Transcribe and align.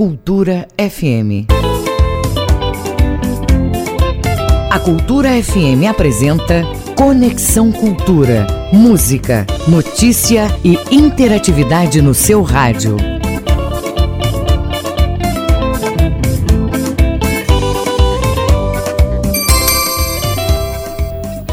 Cultura 0.00 0.66
FM. 0.78 1.44
A 4.70 4.78
Cultura 4.78 5.28
FM 5.42 5.86
apresenta 5.90 6.62
Conexão 6.96 7.70
Cultura. 7.70 8.46
Música, 8.72 9.46
notícia 9.68 10.46
e 10.64 10.78
interatividade 10.90 12.00
no 12.00 12.14
seu 12.14 12.40
rádio. 12.40 12.96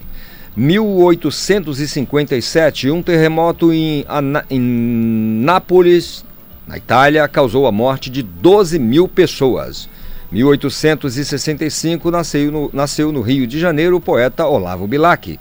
1857, 0.55 2.91
um 2.91 3.03
terremoto 3.03 3.73
em, 3.73 4.05
em 4.51 4.61
Nápoles, 4.61 6.27
na 6.73 6.79
Itália, 6.79 7.29
causou 7.29 7.67
a 7.67 7.73
morte 7.73 8.09
de 8.09 8.23
12 8.23 8.79
mil 8.79 9.07
pessoas. 9.07 9.91
1865 10.31 12.11
nasceu 12.11 12.51
no, 12.51 12.71
nasceu 12.73 13.13
no 13.13 13.21
Rio 13.21 13.47
de 13.47 13.61
Janeiro 13.61 13.97
o 13.97 14.01
poeta 14.01 14.47
Olavo 14.47 14.87
Bilac. 14.87 15.39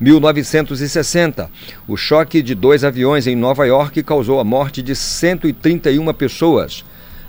1960, 0.00 1.50
o 1.86 1.98
choque 1.98 2.40
de 2.40 2.54
dois 2.54 2.82
aviões 2.82 3.26
em 3.26 3.36
Nova 3.36 3.66
York 3.66 4.02
causou 4.02 4.40
a 4.40 4.44
morte 4.44 4.80
de 4.80 4.96
131 4.96 6.14
pessoas. 6.14 6.82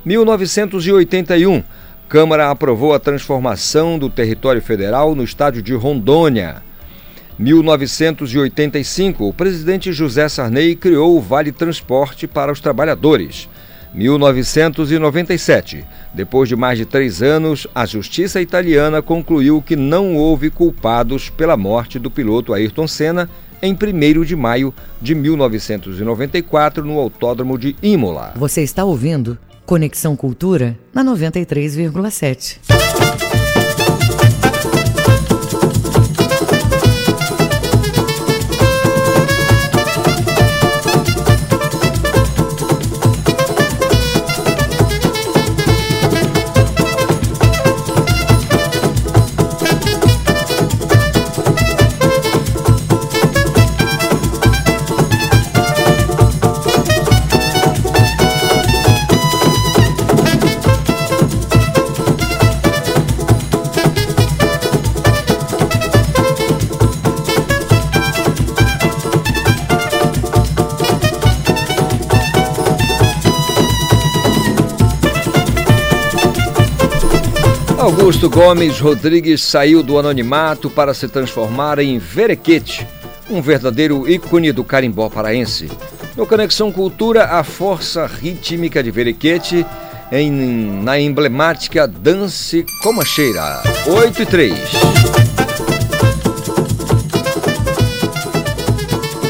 1981, 0.06 1.62
Câmara 2.08 2.50
aprovou 2.50 2.94
a 2.94 3.00
transformação 3.00 4.00
do 4.00 4.10
território 4.10 4.62
federal 4.62 5.14
no 5.14 5.26
estádio 5.26 5.62
de 5.62 5.74
Rondônia. 5.74 6.64
1985, 7.42 9.28
o 9.28 9.34
presidente 9.34 9.92
José 9.92 10.30
Sarney 10.30 10.76
criou 10.76 11.18
o 11.18 11.22
Vale 11.22 11.52
Transporte 11.52 12.28
para 12.28 12.52
os 12.52 12.60
trabalhadores. 12.60 13.50
1997, 13.96 15.84
depois 16.14 16.48
de 16.48 16.56
mais 16.56 16.78
de 16.78 16.86
três 16.86 17.24
anos, 17.24 17.66
a 17.74 17.84
justiça 17.88 18.40
italiana 18.40 19.02
concluiu 19.02 19.60
que 19.60 19.76
não 19.76 20.16
houve 20.16 20.52
culpados 20.52 21.32
pela 21.32 21.58
morte 21.58 21.98
do 21.98 22.12
piloto 22.12 22.54
Ayrton 22.54 22.88
Senna 22.88 23.28
em 23.60 23.74
1 23.74 24.24
de 24.24 24.36
maio 24.36 24.72
de 25.02 25.16
1994 25.16 26.86
no 26.86 27.00
Autódromo 27.00 27.58
de 27.58 27.76
Imola. 27.82 28.34
Você 28.36 28.62
está 28.62 28.86
ouvindo 28.86 29.36
Conexão 29.66 30.16
Cultura 30.16 30.78
na 30.94 31.04
93,7. 31.04 32.81
Augusto 77.92 78.30
Gomes 78.30 78.80
Rodrigues 78.80 79.42
saiu 79.42 79.84
do 79.84 80.00
anonimato 80.00 80.70
para 80.70 80.94
se 80.94 81.10
transformar 81.10 81.78
em 81.78 82.00
Verequete, 82.00 82.88
um 83.30 83.42
verdadeiro 83.42 84.10
ícone 84.10 84.54
do 84.54 84.64
carimbó 84.64 85.10
paraense. 85.10 85.70
No 86.16 86.26
Conexão 86.26 86.72
Cultura, 86.72 87.26
a 87.26 87.44
força 87.44 88.08
rítmica 88.08 88.82
de 88.82 88.92
Verequete 88.92 89.66
em, 90.10 90.32
na 90.82 90.98
emblemática 90.98 91.86
Dance 91.86 92.66
Comacheira. 92.82 93.62
8 93.86 94.22
e 94.22 94.26
3. 94.26 94.58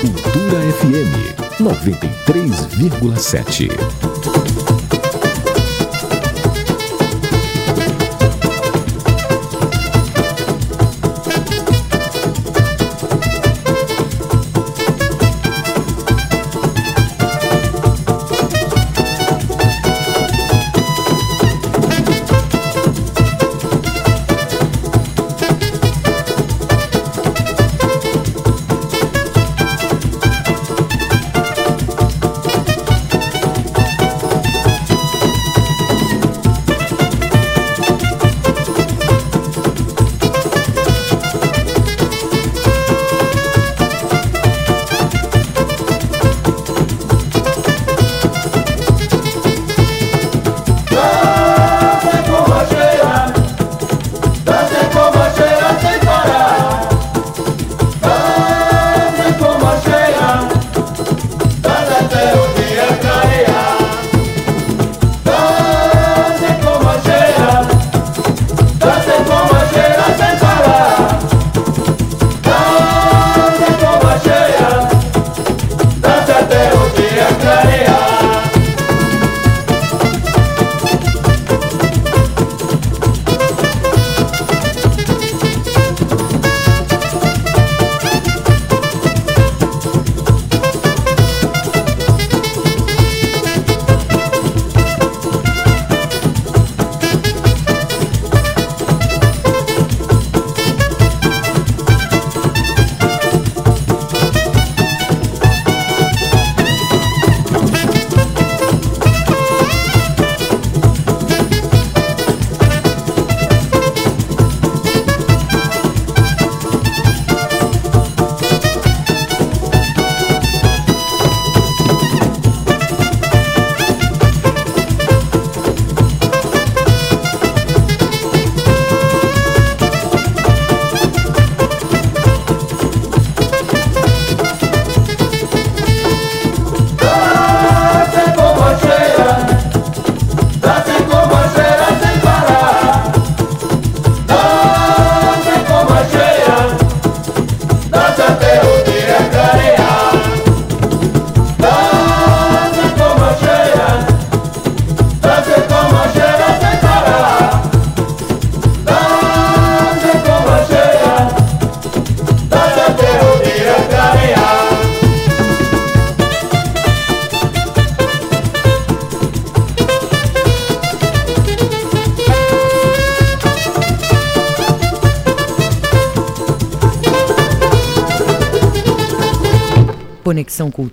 Cultura 0.02 0.60
FM 0.72 1.34
93,7. 1.60 4.21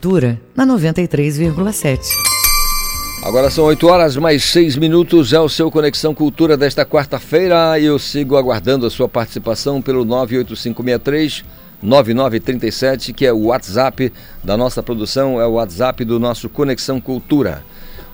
Cultura 0.01 0.41
na 0.55 0.65
93,7. 0.65 1.99
Agora 3.25 3.51
são 3.51 3.65
8 3.65 3.85
horas 3.89 4.17
mais 4.17 4.45
6 4.45 4.77
minutos. 4.77 5.33
É 5.33 5.41
o 5.41 5.49
seu 5.49 5.73
Conexão 5.73 6.15
Cultura 6.15 6.57
desta 6.57 6.87
quarta-feira 6.87 7.77
e 7.81 7.87
eu 7.87 7.99
sigo 7.99 8.37
aguardando 8.37 8.87
a 8.87 8.91
sua 8.91 9.09
participação 9.09 9.83
pelo 9.83 10.05
98563 10.05 11.45
9937, 11.83 13.13
que 13.13 13.27
é 13.27 13.33
o 13.33 13.47
WhatsApp 13.47 14.13
da 14.43 14.57
nossa 14.57 14.85
produção, 14.85 15.41
é 15.41 15.47
o 15.47 15.55
WhatsApp 15.55 16.05
do 16.05 16.21
nosso 16.21 16.49
Conexão 16.49 17.01
Cultura. 17.01 17.65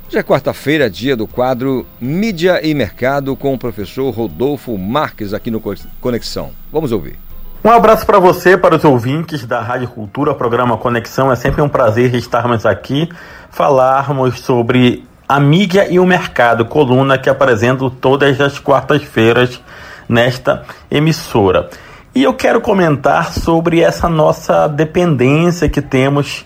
Hoje 0.08 0.16
é 0.16 0.22
quarta-feira, 0.22 0.88
dia 0.88 1.14
do 1.14 1.26
quadro 1.26 1.86
Mídia 2.00 2.66
e 2.66 2.72
Mercado 2.72 3.36
com 3.36 3.52
o 3.52 3.58
professor 3.58 4.08
Rodolfo 4.08 4.78
Marques 4.78 5.34
aqui 5.34 5.50
no 5.50 5.60
Conexão. 6.00 6.50
Vamos 6.72 6.92
ouvir. 6.92 7.18
Um 7.66 7.70
abraço 7.70 8.04
para 8.04 8.18
você, 8.18 8.58
para 8.58 8.76
os 8.76 8.84
ouvintes 8.84 9.46
da 9.46 9.58
Rádio 9.58 9.88
Cultura, 9.88 10.34
programa 10.34 10.76
Conexão. 10.76 11.32
É 11.32 11.34
sempre 11.34 11.62
um 11.62 11.68
prazer 11.68 12.14
estarmos 12.14 12.66
aqui, 12.66 13.08
falarmos 13.48 14.40
sobre 14.40 15.02
a 15.26 15.40
mídia 15.40 15.90
e 15.90 15.98
o 15.98 16.04
mercado, 16.04 16.66
coluna 16.66 17.16
que 17.16 17.30
apresento 17.30 17.88
todas 17.88 18.38
as 18.38 18.58
quartas-feiras 18.58 19.62
nesta 20.06 20.62
emissora. 20.90 21.70
E 22.14 22.22
eu 22.22 22.34
quero 22.34 22.60
comentar 22.60 23.32
sobre 23.32 23.80
essa 23.80 24.10
nossa 24.10 24.68
dependência 24.68 25.66
que 25.66 25.80
temos 25.80 26.44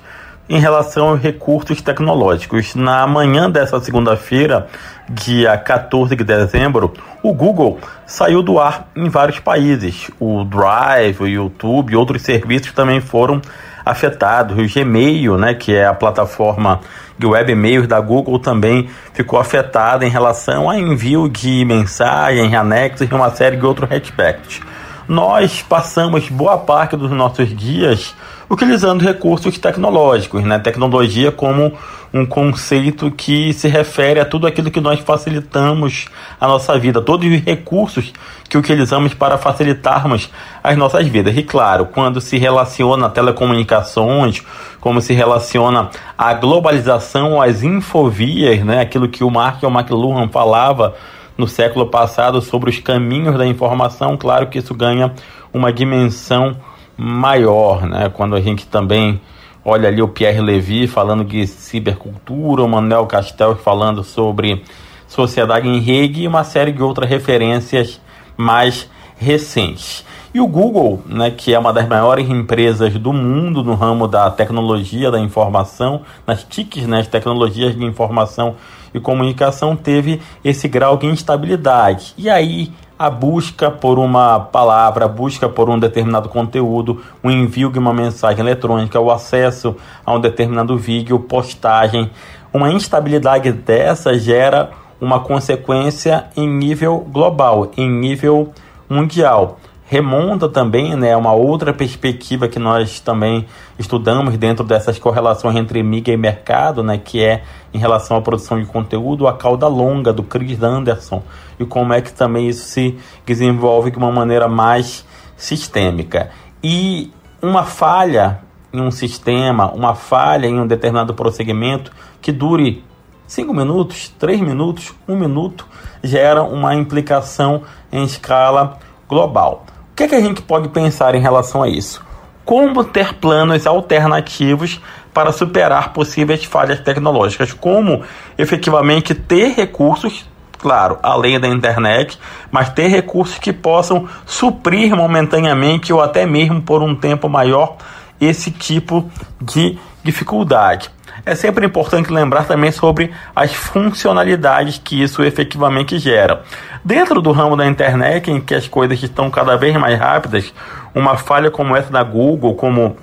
em 0.49 0.61
relação 0.61 1.09
aos 1.09 1.21
recursos 1.21 1.83
tecnológicos. 1.83 2.77
Na 2.77 3.09
manhã 3.09 3.51
dessa 3.51 3.81
segunda-feira, 3.81 4.69
dia 5.09 5.57
14 5.57 6.15
de 6.15 6.25
dezembro, 6.25 6.93
o 7.23 7.33
Google 7.33 7.79
saiu 8.07 8.43
do 8.43 8.59
ar 8.59 8.89
em 8.95 9.09
vários 9.09 9.39
países. 9.39 10.11
O 10.21 10.45
Drive, 10.45 11.21
o 11.21 11.27
YouTube 11.27 11.93
e 11.93 11.97
outros 11.97 12.23
serviços 12.23 12.73
também 12.73 13.01
foram 13.01 13.41
afetados. 13.85 14.57
O 14.59 14.73
Gmail, 14.73 15.39
né, 15.39 15.55
que 15.55 15.75
é 15.75 15.87
a 15.87 15.95
plataforma 15.95 16.81
de 17.19 17.27
web 17.27 17.51
e-mails 17.51 17.87
da 17.87 18.01
Google, 18.01 18.39
também 18.39 18.89
ficou 19.13 19.41
afetada 19.41 20.05
em 20.07 20.11
relação 20.11 20.69
a 20.69 20.79
envio 20.79 21.29
de 21.29 21.65
mensagens, 21.65 22.53
anexos 22.55 23.11
e 23.11 23.15
uma 23.15 23.31
série 23.31 23.57
de 23.57 23.65
outros 23.65 23.91
aspectos 23.91 24.61
nós 25.09 25.63
passamos 25.63 26.29
boa 26.29 26.59
parte 26.59 26.95
dos 26.95 27.11
nossos 27.11 27.49
dias 27.57 28.15
utilizando 28.51 29.03
recursos 29.03 29.57
tecnológicos, 29.57 30.45
né? 30.45 30.59
Tecnologia 30.59 31.33
como 31.33 31.73
um 32.13 32.25
conceito 32.25 33.11
que 33.11 33.53
se 33.53 33.69
refere 33.69 34.19
a 34.19 34.25
tudo 34.25 34.47
aquilo 34.47 34.71
que 34.71 34.81
nós 34.81 35.01
facilitamos 35.01 36.07
a 36.41 36.47
nossa 36.47 36.79
vida, 36.79 37.03
todos 37.03 37.27
os 37.31 37.41
recursos 37.43 38.13
que 38.49 38.57
utilizamos 38.57 39.13
para 39.13 39.37
facilitarmos 39.37 40.31
as 40.63 40.77
nossas 40.77 41.07
vidas. 41.07 41.37
E 41.37 41.43
claro, 41.43 41.87
quando 41.87 42.21
se 42.21 42.39
relaciona 42.39 43.07
a 43.07 43.11
telecomunicações, 43.11 44.43
como 44.81 45.01
se 45.01 45.13
relaciona 45.13 45.91
a 46.17 46.33
globalização, 46.33 47.43
as 47.43 47.63
infovias, 47.63 48.65
né? 48.65 48.81
Aquilo 48.81 49.09
que 49.09 49.23
o 49.23 49.31
Mark 49.31 49.63
McLuhan 49.63 50.29
falava 50.29 50.95
no 51.37 51.47
século 51.47 51.87
passado 51.87 52.41
sobre 52.41 52.71
os 52.71 52.79
caminhos 52.79 53.37
da 53.37 53.47
informação, 53.47 54.17
claro 54.17 54.47
que 54.49 54.59
isso 54.59 54.75
ganha 54.75 55.13
uma 55.53 55.73
dimensão 55.73 56.57
maior, 56.97 57.87
né? 57.87 58.11
Quando 58.13 58.35
a 58.35 58.41
gente 58.41 58.67
também 58.67 59.21
olha 59.65 59.89
ali 59.89 60.03
o 60.03 60.09
Pierre 60.09 60.41
Levy 60.41 60.87
falando 60.87 61.25
de 61.25 61.47
cibercultura, 61.47 62.63
o 62.63 62.69
Manuel 62.69 63.07
Castel 63.07 63.57
falando 63.57 64.03
sobre 64.03 64.65
sociedade 65.07 65.67
em 65.67 65.81
rede 65.81 66.23
e 66.23 66.29
uma 66.29 66.45
série 66.45 66.73
de 66.73 66.83
outras 66.83 67.09
referências 67.09 68.01
mais 68.37 68.89
recentes. 69.17 70.05
E 70.33 70.41
o 70.41 70.47
Google, 70.47 71.03
né, 71.07 71.31
que 71.31 71.55
é 71.55 71.59
uma 71.59 71.73
das 71.73 71.89
maiores 71.89 72.29
empresas 72.29 72.93
do 72.95 73.13
mundo 73.13 73.65
no 73.65 73.75
ramo 73.75 74.07
da 74.07 74.31
tecnologia 74.31 75.11
da 75.11 75.19
informação, 75.19 76.03
nas 76.27 76.45
TICs, 76.45 76.87
né, 76.87 77.01
as 77.01 77.07
tecnologias 77.07 77.75
de 77.75 77.85
informação 77.85 78.55
e 78.93 79.01
comunicação, 79.01 79.75
teve 79.75 80.21
esse 80.45 80.69
grau 80.69 80.97
de 80.99 81.07
instabilidade. 81.07 82.13
E 82.17 82.29
aí 82.29 82.71
a 82.99 83.09
busca 83.09 83.71
por 83.71 83.99
uma 83.99 84.41
palavra, 84.41 85.05
a 85.05 85.09
busca 85.09 85.49
por 85.49 85.71
um 85.71 85.79
determinado 85.79 86.29
conteúdo, 86.29 87.03
o 87.23 87.31
envio 87.31 87.71
de 87.71 87.79
uma 87.79 87.95
mensagem 87.95 88.41
eletrônica, 88.41 88.99
o 88.99 89.11
acesso 89.11 89.77
a 90.05 90.13
um 90.13 90.21
determinado 90.21 90.77
vídeo, 90.77 91.21
postagem, 91.21 92.11
uma 92.53 92.73
instabilidade 92.73 93.53
dessa 93.53 94.19
gera 94.19 94.71
uma 95.01 95.21
consequência 95.21 96.27
em 96.37 96.49
nível 96.49 96.99
global, 96.99 97.71
em 97.77 97.89
nível 97.89 98.53
mundial 98.89 99.59
remonta 99.89 100.51
também 100.51 100.95
né, 100.95 101.17
uma 101.17 101.33
outra 101.33 101.73
perspectiva 101.73 102.47
que 102.47 102.59
nós 102.59 103.01
também 103.01 103.47
estudamos 103.79 104.37
dentro 104.37 104.63
dessas 104.63 104.99
correlações 104.99 105.57
entre 105.57 105.83
mídia 105.83 106.13
e 106.13 106.17
mercado, 106.17 106.83
né, 106.83 106.99
que 106.99 107.25
é 107.25 107.43
em 107.73 107.79
relação 107.79 108.19
à 108.19 108.21
produção 108.21 108.61
de 108.61 108.67
conteúdo, 108.67 109.27
a 109.27 109.33
cauda 109.33 109.67
longa 109.67 110.13
do 110.13 110.23
Chris 110.23 110.63
Anderson 110.63 111.23
e 111.59 111.65
como 111.65 111.95
é 111.95 112.03
que 112.03 112.13
também 112.13 112.49
isso 112.49 112.69
se 112.69 112.99
desenvolve 113.25 113.91
de 113.91 113.97
uma 113.97 114.13
maneira 114.13 114.47
mais 114.47 115.07
sistêmica. 115.39 116.31
E 116.63 117.11
uma 117.41 117.65
falha 117.65 118.41
em 118.71 118.83
um 118.83 118.91
sistema, 118.91 119.73
uma 119.73 119.95
falha 119.95 120.47
em 120.47 120.61
um 120.61 120.67
determinado 120.67 121.15
prosseguimento 121.15 121.91
que 122.21 122.31
dure 122.31 122.85
5 123.27 123.55
minutos, 123.55 124.13
3 124.19 124.39
minutos, 124.41 124.93
1 125.09 125.15
um 125.15 125.19
minuto, 125.19 125.67
gera 126.05 126.43
uma 126.43 126.75
implicação 126.75 127.63
em 127.91 128.05
escala 128.05 128.79
global 129.09 129.65
que, 129.99 130.05
é 130.05 130.09
que 130.09 130.15
a 130.15 130.21
gente 130.21 130.41
pode 130.43 130.69
pensar 130.69 131.17
em 131.17 131.21
relação 131.21 131.61
a 131.61 131.69
isso? 131.69 132.01
Como 132.45 132.85
ter 132.85 133.15
planos 133.15 133.67
alternativos 133.67 134.81
para 135.13 135.33
superar 135.33 135.93
possíveis 135.93 136.45
falhas 136.45 136.79
tecnológicas? 136.79 137.53
Como 137.53 138.05
efetivamente 138.39 139.13
ter 139.13 139.55
recursos 139.55 140.25
claro, 140.57 140.99
além 141.03 141.39
da 141.39 141.49
internet, 141.49 142.19
mas 142.51 142.69
ter 142.69 142.89
recursos 142.89 143.39
que 143.39 143.53
possam 143.53 144.09
suprir 144.25 144.95
momentaneamente 144.95 145.93
ou 145.93 146.01
até 146.01 146.27
mesmo 146.27 146.63
por 146.63 146.83
um 146.83 146.95
tempo 146.95 147.29
maior 147.29 147.77
esse 148.21 148.51
tipo 148.51 149.09
de 149.41 149.79
dificuldade 150.03 150.91
é 151.29 151.35
sempre 151.35 151.67
importante 151.67 152.11
lembrar 152.11 152.45
também 152.45 152.73
sobre 152.73 153.13
as 153.37 153.53
funcionalidades 153.53 154.81
que 154.83 155.03
isso 155.03 155.23
efetivamente 155.23 155.99
gera. 155.99 156.43
Dentro 156.83 157.21
do 157.21 157.33
ramo 157.33 157.55
da 157.55 157.67
internet, 157.67 158.31
em 158.31 158.41
que 158.41 158.55
as 158.55 158.67
coisas 158.67 159.03
estão 159.03 159.31
cada 159.31 159.55
vez 159.55 159.77
mais 159.77 159.99
rápidas, 159.99 160.55
uma 160.95 161.19
falha 161.19 161.51
como 161.51 161.77
essa 161.77 161.93
da 161.93 162.03
Google, 162.03 162.55
como 162.55 162.97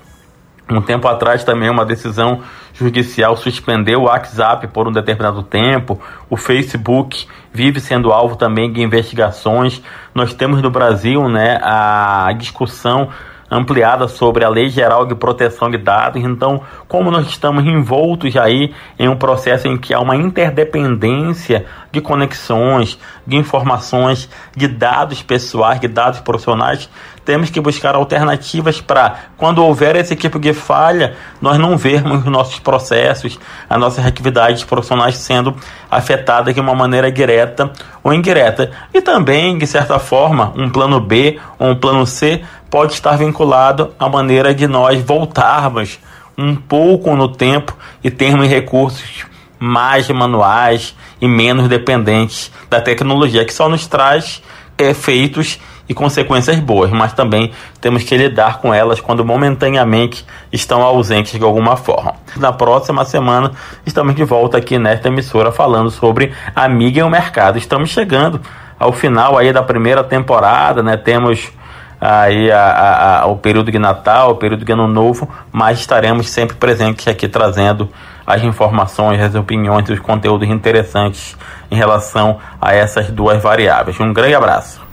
um 0.67 0.81
tempo 0.81 1.07
atrás 1.07 1.43
também 1.43 1.69
uma 1.69 1.85
decisão 1.85 2.41
judicial 2.73 3.37
suspendeu 3.37 4.01
o 4.01 4.03
WhatsApp 4.05 4.67
por 4.69 4.87
um 4.87 4.91
determinado 4.91 5.43
tempo, 5.43 6.01
o 6.27 6.35
Facebook 6.35 7.27
vive 7.53 7.79
sendo 7.79 8.11
alvo 8.11 8.35
também 8.35 8.73
de 8.73 8.81
investigações. 8.81 9.81
Nós 10.15 10.33
temos 10.33 10.63
no 10.63 10.71
Brasil 10.71 11.29
né, 11.29 11.59
a 11.61 12.33
discussão 12.35 13.09
ampliada 13.49 14.07
sobre 14.07 14.43
a 14.43 14.49
Lei 14.49 14.69
Geral 14.69 15.05
de 15.05 15.13
Proteção 15.15 15.69
de 15.69 15.77
Dados. 15.77 16.23
Então, 16.23 16.61
como 16.87 17.11
nós 17.11 17.27
estamos 17.27 17.63
envoltos 17.65 18.35
aí 18.35 18.73
em 18.97 19.07
um 19.07 19.15
processo 19.15 19.67
em 19.67 19.77
que 19.77 19.93
há 19.93 19.99
uma 19.99 20.15
interdependência 20.15 21.65
de 21.91 22.01
conexões, 22.01 22.97
de 23.25 23.37
informações, 23.37 24.29
de 24.55 24.67
dados 24.67 25.21
pessoais, 25.21 25.79
de 25.79 25.87
dados 25.87 26.19
profissionais, 26.19 26.89
temos 27.23 27.49
que 27.49 27.59
buscar 27.59 27.95
alternativas 27.95 28.79
para, 28.79 29.15
quando 29.35 29.63
houver 29.63 29.95
esse 29.95 30.15
tipo 30.15 30.37
de 30.37 30.53
falha, 30.53 31.15
nós 31.41 31.57
não 31.57 31.75
vermos 31.75 32.19
os 32.19 32.25
nossos 32.25 32.59
processos, 32.59 33.39
as 33.67 33.79
nossas 33.79 34.05
atividades 34.05 34.63
profissionais 34.63 35.17
sendo 35.17 35.55
afetadas 35.89 36.53
de 36.53 36.59
uma 36.59 36.75
maneira 36.75 37.11
direta 37.11 37.71
ou 38.03 38.13
indireta. 38.13 38.71
E 38.93 39.01
também, 39.01 39.57
de 39.57 39.65
certa 39.65 39.97
forma, 39.97 40.53
um 40.55 40.69
plano 40.69 40.99
B 40.99 41.39
ou 41.57 41.69
um 41.69 41.75
plano 41.75 42.05
C 42.05 42.43
pode 42.75 42.91
estar 42.91 43.15
vinculado 43.15 43.93
à 43.97 44.09
maneira 44.09 44.53
de 44.53 44.67
nós 44.67 45.01
voltarmos 45.01 45.97
um 46.37 46.53
pouco 46.53 47.15
no 47.15 47.29
tempo 47.29 47.73
e 48.03 48.11
termos 48.11 48.49
recursos 48.49 49.23
mais 49.57 50.09
manuais 50.09 50.93
e 51.21 51.25
menos 51.25 51.69
dependentes 51.69 52.51
da 52.69 52.81
tecnologia, 52.81 53.45
que 53.45 53.53
só 53.53 53.69
nos 53.69 53.87
traz 53.87 54.43
efeitos 54.77 55.57
e 55.87 55.93
consequências 55.93 56.59
boas, 56.59 56.91
mas 56.91 57.13
também 57.13 57.53
temos 57.79 58.03
que 58.03 58.17
lidar 58.17 58.59
com 58.59 58.73
elas 58.73 58.99
quando 58.99 59.23
momentaneamente 59.23 60.25
estão 60.51 60.81
ausentes 60.81 61.39
de 61.39 61.45
alguma 61.45 61.77
forma. 61.77 62.15
Na 62.35 62.51
próxima 62.51 63.05
semana 63.05 63.53
estamos 63.85 64.15
de 64.15 64.25
volta 64.25 64.57
aqui 64.57 64.77
nesta 64.77 65.07
emissora 65.07 65.49
falando 65.49 65.89
sobre 65.89 66.33
a 66.53 66.67
mídia 66.67 66.99
e 66.99 67.03
o 67.03 67.09
mercado. 67.09 67.57
Estamos 67.57 67.89
chegando 67.89 68.41
ao 68.77 68.91
final 68.91 69.37
aí 69.37 69.53
da 69.53 69.63
primeira 69.63 70.03
temporada, 70.03 70.83
né? 70.83 70.97
Temos 70.97 71.53
aí 71.99 72.51
a, 72.51 72.59
a, 72.59 73.21
a, 73.21 73.25
o 73.27 73.37
período 73.37 73.71
de 73.71 73.79
Natal, 73.79 74.31
o 74.31 74.35
período 74.35 74.65
de 74.65 74.71
Ano 74.71 74.87
Novo, 74.87 75.29
mas 75.51 75.79
estaremos 75.79 76.29
sempre 76.29 76.55
presentes 76.55 77.07
aqui 77.07 77.27
trazendo 77.27 77.89
as 78.25 78.43
informações, 78.43 79.21
as 79.21 79.35
opiniões 79.35 79.89
os 79.89 79.99
conteúdos 79.99 80.49
interessantes 80.49 81.35
em 81.69 81.75
relação 81.75 82.39
a 82.59 82.73
essas 82.73 83.11
duas 83.11 83.41
variáveis. 83.41 83.99
Um 83.99 84.13
grande 84.13 84.35
abraço. 84.35 84.85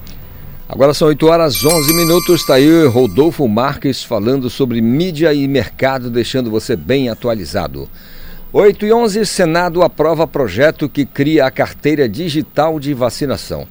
Agora 0.68 0.94
são 0.94 1.09
8 1.09 1.26
horas 1.26 1.64
11 1.64 1.92
minutos. 1.92 2.40
Está 2.40 2.54
aí 2.54 2.87
Rodolfo 2.87 3.47
Marques 3.47 4.02
falando 4.02 4.49
sobre 4.49 4.80
mídia 4.80 5.32
e 5.35 5.47
mercado, 5.47 6.09
deixando 6.09 6.50
você 6.50 6.76
bem 6.76 7.11
atualizado. 7.11 7.88
8 8.54 8.87
e 8.87 8.92
11, 8.92 9.26
Senado 9.26 9.82
aprova 9.82 10.26
projeto 10.26 10.88
que 10.88 11.06
cria 11.06 11.47
a 11.47 11.50
carteira 11.50 12.09
digital 12.09 12.78
de 12.78 12.92
vacinação. 12.92 13.66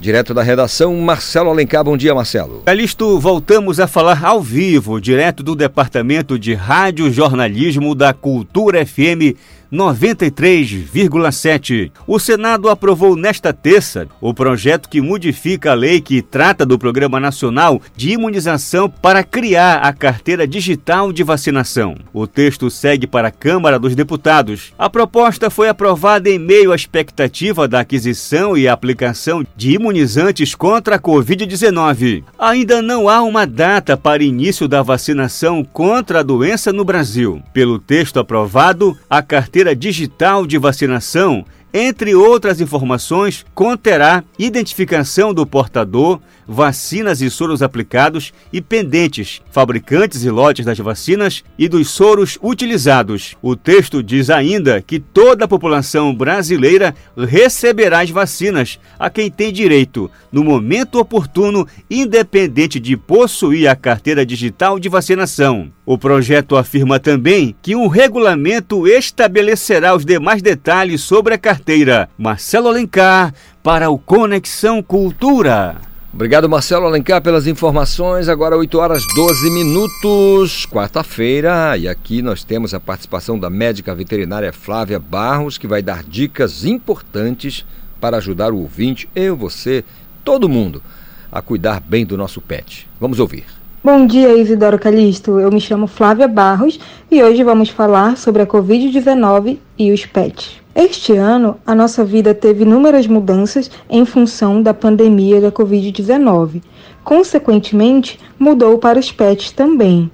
Direto 0.00 0.32
da 0.32 0.42
redação, 0.42 0.96
Marcelo 0.96 1.50
Alencar. 1.50 1.84
Bom 1.84 1.94
dia, 1.94 2.14
Marcelo. 2.14 2.62
Calisto, 2.64 3.20
voltamos 3.20 3.78
a 3.78 3.86
falar 3.86 4.24
ao 4.24 4.40
vivo, 4.40 4.98
direto 4.98 5.42
do 5.42 5.54
Departamento 5.54 6.38
de 6.38 6.54
Rádio 6.54 7.12
Jornalismo 7.12 7.94
da 7.94 8.14
Cultura 8.14 8.86
FM 8.86 9.36
93,7. 9.72 11.92
O 12.06 12.18
Senado 12.18 12.68
aprovou 12.68 13.16
nesta 13.16 13.52
terça 13.52 14.08
o 14.20 14.34
projeto 14.34 14.88
que 14.88 15.00
modifica 15.00 15.70
a 15.70 15.74
lei 15.74 16.00
que 16.00 16.22
trata 16.22 16.66
do 16.66 16.78
Programa 16.78 17.20
Nacional 17.20 17.80
de 17.96 18.12
Imunização 18.12 18.90
para 18.90 19.22
criar 19.22 19.76
a 19.76 19.92
carteira 19.92 20.46
digital 20.46 21.12
de 21.12 21.22
vacinação. 21.22 21.96
O 22.12 22.26
texto 22.26 22.70
segue 22.70 23.06
para 23.06 23.28
a 23.28 23.32
Câmara 23.32 23.78
dos 23.78 23.94
Deputados. 23.94 24.72
A 24.78 24.90
proposta 24.90 25.50
foi 25.50 25.68
aprovada 25.68 26.28
em 26.28 26.38
meio 26.38 26.72
à 26.72 26.74
expectativa 26.74 27.68
da 27.68 27.80
aquisição 27.80 28.56
e 28.56 28.66
aplicação 28.66 29.44
de 29.56 29.72
imunizantes 29.72 30.54
contra 30.54 30.96
a 30.96 30.98
Covid-19. 30.98 32.24
Ainda 32.38 32.82
não 32.82 33.08
há 33.08 33.22
uma 33.22 33.46
data 33.46 33.96
para 33.96 34.22
início 34.22 34.66
da 34.66 34.82
vacinação 34.82 35.64
contra 35.64 36.20
a 36.20 36.22
doença 36.22 36.72
no 36.72 36.84
Brasil. 36.84 37.42
Pelo 37.52 37.78
texto 37.78 38.18
aprovado, 38.18 38.96
a 39.08 39.22
carteira 39.22 39.59
carteira 39.60 39.76
digital 39.76 40.46
de 40.46 40.56
vacinação, 40.56 41.44
entre 41.72 42.14
outras 42.14 42.62
informações, 42.62 43.44
conterá 43.54 44.24
identificação 44.38 45.34
do 45.34 45.46
portador, 45.46 46.18
vacinas 46.52 47.22
e 47.22 47.30
soros 47.30 47.62
aplicados 47.62 48.32
e 48.52 48.60
pendentes, 48.60 49.40
fabricantes 49.52 50.24
e 50.24 50.30
lotes 50.30 50.66
das 50.66 50.78
vacinas 50.78 51.44
e 51.56 51.68
dos 51.68 51.90
soros 51.90 52.38
utilizados. 52.42 53.36
O 53.40 53.54
texto 53.54 54.02
diz 54.02 54.28
ainda 54.30 54.82
que 54.82 54.98
toda 54.98 55.44
a 55.44 55.48
população 55.48 56.12
brasileira 56.12 56.92
receberá 57.16 58.00
as 58.00 58.10
vacinas 58.10 58.80
a 58.98 59.08
quem 59.08 59.30
tem 59.30 59.52
direito, 59.52 60.10
no 60.32 60.42
momento 60.42 60.98
oportuno, 60.98 61.68
independente 61.88 62.80
de 62.80 62.96
possuir 62.96 63.68
a 63.68 63.76
carteira 63.76 64.26
digital 64.26 64.80
de 64.80 64.88
vacinação. 64.88 65.70
O 65.86 65.96
projeto 65.96 66.56
afirma 66.56 66.98
também 66.98 67.54
que 67.62 67.76
um 67.76 67.86
regulamento 67.86 68.88
estabelecerá 68.88 69.94
os 69.94 70.04
demais 70.04 70.42
detalhes 70.42 71.00
sobre 71.00 71.34
a 71.34 71.38
carteira. 71.38 72.08
Marcelo 72.18 72.68
Alencar, 72.68 73.32
para 73.62 73.88
o 73.88 73.98
Conexão 73.98 74.82
Cultura. 74.82 75.89
Obrigado, 76.12 76.48
Marcelo 76.48 76.86
Alencar, 76.86 77.22
pelas 77.22 77.46
informações. 77.46 78.28
Agora 78.28 78.56
8 78.56 78.78
horas 78.78 79.04
12 79.14 79.48
minutos, 79.48 80.66
quarta-feira, 80.66 81.76
e 81.78 81.86
aqui 81.86 82.20
nós 82.20 82.42
temos 82.42 82.74
a 82.74 82.80
participação 82.80 83.38
da 83.38 83.48
médica 83.48 83.94
veterinária 83.94 84.52
Flávia 84.52 84.98
Barros, 84.98 85.56
que 85.56 85.68
vai 85.68 85.80
dar 85.80 86.02
dicas 86.02 86.64
importantes 86.64 87.64
para 88.00 88.16
ajudar 88.16 88.52
o 88.52 88.58
ouvinte, 88.58 89.08
eu, 89.14 89.36
você, 89.36 89.84
todo 90.24 90.48
mundo, 90.48 90.82
a 91.30 91.40
cuidar 91.40 91.78
bem 91.78 92.04
do 92.04 92.16
nosso 92.16 92.40
pet. 92.40 92.88
Vamos 92.98 93.20
ouvir. 93.20 93.44
Bom 93.82 94.04
dia, 94.04 94.36
Isidoro 94.36 94.80
Calixto. 94.80 95.38
Eu 95.38 95.50
me 95.52 95.60
chamo 95.60 95.86
Flávia 95.86 96.26
Barros 96.26 96.80
e 97.08 97.22
hoje 97.22 97.44
vamos 97.44 97.68
falar 97.68 98.16
sobre 98.16 98.42
a 98.42 98.46
Covid-19 98.46 99.58
e 99.78 99.92
os 99.92 100.04
pets. 100.04 100.59
Este 100.74 101.16
ano, 101.16 101.56
a 101.66 101.74
nossa 101.74 102.04
vida 102.04 102.32
teve 102.32 102.62
inúmeras 102.62 103.06
mudanças 103.06 103.68
em 103.88 104.04
função 104.04 104.62
da 104.62 104.72
pandemia 104.72 105.40
da 105.40 105.50
Covid-19. 105.50 106.62
Consequentemente, 107.02 108.20
mudou 108.38 108.78
para 108.78 108.98
os 108.98 109.10
pets 109.10 109.50
também. 109.50 110.08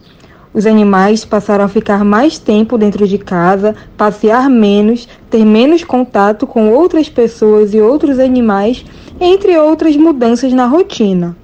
Os 0.55 0.65
animais 0.65 1.27
passaram 1.27 1.67
a 1.67 1.69
ficar 1.69 2.03
mais 2.03 2.39
tempo 2.39 2.79
dentro 2.79 3.07
de 3.07 3.19
casa, 3.19 3.77
passear 3.99 4.49
menos, 4.49 5.07
ter 5.29 5.45
menos 5.45 5.85
contato 5.85 6.47
com 6.47 6.73
outras 6.73 7.11
pessoas 7.11 7.75
e 7.75 7.81
outros 7.83 8.19
animais, 8.19 8.83
entre 9.21 9.59
outras 9.59 9.95
mudanças 9.95 10.55
na 10.55 10.65
rotina. 10.65 11.37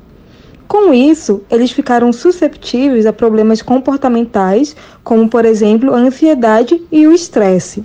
Com 0.66 0.94
isso, 0.94 1.42
eles 1.50 1.70
ficaram 1.70 2.10
susceptíveis 2.14 3.04
a 3.04 3.12
problemas 3.12 3.60
comportamentais, 3.60 4.74
como, 5.04 5.28
por 5.28 5.44
exemplo, 5.44 5.92
a 5.92 5.98
ansiedade 5.98 6.82
e 6.90 7.06
o 7.06 7.12
estresse. 7.12 7.84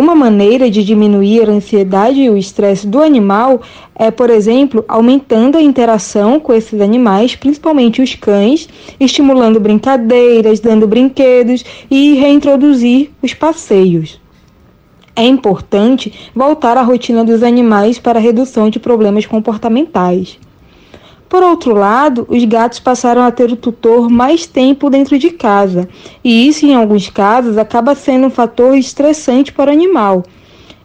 Uma 0.00 0.14
maneira 0.14 0.70
de 0.70 0.84
diminuir 0.84 1.50
a 1.50 1.52
ansiedade 1.52 2.20
e 2.20 2.30
o 2.30 2.36
estresse 2.36 2.86
do 2.86 3.02
animal 3.02 3.60
é, 3.96 4.12
por 4.12 4.30
exemplo, 4.30 4.84
aumentando 4.86 5.58
a 5.58 5.60
interação 5.60 6.38
com 6.38 6.54
esses 6.54 6.80
animais, 6.80 7.34
principalmente 7.34 8.00
os 8.00 8.14
cães, 8.14 8.68
estimulando 9.00 9.58
brincadeiras, 9.58 10.60
dando 10.60 10.86
brinquedos 10.86 11.64
e 11.90 12.14
reintroduzir 12.14 13.10
os 13.20 13.34
passeios. 13.34 14.20
É 15.16 15.24
importante 15.24 16.30
voltar 16.32 16.76
à 16.76 16.82
rotina 16.82 17.24
dos 17.24 17.42
animais 17.42 17.98
para 17.98 18.20
redução 18.20 18.70
de 18.70 18.78
problemas 18.78 19.26
comportamentais. 19.26 20.38
Por 21.28 21.42
outro 21.42 21.74
lado, 21.74 22.26
os 22.28 22.42
gatos 22.44 22.80
passaram 22.80 23.22
a 23.22 23.30
ter 23.30 23.52
o 23.52 23.56
tutor 23.56 24.08
mais 24.08 24.46
tempo 24.46 24.88
dentro 24.88 25.18
de 25.18 25.30
casa, 25.30 25.86
e 26.24 26.48
isso, 26.48 26.64
em 26.64 26.74
alguns 26.74 27.10
casos, 27.10 27.58
acaba 27.58 27.94
sendo 27.94 28.28
um 28.28 28.30
fator 28.30 28.76
estressante 28.76 29.52
para 29.52 29.70
o 29.70 29.72
animal. 29.72 30.24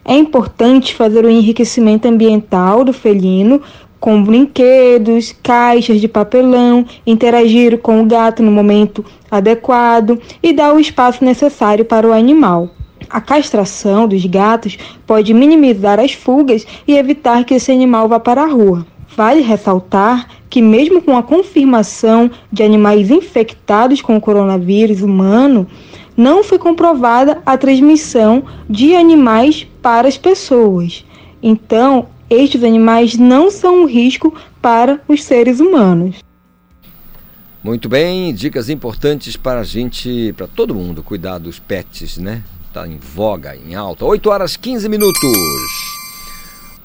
É 0.04 0.14
importante 0.14 0.94
fazer 0.94 1.24
o 1.24 1.30
enriquecimento 1.30 2.06
ambiental 2.06 2.84
do 2.84 2.92
felino 2.92 3.62
com 3.98 4.22
brinquedos, 4.22 5.34
caixas 5.42 5.98
de 5.98 6.06
papelão, 6.06 6.84
interagir 7.06 7.78
com 7.78 8.02
o 8.02 8.04
gato 8.04 8.42
no 8.42 8.52
momento 8.52 9.02
adequado 9.30 10.20
e 10.42 10.52
dar 10.52 10.74
o 10.74 10.78
espaço 10.78 11.24
necessário 11.24 11.86
para 11.86 12.06
o 12.06 12.12
animal. 12.12 12.68
A 13.08 13.18
castração 13.18 14.06
dos 14.06 14.26
gatos 14.26 14.76
pode 15.06 15.32
minimizar 15.32 15.98
as 15.98 16.12
fugas 16.12 16.66
e 16.86 16.98
evitar 16.98 17.44
que 17.44 17.54
esse 17.54 17.72
animal 17.72 18.06
vá 18.06 18.20
para 18.20 18.42
a 18.42 18.46
rua. 18.46 18.86
Vale 19.16 19.42
ressaltar 19.42 20.28
que, 20.50 20.60
mesmo 20.60 21.00
com 21.00 21.16
a 21.16 21.22
confirmação 21.22 22.30
de 22.50 22.62
animais 22.62 23.10
infectados 23.10 24.00
com 24.00 24.16
o 24.16 24.20
coronavírus 24.20 25.02
humano, 25.02 25.66
não 26.16 26.42
foi 26.42 26.58
comprovada 26.58 27.40
a 27.44 27.56
transmissão 27.56 28.44
de 28.68 28.94
animais 28.94 29.66
para 29.82 30.08
as 30.08 30.16
pessoas. 30.16 31.04
Então, 31.42 32.08
estes 32.28 32.64
animais 32.64 33.16
não 33.16 33.50
são 33.50 33.82
um 33.82 33.86
risco 33.86 34.34
para 34.60 35.00
os 35.06 35.22
seres 35.22 35.60
humanos. 35.60 36.16
Muito 37.62 37.88
bem, 37.88 38.34
dicas 38.34 38.68
importantes 38.68 39.36
para 39.36 39.60
a 39.60 39.64
gente, 39.64 40.34
para 40.36 40.46
todo 40.46 40.74
mundo 40.74 41.02
cuidar 41.02 41.38
dos 41.38 41.58
pets, 41.58 42.18
né? 42.18 42.42
Está 42.68 42.86
em 42.86 42.98
voga, 42.98 43.56
em 43.56 43.74
alta. 43.74 44.04
8 44.04 44.28
horas 44.28 44.56
15 44.56 44.88
minutos. 44.88 46.03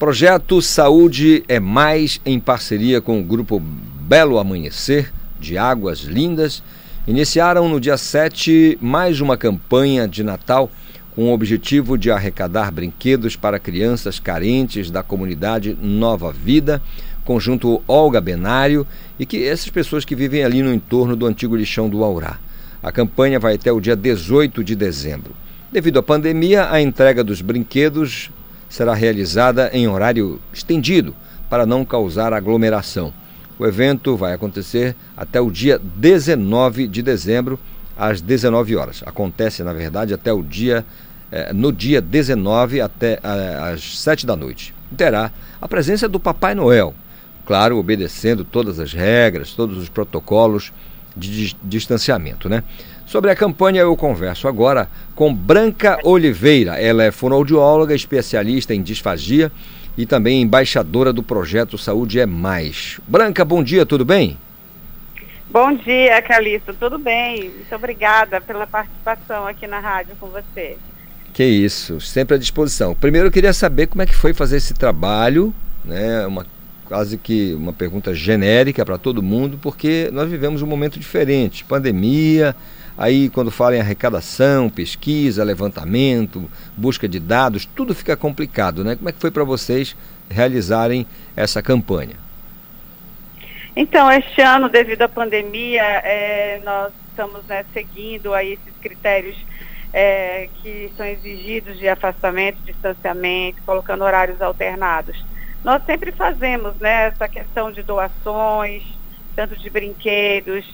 Projeto 0.00 0.62
Saúde 0.62 1.44
é 1.46 1.60
Mais, 1.60 2.22
em 2.24 2.40
parceria 2.40 3.02
com 3.02 3.20
o 3.20 3.22
grupo 3.22 3.60
Belo 3.60 4.38
Amanhecer, 4.38 5.12
de 5.38 5.58
Águas 5.58 5.98
Lindas, 5.98 6.62
iniciaram 7.06 7.68
no 7.68 7.78
dia 7.78 7.98
7 7.98 8.78
mais 8.80 9.20
uma 9.20 9.36
campanha 9.36 10.08
de 10.08 10.24
Natal 10.24 10.70
com 11.14 11.24
o 11.26 11.34
objetivo 11.34 11.98
de 11.98 12.10
arrecadar 12.10 12.70
brinquedos 12.70 13.36
para 13.36 13.58
crianças 13.58 14.18
carentes 14.18 14.90
da 14.90 15.02
comunidade 15.02 15.76
Nova 15.82 16.32
Vida, 16.32 16.80
conjunto 17.22 17.82
Olga 17.86 18.22
Benário 18.22 18.86
e 19.18 19.26
que 19.26 19.44
essas 19.44 19.68
pessoas 19.68 20.02
que 20.02 20.16
vivem 20.16 20.42
ali 20.42 20.62
no 20.62 20.72
entorno 20.72 21.14
do 21.14 21.26
antigo 21.26 21.54
lixão 21.54 21.90
do 21.90 22.02
Aurá. 22.02 22.38
A 22.82 22.90
campanha 22.90 23.38
vai 23.38 23.56
até 23.56 23.70
o 23.70 23.78
dia 23.78 23.96
18 23.96 24.64
de 24.64 24.74
dezembro. 24.74 25.34
Devido 25.70 25.98
à 25.98 26.02
pandemia, 26.02 26.72
a 26.72 26.80
entrega 26.80 27.22
dos 27.22 27.42
brinquedos 27.42 28.30
será 28.70 28.94
realizada 28.94 29.68
em 29.74 29.86
horário 29.86 30.40
estendido 30.52 31.14
para 31.50 31.66
não 31.66 31.84
causar 31.84 32.32
aglomeração. 32.32 33.12
O 33.58 33.66
evento 33.66 34.16
vai 34.16 34.32
acontecer 34.32 34.96
até 35.14 35.38
o 35.38 35.50
dia 35.50 35.78
19 35.78 36.88
de 36.88 37.02
dezembro, 37.02 37.58
às 37.98 38.22
19 38.22 38.76
horas. 38.76 39.02
Acontece, 39.04 39.62
na 39.62 39.74
verdade, 39.74 40.14
até 40.14 40.32
o 40.32 40.42
dia 40.42 40.86
eh, 41.30 41.52
no 41.52 41.72
dia 41.72 42.00
19 42.00 42.80
até 42.80 43.20
eh, 43.22 43.72
às 43.74 43.98
7 43.98 44.24
da 44.24 44.34
noite. 44.34 44.72
Terá 44.96 45.30
a 45.60 45.68
presença 45.68 46.08
do 46.08 46.18
Papai 46.18 46.54
Noel, 46.54 46.94
claro, 47.44 47.76
obedecendo 47.76 48.44
todas 48.44 48.80
as 48.80 48.92
regras, 48.92 49.52
todos 49.52 49.76
os 49.76 49.88
protocolos 49.88 50.72
de 51.16 51.54
distanciamento, 51.62 52.48
né? 52.48 52.62
Sobre 53.10 53.28
a 53.28 53.34
campanha 53.34 53.80
eu 53.80 53.96
converso 53.96 54.46
agora 54.46 54.88
com 55.16 55.34
Branca 55.34 55.98
Oliveira. 56.04 56.80
Ela 56.80 57.02
é 57.02 57.10
fonoaudióloga, 57.10 57.92
especialista 57.92 58.72
em 58.72 58.80
disfagia 58.80 59.50
e 59.98 60.06
também 60.06 60.40
embaixadora 60.40 61.12
do 61.12 61.20
projeto 61.20 61.76
Saúde 61.76 62.20
é 62.20 62.24
Mais. 62.24 63.00
Branca, 63.08 63.44
bom 63.44 63.64
dia, 63.64 63.84
tudo 63.84 64.04
bem? 64.04 64.38
Bom 65.50 65.74
dia, 65.74 66.22
Calixto, 66.22 66.72
tudo 66.72 67.00
bem? 67.00 67.50
Muito 67.50 67.74
obrigada 67.74 68.40
pela 68.40 68.64
participação 68.64 69.44
aqui 69.44 69.66
na 69.66 69.80
rádio 69.80 70.14
com 70.20 70.28
você. 70.28 70.78
Que 71.34 71.42
isso, 71.42 72.00
sempre 72.00 72.36
à 72.36 72.38
disposição. 72.38 72.94
Primeiro 72.94 73.26
eu 73.26 73.32
queria 73.32 73.52
saber 73.52 73.88
como 73.88 74.02
é 74.02 74.06
que 74.06 74.14
foi 74.14 74.32
fazer 74.32 74.58
esse 74.58 74.72
trabalho, 74.72 75.52
né? 75.84 76.24
Uma 76.28 76.46
quase 76.86 77.18
que 77.18 77.54
uma 77.54 77.72
pergunta 77.72 78.14
genérica 78.14 78.84
para 78.84 78.98
todo 78.98 79.20
mundo, 79.20 79.58
porque 79.60 80.10
nós 80.12 80.30
vivemos 80.30 80.62
um 80.62 80.66
momento 80.66 80.98
diferente, 80.98 81.64
pandemia, 81.64 82.54
aí 82.96 83.28
quando 83.30 83.50
fala 83.50 83.76
em 83.76 83.80
arrecadação, 83.80 84.68
pesquisa, 84.68 85.44
levantamento, 85.44 86.50
busca 86.76 87.08
de 87.08 87.18
dados, 87.18 87.64
tudo 87.64 87.94
fica 87.94 88.16
complicado, 88.16 88.84
né? 88.84 88.96
Como 88.96 89.08
é 89.08 89.12
que 89.12 89.20
foi 89.20 89.30
para 89.30 89.44
vocês 89.44 89.96
realizarem 90.28 91.06
essa 91.34 91.62
campanha? 91.62 92.16
Então, 93.74 94.10
este 94.10 94.40
ano, 94.42 94.68
devido 94.68 95.02
à 95.02 95.08
pandemia, 95.08 95.82
é, 95.82 96.60
nós 96.64 96.92
estamos 97.08 97.44
né, 97.46 97.64
seguindo 97.72 98.34
aí 98.34 98.52
esses 98.54 98.78
critérios 98.80 99.36
é, 99.92 100.48
que 100.62 100.92
são 100.96 101.06
exigidos 101.06 101.78
de 101.78 101.88
afastamento, 101.88 102.58
distanciamento, 102.64 103.62
colocando 103.64 104.04
horários 104.04 104.40
alternados. 104.40 105.24
Nós 105.64 105.84
sempre 105.84 106.12
fazemos 106.12 106.74
né, 106.76 107.08
essa 107.08 107.28
questão 107.28 107.70
de 107.70 107.82
doações, 107.82 108.82
tanto 109.36 109.56
de 109.56 109.68
brinquedos, 109.68 110.64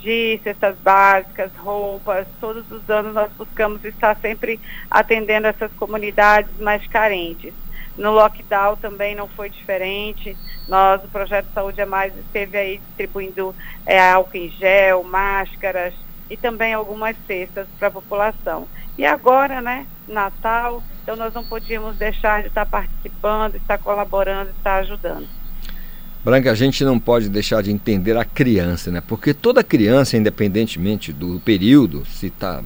de 0.00 0.40
cestas 0.42 0.76
básicas, 0.78 1.50
roupas, 1.56 2.26
todos 2.40 2.70
os 2.70 2.88
anos 2.88 3.14
nós 3.14 3.30
buscamos 3.32 3.84
estar 3.84 4.16
sempre 4.16 4.60
atendendo 4.90 5.46
essas 5.46 5.72
comunidades 5.72 6.58
mais 6.58 6.86
carentes. 6.86 7.52
No 7.96 8.12
lockdown 8.12 8.76
também 8.76 9.14
não 9.14 9.26
foi 9.26 9.48
diferente. 9.48 10.36
Nós, 10.68 11.02
o 11.02 11.08
Projeto 11.08 11.48
Saúde 11.54 11.80
é 11.80 11.86
Mais, 11.86 12.14
esteve 12.16 12.58
aí 12.58 12.78
distribuindo 12.78 13.54
é, 13.86 13.98
álcool 13.98 14.36
em 14.36 14.50
gel, 14.50 15.02
máscaras 15.02 15.94
e 16.28 16.36
também 16.36 16.74
algumas 16.74 17.16
cestas 17.26 17.66
para 17.78 17.88
a 17.88 17.92
população. 17.92 18.68
E 18.98 19.06
agora, 19.06 19.60
né, 19.60 19.86
Natal, 20.06 20.82
então 21.02 21.16
nós 21.16 21.32
não 21.32 21.44
podíamos 21.44 21.96
deixar 21.96 22.42
de 22.42 22.48
estar 22.48 22.66
participando, 22.66 23.54
estar 23.54 23.78
colaborando, 23.78 24.50
estar 24.50 24.76
ajudando. 24.76 25.28
Branca, 26.26 26.50
a 26.50 26.56
gente 26.56 26.84
não 26.84 26.98
pode 26.98 27.28
deixar 27.28 27.62
de 27.62 27.70
entender 27.70 28.16
a 28.16 28.24
criança, 28.24 28.90
né? 28.90 29.00
Porque 29.00 29.32
toda 29.32 29.62
criança, 29.62 30.16
independentemente 30.16 31.12
do 31.12 31.38
período, 31.38 32.04
se 32.04 32.26
está 32.26 32.64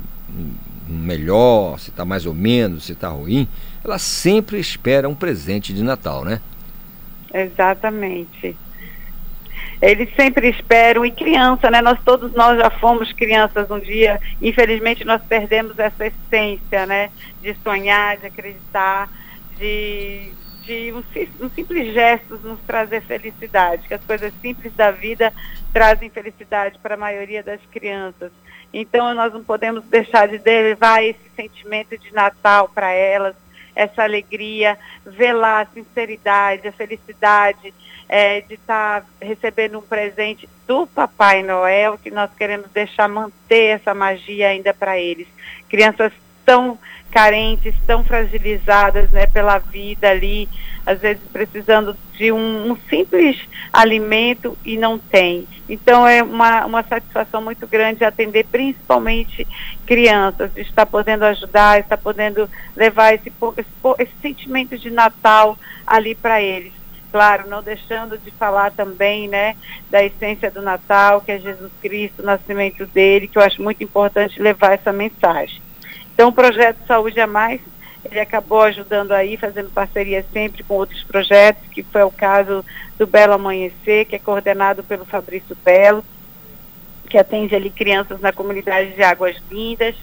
melhor, 0.89 1.79
se 1.79 1.91
está 1.91 2.03
mais 2.03 2.25
ou 2.25 2.33
menos, 2.33 2.87
se 2.87 2.93
está 2.93 3.09
ruim, 3.09 3.47
ela 3.85 3.99
sempre 3.99 4.59
espera 4.59 5.07
um 5.11 5.15
presente 5.15 5.75
de 5.75 5.83
Natal, 5.83 6.25
né? 6.25 6.41
Exatamente. 7.35 8.57
Eles 9.83 10.09
sempre 10.17 10.49
esperam, 10.49 11.05
e 11.05 11.11
criança, 11.11 11.71
né? 11.71 11.83
Nós 11.83 11.99
todos 12.03 12.33
nós 12.33 12.57
já 12.57 12.71
fomos 12.71 13.13
crianças 13.13 13.71
um 13.71 13.79
dia, 13.79 14.19
infelizmente 14.41 15.05
nós 15.05 15.21
perdemos 15.29 15.79
essa 15.79 16.07
essência, 16.07 16.87
né? 16.87 17.11
De 17.43 17.55
sonhar, 17.63 18.17
de 18.17 18.27
acreditar, 18.27 19.07
de, 19.59 20.33
de 20.71 20.93
um, 20.93 21.03
um 21.45 21.51
simples 21.51 21.93
gesto 21.93 22.39
nos 22.39 22.61
trazer 22.61 23.03
felicidade, 23.03 23.89
que 23.89 23.95
as 23.95 24.05
coisas 24.05 24.33
simples 24.41 24.73
da 24.75 24.93
vida 24.93 25.33
trazem 25.73 26.09
felicidade 26.09 26.79
para 26.79 26.95
a 26.95 26.99
maioria 26.99 27.43
das 27.43 27.61
crianças. 27.73 28.31
Então 28.73 29.13
nós 29.13 29.33
não 29.33 29.43
podemos 29.43 29.83
deixar 29.87 30.29
de 30.29 30.39
levar 30.39 31.03
esse 31.03 31.29
sentimento 31.35 31.99
de 31.99 32.15
Natal 32.15 32.69
para 32.73 32.93
elas, 32.93 33.35
essa 33.75 34.05
alegria, 34.05 34.79
velar 35.05 35.67
a 35.67 35.75
sinceridade, 35.75 36.69
a 36.69 36.73
felicidade 36.73 37.75
é, 38.09 38.41
de 38.41 38.55
estar 38.55 39.01
tá 39.01 39.07
recebendo 39.21 39.77
um 39.77 39.83
presente 39.83 40.49
do 40.69 40.87
Papai 40.87 41.43
Noel, 41.43 41.99
que 41.99 42.13
nós 42.13 42.31
queremos 42.39 42.71
deixar 42.71 43.09
manter 43.09 43.81
essa 43.81 43.93
magia 43.93 44.49
ainda 44.49 44.73
para 44.73 44.97
eles. 44.97 45.27
Crianças 45.69 46.13
tão 46.45 46.79
carentes, 47.11 47.75
tão 47.87 48.05
fragilizadas 48.05 49.11
né, 49.11 49.27
pela 49.27 49.59
vida 49.59 50.09
ali, 50.09 50.49
às 50.87 51.01
vezes 51.01 51.23
precisando 51.33 51.97
de 52.15 52.33
um, 52.33 52.73
um, 52.73 52.77
simples 52.89 53.37
alimento 53.73 54.57
e 54.65 54.77
não 54.77 54.99
tem. 54.99 55.47
Então 55.69 56.07
é 56.07 56.23
uma, 56.23 56.65
uma 56.65 56.83
satisfação 56.83 57.43
muito 57.43 57.67
grande 57.67 58.05
atender 58.05 58.47
principalmente 58.47 59.47
crianças, 59.87 60.51
estar 60.57 60.87
podendo 60.87 61.25
ajudar, 61.25 61.81
estar 61.81 61.97
podendo 61.97 62.49
levar 62.77 63.15
esse, 63.15 63.33
esse, 63.57 63.71
esse 63.99 64.13
sentimento 64.23 64.79
de 64.79 64.91
Natal 64.91 65.59
ali 65.87 66.15
para 66.15 66.41
eles. 66.41 66.73
Claro, 67.11 67.49
não 67.49 67.61
deixando 67.61 68.17
de 68.17 68.31
falar 68.31 68.71
também, 68.71 69.27
né, 69.27 69.57
da 69.91 70.05
essência 70.05 70.49
do 70.49 70.63
Natal, 70.63 71.21
que 71.21 71.33
é 71.33 71.39
Jesus 71.39 71.73
Cristo, 71.83 72.23
o 72.23 72.25
nascimento 72.25 72.87
dele, 72.87 73.27
que 73.27 73.37
eu 73.37 73.43
acho 73.43 73.61
muito 73.61 73.83
importante 73.83 74.41
levar 74.41 74.75
essa 74.75 74.93
mensagem. 74.93 75.61
Então, 76.21 76.29
o 76.29 76.35
projeto 76.35 76.87
Saúde 76.87 77.19
a 77.19 77.27
Mais, 77.27 77.63
ele 78.05 78.21
acabou 78.21 78.61
ajudando 78.61 79.13
aí, 79.13 79.39
fazendo 79.39 79.71
parceria 79.71 80.23
sempre 80.31 80.63
com 80.63 80.75
outros 80.75 81.03
projetos, 81.03 81.67
que 81.71 81.83
foi 81.83 82.03
o 82.03 82.11
caso 82.11 82.63
do 82.99 83.07
Belo 83.07 83.33
Amanhecer, 83.33 84.05
que 84.05 84.17
é 84.17 84.19
coordenado 84.19 84.83
pelo 84.83 85.07
Fabrício 85.07 85.57
Belo, 85.65 86.05
que 87.09 87.17
atende 87.17 87.55
ali 87.55 87.71
crianças 87.71 88.21
na 88.21 88.35
comunidade 88.35 88.93
de 88.93 89.03
Águas 89.03 89.35
Lindas, 89.51 89.97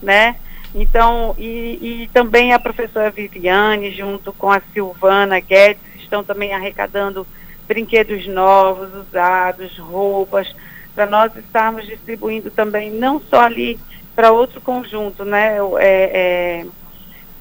né? 0.00 0.36
Então, 0.72 1.34
e, 1.36 2.04
e 2.04 2.10
também 2.12 2.52
a 2.52 2.60
professora 2.60 3.10
Viviane, 3.10 3.90
junto 3.90 4.32
com 4.32 4.52
a 4.52 4.62
Silvana 4.72 5.40
Guedes, 5.40 5.82
estão 5.96 6.22
também 6.22 6.54
arrecadando 6.54 7.26
brinquedos 7.66 8.24
novos, 8.28 8.94
usados, 8.94 9.76
roupas, 9.78 10.46
para 10.94 11.06
nós 11.06 11.34
estarmos 11.34 11.84
distribuindo 11.86 12.52
também, 12.52 12.88
não 12.88 13.20
só 13.20 13.40
ali 13.40 13.76
para 14.16 14.32
outro 14.32 14.62
conjunto, 14.62 15.24
né? 15.26 15.58
É, 15.78 16.64
é, 16.64 16.66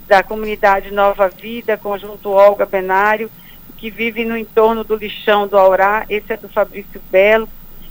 da 0.08 0.22
comunidade 0.22 0.92
Nova 0.92 1.30
Vida, 1.30 1.78
conjunto 1.78 2.30
Olga 2.30 2.66
Benário, 2.66 3.32
que 3.78 3.90
vive 3.90 4.24
no 4.24 4.38
entorno 4.38 4.84
do 4.84 4.96
lixão 4.96 5.48
do 5.48 5.58
Aurá, 5.58 6.06
esse 6.10 6.32
é 6.32 6.38
do 6.38 6.48
Fabrício 6.48 7.02
Belo, 7.10 7.50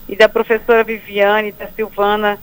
e 0.08 0.14
da 0.14 0.28
professora 0.28 0.84
Viviane, 0.84 1.50
da 1.50 1.66
Silvana, 1.68 2.38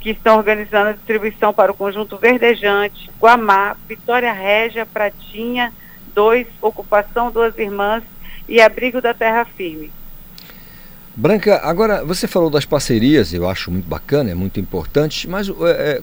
que 0.00 0.10
estão 0.10 0.36
organizando 0.36 0.90
a 0.90 0.92
distribuição 0.92 1.52
para 1.52 1.72
o 1.72 1.74
conjunto 1.74 2.16
Verdejante, 2.16 3.10
Guamá, 3.18 3.76
Vitória 3.88 4.32
Régia, 4.32 4.86
Pratinha, 4.86 5.72
2, 6.14 6.46
Ocupação 6.62 7.32
Duas 7.32 7.58
Irmãs 7.58 8.04
e 8.48 8.60
Abrigo 8.60 9.00
da 9.00 9.12
Terra 9.12 9.44
Firme. 9.44 9.90
Branca, 11.16 11.62
agora 11.64 12.04
você 12.04 12.28
falou 12.28 12.50
das 12.50 12.66
parcerias, 12.66 13.32
eu 13.32 13.48
acho 13.48 13.70
muito 13.70 13.88
bacana, 13.88 14.30
é 14.30 14.34
muito 14.34 14.60
importante, 14.60 15.26
mas 15.26 15.48
é, 15.48 16.02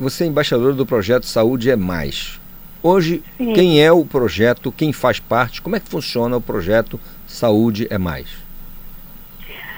você 0.00 0.24
é 0.24 0.26
embaixadora 0.26 0.72
do 0.72 0.86
projeto 0.86 1.26
Saúde 1.26 1.70
é 1.70 1.76
Mais. 1.76 2.40
Hoje, 2.82 3.22
Sim. 3.36 3.52
quem 3.52 3.84
é 3.84 3.92
o 3.92 4.06
projeto, 4.06 4.72
quem 4.72 4.90
faz 4.90 5.20
parte, 5.20 5.60
como 5.60 5.76
é 5.76 5.80
que 5.80 5.88
funciona 5.88 6.38
o 6.38 6.40
projeto 6.40 6.98
Saúde 7.26 7.86
é 7.90 7.98
Mais? 7.98 8.26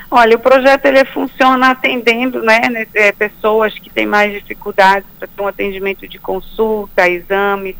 Olha, 0.08 0.36
o 0.36 0.38
projeto 0.38 0.86
ele 0.86 1.04
funciona 1.06 1.72
atendendo 1.72 2.40
né, 2.40 2.60
né 2.70 2.86
é, 2.94 3.10
pessoas 3.10 3.76
que 3.76 3.90
têm 3.90 4.06
mais 4.06 4.32
dificuldades 4.32 5.08
para 5.18 5.26
ter 5.26 5.42
um 5.42 5.48
atendimento 5.48 6.06
de 6.06 6.16
consulta, 6.20 7.08
exames, 7.10 7.74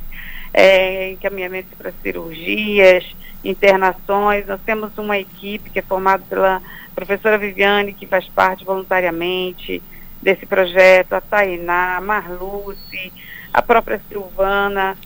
é, 0.53 1.13
encaminhamento 1.13 1.69
para 1.79 1.93
cirurgias, 2.03 3.05
internações. 3.45 4.45
Nós 4.45 4.61
temos 4.67 4.91
uma 4.99 5.17
equipe 5.17 5.71
que 5.71 5.79
é 5.79 5.83
formada 5.83 6.25
pela 6.29 6.61
professora 6.97 7.37
Viviane, 7.37 7.93
que 7.93 8.07
faz 8.07 8.27
parte 8.31 8.65
voluntariamente 8.65 9.83
desse 10.23 10.47
projeto, 10.47 11.13
a 11.13 11.21
Tainá, 11.21 11.99
a 11.99 12.01
Marluce, 12.01 13.13
a 13.53 13.61
própria 13.61 14.01
Silvana, 14.09 14.97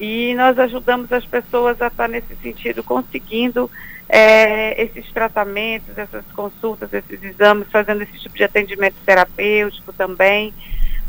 e 0.00 0.32
nós 0.36 0.56
ajudamos 0.60 1.12
as 1.12 1.26
pessoas 1.26 1.82
a 1.82 1.88
estar 1.88 2.08
nesse 2.08 2.36
sentido, 2.36 2.84
conseguindo 2.84 3.68
é, 4.08 4.80
esses 4.80 5.10
tratamentos, 5.12 5.98
essas 5.98 6.24
consultas, 6.26 6.92
esses 6.94 7.20
exames, 7.22 7.68
fazendo 7.68 8.02
esse 8.02 8.16
tipo 8.18 8.36
de 8.36 8.44
atendimento 8.44 8.94
terapêutico 9.04 9.92
também. 9.92 10.54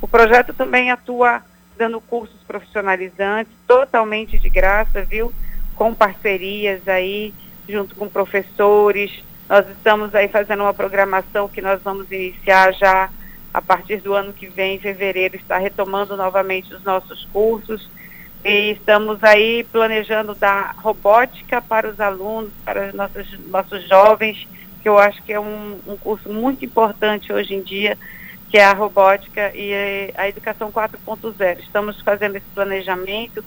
O 0.02 0.08
projeto 0.08 0.54
também 0.54 0.90
atua 0.90 1.44
dando 1.78 2.02
cursos 2.02 2.42
profissionalizantes, 2.48 3.54
totalmente 3.68 4.40
de 4.40 4.50
graça, 4.50 5.04
viu? 5.04 5.32
Com 5.76 5.94
parcerias 5.94 6.86
aí, 6.88 7.32
junto 7.70 7.96
com 7.96 8.10
professores, 8.10 9.24
nós 9.50 9.68
estamos 9.68 10.14
aí 10.14 10.28
fazendo 10.28 10.62
uma 10.62 10.74
programação 10.76 11.50
que 11.50 11.60
nós 11.60 11.82
vamos 11.82 12.12
iniciar 12.12 12.72
já 12.72 13.10
a 13.52 13.60
partir 13.60 13.98
do 13.98 14.14
ano 14.14 14.32
que 14.32 14.46
vem, 14.46 14.76
em 14.76 14.80
fevereiro, 14.80 15.36
está 15.36 15.58
retomando 15.58 16.16
novamente 16.16 16.72
os 16.72 16.84
nossos 16.84 17.26
cursos. 17.34 17.90
E 18.46 18.72
estamos 18.72 19.24
aí 19.24 19.66
planejando 19.72 20.36
dar 20.36 20.76
robótica 20.78 21.60
para 21.62 21.90
os 21.90 22.00
alunos, 22.00 22.52
para 22.64 22.90
os 22.90 22.94
nossos, 22.94 23.40
nossos 23.48 23.88
jovens, 23.90 24.48
que 24.84 24.88
eu 24.88 25.00
acho 25.00 25.22
que 25.24 25.34
é 25.34 25.40
um, 25.40 25.80
um 25.88 25.98
curso 25.98 26.32
muito 26.32 26.64
importante 26.64 27.34
hoje 27.34 27.56
em 27.56 27.64
dia, 27.64 27.98
que 28.52 28.58
é 28.58 28.64
a 28.64 28.74
robótica 28.74 29.52
e 29.56 30.14
a 30.16 30.30
educação 30.30 30.72
4.0. 30.72 31.60
Estamos 31.60 32.00
fazendo 32.02 32.36
esse 32.36 32.48
planejamento 32.54 33.44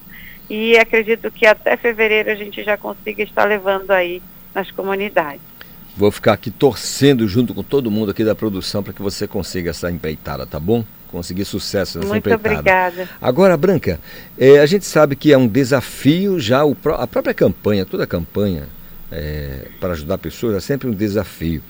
e 0.51 0.77
acredito 0.77 1.31
que 1.31 1.47
até 1.47 1.77
fevereiro 1.77 2.29
a 2.29 2.35
gente 2.35 2.63
já 2.65 2.77
consiga 2.77 3.23
estar 3.23 3.45
levando 3.45 3.93
aí 3.93 4.21
nas 4.53 4.71
comunidades. 4.73 5.52
Vou 5.97 6.11
ficar 6.11 6.33
aqui 6.33 6.51
torcendo 6.51 7.29
junto 7.29 7.53
com 7.53 7.63
todo 7.63 7.91
mundo 7.91 8.11
aqui 8.11 8.25
da 8.25 8.35
produção 8.35 8.83
para 8.83 8.93
que 8.93 9.03
você 9.03 9.27
consiga 9.27 9.71
essa 9.71 9.91
empreitada, 9.91 10.47
tá 10.47 10.59
bom? 10.59 10.85
Conseguir 11.09 11.45
sucesso 11.45 11.99
nessa 11.99 12.09
Muito 12.09 12.29
empreitada. 12.29 12.49
obrigada. 12.49 13.09
Agora, 13.21 13.57
Branca, 13.57 14.01
é, 14.39 14.59
a 14.59 14.67
gente 14.67 14.87
sabe 14.87 15.15
que 15.15 15.33
é 15.33 15.37
um 15.37 15.47
desafio 15.47 16.41
já 16.41 16.65
o, 16.65 16.75
a 16.97 17.07
própria 17.07 17.35
campanha, 17.35 17.85
toda 17.85 18.05
a 18.05 18.07
campanha 18.07 18.67
é, 19.13 19.67
para 19.79 19.93
ajudar 19.93 20.17
pessoas 20.17 20.57
é 20.57 20.61
sempre 20.61 20.89
um 20.89 20.95
desafio. 20.95 21.63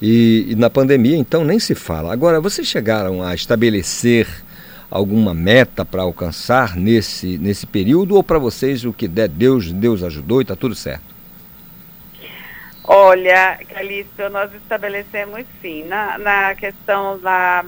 E, 0.00 0.46
e, 0.50 0.54
na 0.56 0.68
pandemia, 0.68 1.16
então, 1.16 1.44
nem 1.44 1.58
se 1.58 1.74
fala. 1.74 2.12
Agora, 2.12 2.40
vocês 2.40 2.66
chegaram 2.66 3.22
a 3.22 3.34
estabelecer 3.34 4.26
alguma 4.90 5.32
meta 5.32 5.84
para 5.84 6.02
alcançar 6.02 6.76
nesse, 6.76 7.38
nesse 7.38 7.66
período 7.66 8.16
ou 8.16 8.22
para 8.22 8.38
vocês 8.38 8.84
o 8.84 8.92
que 8.92 9.08
der 9.08 9.28
Deus, 9.28 9.72
Deus 9.72 10.02
ajudou 10.02 10.40
e 10.40 10.42
está 10.42 10.54
tudo 10.54 10.74
certo? 10.74 11.11
Olha, 12.84 13.58
Calixto, 13.68 14.28
nós 14.30 14.52
estabelecemos 14.54 15.44
sim. 15.60 15.84
Na, 15.84 16.18
na 16.18 16.54
questão 16.54 17.18
lá 17.22 17.64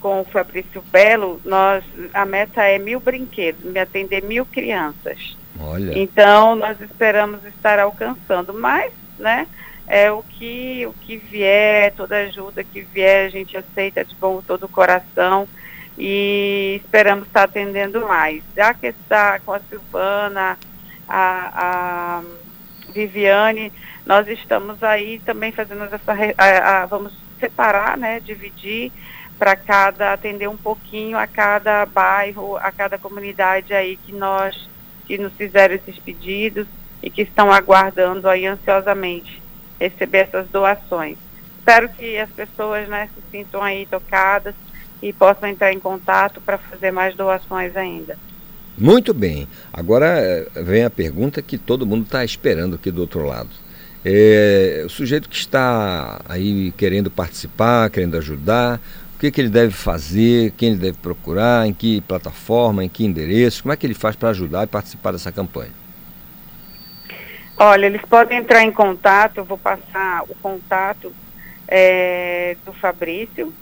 com 0.00 0.20
o 0.20 0.24
Fabrício 0.24 0.82
Belo, 0.92 1.40
nós, 1.44 1.84
a 2.14 2.24
meta 2.24 2.62
é 2.62 2.78
mil 2.78 3.00
brinquedos, 3.00 3.64
me 3.64 3.78
atender 3.78 4.22
mil 4.22 4.46
crianças. 4.46 5.36
Olha. 5.60 5.98
Então, 5.98 6.54
nós 6.54 6.80
esperamos 6.80 7.44
estar 7.44 7.78
alcançando, 7.78 8.54
mas, 8.54 8.92
né, 9.18 9.46
é 9.86 10.10
o 10.10 10.22
que, 10.22 10.86
o 10.86 10.92
que 10.92 11.16
vier, 11.16 11.92
toda 11.94 12.16
ajuda 12.16 12.62
que 12.62 12.82
vier, 12.82 13.26
a 13.26 13.30
gente 13.30 13.56
aceita 13.56 14.04
de 14.04 14.14
bom 14.14 14.42
todo 14.46 14.64
o 14.64 14.68
coração 14.68 15.48
e 15.96 16.80
esperamos 16.84 17.26
estar 17.26 17.44
atendendo 17.44 18.06
mais. 18.06 18.42
Já 18.54 18.72
que 18.74 18.86
está 18.86 19.40
com 19.40 19.52
a 19.52 19.60
Silvana, 19.60 20.58
a, 21.08 22.20
a 22.20 22.22
Viviane, 22.92 23.72
nós 24.08 24.26
estamos 24.26 24.82
aí 24.82 25.20
também 25.20 25.52
fazendo 25.52 25.84
essa, 25.84 26.00
a, 26.38 26.82
a, 26.82 26.86
vamos 26.86 27.12
separar, 27.38 27.98
né, 27.98 28.18
dividir 28.18 28.90
para 29.38 29.54
cada, 29.54 30.14
atender 30.14 30.48
um 30.48 30.56
pouquinho 30.56 31.18
a 31.18 31.26
cada 31.26 31.84
bairro, 31.84 32.56
a 32.56 32.72
cada 32.72 32.96
comunidade 32.96 33.74
aí 33.74 33.98
que 33.98 34.14
nós, 34.14 34.66
que 35.06 35.18
nos 35.18 35.34
fizeram 35.34 35.74
esses 35.74 35.98
pedidos 35.98 36.66
e 37.02 37.10
que 37.10 37.20
estão 37.20 37.52
aguardando 37.52 38.30
aí 38.30 38.46
ansiosamente 38.46 39.42
receber 39.78 40.20
essas 40.20 40.48
doações. 40.48 41.18
Espero 41.58 41.90
que 41.90 42.16
as 42.16 42.30
pessoas, 42.30 42.88
né, 42.88 43.10
se 43.14 43.22
sintam 43.30 43.62
aí 43.62 43.84
tocadas 43.84 44.54
e 45.02 45.12
possam 45.12 45.50
entrar 45.50 45.70
em 45.70 45.78
contato 45.78 46.40
para 46.40 46.56
fazer 46.56 46.90
mais 46.90 47.14
doações 47.14 47.76
ainda. 47.76 48.16
Muito 48.76 49.12
bem. 49.12 49.46
Agora 49.70 50.06
eh, 50.06 50.48
vem 50.56 50.84
a 50.84 50.90
pergunta 50.90 51.42
que 51.42 51.58
todo 51.58 51.86
mundo 51.86 52.04
está 52.04 52.24
esperando 52.24 52.76
aqui 52.76 52.90
do 52.90 53.02
outro 53.02 53.26
lado. 53.26 53.67
É, 54.04 54.82
o 54.86 54.88
sujeito 54.88 55.28
que 55.28 55.36
está 55.36 56.20
aí 56.28 56.72
querendo 56.76 57.10
participar, 57.10 57.90
querendo 57.90 58.16
ajudar, 58.16 58.80
o 59.16 59.18
que, 59.18 59.30
que 59.30 59.40
ele 59.40 59.48
deve 59.48 59.72
fazer, 59.72 60.52
quem 60.52 60.70
ele 60.70 60.78
deve 60.78 60.98
procurar, 60.98 61.66
em 61.66 61.72
que 61.72 62.00
plataforma, 62.02 62.84
em 62.84 62.88
que 62.88 63.04
endereço, 63.04 63.62
como 63.62 63.72
é 63.72 63.76
que 63.76 63.86
ele 63.86 63.94
faz 63.94 64.14
para 64.14 64.30
ajudar 64.30 64.64
e 64.64 64.66
participar 64.68 65.12
dessa 65.12 65.32
campanha? 65.32 65.72
Olha, 67.56 67.86
eles 67.86 68.02
podem 68.02 68.38
entrar 68.38 68.62
em 68.62 68.70
contato, 68.70 69.38
eu 69.38 69.44
vou 69.44 69.58
passar 69.58 70.22
o 70.28 70.34
contato 70.36 71.12
é, 71.66 72.56
do 72.64 72.72
Fabrício, 72.72 73.52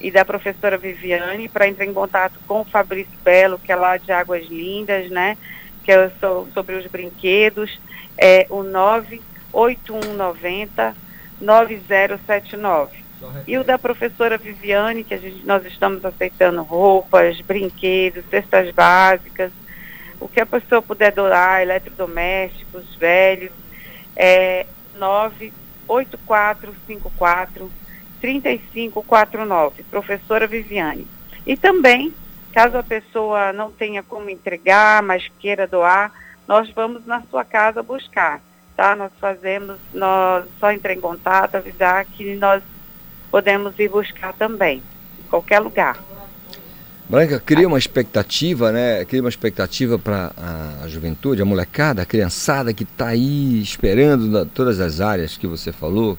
e 0.00 0.10
da 0.10 0.24
professora 0.24 0.76
Viviane 0.76 1.48
para 1.48 1.68
entrar 1.68 1.84
em 1.84 1.92
contato 1.92 2.34
com 2.46 2.60
o 2.60 2.64
Fabrício 2.64 3.12
Belo, 3.24 3.58
que 3.58 3.72
é 3.72 3.76
lá 3.76 3.96
de 3.96 4.12
Águas 4.12 4.46
Lindas, 4.46 5.10
né? 5.10 5.36
Que 5.84 5.92
é 5.92 6.10
sobre 6.52 6.76
os 6.76 6.86
brinquedos, 6.86 7.80
é 8.18 8.46
o 8.50 8.62
98190 9.56 10.94
9079. 11.40 13.06
E 13.46 13.56
o 13.56 13.64
da 13.64 13.78
professora 13.78 14.36
Viviane, 14.36 15.02
que 15.02 15.14
a 15.14 15.18
gente, 15.18 15.46
nós 15.46 15.64
estamos 15.64 16.04
aceitando 16.04 16.62
roupas, 16.62 17.40
brinquedos, 17.40 18.26
cestas 18.28 18.70
básicas, 18.72 19.50
o 20.20 20.28
que 20.28 20.38
a 20.40 20.46
pessoa 20.46 20.82
puder 20.82 21.12
doar, 21.12 21.62
eletrodomésticos, 21.62 22.94
velhos, 22.96 23.52
é 24.14 24.66
98454 24.98 27.72
3549, 28.20 29.82
professora 29.84 30.46
Viviane. 30.46 31.06
E 31.46 31.56
também, 31.56 32.12
caso 32.52 32.76
a 32.76 32.82
pessoa 32.82 33.50
não 33.52 33.70
tenha 33.70 34.02
como 34.02 34.28
entregar, 34.28 35.02
mas 35.02 35.26
queira 35.38 35.66
doar, 35.66 36.12
nós 36.46 36.68
vamos 36.70 37.06
na 37.06 37.22
sua 37.22 37.44
casa 37.44 37.82
buscar, 37.82 38.42
tá? 38.76 38.94
Nós 38.94 39.10
fazemos, 39.20 39.76
nós 39.94 40.44
só 40.60 40.70
entrar 40.70 40.92
em 40.92 41.00
contato, 41.00 41.56
avisar 41.56 42.04
que 42.04 42.36
nós 42.36 42.62
podemos 43.30 43.78
ir 43.78 43.88
buscar 43.88 44.32
também, 44.34 44.82
em 45.18 45.28
qualquer 45.30 45.60
lugar. 45.60 45.98
Branca, 47.08 47.38
cria 47.38 47.68
uma 47.68 47.78
expectativa, 47.78 48.72
né? 48.72 49.04
Cria 49.04 49.20
uma 49.20 49.28
expectativa 49.28 49.96
para 49.96 50.32
a 50.82 50.88
juventude, 50.88 51.40
a 51.40 51.44
molecada, 51.44 52.02
a 52.02 52.06
criançada 52.06 52.74
que 52.74 52.82
está 52.82 53.08
aí 53.08 53.62
esperando 53.62 54.26
na, 54.26 54.44
todas 54.44 54.80
as 54.80 55.00
áreas 55.00 55.36
que 55.36 55.46
você 55.46 55.70
falou, 55.70 56.18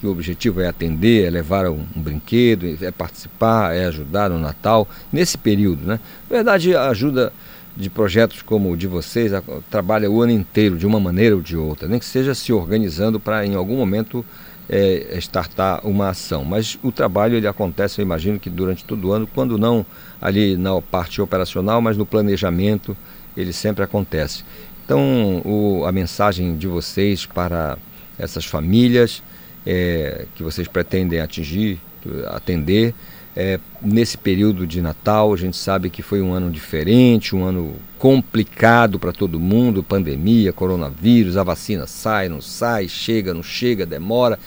que 0.00 0.06
o 0.06 0.12
objetivo 0.12 0.60
é 0.60 0.68
atender, 0.68 1.26
é 1.26 1.30
levar 1.30 1.66
um, 1.66 1.84
um, 1.96 2.00
brinquedo, 2.00 2.78
é 2.80 2.90
participar, 2.92 3.74
é 3.74 3.86
ajudar 3.86 4.30
no 4.30 4.38
Natal, 4.38 4.86
nesse 5.12 5.36
período, 5.36 5.84
né? 5.84 5.98
Na 6.30 6.36
verdade, 6.36 6.76
ajuda 6.76 7.32
de 7.78 7.88
projetos 7.88 8.42
como 8.42 8.72
o 8.72 8.76
de 8.76 8.88
vocês 8.88 9.30
trabalha 9.70 10.10
o 10.10 10.20
ano 10.20 10.32
inteiro, 10.32 10.76
de 10.76 10.84
uma 10.84 10.98
maneira 10.98 11.36
ou 11.36 11.40
de 11.40 11.56
outra, 11.56 11.86
nem 11.86 12.00
que 12.00 12.04
seja 12.04 12.34
se 12.34 12.52
organizando 12.52 13.20
para 13.20 13.46
em 13.46 13.54
algum 13.54 13.76
momento 13.76 14.24
é, 14.68 15.16
startar 15.18 15.86
uma 15.86 16.08
ação. 16.08 16.44
Mas 16.44 16.76
o 16.82 16.90
trabalho 16.90 17.36
ele 17.36 17.46
acontece, 17.46 18.00
eu 18.00 18.02
imagino 18.02 18.40
que 18.40 18.50
durante 18.50 18.84
todo 18.84 19.08
o 19.08 19.12
ano, 19.12 19.28
quando 19.32 19.56
não 19.56 19.86
ali 20.20 20.56
na 20.56 20.82
parte 20.82 21.22
operacional, 21.22 21.80
mas 21.80 21.96
no 21.96 22.04
planejamento, 22.04 22.96
ele 23.36 23.52
sempre 23.52 23.84
acontece. 23.84 24.44
Então, 24.84 25.40
o, 25.44 25.84
a 25.86 25.92
mensagem 25.92 26.56
de 26.56 26.66
vocês 26.66 27.26
para 27.26 27.78
essas 28.18 28.44
famílias 28.44 29.22
é, 29.64 30.26
que 30.34 30.42
vocês 30.42 30.66
pretendem 30.66 31.20
atingir, 31.20 31.78
atender. 32.26 32.92
É, 33.36 33.60
nesse 33.80 34.18
período 34.18 34.66
de 34.66 34.80
Natal, 34.82 35.32
a 35.32 35.36
gente 35.36 35.56
sabe 35.56 35.90
que 35.90 36.02
foi 36.02 36.20
um 36.20 36.32
ano 36.32 36.50
diferente, 36.50 37.36
um 37.36 37.44
ano 37.44 37.76
complicado 37.98 38.98
para 38.98 39.12
todo 39.12 39.38
mundo, 39.38 39.82
pandemia, 39.82 40.52
coronavírus, 40.52 41.36
a 41.36 41.42
vacina 41.42 41.86
sai, 41.86 42.28
não 42.28 42.40
sai, 42.40 42.88
chega, 42.88 43.32
não 43.32 43.42
chega, 43.42 43.86
demora. 43.86 44.38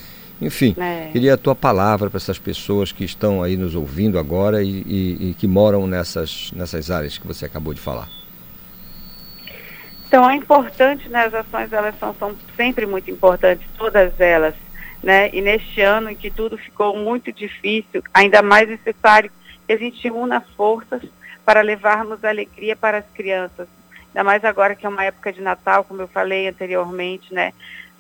Enfim, 0.41 0.75
é. 0.77 1.09
queria 1.11 1.35
a 1.35 1.37
tua 1.37 1.53
palavra 1.53 2.09
para 2.09 2.17
essas 2.17 2.39
pessoas 2.39 2.91
que 2.91 3.03
estão 3.03 3.43
aí 3.43 3.55
nos 3.55 3.75
ouvindo 3.75 4.17
agora 4.17 4.63
e, 4.63 4.83
e, 4.87 5.29
e, 5.29 5.35
que 5.37 5.47
moram 5.47 5.85
nessas, 5.85 6.51
nessas 6.55 6.89
áreas 6.89 7.17
que 7.17 7.27
você 7.27 7.45
acabou 7.45 7.73
de 7.73 7.79
falar. 7.79 8.09
Então 10.07 10.29
é 10.29 10.35
importante, 10.35 11.07
né, 11.07 11.25
as 11.25 11.33
ações 11.33 11.71
elas 11.71 11.95
são, 11.99 12.13
são 12.15 12.35
sempre 12.57 12.85
muito 12.85 13.09
importantes, 13.09 13.65
todas 13.77 14.19
elas 14.19 14.55
né? 15.03 15.29
E 15.33 15.41
neste 15.41 15.81
ano 15.81 16.09
em 16.09 16.15
que 16.15 16.29
tudo 16.29 16.57
ficou 16.57 16.95
muito 16.95 17.31
difícil, 17.31 18.03
ainda 18.13 18.41
mais 18.41 18.69
necessário 18.69 19.31
que 19.65 19.73
a 19.73 19.77
gente 19.77 20.09
una 20.11 20.41
forças 20.41 21.01
para 21.45 21.61
levarmos 21.61 22.23
alegria 22.23 22.75
para 22.75 22.99
as 22.99 23.05
crianças. 23.13 23.67
Ainda 24.09 24.23
mais 24.23 24.43
agora 24.43 24.75
que 24.75 24.85
é 24.85 24.89
uma 24.89 25.03
época 25.03 25.31
de 25.31 25.41
Natal, 25.41 25.83
como 25.83 26.01
eu 26.01 26.07
falei 26.07 26.47
anteriormente, 26.47 27.33
né? 27.33 27.53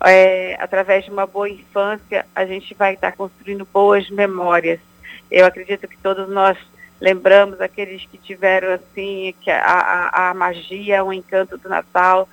É, 0.03 0.57
através 0.59 1.05
de 1.05 1.11
uma 1.11 1.27
boa 1.27 1.49
infância, 1.49 2.25
a 2.35 2.45
gente 2.45 2.73
vai 2.73 2.95
estar 2.95 3.11
construindo 3.13 3.67
boas 3.71 4.09
memórias. 4.09 4.79
Eu 5.29 5.45
acredito 5.45 5.87
que 5.87 5.97
todos 5.97 6.27
nós 6.27 6.57
lembramos 6.99 7.61
aqueles 7.61 8.05
que 8.05 8.17
tiveram 8.17 8.73
assim 8.73 9.33
que 9.41 9.49
a, 9.49 9.61
a, 9.61 10.29
a 10.29 10.33
magia, 10.33 11.03
o 11.03 11.13
encanto 11.13 11.57
do 11.57 11.69
Natal, 11.69 12.27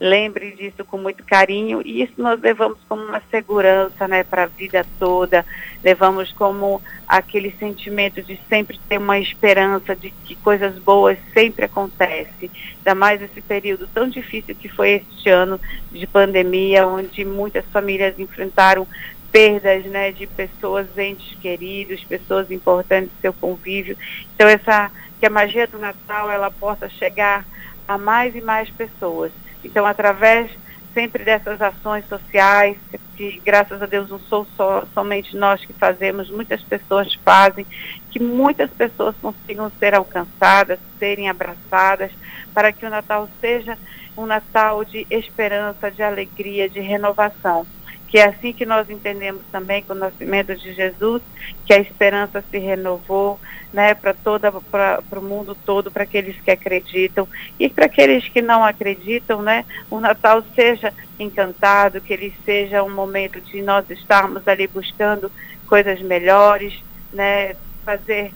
lembre 0.00 0.52
disso 0.52 0.84
com 0.84 0.98
muito 0.98 1.24
carinho. 1.24 1.80
E 1.84 2.02
isso 2.02 2.14
nós 2.18 2.40
levamos 2.40 2.78
como 2.88 3.02
uma 3.02 3.22
segurança 3.30 4.06
né, 4.08 4.24
para 4.24 4.44
a 4.44 4.46
vida 4.46 4.84
toda, 4.98 5.44
levamos 5.82 6.32
como 6.32 6.82
aquele 7.06 7.52
sentimento 7.52 8.22
de 8.22 8.38
sempre 8.48 8.78
ter 8.88 8.98
uma 8.98 9.18
esperança 9.18 9.94
de 9.94 10.10
que 10.10 10.34
coisas 10.36 10.78
boas 10.78 11.18
sempre 11.32 11.64
acontecem, 11.64 12.50
ainda 12.78 12.94
mais 12.94 13.22
esse 13.22 13.40
período 13.40 13.88
tão 13.92 14.08
difícil 14.08 14.54
que 14.54 14.68
foi 14.68 15.02
este 15.02 15.28
ano 15.28 15.60
de 15.92 16.06
pandemia, 16.06 16.86
onde 16.86 17.24
muitas 17.24 17.64
famílias 17.66 18.18
enfrentaram 18.18 18.86
perdas 19.30 19.84
né, 19.86 20.12
de 20.12 20.26
pessoas, 20.26 20.86
entes 20.96 21.36
queridos, 21.40 22.04
pessoas 22.04 22.50
importantes 22.50 23.10
do 23.10 23.20
seu 23.20 23.32
convívio. 23.32 23.96
Então 24.34 24.48
essa 24.48 24.90
que 25.18 25.26
a 25.26 25.30
magia 25.30 25.66
do 25.66 25.78
Natal 25.78 26.30
ela 26.30 26.50
possa 26.50 26.88
chegar 26.88 27.44
a 27.86 27.98
mais 27.98 28.34
e 28.34 28.40
mais 28.40 28.70
pessoas 28.70 29.32
então, 29.64 29.86
através 29.86 30.50
sempre 30.92 31.24
dessas 31.24 31.60
ações 31.60 32.06
sociais, 32.08 32.76
que 33.16 33.40
graças 33.44 33.82
a 33.82 33.86
Deus 33.86 34.08
não 34.08 34.18
sou 34.20 34.46
só, 34.56 34.84
somente 34.94 35.36
nós 35.36 35.64
que 35.64 35.72
fazemos, 35.72 36.30
muitas 36.30 36.62
pessoas 36.62 37.12
fazem, 37.24 37.66
que 38.10 38.20
muitas 38.20 38.70
pessoas 38.70 39.14
consigam 39.20 39.70
ser 39.78 39.94
alcançadas, 39.94 40.78
serem 40.98 41.28
abraçadas, 41.28 42.12
para 42.54 42.72
que 42.72 42.86
o 42.86 42.90
Natal 42.90 43.28
seja 43.40 43.76
um 44.16 44.24
Natal 44.26 44.84
de 44.84 45.04
esperança, 45.10 45.90
de 45.90 46.02
alegria, 46.02 46.68
de 46.68 46.80
renovação. 46.80 47.66
Que 48.14 48.18
é 48.20 48.26
assim 48.26 48.52
que 48.52 48.64
nós 48.64 48.88
entendemos 48.88 49.42
também 49.50 49.82
com 49.82 49.92
o 49.92 49.96
nascimento 49.96 50.54
de 50.54 50.72
Jesus, 50.72 51.20
que 51.66 51.74
a 51.74 51.80
esperança 51.80 52.44
se 52.48 52.58
renovou, 52.58 53.40
né, 53.72 53.92
para 53.92 54.14
toda 54.14 54.52
para 54.52 55.02
o 55.16 55.20
mundo 55.20 55.56
todo, 55.66 55.90
para 55.90 56.04
aqueles 56.04 56.40
que 56.40 56.52
acreditam 56.52 57.26
e 57.58 57.68
para 57.68 57.86
aqueles 57.86 58.28
que 58.28 58.40
não 58.40 58.64
acreditam, 58.64 59.42
né, 59.42 59.64
o 59.90 59.98
Natal 59.98 60.44
seja 60.54 60.94
encantado, 61.18 62.00
que 62.00 62.12
ele 62.12 62.32
seja 62.44 62.84
um 62.84 62.94
momento 62.94 63.40
de 63.40 63.60
nós 63.62 63.90
estarmos 63.90 64.46
ali 64.46 64.68
buscando 64.68 65.28
coisas 65.66 66.00
melhores, 66.00 66.72
né, 67.12 67.56
fazer 67.84 68.32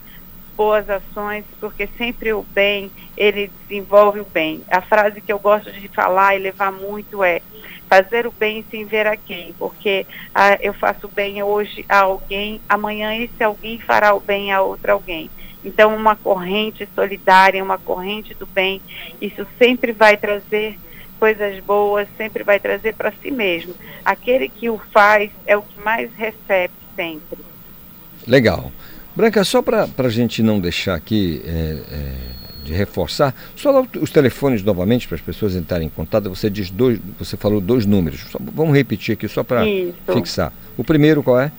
boas 0.56 0.90
ações, 0.90 1.44
porque 1.60 1.88
sempre 1.96 2.32
o 2.32 2.42
bem, 2.42 2.90
ele 3.16 3.48
desenvolve 3.62 4.18
o 4.18 4.24
bem. 4.24 4.60
A 4.68 4.80
frase 4.80 5.20
que 5.20 5.32
eu 5.32 5.38
gosto 5.38 5.70
de 5.70 5.86
falar 5.86 6.34
e 6.34 6.40
levar 6.40 6.72
muito 6.72 7.22
é 7.22 7.40
fazer 7.88 8.26
o 8.26 8.32
bem 8.32 8.64
sem 8.70 8.84
ver 8.84 9.06
a 9.06 9.16
quem, 9.16 9.54
porque 9.58 10.06
ah, 10.34 10.58
eu 10.60 10.74
faço 10.74 11.08
bem 11.08 11.42
hoje 11.42 11.84
a 11.88 12.00
alguém, 12.00 12.60
amanhã 12.68 13.14
esse 13.16 13.42
alguém 13.42 13.78
fará 13.78 14.14
o 14.14 14.20
bem 14.20 14.52
a 14.52 14.60
outro 14.60 14.92
alguém. 14.92 15.30
Então, 15.64 15.94
uma 15.94 16.14
corrente 16.14 16.88
solidária, 16.94 17.62
uma 17.62 17.78
corrente 17.78 18.34
do 18.34 18.46
bem, 18.46 18.80
isso 19.20 19.46
sempre 19.58 19.92
vai 19.92 20.16
trazer 20.16 20.78
coisas 21.18 21.62
boas, 21.64 22.06
sempre 22.16 22.44
vai 22.44 22.60
trazer 22.60 22.94
para 22.94 23.12
si 23.20 23.30
mesmo. 23.30 23.74
Aquele 24.04 24.48
que 24.48 24.70
o 24.70 24.78
faz 24.92 25.30
é 25.46 25.56
o 25.56 25.62
que 25.62 25.80
mais 25.80 26.10
recebe 26.14 26.72
sempre. 26.94 27.38
Legal. 28.26 28.70
Branca, 29.16 29.42
só 29.42 29.60
para 29.60 29.88
a 29.96 30.08
gente 30.08 30.42
não 30.42 30.60
deixar 30.60 30.94
aqui 30.94 31.42
é, 31.44 31.50
é, 31.90 32.37
de 32.68 32.74
reforçar, 32.74 33.34
só 33.56 33.84
os 34.00 34.10
telefones 34.10 34.62
novamente 34.62 35.08
para 35.08 35.16
as 35.16 35.20
pessoas 35.20 35.56
entrarem 35.56 35.86
em 35.86 35.90
contato. 35.90 36.28
Você 36.28 36.50
diz 36.50 36.70
dois, 36.70 37.00
você 37.18 37.36
falou 37.36 37.60
dois 37.60 37.84
números. 37.86 38.20
Só, 38.30 38.38
vamos 38.40 38.76
repetir 38.76 39.14
aqui 39.14 39.26
só 39.26 39.42
para 39.42 39.64
fixar. 40.12 40.52
O 40.76 40.84
primeiro 40.84 41.20
qual 41.22 41.40
é? 41.40 41.50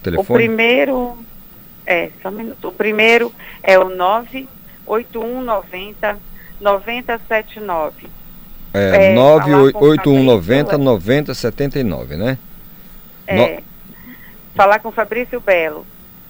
O 0.00 0.02
telefone? 0.02 0.44
O 0.44 0.46
primeiro 0.46 1.18
é, 1.86 2.10
só 2.22 2.30
um 2.30 2.32
minuto. 2.32 2.68
O 2.68 2.72
primeiro 2.72 3.30
é 3.62 3.78
o 3.78 3.90
98190 3.90 6.18
9079. 6.60 8.08
É, 8.74 9.10
é 9.10 9.14
98190 9.14 10.78
9079, 10.78 12.16
né? 12.16 12.38
É. 13.26 13.36
No... 13.36 13.62
Falar 14.54 14.78
com 14.78 14.90
Fabrício 14.90 15.38
Belo. 15.40 15.86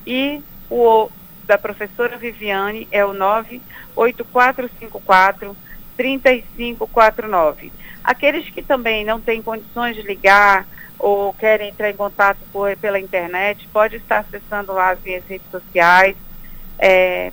E 0.06 0.42
o 0.70 1.08
da 1.44 1.58
professora 1.58 2.16
Viviane 2.16 2.88
é 2.90 3.04
o 3.04 3.12
98454 3.12 5.54
3549. 5.96 7.72
Aqueles 8.02 8.48
que 8.50 8.62
também 8.62 9.04
não 9.04 9.20
têm 9.20 9.42
condições 9.42 9.94
de 9.94 10.02
ligar 10.02 10.66
ou 10.98 11.32
querem 11.34 11.70
entrar 11.70 11.90
em 11.90 11.96
contato 11.96 12.38
por, 12.52 12.76
pela 12.76 12.98
internet, 12.98 13.68
pode 13.72 13.96
estar 13.96 14.20
acessando 14.20 14.72
lá 14.72 14.90
as 14.90 15.02
minhas 15.02 15.24
redes 15.24 15.48
sociais, 15.50 16.16
é, 16.78 17.32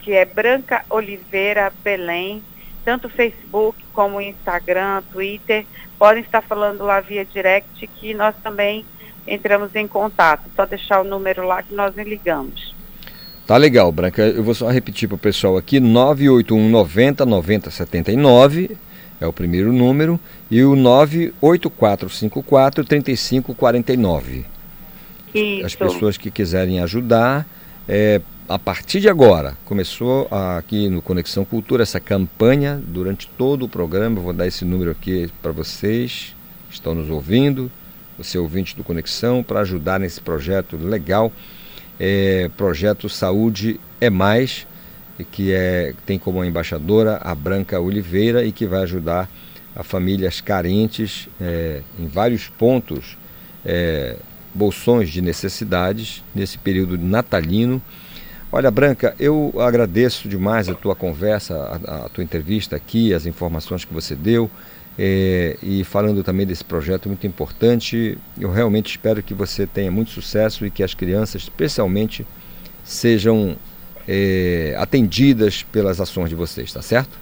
que 0.00 0.12
é 0.12 0.24
Branca 0.24 0.84
Oliveira 0.90 1.72
Belém, 1.82 2.42
tanto 2.84 3.08
Facebook 3.08 3.82
como 3.92 4.20
Instagram, 4.20 5.02
Twitter, 5.10 5.66
podem 5.98 6.22
estar 6.22 6.42
falando 6.42 6.84
lá 6.84 7.00
via 7.00 7.24
direct 7.24 7.86
que 7.86 8.12
nós 8.12 8.34
também 8.42 8.84
entramos 9.26 9.74
em 9.74 9.88
contato. 9.88 10.42
Só 10.54 10.66
deixar 10.66 11.00
o 11.00 11.04
número 11.04 11.46
lá 11.46 11.62
que 11.62 11.74
nós 11.74 11.96
ligamos. 11.96 12.75
Tá 13.46 13.56
legal, 13.56 13.92
Branca. 13.92 14.22
Eu 14.22 14.42
vou 14.42 14.54
só 14.54 14.68
repetir 14.68 15.08
para 15.08 15.14
o 15.14 15.18
pessoal 15.18 15.56
aqui: 15.56 15.78
981 15.78 16.68
90 16.68 17.24
90 17.24 17.70
79 17.70 18.76
é 19.20 19.26
o 19.26 19.32
primeiro 19.32 19.72
número, 19.72 20.18
e 20.50 20.62
o 20.62 20.76
98454 20.76 22.84
3549. 22.84 24.44
Isso. 25.34 25.66
As 25.66 25.74
pessoas 25.74 26.16
que 26.16 26.30
quiserem 26.30 26.80
ajudar, 26.80 27.46
é, 27.88 28.20
a 28.48 28.58
partir 28.58 29.00
de 29.00 29.08
agora, 29.08 29.56
começou 29.64 30.28
aqui 30.30 30.88
no 30.88 31.02
Conexão 31.02 31.44
Cultura 31.44 31.82
essa 31.82 32.00
campanha 32.00 32.80
durante 32.86 33.28
todo 33.28 33.64
o 33.64 33.68
programa. 33.68 34.18
Eu 34.18 34.22
vou 34.22 34.32
dar 34.32 34.46
esse 34.46 34.64
número 34.64 34.90
aqui 34.90 35.30
para 35.42 35.52
vocês 35.52 36.34
que 36.68 36.74
estão 36.74 36.94
nos 36.94 37.10
ouvindo, 37.10 37.70
você 38.16 38.38
ouvinte 38.38 38.76
do 38.76 38.84
Conexão, 38.84 39.42
para 39.42 39.60
ajudar 39.60 40.00
nesse 40.00 40.20
projeto 40.20 40.76
legal. 40.76 41.32
É, 41.98 42.50
projeto 42.56 43.08
Saúde 43.08 43.80
é 44.00 44.10
Mais 44.10 44.66
que 45.24 45.52
é, 45.52 45.94
tem 46.04 46.18
como 46.18 46.44
embaixadora 46.44 47.18
a 47.22 47.34
Branca 47.34 47.80
Oliveira 47.80 48.44
e 48.44 48.52
que 48.52 48.66
vai 48.66 48.82
ajudar 48.82 49.28
a 49.74 49.82
famílias 49.82 50.40
carentes 50.40 51.28
é, 51.40 51.82
em 51.98 52.06
vários 52.06 52.48
pontos, 52.48 53.16
é, 53.64 54.16
bolsões 54.54 55.10
de 55.10 55.20
necessidades 55.20 56.22
nesse 56.34 56.58
período 56.58 56.96
natalino. 56.98 57.80
Olha, 58.50 58.70
Branca, 58.70 59.14
eu 59.18 59.52
agradeço 59.58 60.28
demais 60.28 60.68
a 60.68 60.74
tua 60.74 60.94
conversa, 60.94 61.54
a, 61.86 62.06
a 62.06 62.08
tua 62.08 62.24
entrevista 62.24 62.76
aqui, 62.76 63.12
as 63.12 63.26
informações 63.26 63.84
que 63.84 63.92
você 63.92 64.14
deu. 64.14 64.50
É, 64.98 65.56
e 65.62 65.84
falando 65.84 66.24
também 66.24 66.46
desse 66.46 66.64
projeto 66.64 67.08
muito 67.08 67.26
importante, 67.26 68.16
eu 68.40 68.50
realmente 68.50 68.90
espero 68.90 69.22
que 69.22 69.34
você 69.34 69.66
tenha 69.66 69.90
muito 69.90 70.10
sucesso 70.10 70.64
e 70.64 70.70
que 70.70 70.82
as 70.82 70.94
crianças, 70.94 71.42
especialmente, 71.42 72.26
sejam 72.82 73.56
é, 74.08 74.74
atendidas 74.78 75.62
pelas 75.64 76.00
ações 76.00 76.30
de 76.30 76.34
vocês, 76.34 76.72
tá 76.72 76.80
certo? 76.80 77.18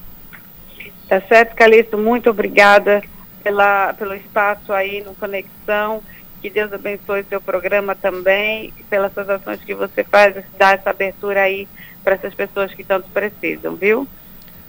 Tá 1.09 1.21
certo, 1.23 1.55
Calixto, 1.55 1.99
muito 1.99 2.31
obrigada 2.31 3.03
pela, 3.43 3.93
pelo 3.95 4.15
espaço 4.15 4.73
aí 4.73 5.03
no 5.03 5.15
Conexão. 5.15 6.03
Que 6.41 6.51
Deus 6.51 6.73
abençoe 6.73 7.25
seu 7.25 7.41
programa 7.41 7.95
também, 7.95 8.73
pelas 8.91 9.13
suas 9.15 9.29
ações 9.31 9.61
que 9.65 9.75
você 9.75 10.05
faz, 10.05 10.35
dar 10.59 10.75
essa 10.79 10.91
abertura 10.91 11.43
aí 11.43 11.67
para 12.03 12.15
essas 12.15 12.35
pessoas 12.35 12.73
que 12.75 12.85
tanto 12.85 13.09
precisam, 13.11 13.75
viu? 13.75 14.07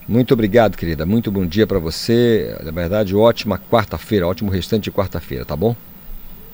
Muito 0.07 0.33
obrigado, 0.33 0.77
querida. 0.77 1.05
Muito 1.05 1.31
bom 1.31 1.45
dia 1.45 1.65
para 1.65 1.79
você. 1.79 2.55
Na 2.63 2.71
verdade, 2.71 3.15
ótima 3.15 3.59
quarta-feira, 3.59 4.27
ótimo 4.27 4.51
restante 4.51 4.83
de 4.83 4.91
quarta-feira, 4.91 5.43
tá 5.43 5.55
bom? 5.55 5.75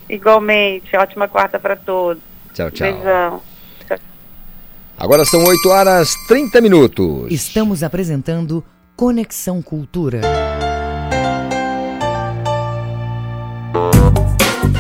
Igualmente, 0.10 0.96
ótima 0.96 1.28
quarta 1.28 1.60
para 1.60 1.76
todos. 1.76 2.22
Tchau, 2.54 2.72
tchau. 2.72 2.94
Beijão. 2.94 3.42
Agora 4.98 5.26
são 5.26 5.44
8 5.44 5.70
horas 5.70 6.14
30 6.28 6.62
minutos. 6.62 7.32
Estamos 7.32 7.82
apresentando 7.82 8.64
Conexão 8.96 9.62
Cultura. 9.62 10.22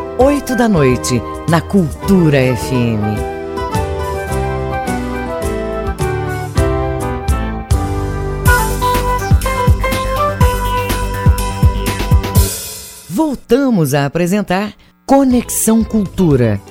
oito 0.21 0.55
da 0.55 0.69
noite, 0.69 1.19
na 1.49 1.59
Cultura 1.59 2.37
FM. 2.55 3.41
voltamos 13.09 13.93
a 13.93 14.05
apresentar 14.05 14.73
Conexão 15.05 15.83
Cultura. 15.83 16.61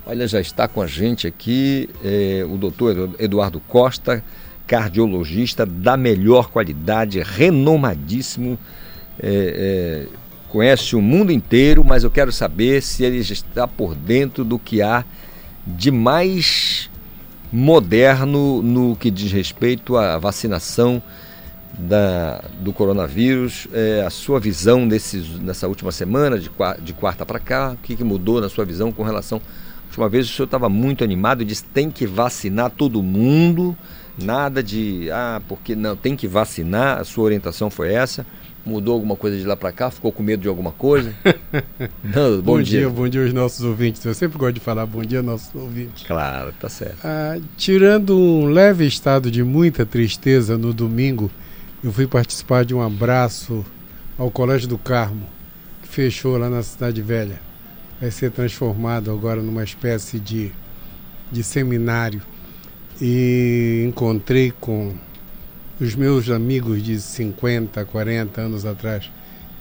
Olha, 0.05 0.27
já 0.27 0.39
está 0.39 0.67
com 0.67 0.79
a 0.81 0.88
gente 0.88 1.25
aqui 1.25 1.89
é, 2.03 2.45
o 2.47 2.58
doutor 2.58 3.15
Eduardo 3.17 3.60
Costa, 3.60 4.23
cardiologista 4.67 5.65
da 5.65 5.97
melhor 5.97 6.51
qualidade, 6.51 7.19
renomadíssimo. 7.23 8.60
É, 9.19 10.05
é, 10.08 10.10
conhece 10.49 10.95
o 10.95 11.01
mundo 11.01 11.31
inteiro, 11.31 11.84
mas 11.84 12.03
eu 12.03 12.12
quero 12.12 12.31
saber 12.31 12.84
se 12.84 13.03
ele 13.03 13.17
está 13.17 13.67
por 13.67 13.95
dentro 13.95 14.43
do 14.43 14.60
que 14.60 14.81
há 14.81 15.03
de 15.65 15.89
mais 15.89 16.89
moderno 17.51 18.62
no 18.62 18.95
que 18.95 19.10
diz 19.10 19.31
respeito 19.31 19.97
à 19.97 20.17
vacinação 20.17 21.01
da, 21.77 22.43
do 22.59 22.71
coronavírus, 22.73 23.67
é, 23.73 24.03
a 24.05 24.09
sua 24.09 24.39
visão 24.39 24.88
desses, 24.88 25.39
nessa 25.39 25.67
última 25.67 25.91
semana, 25.91 26.38
de, 26.39 26.49
de 26.81 26.93
quarta 26.93 27.25
para 27.25 27.39
cá, 27.39 27.71
o 27.73 27.77
que, 27.77 27.95
que, 27.95 28.03
mudou 28.03 28.41
na 28.41 28.49
sua 28.49 28.65
visão 28.65 28.91
com 28.91 29.03
relação. 29.03 29.39
A 29.39 29.88
última 29.88 30.09
vez 30.09 30.29
o 30.29 30.33
senhor 30.33 30.45
estava 30.45 30.69
muito 30.69 31.03
animado 31.03 31.41
e 31.41 31.45
disse 31.45 31.63
tem 31.63 31.89
que 31.89 32.05
vacinar 32.05 32.71
todo 32.71 33.01
mundo, 33.01 33.77
nada 34.21 34.61
de 34.61 35.09
ah, 35.11 35.41
porque 35.47 35.75
não, 35.75 35.95
tem 35.95 36.15
que 36.15 36.27
vacinar, 36.27 36.99
a 36.99 37.03
sua 37.03 37.25
orientação 37.25 37.69
foi 37.69 37.93
essa. 37.93 38.25
Mudou 38.65 38.95
alguma 38.95 39.15
coisa 39.15 39.38
de 39.38 39.45
lá 39.45 39.55
para 39.55 39.71
cá? 39.71 39.91
Ficou 39.91 40.11
com 40.11 40.23
medo 40.23 40.41
de 40.41 40.47
alguma 40.47 40.71
coisa? 40.71 41.13
Não, 42.03 42.38
bom, 42.38 42.53
bom 42.53 42.61
dia. 42.63 42.79
dia. 42.79 42.89
Bom 42.89 43.07
dia 43.07 43.21
aos 43.21 43.31
nossos 43.31 43.63
ouvintes. 43.63 44.03
Eu 44.03 44.15
sempre 44.15 44.39
gosto 44.39 44.55
de 44.55 44.59
falar 44.59 44.88
bom 44.88 45.03
dia 45.03 45.19
aos 45.19 45.25
nossos 45.27 45.53
ouvintes. 45.53 46.03
Claro, 46.07 46.51
tá 46.59 46.67
certo. 46.67 46.97
Ah, 47.03 47.38
tirando 47.55 48.17
um 48.17 48.47
leve 48.47 48.88
estado 48.88 49.29
de 49.29 49.43
muita 49.43 49.85
tristeza 49.85 50.57
no 50.57 50.73
domingo, 50.73 51.29
eu 51.85 51.93
fui 51.93 52.07
participar 52.07 52.65
de 52.65 52.73
um 52.73 52.81
abraço 52.81 53.63
ao 54.17 54.31
Colégio 54.31 54.67
do 54.67 54.75
Carmo, 54.75 55.27
que 55.83 55.87
fechou 55.87 56.35
lá 56.35 56.49
na 56.49 56.63
Cidade 56.63 56.99
Velha. 56.99 57.39
Vai 58.01 58.09
ser 58.09 58.31
transformado 58.31 59.11
agora 59.11 59.39
numa 59.39 59.63
espécie 59.63 60.19
de, 60.19 60.51
de 61.31 61.43
seminário. 61.43 62.23
E 62.99 63.85
encontrei 63.87 64.51
com 64.59 64.95
os 65.79 65.93
meus 65.93 66.31
amigos 66.31 66.81
de 66.81 66.99
50, 66.99 67.85
40 67.85 68.41
anos 68.41 68.65
atrás. 68.65 69.11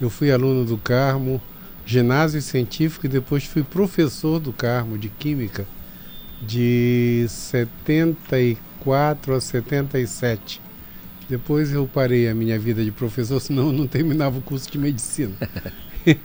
Eu 0.00 0.08
fui 0.08 0.32
aluno 0.32 0.64
do 0.64 0.78
Carmo, 0.78 1.42
ginásio 1.84 2.40
científico 2.40 3.04
e 3.04 3.10
depois 3.10 3.44
fui 3.44 3.62
professor 3.62 4.40
do 4.40 4.50
Carmo 4.50 4.96
de 4.96 5.10
Química 5.10 5.66
de 6.40 7.26
74 7.28 9.34
a 9.34 9.40
77. 9.42 10.63
Depois 11.28 11.72
eu 11.72 11.88
parei 11.92 12.28
a 12.28 12.34
minha 12.34 12.58
vida 12.58 12.84
de 12.84 12.90
professor, 12.90 13.40
senão 13.40 13.68
eu 13.68 13.72
não 13.72 13.86
terminava 13.86 14.38
o 14.38 14.42
curso 14.42 14.70
de 14.70 14.78
medicina. 14.78 15.34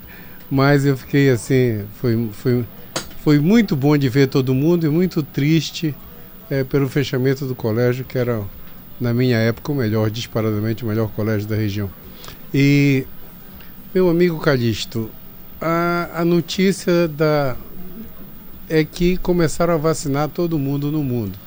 Mas 0.50 0.86
eu 0.86 0.98
fiquei 0.98 1.30
assim, 1.30 1.86
foi, 2.02 2.30
foi, 2.34 2.66
foi 3.24 3.40
muito 3.40 3.76
bom 3.76 3.96
de 3.96 4.10
ver 4.10 4.28
todo 4.28 4.54
mundo 4.54 4.86
e 4.86 4.90
muito 4.90 5.22
triste 5.22 5.96
é, 6.50 6.64
pelo 6.64 6.90
fechamento 6.90 7.46
do 7.46 7.54
colégio, 7.54 8.04
que 8.04 8.18
era, 8.18 8.42
na 9.00 9.14
minha 9.14 9.38
época, 9.38 9.72
o 9.72 9.76
melhor, 9.76 10.10
disparadamente 10.10 10.84
o 10.84 10.88
melhor 10.88 11.10
colégio 11.12 11.48
da 11.48 11.56
região. 11.56 11.90
E, 12.52 13.06
meu 13.94 14.10
amigo 14.10 14.40
Calixto, 14.40 15.12
a, 15.62 16.10
a 16.16 16.26
notícia 16.26 17.08
da, 17.08 17.56
é 18.68 18.84
que 18.84 19.18
começaram 19.18 19.76
a 19.76 19.78
vacinar 19.78 20.30
todo 20.30 20.58
mundo 20.58 20.92
no 20.92 21.04
mundo 21.04 21.38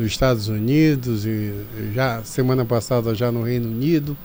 nos 0.00 0.12
Estados 0.12 0.48
Unidos 0.48 1.26
e 1.26 1.52
já 1.94 2.22
semana 2.24 2.64
passada 2.64 3.14
já 3.14 3.30
no 3.30 3.42
Reino 3.42 3.68
Unido. 3.68 4.16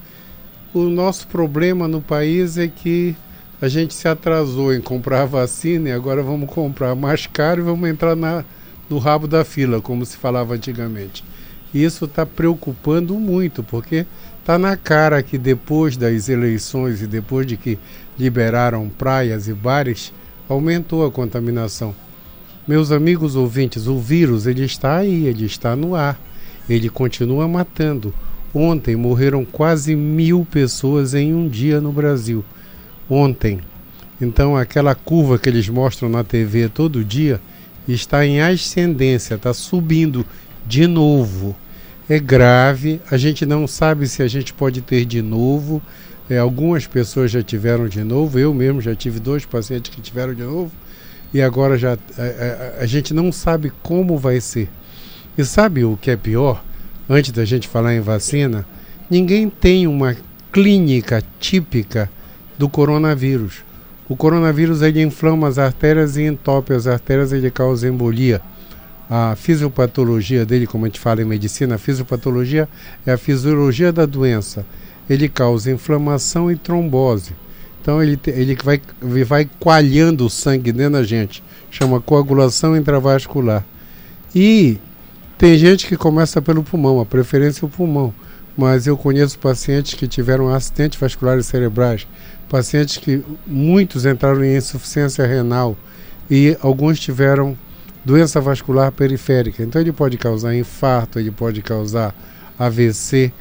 O 0.73 0.83
nosso 0.83 1.27
problema 1.27 1.85
no 1.85 2.01
país 2.01 2.57
é 2.57 2.67
que 2.67 3.13
a 3.61 3.67
gente 3.67 3.93
se 3.93 4.07
atrasou 4.07 4.73
em 4.73 4.79
comprar 4.79 5.23
a 5.23 5.25
vacina 5.25 5.89
e 5.89 5.91
agora 5.91 6.23
vamos 6.23 6.49
comprar 6.49 6.95
mais 6.95 7.27
caro 7.27 7.61
e 7.61 7.63
vamos 7.63 7.89
entrar 7.89 8.15
na, 8.15 8.45
no 8.89 8.97
rabo 8.99 9.27
da 9.27 9.43
fila, 9.43 9.81
como 9.81 10.05
se 10.05 10.15
falava 10.15 10.53
antigamente. 10.53 11.23
Isso 11.73 12.05
está 12.05 12.25
preocupando 12.25 13.15
muito, 13.15 13.61
porque 13.61 14.05
está 14.39 14.57
na 14.57 14.77
cara 14.77 15.21
que 15.21 15.38
depois 15.38 15.97
das 15.97 16.29
eleições 16.29 17.01
e 17.01 17.07
depois 17.07 17.45
de 17.45 17.57
que 17.57 17.77
liberaram 18.17 18.88
praias 18.88 19.49
e 19.49 19.53
bares, 19.53 20.13
aumentou 20.47 21.05
a 21.05 21.11
contaminação. 21.11 21.93
Meus 22.68 22.91
amigos 22.91 23.36
ouvintes, 23.36 23.86
o 23.86 23.99
vírus 23.99 24.47
ele 24.47 24.66
está 24.66 24.97
aí, 24.97 25.28
ele 25.28 25.45
está 25.45 25.76
no 25.76 25.93
ar, 25.93 26.20
ele 26.68 26.89
continua 26.89 27.47
matando. 27.47 28.11
Ontem 28.55 28.95
morreram 28.95 29.45
quase 29.45 29.95
mil 29.95 30.47
pessoas 30.49 31.13
em 31.13 31.32
um 31.32 31.47
dia 31.47 31.80
no 31.80 31.91
Brasil. 31.91 32.43
Ontem. 33.07 33.59
Então 34.20 34.57
aquela 34.57 34.95
curva 34.95 35.38
que 35.38 35.47
eles 35.47 35.70
mostram 35.70 36.09
na 36.09 36.24
TV 36.24 36.68
todo 36.68 37.03
dia 37.03 37.39
está 37.88 38.26
em 38.26 38.41
ascendência, 38.41 39.36
está 39.36 39.53
subindo 39.53 40.26
de 40.66 40.88
novo. 40.88 41.55
É 42.09 42.18
grave, 42.18 42.99
a 43.11 43.18
gente 43.18 43.45
não 43.45 43.68
sabe 43.68 44.07
se 44.07 44.24
a 44.24 44.28
gente 44.28 44.51
pode 44.51 44.82
ter 44.82 45.05
de 45.05 45.22
novo. 45.22 45.84
É, 46.28 46.39
algumas 46.39 46.88
pessoas 46.88 47.30
já 47.30 47.43
tiveram 47.43 47.88
de 47.88 48.03
novo, 48.03 48.39
eu 48.39 48.51
mesmo 48.55 48.82
já 48.82 48.95
tive 48.95 49.20
dois 49.20 49.45
pacientes 49.45 49.93
que 49.93 50.01
tiveram 50.01 50.34
de 50.34 50.41
novo 50.41 50.72
e 51.36 51.41
agora 51.41 51.77
já 51.77 51.97
a, 52.17 52.77
a, 52.77 52.83
a, 52.83 52.86
gente 52.86 53.13
não 53.13 53.29
sabe 53.29 53.69
como 53.83 54.17
vai 54.17 54.39
ser. 54.39 54.69
E 55.38 55.43
sabe 55.43 55.83
o 55.83 55.97
que 55.97 56.09
é 56.09 56.15
pior? 56.15 56.63
Antes 57.09 57.33
da 57.33 57.43
gente 57.43 57.67
falar 57.67 57.93
em 57.93 57.99
vacina, 57.99 58.65
ninguém 59.09 59.49
tem 59.49 59.86
uma 59.86 60.15
clínica 60.49 61.21
típica 61.38 62.09
do 62.57 62.69
coronavírus. 62.69 63.65
O 64.07 64.15
coronavírus 64.15 64.81
ele 64.81 65.01
inflama 65.01 65.49
as 65.49 65.57
artérias 65.57 66.15
e 66.15 66.23
entope 66.23 66.71
as 66.71 66.88
artérias, 66.88 67.33
ele 67.33 67.51
causa 67.51 67.86
embolia. 67.86 68.41
A 69.09 69.36
fisiopatologia 69.36 70.45
dele, 70.45 70.65
como 70.65 70.86
a 70.86 70.88
gente 70.88 71.01
fala 71.01 71.21
em 71.21 71.25
medicina, 71.25 71.75
a 71.75 71.77
fisiopatologia 71.77 72.69
é 73.05 73.11
a 73.11 73.17
fisiologia 73.17 73.91
da 73.91 74.05
doença. 74.05 74.65
Ele 75.09 75.27
causa 75.27 75.69
inflamação 75.69 76.49
e 76.49 76.55
trombose. 76.55 77.33
Então 77.86 78.01
ele, 78.01 78.19
ele, 78.25 78.57
vai, 78.63 78.81
vai 79.23 79.47
coalhando 79.59 80.25
o 80.25 80.29
sangue 80.29 80.71
dentro 80.71 80.93
da 80.93 81.03
gente. 81.03 81.43
Chama 81.69 82.01
coagulação 82.01 82.75
intravascular. 82.75 83.63
E 84.33 84.79
tem 85.38 85.55
gente 85.55 85.86
que 85.86 85.95
começa 85.95 86.41
pelo 86.41 86.63
pulmão, 86.63 86.99
a 86.99 87.05
preferência 87.05 87.63
é 87.63 87.67
o 87.67 87.69
pulmão. 87.69 88.11
Mas 88.57 88.88
eu 88.88 88.97
conheço 88.97 89.38
pacientes 89.38 89.93
que 89.93 90.07
tiveram 90.07 90.51
acidentes 90.51 90.99
vasculares 90.99 91.45
cerebrais, 91.45 92.07
pacientes 92.49 92.97
que 92.97 93.23
muitos 93.45 94.03
entraram 94.03 94.43
em 94.43 94.57
insuficiência 94.57 95.23
renal 95.23 95.77
e 96.27 96.57
alguns 96.61 96.99
tiveram 96.99 97.55
doença 98.03 98.41
vascular 98.41 98.91
periférica. 98.91 99.61
Então 99.61 99.79
ele 99.79 99.91
pode 99.91 100.17
causar 100.17 100.55
infarto, 100.55 101.19
ele 101.19 101.29
pode 101.29 101.61
causar 101.61 102.15
AVC. 102.57 103.31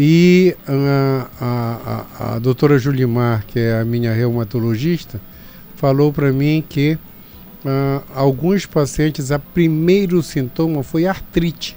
E 0.00 0.54
a, 0.64 1.26
a, 1.40 2.34
a, 2.34 2.38
doutora 2.38 2.78
Julimar, 2.78 3.44
que 3.44 3.58
é 3.58 3.80
a 3.80 3.84
minha 3.84 4.12
reumatologista, 4.12 5.20
falou 5.74 6.12
para 6.12 6.30
mim 6.30 6.62
que 6.68 6.96
uh, 7.64 8.04
alguns 8.14 8.64
pacientes, 8.64 9.32
a 9.32 9.40
primeiro 9.40 10.22
sintoma 10.22 10.84
foi 10.84 11.04
artrite, 11.08 11.76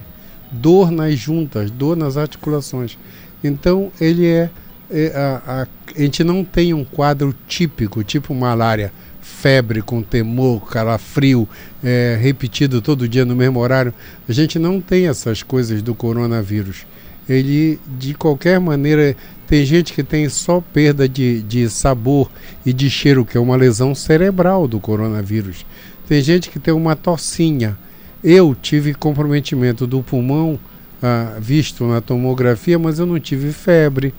dor 0.52 0.92
nas 0.92 1.18
juntas, 1.18 1.72
dor 1.72 1.98
nas 1.98 2.16
articulações. 2.16 2.96
Então, 3.44 3.92
ele 4.00 4.28
é, 4.28 4.52
é 4.92 5.08
a, 5.16 5.64
a, 5.64 5.68
a 5.96 6.00
gente 6.00 6.24
não 6.24 6.46
tem 6.46 6.76
um 6.76 6.84
quadro 6.84 7.34
típico, 7.48 8.04
tipo 8.04 8.36
malária, 8.36 8.94
febre 9.20 9.82
com 9.82 10.04
temor, 10.04 10.70
calafrio, 10.70 11.50
é, 11.84 12.20
repetido 12.22 12.84
todo 12.84 13.10
dia 13.10 13.26
no 13.26 13.36
mesmo 13.36 13.60
horário. 13.60 13.92
A 14.30 14.32
gente 14.32 14.60
não 14.60 14.80
tem 14.80 15.08
essas 15.08 15.42
coisas 15.42 15.82
do 15.82 15.96
coronavírus 15.96 16.86
ele 17.28 17.80
de 17.98 18.14
qualquer 18.14 18.60
maneira 18.60 19.16
tem 19.48 19.66
gente 19.66 19.92
que 19.92 20.02
tem 20.02 20.30
só 20.30 20.62
perda 20.62 21.10
de, 21.10 21.42
de 21.42 21.70
sabor 21.70 22.32
e 22.66 22.72
de 22.72 22.90
cheiro, 22.90 23.26
que 23.26 23.38
é 23.38 23.40
uma 23.40 23.58
lesão 23.58 23.94
cerebral 23.94 24.68
do 24.68 24.80
coronavírus. 24.80 25.66
Tem 26.08 26.22
gente 26.22 26.50
que 26.50 26.60
tem 26.60 26.74
uma 26.74 26.96
tocinha. 26.96 27.78
Eu 28.24 28.56
tive 28.56 28.94
comprometimento 28.94 29.86
do 29.86 30.02
pulmão 30.02 30.60
ah, 31.04 31.36
visto 31.40 31.86
na 31.86 32.00
tomografia, 32.00 32.80
mas 32.80 33.00
eu 33.00 33.06
não 33.06 33.20
tive 33.20 33.52
febre, 33.52 34.14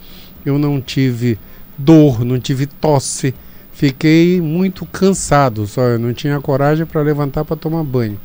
eu 0.44 0.58
não 0.58 0.80
tive 0.80 1.38
dor, 1.78 2.24
não 2.24 2.38
tive 2.38 2.66
tosse. 2.66 3.34
Fiquei 3.72 4.40
muito 4.40 4.84
cansado, 4.84 5.66
só 5.66 5.82
eu 5.82 5.98
não 5.98 6.12
tinha 6.12 6.38
coragem 6.40 6.84
para 6.84 7.00
levantar 7.00 7.44
para 7.44 7.56
tomar 7.56 7.82
banho. 7.84 8.20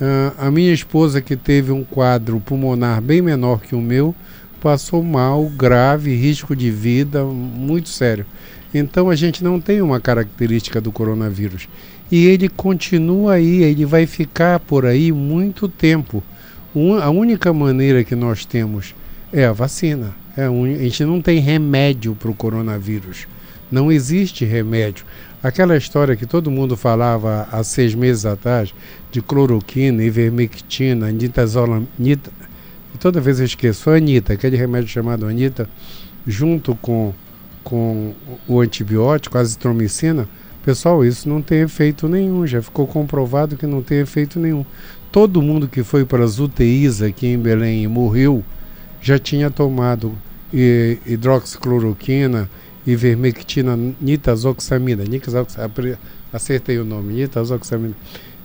Uh, 0.00 0.34
a 0.38 0.50
minha 0.50 0.72
esposa, 0.72 1.20
que 1.20 1.36
teve 1.36 1.70
um 1.70 1.84
quadro 1.84 2.40
pulmonar 2.40 3.00
bem 3.00 3.22
menor 3.22 3.60
que 3.60 3.74
o 3.74 3.80
meu, 3.80 4.14
passou 4.60 5.02
mal, 5.02 5.44
grave, 5.44 6.14
risco 6.14 6.54
de 6.56 6.70
vida, 6.70 7.24
muito 7.24 7.88
sério. 7.88 8.24
Então 8.74 9.10
a 9.10 9.16
gente 9.16 9.44
não 9.44 9.60
tem 9.60 9.82
uma 9.82 10.00
característica 10.00 10.80
do 10.80 10.90
coronavírus. 10.90 11.68
E 12.10 12.26
ele 12.26 12.48
continua 12.48 13.34
aí, 13.34 13.62
ele 13.62 13.84
vai 13.84 14.06
ficar 14.06 14.60
por 14.60 14.86
aí 14.86 15.12
muito 15.12 15.68
tempo. 15.68 16.22
a 17.02 17.10
única 17.10 17.52
maneira 17.52 18.04
que 18.04 18.14
nós 18.14 18.44
temos 18.44 18.94
é 19.32 19.46
a 19.46 19.52
vacina. 19.52 20.14
É. 20.36 20.46
A 20.46 20.82
gente 20.82 21.04
não 21.04 21.20
tem 21.20 21.38
remédio 21.38 22.14
para 22.14 22.30
o 22.30 22.34
coronavírus. 22.34 23.26
Não 23.70 23.90
existe 23.90 24.44
remédio. 24.44 25.04
Aquela 25.42 25.76
história 25.76 26.14
que 26.14 26.24
todo 26.24 26.52
mundo 26.52 26.76
falava 26.76 27.48
há 27.50 27.64
seis 27.64 27.96
meses 27.96 28.24
atrás 28.24 28.72
de 29.10 29.20
cloroquina, 29.20 30.04
ivermectina, 30.04 31.10
nitazolam, 31.10 31.86
nita, 31.98 32.30
toda 33.00 33.20
vez 33.20 33.40
eu 33.40 33.46
esqueço, 33.46 33.90
Anita, 33.90 34.34
aquele 34.34 34.56
remédio 34.56 34.88
chamado 34.88 35.26
Anita, 35.26 35.68
junto 36.24 36.76
com, 36.76 37.12
com 37.64 38.14
o 38.46 38.60
antibiótico, 38.60 39.36
a 39.36 39.40
azitromicina, 39.40 40.28
pessoal, 40.64 41.04
isso 41.04 41.28
não 41.28 41.42
tem 41.42 41.62
efeito 41.62 42.08
nenhum, 42.08 42.46
já 42.46 42.62
ficou 42.62 42.86
comprovado 42.86 43.56
que 43.56 43.66
não 43.66 43.82
tem 43.82 43.98
efeito 43.98 44.38
nenhum. 44.38 44.64
Todo 45.10 45.42
mundo 45.42 45.66
que 45.66 45.82
foi 45.82 46.04
para 46.04 46.24
as 46.24 46.38
UTIs 46.38 47.02
aqui 47.02 47.26
em 47.26 47.38
Belém 47.38 47.82
e 47.82 47.88
morreu, 47.88 48.44
já 49.00 49.18
tinha 49.18 49.50
tomado 49.50 50.16
hidroxicloroquina, 50.52 52.48
ivermectina, 52.86 53.78
nitazoxamida, 54.00 55.04
nitazoxamida, 55.04 55.98
acertei 56.32 56.78
o 56.78 56.84
nome, 56.84 57.14
nitazoxamida. 57.14 57.94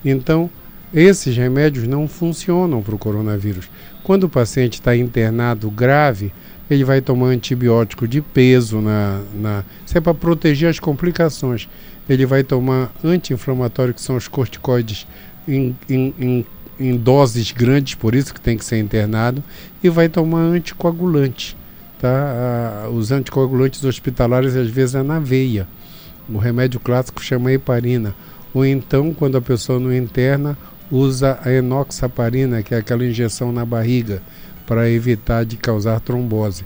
Então, 0.03 0.49
esses 0.93 1.35
remédios 1.35 1.87
não 1.87 2.07
funcionam 2.07 2.81
para 2.81 2.95
o 2.95 2.99
coronavírus. 2.99 3.69
Quando 4.03 4.23
o 4.23 4.29
paciente 4.29 4.75
está 4.75 4.95
internado 4.95 5.69
grave, 5.69 6.31
ele 6.69 6.83
vai 6.83 7.01
tomar 7.01 7.27
antibiótico 7.27 8.07
de 8.07 8.21
peso 8.21 8.81
na, 8.81 9.21
na 9.33 9.63
isso 9.85 9.97
é 9.97 10.01
para 10.01 10.13
proteger 10.13 10.69
as 10.69 10.79
complicações. 10.79 11.67
Ele 12.09 12.25
vai 12.25 12.43
tomar 12.43 12.91
anti-inflamatório, 13.03 13.93
que 13.93 14.01
são 14.01 14.15
os 14.15 14.27
corticoides 14.27 15.05
em, 15.47 15.75
em, 15.89 16.13
em, 16.19 16.45
em, 16.79 16.97
doses 16.97 17.51
grandes, 17.51 17.95
por 17.95 18.15
isso 18.15 18.33
que 18.33 18.39
tem 18.39 18.57
que 18.57 18.63
ser 18.63 18.79
internado, 18.79 19.43
e 19.83 19.89
vai 19.89 20.07
tomar 20.07 20.39
anticoagulante. 20.39 21.55
Tá? 21.99 22.87
Os 22.93 23.11
anticoagulantes 23.11 23.83
hospitalares 23.83 24.55
às 24.55 24.69
vezes 24.69 24.95
é 24.95 25.03
na 25.03 25.19
veia. 25.19 25.67
O 26.29 26.37
remédio 26.37 26.79
clássico 26.79 27.23
chama 27.23 27.51
heparina. 27.51 28.13
Ou 28.53 28.65
então, 28.65 29.13
quando 29.13 29.37
a 29.37 29.41
pessoa 29.41 29.79
não 29.79 29.93
interna, 29.93 30.57
usa 30.91 31.39
a 31.43 31.51
enoxaparina, 31.51 32.63
que 32.63 32.73
é 32.73 32.77
aquela 32.77 33.05
injeção 33.05 33.51
na 33.51 33.65
barriga, 33.65 34.21
para 34.65 34.89
evitar 34.89 35.45
de 35.45 35.57
causar 35.57 35.99
trombose. 35.99 36.65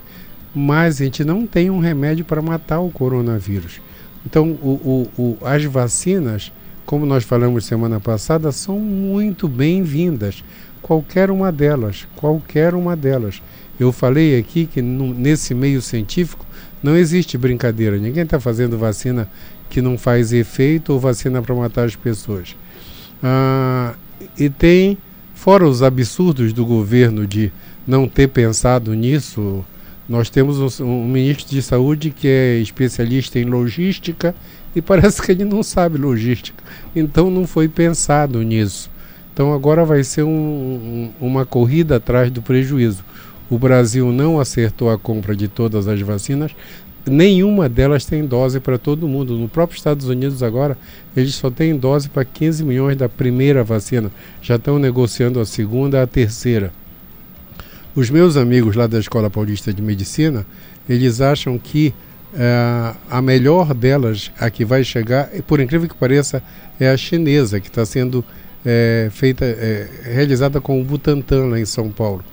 Mas 0.54 1.00
a 1.00 1.06
gente 1.06 1.24
não 1.24 1.46
tem 1.46 1.70
um 1.70 1.80
remédio 1.80 2.26
para 2.26 2.42
matar 2.42 2.80
o 2.80 2.90
coronavírus. 2.90 3.80
Então, 4.26 4.52
o, 4.62 5.08
o, 5.18 5.22
o, 5.22 5.38
as 5.46 5.64
vacinas, 5.66 6.52
como 6.86 7.06
nós 7.06 7.24
falamos 7.24 7.66
semana 7.66 8.00
passada, 8.00 8.52
são 8.52 8.80
muito 8.80 9.48
bem-vindas. 9.48 10.44
Qualquer 10.82 11.32
uma 11.32 11.52
delas, 11.52 12.08
qualquer 12.16 12.74
uma 12.74 12.96
delas. 12.96 13.42
Eu 13.82 13.92
falei 13.92 14.38
aqui 14.38 14.68
que 14.68 14.80
no, 14.80 15.12
nesse 15.12 15.56
meio 15.56 15.82
científico 15.82 16.46
não 16.84 16.96
existe 16.96 17.36
brincadeira. 17.36 17.98
Ninguém 17.98 18.22
está 18.22 18.40
fazendo 18.40 18.78
vacina 18.78 19.28
que 19.72 19.82
não 19.82 19.98
faz 19.98 20.32
efeito 20.32 20.94
ou 20.94 21.00
vacina 21.00 21.42
para 21.42 21.56
matar 21.56 21.86
as 21.86 21.96
pessoas. 21.96 22.56
Ah, 23.24 23.96
e 24.38 24.52
tem, 24.52 25.00
fora 25.34 25.68
os 25.68 25.82
absurdos 25.82 26.54
do 26.54 26.64
governo 26.64 27.26
de 27.26 27.52
não 27.88 28.08
ter 28.08 28.28
pensado 28.28 28.94
nisso, 28.94 29.66
nós 30.08 30.30
temos 30.30 30.80
um, 30.80 30.86
um, 30.86 31.08
ministro 31.08 31.50
de 31.50 31.64
saúde 31.64 32.12
que 32.12 32.28
é 32.28 32.60
especialista 32.60 33.40
em 33.40 33.46
logística 33.46 34.36
e 34.76 34.82
parece 34.84 35.24
que 35.24 35.32
ele 35.32 35.44
não 35.44 35.64
sabe 35.64 35.98
logística. 35.98 36.64
Então 36.96 37.32
não 37.32 37.48
foi 37.48 37.68
pensado 37.68 38.44
nisso. 38.44 38.92
Então 39.34 39.52
agora 39.56 39.84
vai 39.84 40.04
ser 40.04 40.22
um, 40.22 40.30
um, 40.30 41.12
uma 41.20 41.48
corrida 41.48 41.96
atrás 41.96 42.30
do 42.30 42.44
prejuízo. 42.44 43.04
O 43.52 43.60
Brasil 43.60 44.14
não 44.14 44.40
acertou 44.40 44.90
a 44.90 44.98
compra 44.98 45.36
de 45.36 45.50
todas 45.50 45.86
as 45.86 46.00
vacinas, 46.00 46.56
nenhuma 47.06 47.68
delas 47.68 48.06
tem 48.06 48.26
dose 48.26 48.62
para 48.62 48.78
todo 48.78 49.10
mundo. 49.10 49.38
No 49.38 49.50
próprio 49.50 49.76
Estados 49.76 50.08
Unidos 50.08 50.42
agora, 50.42 50.78
eles 51.18 51.36
só 51.36 51.52
têm 51.52 51.76
dose 51.76 52.08
para 52.08 52.24
15 52.24 52.64
milhões 52.64 52.96
da 52.96 53.10
primeira 53.10 53.62
vacina. 53.62 54.10
Já 54.42 54.56
estão 54.56 54.80
negociando 54.80 55.38
a 55.38 55.46
segunda 55.46 56.02
a 56.02 56.08
terceira. 56.08 56.72
Os 57.94 58.10
meus 58.10 58.38
amigos 58.38 58.74
lá 58.74 58.88
da 58.88 58.98
Escola 58.98 59.30
Paulista 59.30 59.74
de 59.74 59.82
Medicina, 59.82 60.46
eles 60.88 61.20
acham 61.20 61.58
que 61.58 61.94
uh, 62.34 62.98
a 63.10 63.22
melhor 63.22 63.74
delas, 63.74 64.32
a 64.40 64.50
que 64.50 64.64
vai 64.64 64.82
chegar, 64.86 65.28
por 65.46 65.60
incrível 65.60 65.90
que 65.90 65.96
pareça, 65.96 66.42
é 66.80 66.90
a 66.90 66.96
chinesa, 66.96 67.60
que 67.60 67.68
está 67.68 67.86
sendo 67.86 68.24
é, 68.66 69.10
feita, 69.12 69.44
é, 69.44 69.90
realizada 70.06 70.62
com 70.62 70.80
o 70.80 70.86
Butantan 70.86 71.48
lá 71.48 71.60
em 71.60 71.66
São 71.66 71.92
Paulo. 71.92 72.24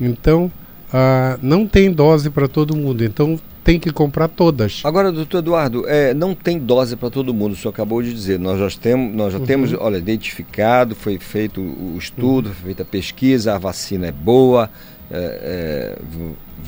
Então, 0.00 0.50
uh, 0.88 1.38
não 1.42 1.66
tem 1.66 1.90
dose 1.92 2.30
para 2.30 2.48
todo 2.48 2.76
mundo. 2.76 3.04
Então, 3.04 3.38
tem 3.66 3.80
que 3.80 3.90
comprar 3.90 4.28
todas. 4.28 4.80
Agora, 4.84 5.10
doutor 5.10 5.38
Eduardo, 5.38 5.88
é, 5.88 6.14
não 6.14 6.36
tem 6.36 6.56
dose 6.56 6.94
para 6.94 7.10
todo 7.10 7.34
mundo, 7.34 7.54
o 7.54 7.56
senhor 7.56 7.72
acabou 7.72 8.00
de 8.00 8.14
dizer. 8.14 8.38
Nós 8.38 8.60
já 8.60 8.80
temos, 8.80 9.12
nós 9.12 9.32
já 9.32 9.40
uhum. 9.40 9.44
temos 9.44 9.72
olha, 9.72 9.96
identificado, 9.96 10.94
foi 10.94 11.18
feito 11.18 11.60
o 11.60 11.96
estudo, 11.98 12.50
uhum. 12.50 12.54
foi 12.54 12.64
feita 12.66 12.84
a 12.84 12.86
pesquisa, 12.86 13.56
a 13.56 13.58
vacina 13.58 14.06
é 14.06 14.12
boa, 14.12 14.70
é, 15.10 15.96
é, 15.98 15.98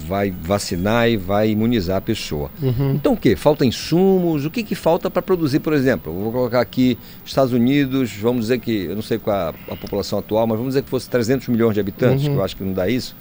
vai 0.07 0.31
vacinar 0.31 1.09
e 1.09 1.17
vai 1.17 1.51
imunizar 1.51 1.97
a 1.97 2.01
pessoa. 2.01 2.51
Uhum. 2.63 2.93
Então 2.95 3.15
o 3.15 3.17
que? 3.17 3.35
Falta 3.35 3.65
insumos? 3.65 4.45
O 4.45 4.51
que, 4.51 4.63
que 4.63 4.75
falta 4.75 5.11
para 5.11 5.23
produzir, 5.23 5.61
por 5.61 5.73
exemplo? 5.73 6.13
vou 6.13 6.33
colocar 6.33 6.61
aqui 6.61 6.99
Estados 7.25 7.53
Unidos, 7.53 8.13
vamos 8.13 8.43
dizer 8.43 8.59
que, 8.59 8.85
eu 8.85 8.95
não 8.95 9.03
sei 9.03 9.19
qual 9.19 9.37
a, 9.37 9.73
a 9.73 9.77
população 9.77 10.19
atual, 10.19 10.47
mas 10.47 10.57
vamos 10.57 10.73
dizer 10.73 10.83
que 10.83 10.91
fosse 10.91 11.09
300 11.11 11.49
milhões 11.49 11.75
de 11.75 11.81
habitantes, 11.81 12.27
uhum. 12.27 12.33
que 12.33 12.39
eu 12.39 12.45
acho 12.45 12.57
que 12.57 12.65
não 12.65 12.73
dá 12.73 12.89
isso. 12.89 13.17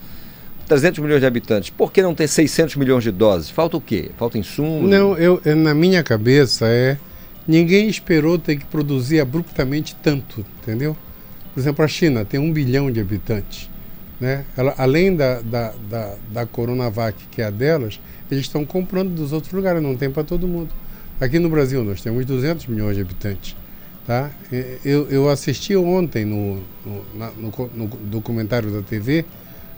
300 0.67 0.99
milhões 0.99 1.21
de 1.21 1.25
habitantes, 1.25 1.69
por 1.69 1.91
que 1.91 2.01
não 2.01 2.13
ter 2.13 2.27
600 2.27 2.75
milhões 2.75 3.03
de 3.03 3.11
doses? 3.11 3.49
Falta 3.49 3.77
o 3.77 3.81
quê? 3.81 4.11
Falta 4.17 4.37
insumo? 4.37 4.85
Não, 4.85 5.17
eu, 5.17 5.41
na 5.55 5.73
minha 5.73 6.03
cabeça 6.03 6.67
é. 6.67 6.97
Ninguém 7.47 7.87
esperou 7.87 8.37
ter 8.37 8.57
que 8.57 8.65
produzir 8.65 9.21
abruptamente 9.21 9.95
tanto, 10.03 10.45
entendeu? 10.61 10.97
Por 11.53 11.61
exemplo, 11.61 11.85
a 11.85 11.87
China 11.87 12.25
tem 12.25 12.37
um 12.37 12.51
bilhão 12.51 12.91
de 12.91 12.99
habitantes. 12.99 13.69
Né? 14.19 14.45
Ela, 14.55 14.73
além 14.77 15.15
da, 15.15 15.41
da, 15.41 15.73
da, 15.89 16.15
da 16.31 16.45
Coronavac, 16.45 17.17
que 17.31 17.41
é 17.41 17.45
a 17.45 17.49
delas, 17.49 17.99
eles 18.31 18.45
estão 18.45 18.65
comprando 18.65 19.13
dos 19.13 19.31
outros 19.31 19.53
lugares, 19.53 19.81
não 19.81 19.95
tem 19.95 20.09
para 20.09 20.23
todo 20.23 20.47
mundo. 20.47 20.69
Aqui 21.19 21.39
no 21.39 21.49
Brasil 21.49 21.83
nós 21.83 22.01
temos 22.01 22.25
200 22.25 22.67
milhões 22.67 22.95
de 22.95 23.01
habitantes. 23.01 23.55
Tá? 24.05 24.31
Eu, 24.85 25.09
eu 25.09 25.29
assisti 25.29 25.75
ontem 25.75 26.23
no, 26.23 26.61
no, 26.85 27.05
na, 27.13 27.31
no, 27.31 27.51
no 27.75 27.87
documentário 27.87 28.71
da 28.71 28.81
TV 28.81 29.25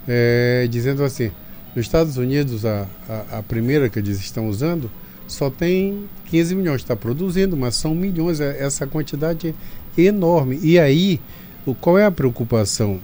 é, 0.07 0.67
dizendo 0.69 1.03
assim: 1.03 1.31
nos 1.75 1.85
Estados 1.85 2.17
Unidos, 2.17 2.65
a, 2.65 2.87
a, 3.07 3.39
a, 3.39 3.43
primeira 3.43 3.89
que 3.89 3.99
eles 3.99 4.19
estão 4.19 4.47
usando 4.47 4.89
só 5.27 5.49
tem 5.49 6.05
15 6.25 6.55
milhões, 6.55 6.81
está 6.81 6.95
produzindo, 6.95 7.55
mas 7.55 7.75
são 7.75 7.93
milhões, 7.95 8.39
é, 8.39 8.63
essa 8.63 8.85
quantidade 8.85 9.55
é 9.97 10.01
enorme. 10.01 10.59
E 10.61 10.79
aí, 10.79 11.19
o, 11.65 11.73
qual 11.73 11.97
é 11.97 12.05
a 12.05 12.11
preocupação, 12.11 12.99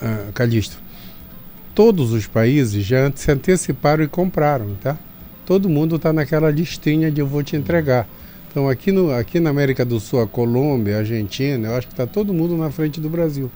uh, 0.00 0.32
Calixto? 0.32 0.76
Todos 1.74 2.12
os 2.12 2.26
países 2.26 2.84
já 2.84 3.10
se 3.14 3.30
anteciparam 3.30 4.04
e 4.04 4.08
compraram, 4.08 4.74
tá? 4.82 4.98
Todo 5.46 5.68
mundo 5.68 5.96
está 5.96 6.12
naquela 6.12 6.50
listinha 6.50 7.10
de 7.10 7.20
eu 7.20 7.26
vou 7.26 7.42
te 7.42 7.56
entregar. 7.56 8.08
Então, 8.50 8.68
aqui, 8.68 8.90
no, 8.90 9.12
aqui 9.12 9.38
na 9.38 9.50
América 9.50 9.84
do 9.84 10.00
Sul, 10.00 10.20
a 10.20 10.26
Colômbia, 10.26 10.96
a 10.96 10.98
Argentina, 10.98 11.68
eu 11.68 11.76
acho 11.76 11.86
que 11.86 11.92
está 11.92 12.06
todo 12.06 12.34
mundo 12.34 12.56
na 12.56 12.70
frente 12.70 13.00
do 13.00 13.08
Brasil. 13.08 13.50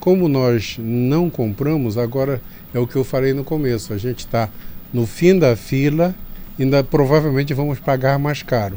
Como 0.00 0.28
nós 0.28 0.76
não 0.78 1.30
compramos, 1.30 1.96
agora 1.96 2.40
é 2.74 2.78
o 2.78 2.86
que 2.86 2.96
eu 2.96 3.04
falei 3.04 3.32
no 3.32 3.44
começo, 3.44 3.92
a 3.92 3.98
gente 3.98 4.20
está 4.20 4.48
no 4.92 5.06
fim 5.06 5.38
da 5.38 5.54
fila, 5.54 6.14
ainda 6.58 6.82
provavelmente 6.82 7.54
vamos 7.54 7.78
pagar 7.78 8.18
mais 8.18 8.42
caro, 8.42 8.76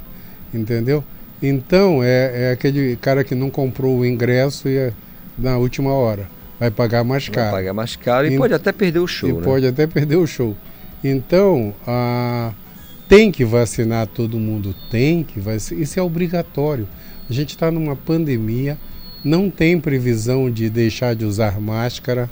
entendeu? 0.53 1.03
Então 1.41 2.03
é, 2.03 2.49
é 2.49 2.51
aquele 2.51 2.95
cara 2.97 3.24
que 3.24 3.34
não 3.34 3.49
comprou 3.49 3.99
o 3.99 4.05
ingresso 4.05 4.69
e 4.69 4.78
é 4.78 4.93
na 5.38 5.57
última 5.57 5.91
hora 5.91 6.28
vai 6.64 6.72
pagar 6.72 7.03
mais 7.03 7.28
caro. 7.28 7.51
Vai 7.51 7.61
pagar 7.61 7.74
mais 7.74 7.95
caro 7.95 8.28
e, 8.28 8.36
e 8.36 8.38
pode 8.38 8.53
até 8.53 8.72
perder 8.72 8.99
o 8.99 9.07
show. 9.07 9.30
E 9.30 9.34
né? 9.34 9.41
pode 9.41 9.68
até 9.68 9.86
perder 9.86 10.16
o 10.16 10.26
show. 10.26 10.55
Então, 11.03 11.74
a, 11.86 12.53
tem 13.09 13.32
que 13.32 13.43
vacinar 13.43 14.07
todo 14.07 14.39
mundo, 14.39 14.74
tem 14.89 15.24
que 15.24 15.39
vacinar. 15.39 15.84
Isso 15.84 15.99
é 15.99 16.03
obrigatório. 16.03 16.88
A 17.30 17.34
gente 17.34 17.49
está 17.49 17.70
numa 17.70 17.95
pandemia, 17.95 18.78
não 19.24 19.49
tem 19.49 19.80
previsão 19.80 20.49
de 20.49 20.70
deixar 20.70 21.16
de 21.16 21.26
usar 21.26 21.59
máscara, 21.59 22.30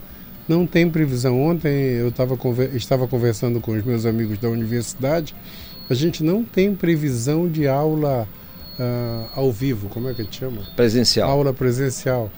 não 0.48 0.66
tem 0.66 0.90
previsão. 0.90 1.42
Ontem 1.42 1.70
eu 1.72 2.12
tava, 2.12 2.38
estava 2.74 3.08
conversando 3.08 3.60
com 3.60 3.72
os 3.72 3.84
meus 3.84 4.06
amigos 4.06 4.38
da 4.38 4.50
universidade, 4.50 5.36
a 5.90 5.94
gente 5.94 6.24
não 6.24 6.44
tem 6.44 6.74
previsão 6.74 7.50
de 7.50 7.68
aula 7.68 8.28
uh, 8.80 9.30
ao 9.36 9.52
vivo, 9.52 9.90
como 9.90 10.08
é 10.08 10.14
que 10.14 10.24
te 10.24 10.40
chama? 10.40 10.62
Presencial. 10.76 11.30
Aula 11.30 11.54
presencial. 11.54 12.32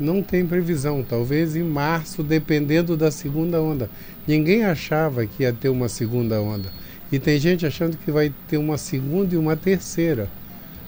Não 0.00 0.22
tem 0.22 0.46
previsão, 0.46 1.04
talvez 1.06 1.54
em 1.54 1.62
março, 1.62 2.22
dependendo 2.22 2.96
da 2.96 3.10
segunda 3.10 3.60
onda. 3.60 3.90
Ninguém 4.26 4.64
achava 4.64 5.26
que 5.26 5.42
ia 5.42 5.52
ter 5.52 5.68
uma 5.68 5.90
segunda 5.90 6.40
onda. 6.40 6.72
E 7.12 7.18
tem 7.18 7.38
gente 7.38 7.66
achando 7.66 7.98
que 7.98 8.10
vai 8.10 8.32
ter 8.48 8.56
uma 8.56 8.78
segunda 8.78 9.34
e 9.34 9.38
uma 9.38 9.54
terceira. 9.56 10.26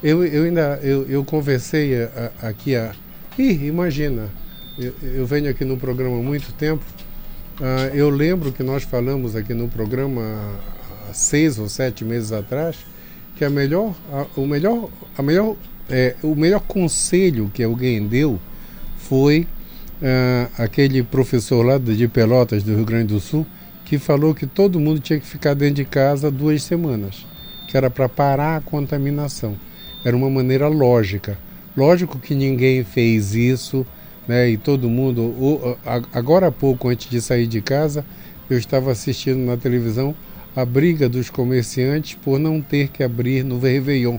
Eu, 0.02 0.24
eu 0.24 0.44
ainda 0.44 0.80
eu, 0.82 1.06
eu 1.08 1.22
conversei 1.24 2.02
a, 2.02 2.32
a, 2.40 2.48
aqui 2.48 2.74
a. 2.74 2.94
Ih, 3.38 3.66
imagina, 3.66 4.30
eu, 4.78 4.94
eu, 5.02 5.26
venho 5.26 5.50
aqui 5.50 5.64
no 5.64 5.76
programa 5.76 6.18
há 6.18 6.22
muito 6.22 6.50
tempo. 6.54 6.82
Uh, 7.60 7.94
eu 7.94 8.08
lembro 8.08 8.50
que 8.50 8.62
nós 8.62 8.82
falamos 8.82 9.36
aqui 9.36 9.52
no 9.52 9.68
programa 9.68 10.22
há 11.08 11.12
seis 11.12 11.58
ou 11.58 11.68
sete 11.68 12.02
meses 12.02 12.32
atrás 12.32 12.76
que 13.36 13.44
a 13.44 13.50
melhor, 13.50 13.94
a, 14.10 14.26
o 14.36 14.46
melhor, 14.46 14.88
a 15.16 15.22
melhor, 15.22 15.56
é, 15.90 16.14
o 16.22 16.34
melhor 16.34 16.60
conselho 16.60 17.50
que 17.52 17.62
alguém 17.62 18.06
deu 18.06 18.40
foi 19.12 19.46
uh, 20.00 20.50
aquele 20.56 21.02
professor 21.02 21.62
lá 21.62 21.76
de 21.76 22.08
Pelotas 22.08 22.62
do 22.62 22.74
Rio 22.74 22.86
Grande 22.86 23.12
do 23.12 23.20
Sul 23.20 23.46
que 23.84 23.98
falou 23.98 24.34
que 24.34 24.46
todo 24.46 24.80
mundo 24.80 25.00
tinha 25.00 25.20
que 25.20 25.26
ficar 25.26 25.52
dentro 25.52 25.74
de 25.74 25.84
casa 25.84 26.30
duas 26.30 26.62
semanas, 26.62 27.26
que 27.68 27.76
era 27.76 27.90
para 27.90 28.08
parar 28.08 28.56
a 28.56 28.60
contaminação. 28.62 29.54
Era 30.02 30.16
uma 30.16 30.30
maneira 30.30 30.66
lógica. 30.66 31.36
Lógico 31.76 32.18
que 32.18 32.34
ninguém 32.34 32.84
fez 32.84 33.34
isso, 33.34 33.86
né? 34.26 34.48
E 34.48 34.56
todo 34.56 34.88
mundo. 34.88 35.76
Agora 36.10 36.46
há 36.46 36.52
pouco, 36.52 36.88
antes 36.88 37.10
de 37.10 37.20
sair 37.20 37.46
de 37.46 37.60
casa, 37.60 38.06
eu 38.48 38.56
estava 38.56 38.90
assistindo 38.90 39.40
na 39.40 39.58
televisão 39.58 40.14
a 40.56 40.64
briga 40.64 41.06
dos 41.06 41.28
comerciantes 41.28 42.14
por 42.14 42.38
não 42.38 42.62
ter 42.62 42.88
que 42.88 43.02
abrir 43.02 43.44
no 43.44 43.58
Réveillon. 43.58 44.16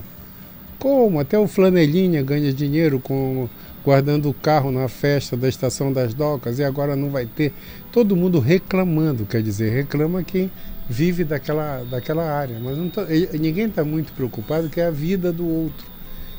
Como? 0.78 1.18
Até 1.18 1.36
o 1.36 1.48
Flanelinha 1.48 2.22
ganha 2.22 2.52
dinheiro 2.52 3.00
com 3.00 3.48
guardando 3.84 4.30
o 4.30 4.34
carro 4.34 4.72
na 4.72 4.88
festa 4.88 5.36
da 5.36 5.48
estação 5.48 5.92
das 5.92 6.14
docas 6.14 6.58
e 6.58 6.64
agora 6.64 6.96
não 6.96 7.10
vai 7.10 7.26
ter. 7.26 7.52
Todo 7.92 8.16
mundo 8.16 8.38
reclamando, 8.40 9.26
quer 9.26 9.42
dizer, 9.42 9.70
reclama 9.70 10.22
quem 10.22 10.50
vive 10.88 11.24
daquela, 11.24 11.84
daquela 11.84 12.24
área, 12.24 12.58
mas 12.60 12.76
tô, 12.92 13.02
ninguém 13.38 13.66
está 13.66 13.84
muito 13.84 14.12
preocupado 14.12 14.68
que 14.68 14.80
é 14.80 14.86
a 14.86 14.90
vida 14.90 15.32
do 15.32 15.46
outro. 15.46 15.86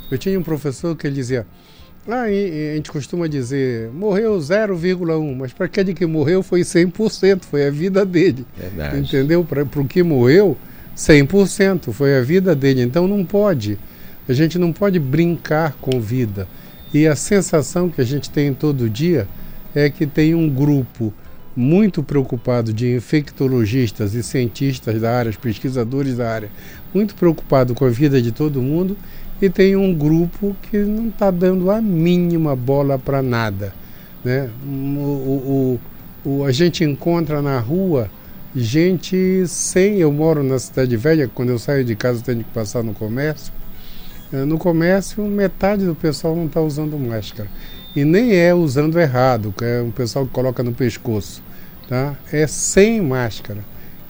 Eu 0.09 0.17
tinha 0.17 0.39
um 0.39 0.43
professor 0.43 0.95
que 0.95 1.07
ele 1.07 1.15
dizia, 1.15 1.47
ah, 2.07 2.23
a 2.23 2.75
gente 2.75 2.91
costuma 2.91 3.27
dizer, 3.27 3.89
morreu 3.89 4.37
0,1, 4.37 5.35
mas 5.35 5.51
para 5.51 5.65
aquele 5.65 5.93
que 5.93 6.05
morreu 6.05 6.43
foi 6.43 6.61
100%, 6.61 7.43
foi 7.43 7.67
a 7.67 7.71
vida 7.71 8.05
dele. 8.05 8.45
Verdade. 8.55 8.99
Entendeu? 8.99 9.43
Para 9.43 9.63
o 9.63 9.87
que 9.87 10.03
morreu, 10.03 10.55
100%, 10.95 11.91
foi 11.91 12.17
a 12.17 12.21
vida 12.21 12.55
dele. 12.55 12.83
Então 12.83 13.07
não 13.07 13.25
pode, 13.25 13.79
a 14.29 14.33
gente 14.33 14.59
não 14.59 14.71
pode 14.71 14.99
brincar 14.99 15.73
com 15.81 15.99
vida. 15.99 16.47
E 16.95 17.05
a 17.07 17.13
sensação 17.13 17.89
que 17.89 17.99
a 17.99 18.05
gente 18.05 18.29
tem 18.29 18.53
todo 18.53 18.89
dia 18.89 19.27
é 19.75 19.89
que 19.89 20.07
tem 20.07 20.33
um 20.33 20.49
grupo 20.49 21.13
muito 21.53 22.01
preocupado 22.01 22.71
de 22.71 22.95
infectologistas 22.95 24.13
e 24.13 24.23
cientistas 24.23 25.01
da 25.01 25.11
área, 25.11 25.33
pesquisadores 25.33 26.15
da 26.15 26.31
área, 26.31 26.49
muito 26.93 27.13
preocupado 27.13 27.75
com 27.75 27.83
a 27.83 27.89
vida 27.89 28.21
de 28.21 28.31
todo 28.31 28.61
mundo, 28.61 28.95
e 29.41 29.49
tem 29.49 29.75
um 29.75 29.93
grupo 29.93 30.55
que 30.71 30.77
não 30.77 31.09
está 31.09 31.29
dando 31.29 31.69
a 31.69 31.81
mínima 31.81 32.55
bola 32.55 32.97
para 32.97 33.21
nada. 33.21 33.73
Né? 34.23 34.49
O, 34.65 35.79
o, 36.23 36.29
o, 36.29 36.45
a 36.45 36.51
gente 36.53 36.85
encontra 36.85 37.41
na 37.41 37.59
rua 37.59 38.09
gente 38.55 39.45
sem. 39.47 39.97
Eu 39.97 40.13
moro 40.13 40.41
na 40.41 40.57
Cidade 40.57 40.95
Velha, 40.95 41.27
quando 41.27 41.49
eu 41.49 41.59
saio 41.59 41.83
de 41.83 41.93
casa 41.93 42.23
tenho 42.23 42.37
que 42.37 42.51
passar 42.51 42.81
no 42.83 42.93
comércio. 42.93 43.51
Eh, 44.35 44.43
no 44.43 44.57
comércio, 44.57 45.23
metade 45.23 45.85
do 45.85 45.95
pessoal 45.95 46.35
não 46.35 46.47
está 46.47 46.59
usando 46.59 46.99
máscara. 46.99 47.49
E 47.95 48.03
nem 48.03 48.35
é 48.35 48.53
usando 48.53 48.99
errado, 48.99 49.53
que 49.57 49.63
é 49.63 49.81
um 49.81 49.91
pessoal 49.91 50.25
que 50.25 50.33
coloca 50.33 50.61
no 50.61 50.73
pescoço. 50.73 51.41
Tá? 51.87 52.15
É 52.33 52.45
sem 52.45 53.01
máscara. 53.01 53.63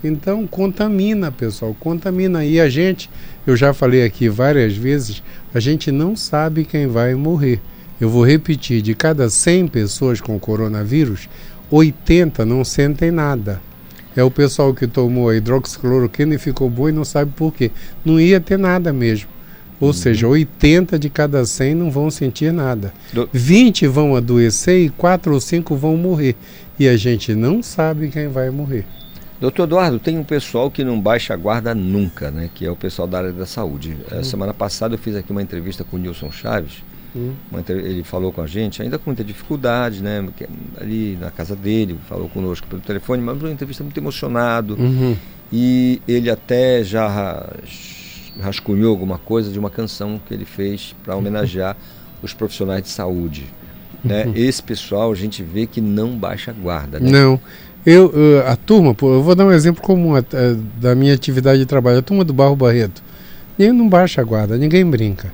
Então 0.03 0.47
contamina, 0.47 1.31
pessoal, 1.31 1.75
contamina. 1.79 2.43
E 2.43 2.59
a 2.59 2.67
gente, 2.67 3.07
eu 3.45 3.55
já 3.55 3.71
falei 3.71 4.03
aqui 4.03 4.27
várias 4.27 4.75
vezes, 4.75 5.21
a 5.53 5.59
gente 5.59 5.91
não 5.91 6.15
sabe 6.15 6.65
quem 6.65 6.87
vai 6.87 7.13
morrer. 7.13 7.61
Eu 8.01 8.09
vou 8.09 8.25
repetir, 8.25 8.81
de 8.81 8.95
cada 8.95 9.29
100 9.29 9.67
pessoas 9.67 10.19
com 10.19 10.39
coronavírus, 10.39 11.29
80 11.69 12.43
não 12.45 12.63
sentem 12.63 13.11
nada. 13.11 13.61
É 14.15 14.23
o 14.23 14.31
pessoal 14.31 14.73
que 14.73 14.87
tomou 14.87 15.29
a 15.29 15.35
hidroxicloroquina 15.35 16.33
e 16.33 16.39
ficou 16.39 16.67
bom 16.67 16.89
e 16.89 16.91
não 16.91 17.05
sabe 17.05 17.31
por 17.35 17.53
quê. 17.53 17.69
Não 18.03 18.19
ia 18.19 18.39
ter 18.39 18.57
nada 18.57 18.91
mesmo. 18.91 19.34
Ou 19.79 19.87
uhum. 19.87 19.93
seja, 19.93 20.27
80 20.27 20.97
de 20.97 21.09
cada 21.09 21.45
100 21.45 21.75
não 21.75 21.91
vão 21.91 22.09
sentir 22.09 22.51
nada. 22.53 22.93
Do... 23.11 23.29
20 23.31 23.87
vão 23.87 24.15
adoecer 24.15 24.85
e 24.85 24.89
4 24.89 25.33
ou 25.33 25.39
5 25.39 25.75
vão 25.75 25.97
morrer. 25.97 26.35
E 26.79 26.87
a 26.87 26.97
gente 26.97 27.33
não 27.35 27.61
sabe 27.61 28.09
quem 28.09 28.27
vai 28.27 28.49
morrer. 28.49 28.85
Doutor 29.39 29.63
Eduardo, 29.63 29.99
tem 29.99 30.17
um 30.17 30.23
pessoal 30.23 30.71
que 30.71 30.83
não 30.83 30.99
baixa 30.99 31.33
a 31.33 31.37
guarda 31.37 31.75
nunca, 31.75 32.31
né? 32.31 32.49
Que 32.53 32.65
é 32.65 32.71
o 32.71 32.75
pessoal 32.75 33.07
da 33.07 33.17
área 33.17 33.33
da 33.33 33.45
saúde. 33.45 33.95
Uhum. 34.11 34.23
Semana 34.23 34.53
passada 34.53 34.95
eu 34.95 34.97
fiz 34.97 35.15
aqui 35.15 35.31
uma 35.31 35.41
entrevista 35.41 35.83
com 35.83 35.97
o 35.97 35.99
Nilson 35.99 36.31
Chaves. 36.31 36.83
Uhum. 37.13 37.33
Ele 37.69 38.03
falou 38.03 38.31
com 38.31 38.41
a 38.41 38.47
gente, 38.47 38.81
ainda 38.81 38.97
com 38.97 39.09
muita 39.09 39.23
dificuldade, 39.23 40.01
né? 40.01 40.25
Ali 40.79 41.17
na 41.19 41.31
casa 41.31 41.55
dele, 41.55 41.97
falou 42.09 42.29
conosco 42.29 42.67
pelo 42.67 42.81
telefone, 42.81 43.21
mas 43.21 43.41
uma 43.41 43.51
entrevista 43.51 43.83
muito 43.83 43.97
emocionado. 43.97 44.75
Uhum. 44.75 45.15
E 45.51 46.01
ele 46.07 46.29
até 46.29 46.83
já 46.83 47.49
rascunhou 48.41 48.91
alguma 48.91 49.17
coisa 49.17 49.51
de 49.51 49.59
uma 49.59 49.69
canção 49.69 50.19
que 50.25 50.33
ele 50.33 50.45
fez 50.45 50.95
para 51.03 51.15
homenagear 51.15 51.75
os 52.21 52.33
profissionais 52.33 52.83
de 52.83 52.89
saúde. 52.89 53.45
Né? 54.03 54.25
Uhum. 54.25 54.33
Esse 54.35 54.61
pessoal 54.61 55.11
a 55.11 55.15
gente 55.15 55.41
vê 55.41 55.65
que 55.65 55.81
não 55.81 56.17
baixa 56.17 56.51
a 56.51 56.53
guarda. 56.53 56.99
Né? 56.99 57.09
Não. 57.09 57.39
Eu, 57.85 58.11
a 58.47 58.55
turma, 58.55 58.95
eu 58.99 59.21
vou 59.21 59.35
dar 59.35 59.45
um 59.45 59.51
exemplo 59.51 59.81
comum 59.81 60.13
da 60.81 60.95
minha 60.95 61.13
atividade 61.13 61.59
de 61.59 61.65
trabalho. 61.65 61.99
A 61.99 62.01
turma 62.01 62.23
do 62.23 62.33
Barro 62.33 62.55
Barreto. 62.55 63.03
Ninguém 63.57 63.73
não 63.73 63.87
baixa 63.87 64.21
a 64.21 64.23
guarda, 64.23 64.57
ninguém 64.57 64.83
brinca. 64.89 65.31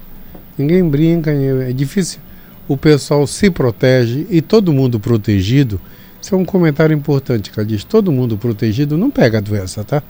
Ninguém 0.57 0.87
brinca, 0.87 1.31
é 1.31 1.71
difícil. 1.71 2.19
O 2.67 2.77
pessoal 2.77 3.25
se 3.25 3.49
protege 3.49 4.27
e 4.29 4.41
todo 4.41 4.73
mundo 4.73 4.99
protegido. 4.99 5.79
Isso 6.21 6.35
é 6.35 6.37
um 6.37 6.45
comentário 6.45 6.95
importante, 6.95 7.51
Cadiz. 7.51 7.83
Todo 7.83 8.11
mundo 8.11 8.37
protegido 8.37 8.97
não 8.97 9.09
pega 9.09 9.39
a 9.39 9.41
doença, 9.41 9.83
tá? 9.83 10.03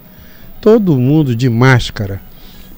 Todo 0.60 0.98
mundo 0.98 1.36
de 1.36 1.50
máscara 1.50 2.22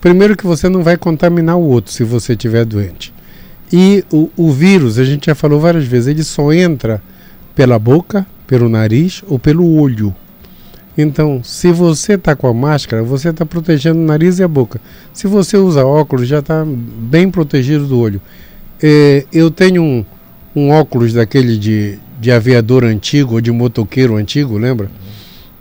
Primeiro 0.04 0.36
que 0.36 0.46
você 0.46 0.68
não 0.68 0.84
vai 0.84 0.98
contaminar 0.98 1.56
o 1.56 1.64
outro 1.64 1.94
se 1.94 2.04
você 2.04 2.34
estiver 2.34 2.66
doente. 2.66 3.14
E 3.72 4.04
o, 4.12 4.30
o 4.36 4.52
vírus, 4.52 5.00
a 5.00 5.06
gente 5.06 5.28
já 5.28 5.34
falou 5.34 5.62
várias 5.62 5.86
vezes, 5.86 6.08
ele 6.08 6.26
só 6.26 6.52
entra 6.52 7.02
pela 7.56 7.80
boca, 7.80 8.28
pelo 8.46 8.68
nariz 8.68 9.24
ou 9.30 9.40
pelo 9.40 9.66
olho. 9.80 10.14
Então, 10.98 11.42
se 11.42 11.72
você 11.72 12.16
está 12.16 12.36
com 12.36 12.48
a 12.48 12.54
máscara, 12.54 13.02
você 13.02 13.30
está 13.30 13.46
protegendo 13.46 13.98
o 13.98 14.04
nariz 14.04 14.40
e 14.40 14.44
a 14.44 14.48
boca. 14.48 14.82
Se 15.14 15.26
você 15.26 15.56
usa 15.56 15.86
óculos, 15.86 16.28
já 16.28 16.40
está 16.40 16.66
bem 16.68 17.32
protegido 17.32 17.88
do 17.88 17.98
olho. 17.98 18.20
É, 18.82 19.26
eu 19.32 19.50
tenho 19.50 19.82
um, 19.82 20.06
um 20.54 20.70
óculos 20.70 21.14
daquele 21.14 21.58
de, 21.58 21.98
de 22.20 22.30
aviador 22.30 22.84
antigo 22.84 23.36
ou 23.36 23.42
de 23.42 23.54
motoqueiro 23.54 24.18
antigo, 24.18 24.58
lembra? 24.58 24.92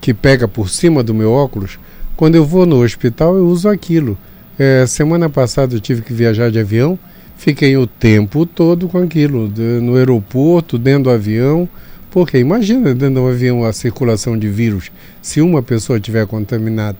Que 0.01 0.13
pega 0.13 0.49
por 0.49 0.69
cima 0.69 1.01
do 1.01 1.15
meu 1.15 1.31
óculos. 1.31 1.79
Quando 2.17 2.35
eu 2.35 2.45
vou 2.45 2.67
no 2.67 2.83
hospital, 2.83 3.37
eu 3.37 3.47
uso 3.47 3.69
aquilo. 3.69 4.19
É, 4.59 4.87
semana 4.87 5.29
passada 5.29 5.75
eu 5.75 5.81
tive 5.81 6.03
que 6.03 6.13
viajar 6.13 6.51
de 6.51 6.59
avião, 6.59 6.99
fiquei 7.37 7.77
o 7.77 7.87
tempo 7.87 8.45
todo 8.47 8.89
com 8.89 8.99
aquilo, 8.99 9.51
no 9.81 9.97
aeroporto, 9.97 10.79
dentro 10.79 11.05
do 11.05 11.11
avião, 11.11 11.69
porque 12.11 12.39
imagina 12.39 12.95
dentro 12.95 13.23
do 13.23 13.29
avião 13.29 13.65
a 13.65 13.73
circulação 13.73 14.39
de 14.39 14.49
vírus, 14.49 14.93
se 15.23 15.41
uma 15.41 15.63
pessoa 15.63 15.97
estiver 15.97 16.27
contaminada. 16.27 16.99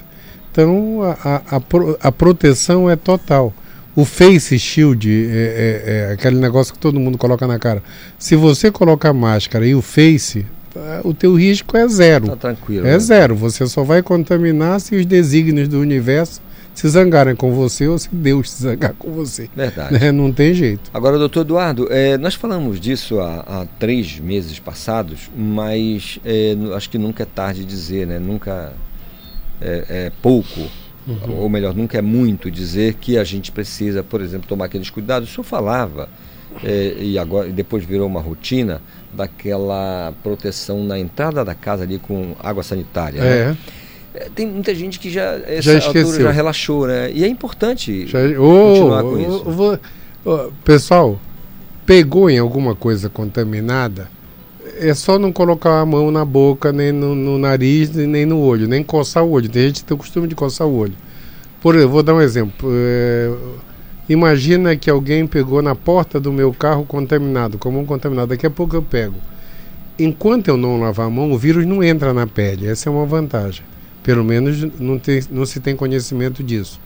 Então 0.51 1.03
a, 1.03 1.43
a, 1.51 1.63
a, 2.01 2.13
proteção 2.13 2.89
é 2.89 2.97
total. 2.97 3.53
O 3.95 4.05
face 4.05 4.59
shield 4.59 5.11
é, 5.11 5.35
é, 5.35 6.09
é, 6.11 6.13
aquele 6.13 6.37
negócio 6.37 6.73
que 6.73 6.79
todo 6.79 6.99
mundo 6.99 7.19
coloca 7.19 7.47
na 7.47 7.59
cara. 7.59 7.83
Se 8.19 8.37
você 8.37 8.71
colocar 8.71 9.13
máscara 9.13 9.67
e 9.67 9.75
o 9.75 9.83
face, 9.83 10.47
o 11.05 11.13
teu 11.13 11.35
risco 11.35 11.77
é 11.77 11.87
zero. 11.89 12.29
Tá 12.29 12.37
tranquilo. 12.37 12.87
É 12.87 12.93
né? 12.93 12.99
zero. 12.99 13.35
Você 13.37 13.67
só 13.67 13.83
vai 13.83 14.03
contaminar 14.03 14.81
se 14.81 14.95
os 14.95 15.05
desígnios 15.05 15.69
do 15.69 15.79
universo 15.79 16.41
se 16.75 16.89
zangarem 16.89 17.37
com 17.37 17.53
você 17.53 17.87
ou 17.87 17.99
se 17.99 18.09
Deus 18.13 18.51
se 18.51 18.63
zangar 18.63 18.95
com 18.95 19.13
você. 19.13 19.49
Verdade. 19.55 19.99
Né? 19.99 20.13
Não 20.13 20.33
tem 20.33 20.55
jeito. 20.55 20.91
Agora, 20.93 21.19
doutor 21.19 21.43
Eduardo, 21.43 21.87
é, 21.91 22.17
nós 22.17 22.35
falamos 22.35 22.81
disso 22.81 23.21
há, 23.21 23.41
há, 23.41 23.67
três 23.79 24.19
meses 24.19 24.59
passados, 24.59 25.31
mas 25.37 26.19
é, 26.25 26.57
acho 26.75 26.89
que 26.89 26.99
nunca 26.99 27.23
é 27.23 27.27
tarde 27.27 27.65
dizer, 27.65 28.07
né? 28.07 28.19
Nunca 28.19 28.73
é, 29.61 29.85
é 29.89 30.13
pouco, 30.23 30.61
uhum. 31.07 31.37
ou 31.39 31.49
melhor, 31.49 31.75
nunca 31.75 31.99
é 31.99 32.03
muito 32.03 32.51
dizer 32.51 32.95
que 32.95 33.19
a 33.19 33.25
gente 33.25 33.53
precisa, 33.53 34.03
por 34.03 34.21
exemplo, 34.21 34.49
tomar 34.49 34.67
aqueles 34.67 34.91
cuidados. 34.91 35.31
O 35.31 35.33
senhor 35.33 35.45
falava, 35.45 36.09
é, 36.65 36.97
e 36.99 37.19
agora 37.19 37.49
depois 37.51 37.85
virou 37.85 38.07
uma 38.07 38.21
rotina, 38.21 38.81
daquela 39.13 40.13
proteção 40.23 40.83
na 40.85 40.99
entrada 40.99 41.45
da 41.45 41.55
casa 41.55 41.85
ali 41.85 41.99
com 41.99 42.35
água 42.41 42.63
sanitária. 42.63 43.21
Né? 43.21 43.39
É. 43.39 43.45
Né? 43.47 43.57
Tem 44.35 44.47
muita 44.47 44.75
gente 44.75 44.99
que 44.99 45.11
já 45.11 45.41
essa 45.47 45.81
já 45.81 45.87
altura 45.87 46.23
já 46.23 46.31
relaxou, 46.31 46.87
né? 46.87 47.11
E 47.13 47.25
é 47.25 47.29
importante 47.29 48.07
já, 48.07 48.19
oh, 48.39 48.69
continuar 48.69 49.03
com 49.03 49.09
oh, 49.09 49.19
isso. 49.19 49.45
Vou, 49.45 49.79
oh, 50.25 50.51
pessoal, 50.65 51.19
pegou 51.87 52.29
em 52.29 52.39
alguma 52.39 52.75
coisa 52.75 53.09
contaminada, 53.09 54.11
é 54.79 54.93
só 54.93 55.19
não 55.19 55.33
colocar 55.33 55.81
a 55.81 55.87
mão 55.87 56.11
na 56.11 56.25
boca, 56.25 56.73
nem 56.73 56.93
no, 56.93 57.15
no 57.15 57.39
nariz, 57.39 57.91
nem 57.91 58.27
no 58.27 58.39
olho, 58.39 58.69
nem 58.69 58.83
coçar 58.83 59.25
o 59.25 59.31
olho. 59.31 59.49
Tem 59.49 59.69
gente 59.69 59.81
que 59.81 59.85
tem 59.85 59.95
o 59.95 59.99
costume 59.99 60.29
de 60.29 60.35
coçar 60.35 60.67
o 60.67 60.75
olho. 60.77 60.95
Por 61.63 61.75
exemplo, 61.75 61.93
vou 61.93 62.03
dar 62.03 62.15
um 62.15 62.21
exemplo. 62.21 62.69
É, 62.71 63.33
imagina 64.09 64.77
que 64.77 64.91
alguém 64.91 65.27
pegou 65.27 65.63
na 65.63 65.75
porta 65.75 66.21
do 66.21 66.33
meu 66.33 66.53
carro 66.53 66.85
contaminado, 66.85 67.57
como 67.57 67.79
um 67.79 67.87
contaminado. 67.87 68.29
Daqui 68.29 68.47
a 68.47 68.51
pouco 68.51 68.77
eu 68.77 68.83
pego. 68.83 69.17
Enquanto 69.99 70.49
eu 70.49 70.57
não 70.57 70.81
lavar 70.81 71.07
a 71.07 71.11
mão, 71.11 71.31
o 71.31 71.39
vírus 71.39 71.65
não 71.65 71.83
entra 71.83 72.13
na 72.13 72.27
pele. 72.27 72.67
Essa 72.67 72.89
é 72.89 72.93
uma 72.93 73.07
vantagem. 73.07 73.63
Pelo 74.03 74.25
menos 74.25 74.63
não, 74.79 74.99
tem, 74.99 75.23
não 75.31 75.47
se 75.47 75.61
tem 75.61 75.77
conhecimento 75.77 76.43
disso. 76.43 76.81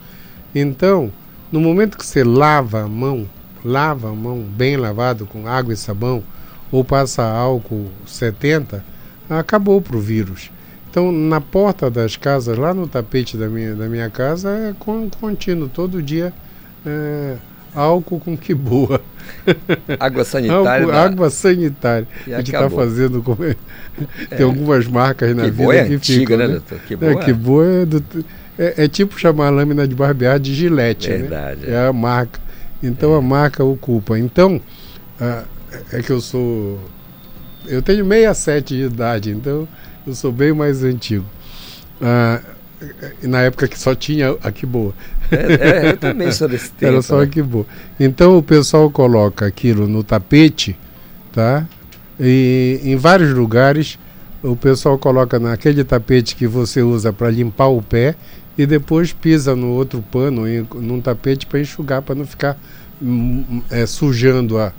Então, 0.55 1.11
no 1.51 1.61
momento 1.61 1.97
que 1.97 2.05
você 2.05 2.23
lava 2.23 2.83
a 2.83 2.89
mão, 2.89 3.29
lava 3.65 4.11
a 4.11 4.15
mão 4.15 4.41
bem 4.41 4.77
lavado 4.77 5.27
com 5.27 5.47
água 5.47 5.73
e 5.73 5.77
sabão, 5.77 6.23
ou 6.71 6.85
passa 6.85 7.23
álcool 7.23 7.89
70, 8.07 8.85
acabou 9.29 9.81
para 9.81 9.97
o 9.97 10.01
vírus. 10.01 10.51
Então, 10.91 11.13
na 11.13 11.41
porta 11.41 11.91
das 11.91 12.17
casas, 12.17 12.57
lá 12.57 12.73
no 12.73 12.89
tapete 12.89 13.37
da 13.37 13.49
minha, 13.49 13.75
da 13.75 13.87
minha 13.87 14.09
casa, 14.09 14.51
é 14.51 14.75
contínuo, 15.21 15.69
todo 15.69 16.03
dia 16.03 16.33
é, 16.85 17.37
álcool 17.77 18.19
com 18.19 18.37
que 18.37 18.55
boa. 18.55 19.01
Água 20.01 20.25
sanitária. 20.25 20.85
álcool, 20.85 20.93
Água 20.93 21.31
sanitária. 21.31 22.09
E 22.27 22.35
a 22.35 22.39
gente 22.39 22.55
está 22.55 22.71
fazendo. 22.71 23.23
Como 23.23 23.45
é, 23.45 23.55
tem 24.31 24.39
é. 24.41 24.43
algumas 24.43 24.89
marcas 24.89 25.37
na 25.37 25.45
que 25.45 25.51
vida 25.51 25.63
boa 25.63 25.77
é 25.77 25.85
que 25.85 25.95
antiga, 25.95 26.21
ficam. 26.21 26.37
Né, 26.39 26.47
né? 26.47 26.53
doutor? 26.55 26.79
Que 26.87 26.97
boa. 26.97 27.13
É, 27.13 27.15
que 27.17 27.33
boa 27.33 27.67
é, 27.67 27.85
do, 27.85 28.05
é, 28.59 28.85
é, 28.85 28.89
tipo 28.89 29.19
chamar 29.19 29.49
a 29.49 29.51
lâmina 29.51 29.87
de 29.87 29.95
barbear 29.95 30.41
de 30.41 30.55
gilete. 30.55 31.11
Né? 31.11 31.19
Verdade. 31.19 31.67
Né? 31.67 31.73
É 31.75 31.87
a 31.87 31.93
marca. 31.93 32.41
Então 32.83 33.15
a 33.15 33.21
marca 33.21 33.63
ocupa. 33.63 34.19
Então, 34.19 34.61
é 35.93 36.03
que 36.03 36.11
eu 36.11 36.21
sou. 36.21 36.81
Eu 37.67 37.83
tenho 37.83 38.05
67 38.07 38.77
de 38.77 38.83
idade, 38.85 39.31
então 39.31 39.67
eu 40.07 40.15
sou 40.15 40.31
bem 40.31 40.53
mais 40.53 40.85
antigo. 40.85 41.25
Ah, 42.01 42.41
na 43.23 43.43
época 43.43 43.69
que 43.69 43.79
só 43.79 43.95
tinha 43.95 44.37
aqui 44.43 44.67
boa. 44.67 44.93
É, 45.31 45.87
é, 45.87 45.91
eu 45.91 45.97
também 45.97 46.31
sou 46.31 46.49
desse 46.49 46.71
tempo. 46.73 46.93
Era 46.93 47.03
só 47.03 47.19
né? 47.19 47.25
aqui 47.25 47.43
boa. 47.43 47.67
Então 47.99 48.37
o 48.37 48.43
pessoal 48.43 48.91
coloca 48.91 49.47
aquilo 49.47 49.89
no 49.89 50.03
tapete, 50.03 50.77
tá? 51.33 51.67
E 52.19 52.81
em 52.83 52.97
vários 52.97 53.33
lugares 53.33 53.99
o 54.43 54.55
pessoal 54.55 54.99
coloca 54.99 55.39
naquele 55.39 55.83
tapete 55.83 56.37
que 56.37 56.47
você 56.47 56.83
usa 56.83 57.13
para 57.13 57.31
limpar 57.31 57.69
o 57.69 57.83
pé 57.83 58.15
e 58.57 58.65
depois 58.65 59.13
pisa 59.13 59.55
no 59.57 59.69
outro 59.69 60.03
pano, 60.11 60.49
em, 60.49 60.67
num 60.77 61.01
tapete 61.01 61.47
para 61.47 61.61
enxugar, 61.61 62.03
para 62.03 62.15
não 62.15 62.27
ficar 62.27 62.57
hum, 63.03 63.63
é, 63.71 63.85
sujando 63.87 64.59
a, 64.59 64.73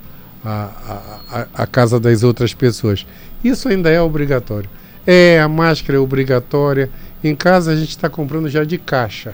a, 0.43 1.19
a, 1.29 1.47
a 1.63 1.67
casa 1.67 1.99
das 1.99 2.23
outras 2.23 2.53
pessoas. 2.53 3.05
Isso 3.43 3.67
ainda 3.67 3.89
é 3.89 4.01
obrigatório. 4.01 4.69
É, 5.05 5.39
a 5.39 5.47
máscara 5.47 5.97
é 5.97 6.01
obrigatória. 6.01 6.89
Em 7.23 7.35
casa 7.35 7.71
a 7.71 7.75
gente 7.75 7.89
está 7.89 8.09
comprando 8.09 8.49
já 8.49 8.63
de 8.63 8.77
caixa, 8.77 9.33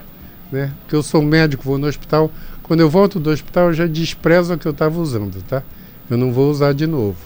né? 0.50 0.72
Porque 0.80 0.96
eu 0.96 1.02
sou 1.02 1.22
médico, 1.22 1.64
vou 1.64 1.78
no 1.78 1.86
hospital. 1.86 2.30
Quando 2.62 2.80
eu 2.80 2.88
volto 2.88 3.20
do 3.20 3.30
hospital, 3.30 3.68
eu 3.68 3.74
já 3.74 3.86
desprezo 3.86 4.54
o 4.54 4.58
que 4.58 4.66
eu 4.66 4.72
estava 4.72 4.98
usando, 4.98 5.42
tá? 5.42 5.62
Eu 6.08 6.16
não 6.16 6.32
vou 6.32 6.50
usar 6.50 6.72
de 6.72 6.86
novo. 6.86 7.18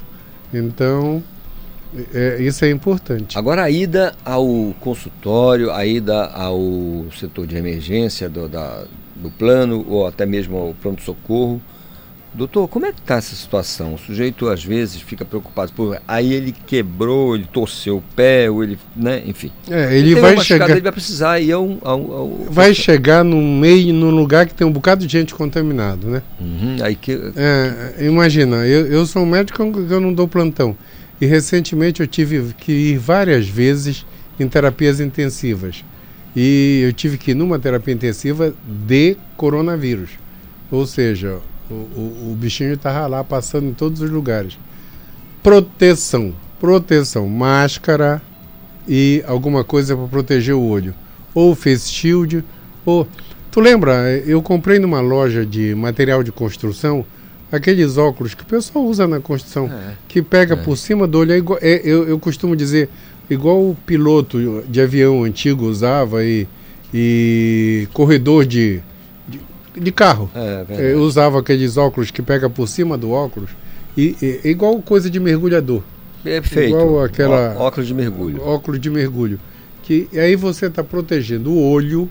Então, 0.53 1.23
é, 2.13 2.39
isso 2.41 2.65
é 2.65 2.71
importante. 2.71 3.39
Agora, 3.39 3.63
a 3.63 3.71
ida 3.71 4.15
ao 4.25 4.75
consultório, 4.81 5.71
a 5.71 5.87
ida 5.87 6.27
ao 6.27 7.07
setor 7.19 7.47
de 7.47 7.57
emergência 7.57 8.29
do, 8.29 8.49
da, 8.49 8.85
do 9.17 9.31
plano, 9.31 9.85
ou 9.89 10.07
até 10.07 10.27
mesmo 10.27 10.57
ao 10.57 10.75
pronto-socorro, 10.75 11.63
Doutor, 12.35 12.69
como 12.69 12.85
é 12.85 12.93
que 12.93 13.01
está 13.01 13.17
essa 13.17 13.35
situação? 13.35 13.95
O 13.95 13.99
sujeito 13.99 14.49
às 14.49 14.63
vezes 14.63 15.01
fica 15.01 15.25
preocupado 15.25 15.73
por 15.73 16.01
aí 16.07 16.33
ele 16.33 16.55
quebrou, 16.67 17.35
ele 17.35 17.49
torceu 17.51 17.97
o 17.97 18.03
pé, 18.15 18.51
ou 18.51 18.63
ele, 18.63 18.79
né, 18.95 19.23
enfim. 19.27 19.51
É, 19.69 19.97
ele 19.97 20.15
vai 20.15 20.39
chegar, 20.39 20.71
ele 20.71 20.83
vai 20.83 20.93
precisar 20.93 21.41
ir 21.41 21.53
ao, 21.53 21.79
ao, 21.83 22.13
ao 22.13 22.29
vai 22.51 22.75
chegar 22.75 23.25
no 23.25 23.41
meio, 23.41 23.95
num 23.95 24.11
lugar 24.11 24.47
que 24.47 24.55
tem 24.55 24.67
um 24.67 24.73
bocado 24.73 25.07
de 25.07 25.11
gente 25.11 25.35
contaminado, 25.35 26.07
né? 26.07 26.23
Uhum, 26.39 26.77
aí 26.83 26.95
que 26.95 27.13
é, 27.35 28.05
imagina, 28.05 28.57
eu, 28.67 28.87
eu 28.87 29.07
sou 29.07 29.23
um 29.23 29.27
médico 29.27 29.73
que 29.73 29.93
eu 29.93 30.01
não 30.01 30.13
dou 30.13 30.29
plantão 30.29 30.77
e 31.21 31.27
recentemente 31.27 32.01
eu 32.01 32.07
tive 32.07 32.55
que 32.55 32.73
ir 32.73 32.99
várias 32.99 33.49
vezes 33.49 34.05
em 34.39 34.47
terapias 34.47 35.01
intensivas 35.01 35.83
e 36.37 36.83
eu 36.85 36.93
tive 36.93 37.17
que 37.19 37.33
ir 37.33 37.35
numa 37.35 37.59
terapia 37.59 37.95
intensiva 37.95 38.55
de 38.87 39.17
coronavírus, 39.37 40.11
ou 40.71 40.87
seja 40.87 41.39
o, 41.71 41.75
o, 41.75 42.33
o 42.33 42.37
bichinho 42.37 42.75
estava 42.75 43.07
lá 43.07 43.25
passando 43.25 43.67
em 43.67 43.75
todos 43.75 44.01
os 44.01 44.11
lugares. 44.11 44.59
Proteção. 45.43 46.35
Proteção. 46.61 47.29
Máscara 47.29 48.23
e 48.87 49.23
alguma 49.27 49.63
coisa 49.63 49.97
para 49.97 50.07
proteger 50.07 50.55
o 50.55 50.63
olho. 50.63 50.95
Ou 51.35 51.55
face 51.55 51.91
shield, 51.91 52.45
ou. 52.85 53.07
Tu 53.51 53.61
lembra? 53.61 54.11
Eu 54.27 54.43
comprei 54.43 54.79
numa 54.79 55.01
loja 55.01 55.45
de 55.45 55.75
material 55.75 56.23
de 56.23 56.33
construção 56.33 57.05
aqueles 57.51 57.97
óculos 57.97 58.35
que 58.35 58.43
o 58.43 58.47
pessoal 58.47 58.85
usa 58.85 59.07
na 59.09 59.21
construção, 59.21 59.67
é, 59.67 59.95
que 60.07 60.21
pega 60.21 60.55
é. 60.55 60.57
por 60.57 60.77
cima 60.77 61.07
do 61.07 61.19
olho. 61.19 61.33
É 61.33 61.39
igual, 61.39 61.59
é, 61.63 61.81
eu, 61.85 62.07
eu 62.07 62.19
costumo 62.19 62.55
dizer, 62.55 62.89
igual 63.29 63.59
o 63.59 63.77
piloto 63.87 64.65
de 64.69 64.81
avião 64.81 65.25
antigo 65.25 65.67
usava 65.67 66.25
e, 66.25 66.47
e 66.93 67.89
corredor 67.93 68.45
de, 68.45 68.81
de 69.77 69.93
carro. 69.93 70.31
É, 70.35 70.65
é 70.69 70.93
eu 70.93 71.01
usava 71.01 71.39
aqueles 71.39 71.77
óculos 71.77 72.11
que 72.11 72.23
pega 72.23 72.49
por 72.49 72.67
cima 72.69 72.97
do 72.97 73.11
óculos. 73.11 73.51
E, 73.97 74.17
e 74.23 74.49
igual 74.49 74.81
coisa 74.81 75.11
de 75.11 75.19
mergulhador. 75.19 75.83
Perfeito. 76.23 76.77
Igual 76.77 77.05
aquela. 77.05 77.55
Ó, 77.57 77.67
óculos 77.67 77.87
de 77.87 77.95
mergulho. 77.95 78.43
Óculos 78.43 78.81
de 78.81 78.91
mergulho. 78.91 79.39
Que 79.83 80.09
aí 80.15 80.37
você 80.37 80.67
está 80.67 80.85
protegendo 80.85 81.51
o 81.51 81.71
olho, 81.71 82.11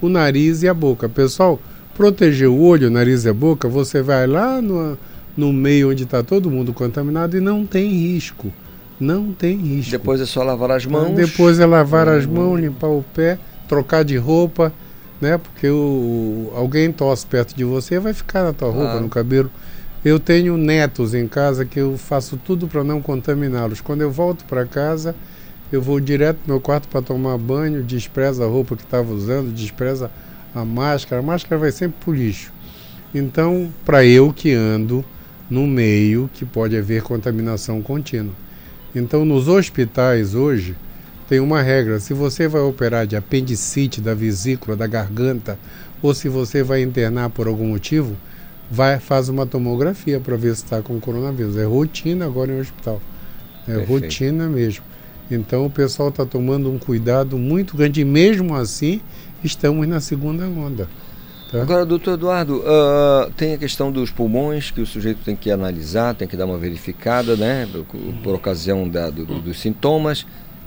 o 0.00 0.08
nariz 0.08 0.62
e 0.62 0.68
a 0.68 0.74
boca. 0.74 1.08
Pessoal, 1.08 1.60
proteger 1.96 2.48
o 2.48 2.60
olho, 2.60 2.88
o 2.88 2.90
nariz 2.90 3.24
e 3.24 3.28
a 3.28 3.34
boca, 3.34 3.68
você 3.68 4.02
vai 4.02 4.26
lá 4.26 4.60
no, 4.60 4.98
no 5.36 5.52
meio 5.52 5.90
onde 5.90 6.02
está 6.02 6.22
todo 6.22 6.50
mundo 6.50 6.72
contaminado 6.72 7.36
e 7.36 7.40
não 7.40 7.64
tem 7.64 7.88
risco. 7.88 8.52
Não 8.98 9.32
tem 9.32 9.56
risco. 9.56 9.92
Depois 9.92 10.20
é 10.20 10.26
só 10.26 10.42
lavar 10.42 10.70
as 10.72 10.86
mãos. 10.86 11.14
Depois 11.14 11.58
é 11.58 11.66
lavar 11.66 12.08
as 12.08 12.26
mãos, 12.26 12.58
limpar 12.60 12.88
o 12.88 13.04
pé, 13.14 13.38
trocar 13.68 14.04
de 14.04 14.16
roupa 14.16 14.72
né? 15.20 15.38
Porque 15.38 15.68
o, 15.68 16.52
alguém 16.54 16.92
tosse 16.92 17.26
perto 17.26 17.54
de 17.54 17.64
você, 17.64 17.98
vai 17.98 18.12
ficar 18.12 18.44
na 18.44 18.52
tua 18.52 18.70
roupa, 18.70 19.00
no 19.00 19.08
cabelo. 19.08 19.50
Eu 20.04 20.20
tenho 20.20 20.56
netos 20.56 21.14
em 21.14 21.26
casa 21.26 21.64
que 21.64 21.80
eu 21.80 21.96
faço 21.96 22.36
tudo 22.36 22.68
para 22.68 22.84
não 22.84 23.00
contaminá-los. 23.00 23.80
Quando 23.80 24.02
eu 24.02 24.10
volto 24.10 24.44
para 24.44 24.66
casa, 24.66 25.14
eu 25.72 25.80
vou 25.80 25.98
direto 25.98 26.40
no 26.46 26.54
meu 26.54 26.60
quarto 26.60 26.88
para 26.88 27.00
tomar 27.00 27.38
banho, 27.38 27.82
despreza 27.82 28.44
a 28.44 28.46
roupa 28.46 28.76
que 28.76 28.82
estava 28.82 29.12
usando, 29.12 29.52
despreza 29.52 30.10
a 30.54 30.64
máscara. 30.64 31.22
A 31.22 31.24
máscara 31.24 31.58
vai 31.58 31.72
sempre 31.72 31.96
para 32.00 32.10
o 32.10 32.14
lixo. 32.14 32.52
Então, 33.14 33.72
para 33.84 34.04
eu 34.04 34.32
que 34.32 34.52
ando 34.52 35.04
no 35.48 35.66
meio 35.66 36.28
que 36.34 36.44
pode 36.44 36.76
haver 36.76 37.02
contaminação 37.02 37.80
contínua. 37.80 38.34
Então, 38.94 39.24
nos 39.24 39.48
hospitais 39.48 40.34
hoje, 40.34 40.76
tem 41.34 41.40
uma 41.40 41.60
regra: 41.60 41.98
se 41.98 42.14
você 42.14 42.46
vai 42.46 42.62
operar 42.62 43.08
de 43.08 43.16
apendicite 43.16 44.00
da 44.00 44.14
vesícula, 44.14 44.76
da 44.76 44.86
garganta, 44.86 45.58
ou 46.00 46.14
se 46.14 46.28
você 46.28 46.62
vai 46.62 46.80
internar 46.80 47.28
por 47.30 47.48
algum 47.48 47.66
motivo, 47.66 48.16
vai 48.70 49.00
faz 49.00 49.28
uma 49.28 49.44
tomografia 49.44 50.20
para 50.20 50.36
ver 50.36 50.54
se 50.54 50.62
está 50.62 50.80
com 50.80 51.00
coronavírus. 51.00 51.56
É 51.56 51.64
rotina 51.64 52.24
agora 52.24 52.52
em 52.52 52.60
hospital. 52.60 53.02
É 53.66 53.74
Perfeito. 53.74 53.90
rotina 53.90 54.48
mesmo. 54.48 54.84
Então 55.28 55.66
o 55.66 55.70
pessoal 55.70 56.10
está 56.10 56.24
tomando 56.24 56.70
um 56.70 56.78
cuidado 56.78 57.36
muito 57.36 57.76
grande 57.76 58.02
e 58.02 58.04
mesmo 58.04 58.54
assim 58.54 59.00
estamos 59.42 59.88
na 59.88 59.98
segunda 59.98 60.44
onda. 60.44 60.88
Tá? 61.50 61.62
Agora, 61.62 61.84
doutor 61.84 62.14
Eduardo, 62.14 62.58
uh, 62.58 63.30
tem 63.36 63.54
a 63.54 63.58
questão 63.58 63.90
dos 63.90 64.10
pulmões 64.10 64.70
que 64.70 64.80
o 64.80 64.86
sujeito 64.86 65.18
tem 65.24 65.34
que 65.34 65.50
analisar, 65.50 66.14
tem 66.14 66.28
que 66.28 66.36
dar 66.36 66.46
uma 66.46 66.58
verificada, 66.58 67.36
né, 67.36 67.68
por, 67.72 67.84
por 68.22 68.34
ocasião 68.34 68.88
da, 68.88 69.10
do, 69.10 69.24
dos 69.24 69.60
sintomas. 69.60 70.24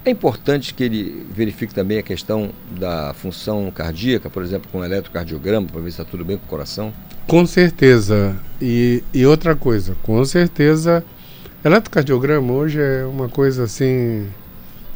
É 0.07 0.09
importante 0.09 0.73
que 0.73 0.85
ele 0.85 1.27
verifique 1.35 1.75
também 1.75 1.97
a 1.97 2.01
questão 2.01 2.51
da 2.79 3.13
função 3.13 3.69
cardíaca, 3.69 4.29
por 4.29 4.41
exemplo, 4.41 4.69
com 4.71 4.81
eletrocardiograma, 4.81 5.67
para 5.67 5.81
ver 5.81 5.91
se 5.91 5.99
está 5.99 6.09
tudo 6.09 6.23
bem 6.23 6.37
com 6.37 6.45
o 6.45 6.47
coração? 6.47 6.93
Com 7.27 7.45
certeza. 7.45 8.33
E, 8.61 9.03
e 9.13 9.25
outra 9.25 9.53
coisa, 9.53 9.97
com 10.03 10.23
certeza, 10.23 11.03
eletrocardiograma 11.61 12.53
hoje 12.53 12.79
é 12.79 13.03
uma 13.03 13.27
coisa 13.27 13.65
assim, 13.65 14.29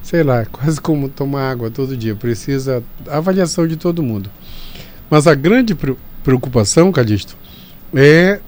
sei 0.01 0.23
lá, 0.23 0.45
quase 0.49 0.79
como 0.79 1.09
tomar 1.09 1.51
água 1.51 1.69
todo 1.69 1.97
dia. 1.97 2.15
Precisa 2.15 2.81
avaliação 3.05 3.67
de 3.67 3.75
todo 3.75 4.01
mundo. 4.01 4.29
Mas 5.09 5.27
a 5.27 5.35
grande 5.35 5.77
preocupação, 6.23 6.89
Calixto, 6.89 7.35
é 7.93 8.39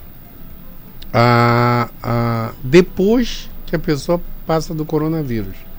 a, 1.12 1.90
a, 2.02 2.52
depois 2.64 3.50
que 3.66 3.76
a 3.76 3.80
pessoa 3.80 4.22
passa 4.48 4.74
do 4.74 4.86
coronavírus. 4.86 5.73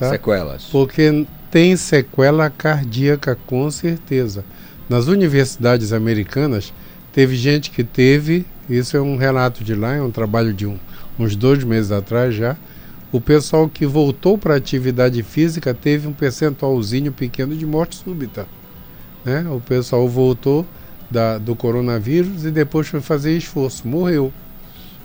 Tá? 0.00 0.08
Sequelas. 0.08 0.64
Porque 0.64 1.26
tem 1.50 1.76
sequela 1.76 2.48
cardíaca, 2.48 3.36
com 3.46 3.70
certeza. 3.70 4.42
Nas 4.88 5.08
universidades 5.08 5.92
americanas, 5.92 6.72
teve 7.12 7.36
gente 7.36 7.70
que 7.70 7.84
teve, 7.84 8.46
isso 8.68 8.96
é 8.96 9.00
um 9.00 9.18
relato 9.18 9.62
de 9.62 9.74
lá, 9.74 9.94
é 9.94 10.00
um 10.00 10.10
trabalho 10.10 10.54
de 10.54 10.66
um, 10.66 10.78
uns 11.18 11.36
dois 11.36 11.62
meses 11.62 11.92
atrás 11.92 12.34
já, 12.34 12.56
o 13.12 13.20
pessoal 13.20 13.68
que 13.68 13.84
voltou 13.84 14.38
para 14.38 14.54
a 14.54 14.56
atividade 14.56 15.22
física 15.22 15.74
teve 15.74 16.08
um 16.08 16.14
percentualzinho 16.14 17.12
pequeno 17.12 17.54
de 17.54 17.66
morte 17.66 17.96
súbita. 17.96 18.46
Né? 19.22 19.44
O 19.50 19.60
pessoal 19.60 20.08
voltou 20.08 20.64
da, 21.10 21.36
do 21.36 21.54
coronavírus 21.54 22.46
e 22.46 22.50
depois 22.50 22.88
foi 22.88 23.02
fazer 23.02 23.36
esforço, 23.36 23.86
morreu. 23.86 24.32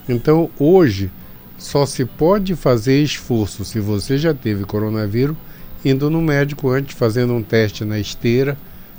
Então 0.08 0.50
hoje 0.58 1.12
só 1.58 1.86
se 1.86 2.06
pode 2.06 2.56
fazer 2.56 3.01
esforço 3.01 3.64
se 3.64 3.80
você 3.80 4.18
já 4.18 4.34
teve 4.34 4.66
coronavírus 4.66 5.36
indo 5.86 6.10
no 6.10 6.22
médico 6.22 6.70
antes, 6.70 6.97
fazendo 6.97 7.34
um 7.34 7.43
teste 7.43 7.86
na 7.86 7.99
esteira. 7.99 8.58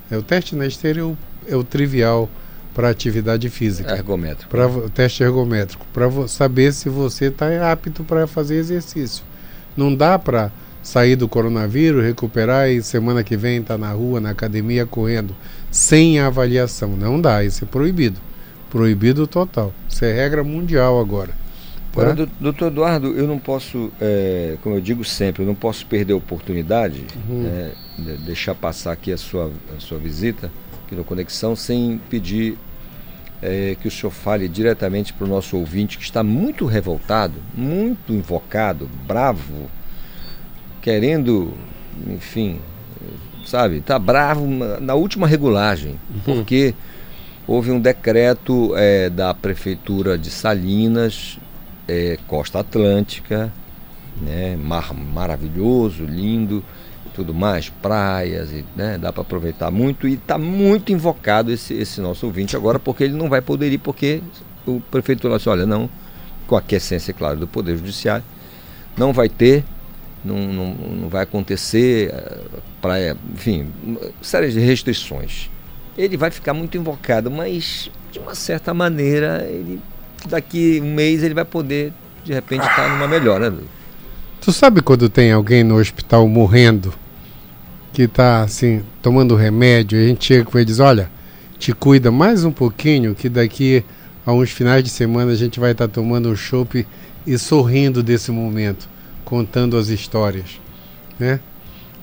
É, 0.08 0.16
o 0.16 0.22
teste 0.22 0.54
na 0.54 0.66
esteira 0.66 1.00
é 1.00 1.02
o, 1.02 1.18
é 1.48 1.56
o 1.56 1.64
trivial 1.64 2.30
para 2.72 2.88
atividade 2.88 3.50
física. 3.50 3.96
Ergométrico. 3.96 4.48
Para 4.50 4.68
o 4.68 4.88
teste 4.88 5.22
ergométrico, 5.22 5.84
para 5.92 6.28
saber 6.28 6.72
se 6.72 6.88
você 6.88 7.26
está 7.26 7.72
apto 7.72 8.04
para 8.04 8.26
fazer 8.26 8.56
exercício. 8.56 9.24
Não 9.76 9.92
dá 9.92 10.18
para 10.18 10.52
sair 10.82 11.16
do 11.16 11.28
coronavírus, 11.28 12.04
recuperar 12.04 12.70
e 12.70 12.80
semana 12.82 13.24
que 13.24 13.36
vem 13.36 13.60
estar 13.60 13.74
tá 13.74 13.78
na 13.78 13.90
rua, 13.90 14.20
na 14.20 14.30
academia, 14.30 14.86
correndo, 14.86 15.34
sem 15.70 16.20
avaliação. 16.20 16.96
Não 16.96 17.20
dá, 17.20 17.42
isso 17.42 17.64
é 17.64 17.66
proibido. 17.66 18.20
Proibido 18.70 19.26
total. 19.26 19.74
Isso 19.88 20.04
é 20.04 20.12
regra 20.12 20.44
mundial 20.44 21.00
agora. 21.00 21.30
Agora, 22.02 22.28
doutor 22.38 22.66
Eduardo, 22.68 23.08
eu 23.16 23.26
não 23.26 23.38
posso, 23.38 23.90
é, 24.00 24.56
como 24.62 24.74
eu 24.74 24.80
digo 24.80 25.04
sempre, 25.04 25.42
eu 25.42 25.46
não 25.46 25.54
posso 25.54 25.86
perder 25.86 26.12
a 26.12 26.16
oportunidade 26.16 27.04
uhum. 27.28 27.46
é, 27.46 27.72
de 27.98 28.16
deixar 28.18 28.54
passar 28.54 28.92
aqui 28.92 29.12
a 29.12 29.16
sua, 29.16 29.50
a 29.76 29.80
sua 29.80 29.98
visita 29.98 30.50
aqui 30.84 30.94
no 30.94 31.04
Conexão 31.04 31.56
sem 31.56 32.00
pedir 32.10 32.56
é, 33.42 33.76
que 33.80 33.88
o 33.88 33.90
senhor 33.90 34.10
fale 34.10 34.48
diretamente 34.48 35.12
para 35.12 35.24
o 35.24 35.28
nosso 35.28 35.56
ouvinte 35.56 35.98
que 35.98 36.04
está 36.04 36.22
muito 36.22 36.66
revoltado, 36.66 37.34
muito 37.54 38.12
invocado, 38.12 38.88
bravo, 39.06 39.70
querendo, 40.80 41.52
enfim, 42.06 42.60
sabe, 43.44 43.78
está 43.78 43.98
bravo 43.98 44.46
na 44.80 44.94
última 44.94 45.26
regulagem, 45.26 45.98
uhum. 46.10 46.20
porque 46.24 46.74
houve 47.46 47.70
um 47.70 47.80
decreto 47.80 48.72
é, 48.76 49.08
da 49.08 49.32
prefeitura 49.32 50.18
de 50.18 50.30
Salinas, 50.30 51.38
é, 51.88 52.18
Costa 52.26 52.60
Atlântica, 52.60 53.52
né, 54.20 54.56
mar 54.56 54.92
maravilhoso, 54.94 56.04
lindo, 56.04 56.64
tudo 57.14 57.32
mais, 57.32 57.68
praias, 57.68 58.50
e, 58.52 58.64
né, 58.76 58.98
dá 58.98 59.12
para 59.12 59.22
aproveitar 59.22 59.70
muito 59.70 60.06
e 60.06 60.14
está 60.14 60.36
muito 60.36 60.92
invocado 60.92 61.50
esse, 61.50 61.74
esse 61.74 62.00
nosso 62.00 62.26
ouvinte 62.26 62.56
agora, 62.56 62.78
porque 62.78 63.04
ele 63.04 63.14
não 63.14 63.28
vai 63.28 63.40
poder 63.40 63.72
ir, 63.72 63.78
porque 63.78 64.22
o 64.66 64.80
prefeito 64.80 65.22
falou 65.22 65.36
assim, 65.36 65.48
olha, 65.48 65.66
não, 65.66 65.88
com 66.46 66.56
a 66.56 66.62
quiescência, 66.62 67.14
claro, 67.14 67.38
do 67.38 67.46
Poder 67.46 67.76
Judiciário, 67.76 68.24
não 68.96 69.12
vai 69.12 69.28
ter, 69.28 69.64
não, 70.24 70.36
não, 70.36 70.74
não 70.74 71.08
vai 71.08 71.22
acontecer, 71.22 72.10
eh, 72.12 72.40
praia, 72.80 73.16
enfim, 73.32 73.72
série 74.20 74.50
de 74.50 74.60
restrições. 74.60 75.50
Ele 75.96 76.16
vai 76.16 76.30
ficar 76.30 76.52
muito 76.52 76.76
invocado, 76.76 77.30
mas 77.30 77.90
de 78.12 78.18
uma 78.18 78.34
certa 78.34 78.74
maneira, 78.74 79.46
ele 79.48 79.80
daqui 80.26 80.80
um 80.82 80.94
mês 80.94 81.22
ele 81.22 81.34
vai 81.34 81.44
poder, 81.44 81.92
de 82.24 82.32
repente, 82.32 82.62
estar 82.62 82.76
tá 82.76 82.88
numa 82.88 83.08
melhor, 83.08 83.40
né, 83.40 83.52
Tu 84.40 84.52
sabe 84.52 84.80
quando 84.80 85.08
tem 85.08 85.32
alguém 85.32 85.64
no 85.64 85.76
hospital 85.76 86.28
morrendo 86.28 86.92
que 87.92 88.02
está 88.02 88.42
assim, 88.42 88.82
tomando 89.02 89.34
remédio, 89.34 89.98
e 89.98 90.04
a 90.04 90.08
gente 90.08 90.24
chega 90.26 90.44
com 90.44 90.58
ele 90.58 90.64
e 90.64 90.66
diz, 90.66 90.80
olha, 90.80 91.10
te 91.58 91.72
cuida 91.72 92.10
mais 92.10 92.44
um 92.44 92.52
pouquinho, 92.52 93.14
que 93.14 93.28
daqui 93.28 93.82
a 94.24 94.32
uns 94.32 94.50
finais 94.50 94.84
de 94.84 94.90
semana 94.90 95.32
a 95.32 95.34
gente 95.34 95.58
vai 95.58 95.72
estar 95.72 95.88
tá 95.88 95.94
tomando 95.94 96.28
um 96.28 96.36
chopp 96.36 96.86
e 97.26 97.38
sorrindo 97.38 98.02
desse 98.02 98.30
momento, 98.30 98.88
contando 99.24 99.76
as 99.76 99.88
histórias. 99.88 100.60
Né? 101.18 101.40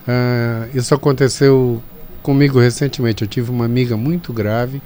Ah, 0.07 0.67
isso 0.73 0.93
aconteceu 0.93 1.81
comigo 2.21 2.59
recentemente. 2.59 3.21
Eu 3.21 3.27
tive 3.27 3.51
uma 3.51 3.65
amiga 3.65 3.95
muito 3.95 4.33
grave 4.33 4.81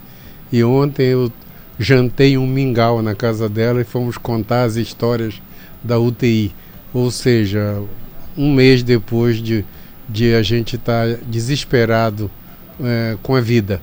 e 0.51 0.63
ontem 0.63 1.07
eu 1.07 1.31
jantei 1.79 2.37
um 2.37 2.47
mingau 2.47 3.01
na 3.01 3.15
casa 3.15 3.47
dela 3.47 3.81
e 3.81 3.85
fomos 3.85 4.17
contar 4.17 4.63
as 4.63 4.75
histórias 4.75 5.41
da 5.83 5.99
UTI. 5.99 6.53
Ou 6.93 7.11
seja, 7.11 7.81
um 8.37 8.53
mês 8.53 8.83
depois 8.83 9.37
de 9.37 9.65
de 10.07 10.33
a 10.33 10.41
gente 10.41 10.75
estar 10.75 11.07
tá 11.07 11.19
desesperado 11.27 12.31
é, 12.81 13.17
com 13.21 13.35
a 13.35 13.41
vida. 13.41 13.81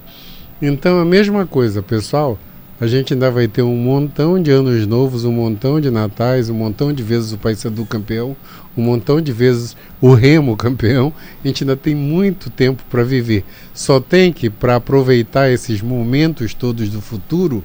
Então, 0.62 0.98
a 0.98 1.04
mesma 1.04 1.46
coisa, 1.46 1.82
pessoal. 1.82 2.38
A 2.80 2.88
gente 2.88 3.12
ainda 3.12 3.30
vai 3.30 3.46
ter 3.46 3.62
um 3.62 3.76
montão 3.76 4.42
de 4.42 4.50
anos 4.50 4.84
novos, 4.84 5.24
um 5.24 5.30
montão 5.30 5.80
de 5.80 5.90
natais, 5.90 6.50
um 6.50 6.54
montão 6.54 6.92
de 6.92 7.04
vezes 7.04 7.32
o 7.32 7.38
Paysandu 7.38 7.86
campeão, 7.86 8.36
um 8.76 8.82
montão 8.82 9.20
de 9.20 9.32
vezes 9.32 9.76
o 10.00 10.12
Remo 10.12 10.56
campeão. 10.56 11.12
A 11.42 11.46
gente 11.46 11.62
ainda 11.62 11.76
tem 11.76 11.94
muito 11.94 12.50
tempo 12.50 12.82
para 12.90 13.04
viver. 13.04 13.44
Só 13.72 14.00
tem 14.00 14.32
que, 14.32 14.50
para 14.50 14.76
aproveitar 14.76 15.50
esses 15.50 15.80
momentos 15.80 16.52
todos 16.52 16.88
do 16.88 17.00
futuro, 17.00 17.62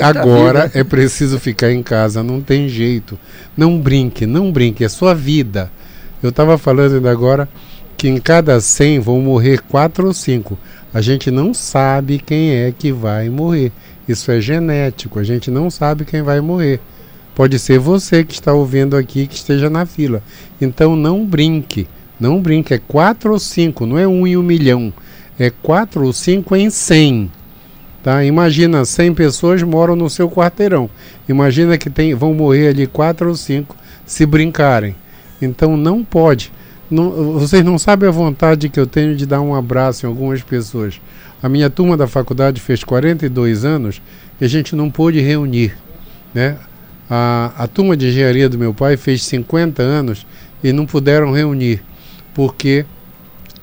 agora 0.00 0.70
é 0.74 0.82
preciso 0.82 1.38
ficar 1.38 1.72
em 1.72 1.82
casa. 1.82 2.22
Não 2.22 2.40
tem 2.40 2.68
jeito. 2.68 3.18
Não 3.56 3.78
brinque, 3.78 4.26
não 4.26 4.50
brinque. 4.50 4.84
É 4.84 4.88
sua 4.88 5.14
vida. 5.14 5.70
Eu 6.22 6.30
estava 6.30 6.56
falando 6.56 6.94
ainda 6.96 7.10
agora 7.10 7.48
que 7.96 8.08
em 8.08 8.18
cada 8.18 8.60
100 8.60 9.00
vão 9.00 9.20
morrer 9.20 9.60
4 9.60 10.06
ou 10.06 10.12
5. 10.12 10.58
A 10.92 11.00
gente 11.00 11.30
não 11.30 11.52
sabe 11.52 12.18
quem 12.18 12.52
é 12.52 12.72
que 12.76 12.92
vai 12.92 13.28
morrer. 13.28 13.72
Isso 14.08 14.30
é 14.30 14.40
genético, 14.40 15.18
a 15.18 15.24
gente 15.24 15.50
não 15.50 15.70
sabe 15.70 16.04
quem 16.04 16.22
vai 16.22 16.40
morrer. 16.40 16.80
Pode 17.34 17.58
ser 17.58 17.78
você 17.78 18.22
que 18.22 18.34
está 18.34 18.52
ouvindo 18.52 18.96
aqui 18.96 19.26
que 19.26 19.34
esteja 19.34 19.68
na 19.68 19.86
fila. 19.86 20.22
Então 20.60 20.94
não 20.94 21.26
brinque. 21.26 21.88
Não 22.18 22.40
brinque. 22.40 22.74
É 22.74 22.78
4 22.78 23.32
ou 23.32 23.38
5, 23.38 23.86
não 23.86 23.98
é 23.98 24.06
1 24.06 24.26
em 24.26 24.36
1 24.36 24.42
milhão. 24.42 24.92
É 25.38 25.50
4 25.50 26.04
ou 26.04 26.12
5 26.12 26.54
em 26.54 26.70
100. 26.70 27.30
Tá? 28.04 28.22
Imagina 28.22 28.84
100 28.84 29.14
pessoas 29.14 29.62
moram 29.62 29.96
no 29.96 30.10
seu 30.10 30.30
quarteirão. 30.30 30.90
Imagina 31.26 31.78
que 31.78 31.88
tem, 31.88 32.14
vão 32.14 32.34
morrer 32.34 32.68
ali 32.68 32.86
4 32.86 33.30
ou 33.30 33.34
5 33.34 33.74
se 34.04 34.26
brincarem. 34.26 34.94
Então 35.40 35.74
não 35.74 36.04
pode. 36.04 36.52
Não, 36.90 37.38
vocês 37.38 37.64
não 37.64 37.78
sabem 37.78 38.06
a 38.06 38.12
vontade 38.12 38.68
que 38.68 38.78
eu 38.78 38.86
tenho 38.86 39.16
de 39.16 39.24
dar 39.24 39.40
um 39.40 39.54
abraço 39.54 40.04
em 40.04 40.08
algumas 40.08 40.42
pessoas. 40.42 41.00
A 41.42 41.48
minha 41.48 41.70
turma 41.70 41.96
da 41.96 42.06
faculdade 42.06 42.60
fez 42.60 42.84
42 42.84 43.64
anos 43.64 44.02
e 44.38 44.44
a 44.44 44.48
gente 44.48 44.76
não 44.76 44.90
pôde 44.90 45.18
reunir. 45.20 45.74
Né? 46.34 46.58
A, 47.08 47.52
a 47.56 47.66
turma 47.66 47.96
de 47.96 48.08
engenharia 48.08 48.50
do 48.50 48.58
meu 48.58 48.74
pai 48.74 48.98
fez 48.98 49.24
50 49.24 49.82
anos 49.82 50.26
e 50.62 50.74
não 50.74 50.84
puderam 50.84 51.32
reunir. 51.32 51.82
Porque 52.34 52.84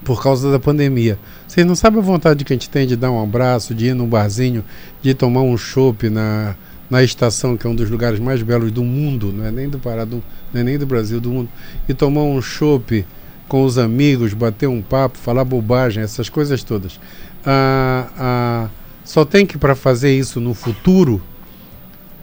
por 0.03 0.21
causa 0.23 0.51
da 0.51 0.59
pandemia. 0.59 1.19
Vocês 1.51 1.67
não 1.67 1.75
sabem 1.75 1.99
a 1.99 2.01
vontade 2.01 2.45
que 2.45 2.53
a 2.53 2.55
gente 2.55 2.69
tem 2.69 2.87
de 2.87 2.95
dar 2.95 3.11
um 3.11 3.21
abraço, 3.21 3.75
de 3.75 3.87
ir 3.87 3.93
num 3.93 4.07
barzinho, 4.07 4.63
de 5.01 5.13
tomar 5.13 5.41
um 5.41 5.57
chopp 5.57 6.09
na, 6.09 6.55
na 6.89 7.03
estação, 7.03 7.57
que 7.57 7.67
é 7.67 7.69
um 7.69 7.75
dos 7.75 7.89
lugares 7.89 8.21
mais 8.21 8.41
belos 8.41 8.71
do 8.71 8.85
mundo, 8.85 9.33
não 9.33 9.45
é 9.45 9.51
nem 9.51 9.67
do 9.67 9.77
Pará, 9.77 10.05
do, 10.05 10.23
não 10.53 10.61
é 10.61 10.63
nem 10.63 10.77
do 10.77 10.85
Brasil, 10.85 11.19
do 11.19 11.29
mundo, 11.29 11.49
e 11.89 11.93
tomar 11.93 12.21
um 12.21 12.41
chopp 12.41 13.05
com 13.49 13.65
os 13.65 13.77
amigos, 13.77 14.33
bater 14.33 14.67
um 14.67 14.81
papo, 14.81 15.17
falar 15.17 15.43
bobagem, 15.43 16.01
essas 16.01 16.29
coisas 16.29 16.63
todas. 16.63 16.97
Ah, 17.45 18.07
ah, 18.17 18.69
só 19.03 19.25
tem 19.25 19.45
que 19.45 19.57
para 19.57 19.75
fazer 19.75 20.17
isso 20.17 20.39
no 20.39 20.53
futuro, 20.53 21.21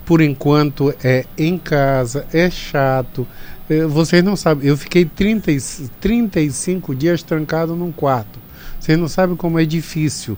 por 0.06 0.22
enquanto 0.22 0.90
é 1.04 1.26
em 1.36 1.58
casa, 1.58 2.26
é 2.32 2.48
chato. 2.48 3.26
Eh, 3.68 3.84
vocês 3.84 4.24
não 4.24 4.36
sabem, 4.36 4.66
eu 4.66 4.76
fiquei 4.78 5.04
30, 5.04 5.52
35 6.00 6.94
dias 6.94 7.22
trancado 7.22 7.76
num 7.76 7.92
quarto. 7.92 8.47
Vocês 8.89 8.99
não 8.99 9.07
sabem 9.09 9.36
como 9.36 9.61
é 9.61 9.66
difícil 9.66 10.32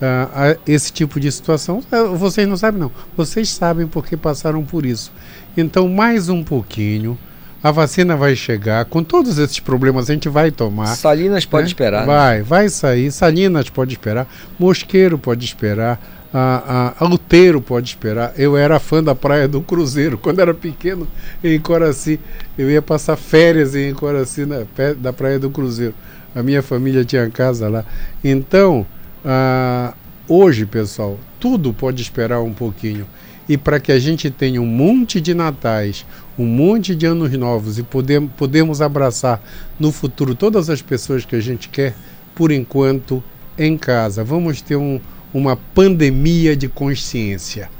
uh, 0.00 0.56
esse 0.64 0.92
tipo 0.92 1.18
de 1.18 1.32
situação. 1.32 1.82
Uh, 1.90 2.14
vocês 2.14 2.46
não 2.46 2.56
sabem, 2.56 2.78
não. 2.78 2.92
Vocês 3.16 3.48
sabem 3.48 3.88
porque 3.88 4.16
passaram 4.16 4.62
por 4.64 4.86
isso. 4.86 5.10
Então, 5.56 5.88
mais 5.88 6.28
um 6.28 6.44
pouquinho. 6.44 7.18
A 7.60 7.72
vacina 7.72 8.16
vai 8.16 8.36
chegar. 8.36 8.84
Com 8.84 9.02
todos 9.02 9.38
esses 9.38 9.58
problemas, 9.58 10.08
a 10.08 10.12
gente 10.12 10.28
vai 10.28 10.52
tomar. 10.52 10.94
Salinas 10.94 11.44
pode 11.44 11.64
né? 11.64 11.66
esperar. 11.66 12.00
Né? 12.02 12.06
Vai, 12.06 12.42
vai 12.42 12.68
sair. 12.68 13.10
Salinas 13.10 13.68
pode 13.68 13.94
esperar. 13.94 14.28
Mosqueiro 14.56 15.18
pode 15.18 15.44
esperar. 15.44 15.98
A, 16.32 16.94
a, 17.00 17.04
Alteiro 17.04 17.60
pode 17.60 17.88
esperar. 17.88 18.32
Eu 18.36 18.56
era 18.56 18.78
fã 18.78 19.02
da 19.02 19.16
Praia 19.16 19.48
do 19.48 19.60
Cruzeiro. 19.60 20.16
Quando 20.16 20.38
era 20.38 20.54
pequeno, 20.54 21.08
em 21.42 21.58
Coraci, 21.58 22.20
eu 22.56 22.70
ia 22.70 22.80
passar 22.80 23.16
férias 23.16 23.74
em 23.74 23.92
Coraci, 23.92 24.46
na, 24.46 24.58
da 24.96 25.12
Praia 25.12 25.40
do 25.40 25.50
Cruzeiro. 25.50 25.94
A 26.36 26.42
minha 26.42 26.62
família 26.62 27.02
tinha 27.02 27.30
casa 27.30 27.66
lá. 27.66 27.82
Então, 28.22 28.86
ah, 29.24 29.94
hoje, 30.28 30.66
pessoal, 30.66 31.18
tudo 31.40 31.72
pode 31.72 32.02
esperar 32.02 32.42
um 32.42 32.52
pouquinho. 32.52 33.06
E 33.48 33.56
para 33.56 33.80
que 33.80 33.90
a 33.90 33.98
gente 33.98 34.30
tenha 34.30 34.60
um 34.60 34.66
monte 34.66 35.18
de 35.18 35.32
natais, 35.32 36.04
um 36.38 36.44
monte 36.44 36.94
de 36.94 37.06
anos 37.06 37.32
novos 37.32 37.78
e 37.78 37.82
poder, 37.82 38.20
podemos 38.36 38.82
abraçar 38.82 39.42
no 39.80 39.90
futuro 39.90 40.34
todas 40.34 40.68
as 40.68 40.82
pessoas 40.82 41.24
que 41.24 41.34
a 41.34 41.40
gente 41.40 41.70
quer, 41.70 41.94
por 42.34 42.52
enquanto, 42.52 43.24
em 43.56 43.78
casa. 43.78 44.22
Vamos 44.22 44.60
ter 44.60 44.76
um, 44.76 45.00
uma 45.32 45.56
pandemia 45.56 46.54
de 46.54 46.68
consciência. 46.68 47.70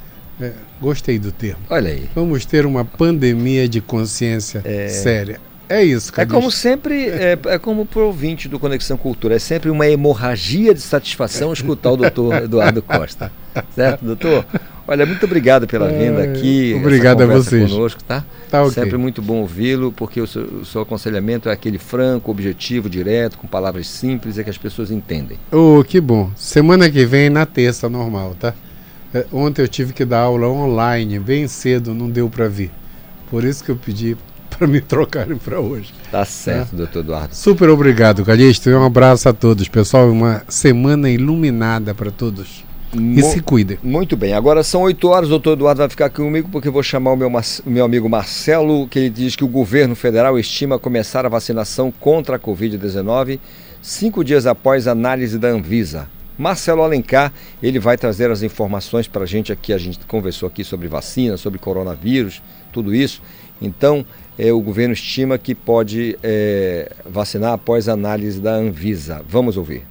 É, 0.41 0.53
gostei 0.81 1.19
do 1.19 1.31
termo. 1.31 1.61
Olha 1.69 1.91
aí. 1.91 2.09
Vamos 2.15 2.47
ter 2.47 2.65
uma 2.65 2.87
pandemia 2.87 3.69
de 3.69 3.83
consciência 3.83 4.63
é... 4.65 4.89
séria. 4.89 5.46
É 5.69 5.83
isso, 5.83 6.13
cara. 6.13 6.29
É 6.29 6.31
como 6.31 6.51
sempre, 6.51 7.09
é, 7.09 7.39
é 7.47 7.59
como 7.59 7.85
pro 7.85 8.07
ouvinte 8.07 8.49
do 8.49 8.59
Conexão 8.59 8.97
Cultura, 8.97 9.35
é 9.37 9.39
sempre 9.39 9.71
uma 9.71 9.87
hemorragia 9.87 10.73
de 10.73 10.81
satisfação 10.81 11.53
escutar 11.53 11.91
o 11.91 11.97
doutor 11.97 12.35
Eduardo 12.45 12.83
Costa. 12.83 13.33
Certo, 13.75 14.05
doutor? 14.05 14.45
Olha, 14.89 15.05
muito 15.05 15.25
obrigado 15.27 15.67
pela 15.67 15.89
vinda 15.89 16.23
aqui. 16.23 16.75
Obrigado 16.79 17.23
a 17.23 17.27
vocês. 17.27 17.73
conosco, 17.73 18.05
tá? 18.05 18.25
tá 18.49 18.63
okay. 18.63 18.85
Sempre 18.85 18.97
muito 18.97 19.21
bom 19.21 19.41
ouvi-lo, 19.41 19.91
porque 19.91 20.21
o 20.21 20.27
seu, 20.27 20.43
o 20.43 20.65
seu, 20.65 20.83
aconselhamento 20.83 21.49
é 21.49 21.53
aquele 21.53 21.79
franco, 21.79 22.31
objetivo, 22.31 22.89
direto, 22.89 23.37
com 23.37 23.49
palavras 23.49 23.89
simples, 23.89 24.39
é 24.39 24.45
que 24.45 24.51
as 24.51 24.59
pessoas 24.59 24.93
entendem. 24.93 25.39
Oh, 25.51 25.83
que 25.83 26.01
bom. 26.01 26.31
Semana 26.37 26.89
que 26.89 27.05
vem, 27.05 27.29
na 27.29 27.45
terça, 27.45 27.89
normal, 27.89 28.37
tá? 28.39 28.55
É, 29.13 29.27
ontem 29.33 29.63
eu 29.63 29.69
tive 29.69 29.93
que 29.93 30.05
dar 30.05 30.21
aula 30.21 30.47
online, 30.47 31.19
bem 31.19 31.49
cedo, 31.49 31.93
não 31.93 32.09
deu 32.09 32.29
para 32.29 32.47
vir. 32.47 32.71
Por 33.29 33.43
isso 33.43 33.65
que 33.65 33.71
eu 33.71 33.77
pedi 33.77 34.17
para 34.57 34.67
me 34.67 34.81
trocarem 34.81 35.37
para 35.37 35.61
hoje. 35.61 35.93
Tá 36.11 36.25
certo, 36.25 36.71
tá? 36.71 36.77
doutor 36.77 37.01
Eduardo. 37.01 37.35
Super 37.35 37.69
obrigado, 37.69 38.25
Calixto. 38.25 38.71
Um 38.71 38.85
abraço 38.85 39.29
a 39.29 39.33
todos, 39.33 39.69
pessoal. 39.69 40.11
Uma 40.11 40.43
semana 40.49 41.11
iluminada 41.11 41.95
para 41.95 42.11
todos. 42.11 42.65
E 42.95 43.23
se 43.23 43.41
cuidem. 43.41 43.79
Muito 43.83 44.17
bem. 44.17 44.33
Agora 44.33 44.63
são 44.63 44.83
8 44.83 45.09
horas, 45.09 45.27
o 45.27 45.31
doutor 45.31 45.53
Eduardo 45.53 45.81
vai 45.81 45.89
ficar 45.89 46.07
aqui 46.07 46.17
comigo 46.17 46.49
porque 46.51 46.69
eu 46.69 46.73
vou 46.73 46.83
chamar 46.83 47.13
o 47.13 47.17
meu, 47.17 47.31
meu 47.67 47.85
amigo 47.85 48.09
Marcelo, 48.09 48.89
que 48.89 48.99
ele 48.99 49.11
diz 49.11 49.37
que 49.37 49.45
o 49.45 49.49
governo 49.49 49.95
federal 49.95 50.39
estima 50.39 50.79
começar 50.79 51.27
a 51.27 51.29
vacinação 51.29 51.93
contra 51.93 52.37
a 52.37 52.39
Covid-19 52.39 53.39
cinco 53.87 54.25
dias 54.25 54.47
após 54.47 54.89
a 54.89 54.93
análise 54.93 55.39
da 55.39 55.49
Anvisa. 55.49 56.09
Marcelo 56.37 56.83
Alencar, 56.83 57.33
ele 57.63 57.79
vai 57.79 57.97
trazer 57.97 58.31
as 58.31 58.43
informações 58.43 59.09
para 59.09 59.23
a 59.23 59.27
gente 59.27 59.53
aqui. 59.53 59.73
A 59.73 59.79
gente 59.79 60.01
conversou 60.07 60.49
aqui 60.49 60.65
sobre 60.65 60.89
vacina, 60.89 61.37
sobre 61.37 61.59
coronavírus, 61.59 62.43
tudo 62.73 62.95
isso. 62.95 63.23
Então, 63.61 64.05
é, 64.39 64.53
o 64.53 64.61
governo 64.61 64.93
estima 64.93 65.39
que 65.39 65.55
pode 65.55 66.19
é, 66.23 66.93
vacinar 67.09 67.53
após 67.53 67.89
análise 67.89 68.41
da 68.41 68.55
Anvisa. 68.55 69.23
Vamos 69.29 69.57
ouvir. 69.57 69.83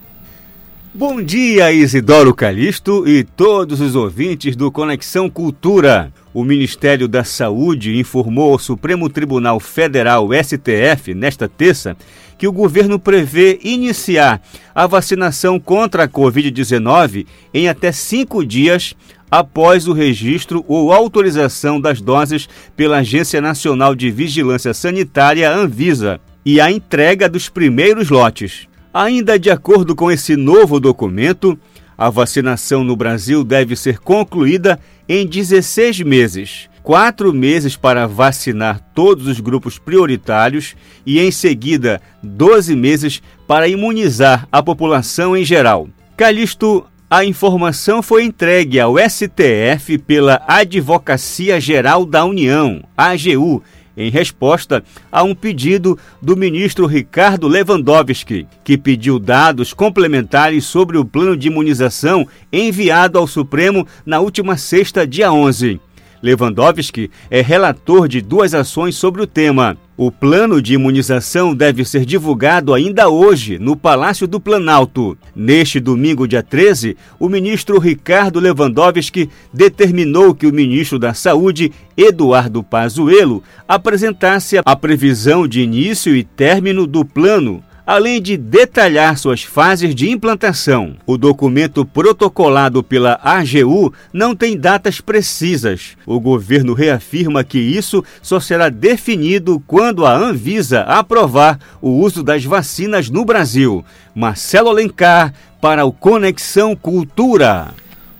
Bom 0.97 1.22
dia, 1.22 1.74
Isidoro 1.74 2.34
Calixto 2.34 3.05
e 3.05 3.22
todos 3.22 3.82
os 3.82 3.95
ouvintes 3.95 4.55
do 4.55 4.72
Conexão 4.72 5.30
Cultura. 5.30 6.09
O 6.34 6.41
Ministério 6.41 7.05
da 7.05 7.22
Saúde 7.24 7.97
informou 7.99 8.53
ao 8.53 8.59
Supremo 8.59 9.09
Tribunal 9.09 9.59
Federal, 9.59 10.30
STF, 10.32 11.13
nesta 11.13 11.49
terça, 11.49 11.97
que 12.38 12.47
o 12.47 12.51
governo 12.51 12.97
prevê 12.97 13.59
iniciar 13.61 14.41
a 14.74 14.88
vacinação 14.88 15.59
contra 15.59 16.03
a 16.03 16.07
Covid-19 16.07 17.26
em 17.53 17.68
até 17.68 17.91
cinco 17.91 18.45
dias 18.45 18.95
após 19.40 19.88
o 19.88 19.94
registro 19.94 20.64
ou 20.68 20.94
autorização 20.94 21.80
das 21.80 22.00
doses 22.00 22.48
pela 22.76 22.98
Agência 22.98 23.42
Nacional 23.42 23.94
de 23.94 24.10
Vigilância 24.10 24.74
Sanitária, 24.74 25.52
Anvisa, 25.52 26.22
e 26.46 26.62
a 26.62 26.72
entrega 26.72 27.28
dos 27.28 27.50
primeiros 27.50 28.10
lotes. 28.10 28.68
Ainda 28.94 29.38
de 29.38 29.50
acordo 29.50 29.96
com 29.96 30.10
esse 30.10 30.38
novo 30.38 30.80
documento, 30.80 31.60
a 31.98 32.10
vacinação 32.10 32.84
no 32.84 32.96
Brasil 32.96 33.44
deve 33.44 33.76
ser 33.76 34.00
concluída 34.00 34.80
em 35.08 35.26
16 35.28 36.02
meses. 36.02 36.70
Quatro 36.82 37.34
meses 37.34 37.76
para 37.76 38.08
vacinar 38.08 38.80
todos 38.94 39.28
os 39.28 39.40
grupos 39.40 39.80
prioritários 39.80 40.76
e, 41.06 41.20
em 41.20 41.32
seguida, 41.32 42.00
12 42.22 42.76
meses 42.76 43.22
para 43.48 43.68
imunizar 43.68 44.48
a 44.52 44.62
população 44.62 45.36
em 45.36 45.44
geral. 45.44 45.90
Calixto 46.16 46.86
a 47.10 47.24
informação 47.24 48.01
foi 48.01 48.24
entregue 48.24 48.80
ao 48.80 48.95
STF 48.97 49.97
pela 49.99 50.41
Advocacia 50.47 51.60
Geral 51.62 52.06
da 52.06 52.26
União, 52.26 52.84
AGU, 52.97 53.62
em 53.95 54.10
resposta 54.10 54.84
a 55.12 55.24
um 55.24 55.36
pedido 55.36 55.97
do 56.22 56.36
ministro 56.36 56.86
Ricardo 56.86 57.47
Lewandowski, 57.47 58.47
que 58.64 58.78
pediu 58.78 59.20
dados 59.20 59.72
complementares 59.72 60.66
sobre 60.66 60.97
o 60.97 61.06
plano 61.06 61.38
de 61.38 61.47
imunização 61.47 62.28
enviado 62.51 63.18
ao 63.18 63.28
Supremo 63.28 63.88
na 64.06 64.20
última 64.20 64.58
sexta, 64.58 65.08
dia 65.08 65.32
11. 65.32 65.80
Lewandowski 66.26 67.11
é 67.30 67.39
relator 67.39 68.07
de 68.07 68.19
duas 68.19 68.55
ações 68.55 68.95
sobre 68.95 69.21
o 69.21 69.28
tema. 69.28 69.78
O 69.95 70.11
plano 70.11 70.59
de 70.59 70.73
imunização 70.73 71.55
deve 71.55 71.86
ser 71.86 72.03
divulgado 72.03 72.73
ainda 72.73 73.07
hoje 73.09 73.59
no 73.59 73.78
Palácio 73.78 74.28
do 74.28 74.39
Planalto. 74.39 75.15
Neste 75.36 75.80
domingo, 75.80 76.28
dia 76.28 76.41
13, 76.41 76.97
o 77.19 77.30
ministro 77.30 77.78
Ricardo 77.78 78.39
Lewandowski 78.39 79.30
determinou 79.53 80.34
que 80.34 80.47
o 80.47 80.53
ministro 80.53 80.97
da 80.97 81.13
Saúde, 81.13 81.71
Eduardo 81.95 82.63
Pazuello, 82.63 83.43
apresentasse 83.67 84.59
a 84.65 84.76
previsão 84.76 85.47
de 85.47 85.61
início 85.61 86.15
e 86.15 86.23
término 86.23 86.88
do 86.88 87.05
plano 87.05 87.63
além 87.86 88.22
de 88.22 88.36
detalhar 88.36 89.18
suas 89.18 89.44
fases 89.44 89.94
de 89.94 90.10
implantação. 90.10 90.96
O 91.06 91.18
documento 91.18 91.86
protocolado 91.86 92.84
pela 92.84 93.20
AGU 93.24 93.94
não 94.12 94.36
tem 94.36 94.58
datas 94.58 95.00
precisas. 95.00 95.96
O 96.06 96.20
governo 96.20 96.74
reafirma 96.74 97.44
que 97.44 97.60
isso 97.60 98.04
só 98.22 98.40
será 98.40 98.70
definido 98.70 99.62
quando 99.68 100.06
a 100.06 100.16
Anvisa 100.16 100.82
aprovar 100.82 101.60
o 101.82 101.90
uso 101.90 102.24
das 102.24 102.44
vacinas 102.44 103.10
no 103.10 103.24
Brasil. 103.24 103.84
Marcelo 104.16 104.70
Alencar 104.70 105.34
para 105.62 105.86
o 105.86 105.92
Conexão 105.92 106.76
Cultura. 106.76 107.74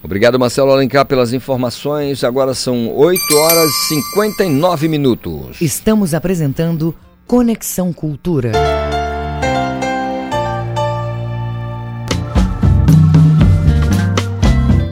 Obrigado, 0.04 0.38
Marcelo 0.38 0.72
Alencar, 0.72 1.04
pelas 1.06 1.34
informações. 1.34 2.24
Agora 2.24 2.54
são 2.54 2.96
8 2.96 3.36
horas 3.36 3.72
e 3.72 4.02
59 4.02 4.88
minutos. 4.88 5.60
Estamos 5.60 6.14
apresentando 6.14 6.94
Conexão 7.26 7.92
Cultura. 7.92 8.52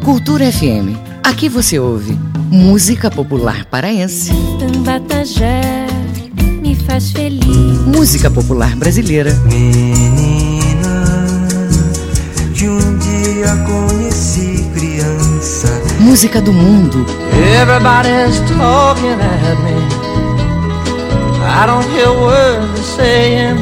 Cultura 0.03 0.51
FM. 0.51 0.97
Aqui 1.23 1.47
você 1.47 1.79
ouve 1.79 2.17
música 2.51 3.09
popular 3.09 3.63
paraense. 3.65 4.31
Tambatajé 4.59 5.61
me 6.61 6.75
faz 6.75 7.11
feliz. 7.11 7.45
Música 7.87 8.29
popular 8.29 8.75
brasileira. 8.75 9.33
Menina, 9.45 11.05
de 12.53 12.67
um 12.67 12.97
dia 12.97 13.55
conheci 13.65 14.65
criança. 14.73 15.69
Música 16.01 16.41
do 16.41 16.51
mundo. 16.51 17.05
Everybody's 17.61 18.39
talking 18.57 19.21
at 19.21 19.57
me. 19.63 19.71
I 21.45 21.65
don't 21.65 21.87
hear 21.95 22.09
words 22.11 22.85
saying. 22.97 23.55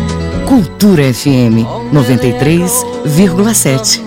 Cultura 0.47 1.03
FM 1.13 1.63
93,7. 1.93 4.01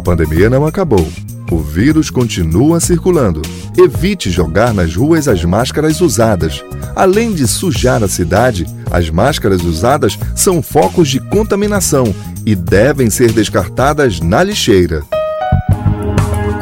A 0.00 0.02
pandemia 0.02 0.48
não 0.48 0.64
acabou. 0.64 1.06
O 1.52 1.58
vírus 1.58 2.08
continua 2.08 2.80
circulando. 2.80 3.42
Evite 3.76 4.30
jogar 4.30 4.72
nas 4.72 4.96
ruas 4.96 5.28
as 5.28 5.44
máscaras 5.44 6.00
usadas. 6.00 6.64
Além 6.96 7.34
de 7.34 7.46
sujar 7.46 8.02
a 8.02 8.08
cidade, 8.08 8.64
as 8.90 9.10
máscaras 9.10 9.62
usadas 9.62 10.18
são 10.34 10.62
focos 10.62 11.06
de 11.06 11.20
contaminação 11.20 12.14
e 12.46 12.54
devem 12.54 13.10
ser 13.10 13.30
descartadas 13.30 14.20
na 14.20 14.42
lixeira. 14.42 15.02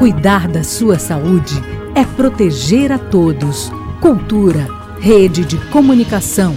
Cuidar 0.01 0.49
da 0.49 0.64
sua 0.64 0.99
saúde 0.99 1.62
é 1.95 2.05
proteger 2.05 2.91
a 2.91 2.99
todos. 2.99 3.70
Cultura, 4.01 4.66
rede 4.99 5.45
de 5.45 5.59
comunicação. 5.70 6.57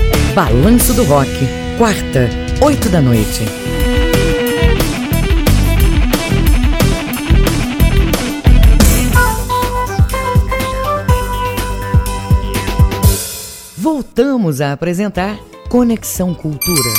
Balanço 0.35 0.93
do 0.93 1.03
Rock, 1.03 1.29
quarta, 1.77 2.29
oito 2.63 2.87
da 2.87 3.01
noite. 3.01 3.43
Voltamos 13.75 14.61
a 14.61 14.71
apresentar 14.71 15.37
Conexão 15.67 16.33
Cultura. 16.33 16.93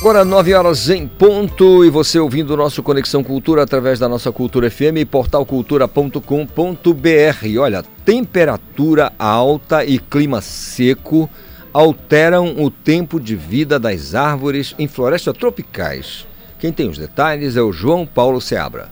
Agora 0.00 0.24
9 0.24 0.54
horas 0.54 0.88
em 0.88 1.06
ponto 1.06 1.84
e 1.84 1.90
você 1.90 2.18
ouvindo 2.18 2.54
o 2.54 2.56
nosso 2.56 2.82
Conexão 2.82 3.22
Cultura 3.22 3.62
através 3.62 3.98
da 3.98 4.08
nossa 4.08 4.32
Cultura 4.32 4.70
FM 4.70 5.00
e 5.00 5.04
portalcultura.com.br. 5.04 7.60
Olha, 7.60 7.84
temperatura 8.06 9.12
alta 9.18 9.84
e 9.84 9.98
clima 9.98 10.40
seco 10.40 11.28
alteram 11.74 12.54
o 12.62 12.70
tempo 12.70 13.18
de 13.18 13.34
vida 13.34 13.80
das 13.80 14.14
árvores 14.14 14.76
em 14.78 14.86
florestas 14.86 15.36
tropicais. 15.36 16.24
Quem 16.60 16.72
tem 16.72 16.88
os 16.88 16.96
detalhes 16.96 17.56
é 17.56 17.62
o 17.62 17.72
João 17.72 18.06
Paulo 18.06 18.40
Seabra. 18.40 18.88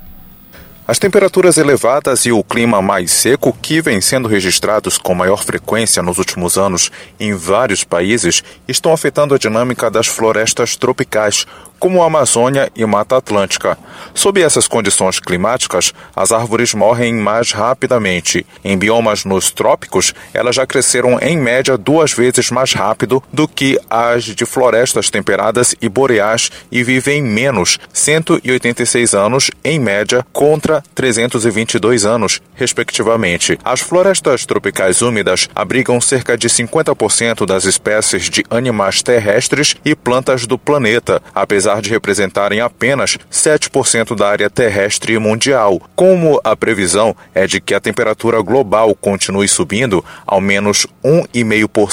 As 0.86 0.98
temperaturas 0.98 1.58
elevadas 1.58 2.26
e 2.26 2.32
o 2.32 2.42
clima 2.42 2.82
mais 2.82 3.12
seco, 3.12 3.56
que 3.62 3.80
vem 3.80 4.00
sendo 4.00 4.26
registrados 4.26 4.98
com 4.98 5.14
maior 5.14 5.44
frequência 5.44 6.02
nos 6.02 6.18
últimos 6.18 6.58
anos 6.58 6.90
em 7.20 7.34
vários 7.34 7.84
países, 7.84 8.42
estão 8.66 8.92
afetando 8.92 9.32
a 9.32 9.38
dinâmica 9.38 9.88
das 9.88 10.08
florestas 10.08 10.76
tropicais, 10.76 11.46
como 11.82 12.00
a 12.00 12.06
Amazônia 12.06 12.70
e 12.76 12.86
Mata 12.86 13.16
Atlântica. 13.16 13.76
Sob 14.14 14.40
essas 14.40 14.68
condições 14.68 15.18
climáticas, 15.18 15.92
as 16.14 16.30
árvores 16.30 16.74
morrem 16.74 17.12
mais 17.12 17.50
rapidamente. 17.50 18.46
Em 18.64 18.78
biomas 18.78 19.24
nos 19.24 19.50
trópicos, 19.50 20.14
elas 20.32 20.54
já 20.54 20.64
cresceram 20.64 21.18
em 21.20 21.36
média 21.36 21.76
duas 21.76 22.12
vezes 22.12 22.52
mais 22.52 22.72
rápido 22.72 23.20
do 23.32 23.48
que 23.48 23.80
as 23.90 24.22
de 24.22 24.46
florestas 24.46 25.10
temperadas 25.10 25.74
e 25.82 25.88
boreais 25.88 26.52
e 26.70 26.84
vivem 26.84 27.20
menos, 27.20 27.80
186 27.92 29.12
anos 29.12 29.50
em 29.64 29.80
média 29.80 30.24
contra 30.32 30.84
322 30.94 32.04
anos, 32.04 32.40
respectivamente. 32.54 33.58
As 33.64 33.80
florestas 33.80 34.46
tropicais 34.46 35.02
úmidas 35.02 35.48
abrigam 35.52 36.00
cerca 36.00 36.38
de 36.38 36.48
50% 36.48 37.44
das 37.44 37.64
espécies 37.64 38.30
de 38.30 38.44
animais 38.48 39.02
terrestres 39.02 39.74
e 39.84 39.96
plantas 39.96 40.46
do 40.46 40.56
planeta, 40.56 41.20
apesar 41.34 41.71
apesar 41.72 41.80
de 41.80 41.90
representarem 41.90 42.60
apenas 42.60 43.18
7% 43.30 44.14
da 44.14 44.28
área 44.28 44.50
terrestre 44.50 45.18
mundial. 45.18 45.80
Como 45.94 46.40
a 46.44 46.54
previsão 46.54 47.16
é 47.34 47.46
de 47.46 47.60
que 47.60 47.74
a 47.74 47.80
temperatura 47.80 48.40
global 48.42 48.94
continue 48.94 49.48
subindo 49.48 50.04
ao 50.26 50.40
menos 50.40 50.86
1,5 51.04 51.68
por, 51.68 51.90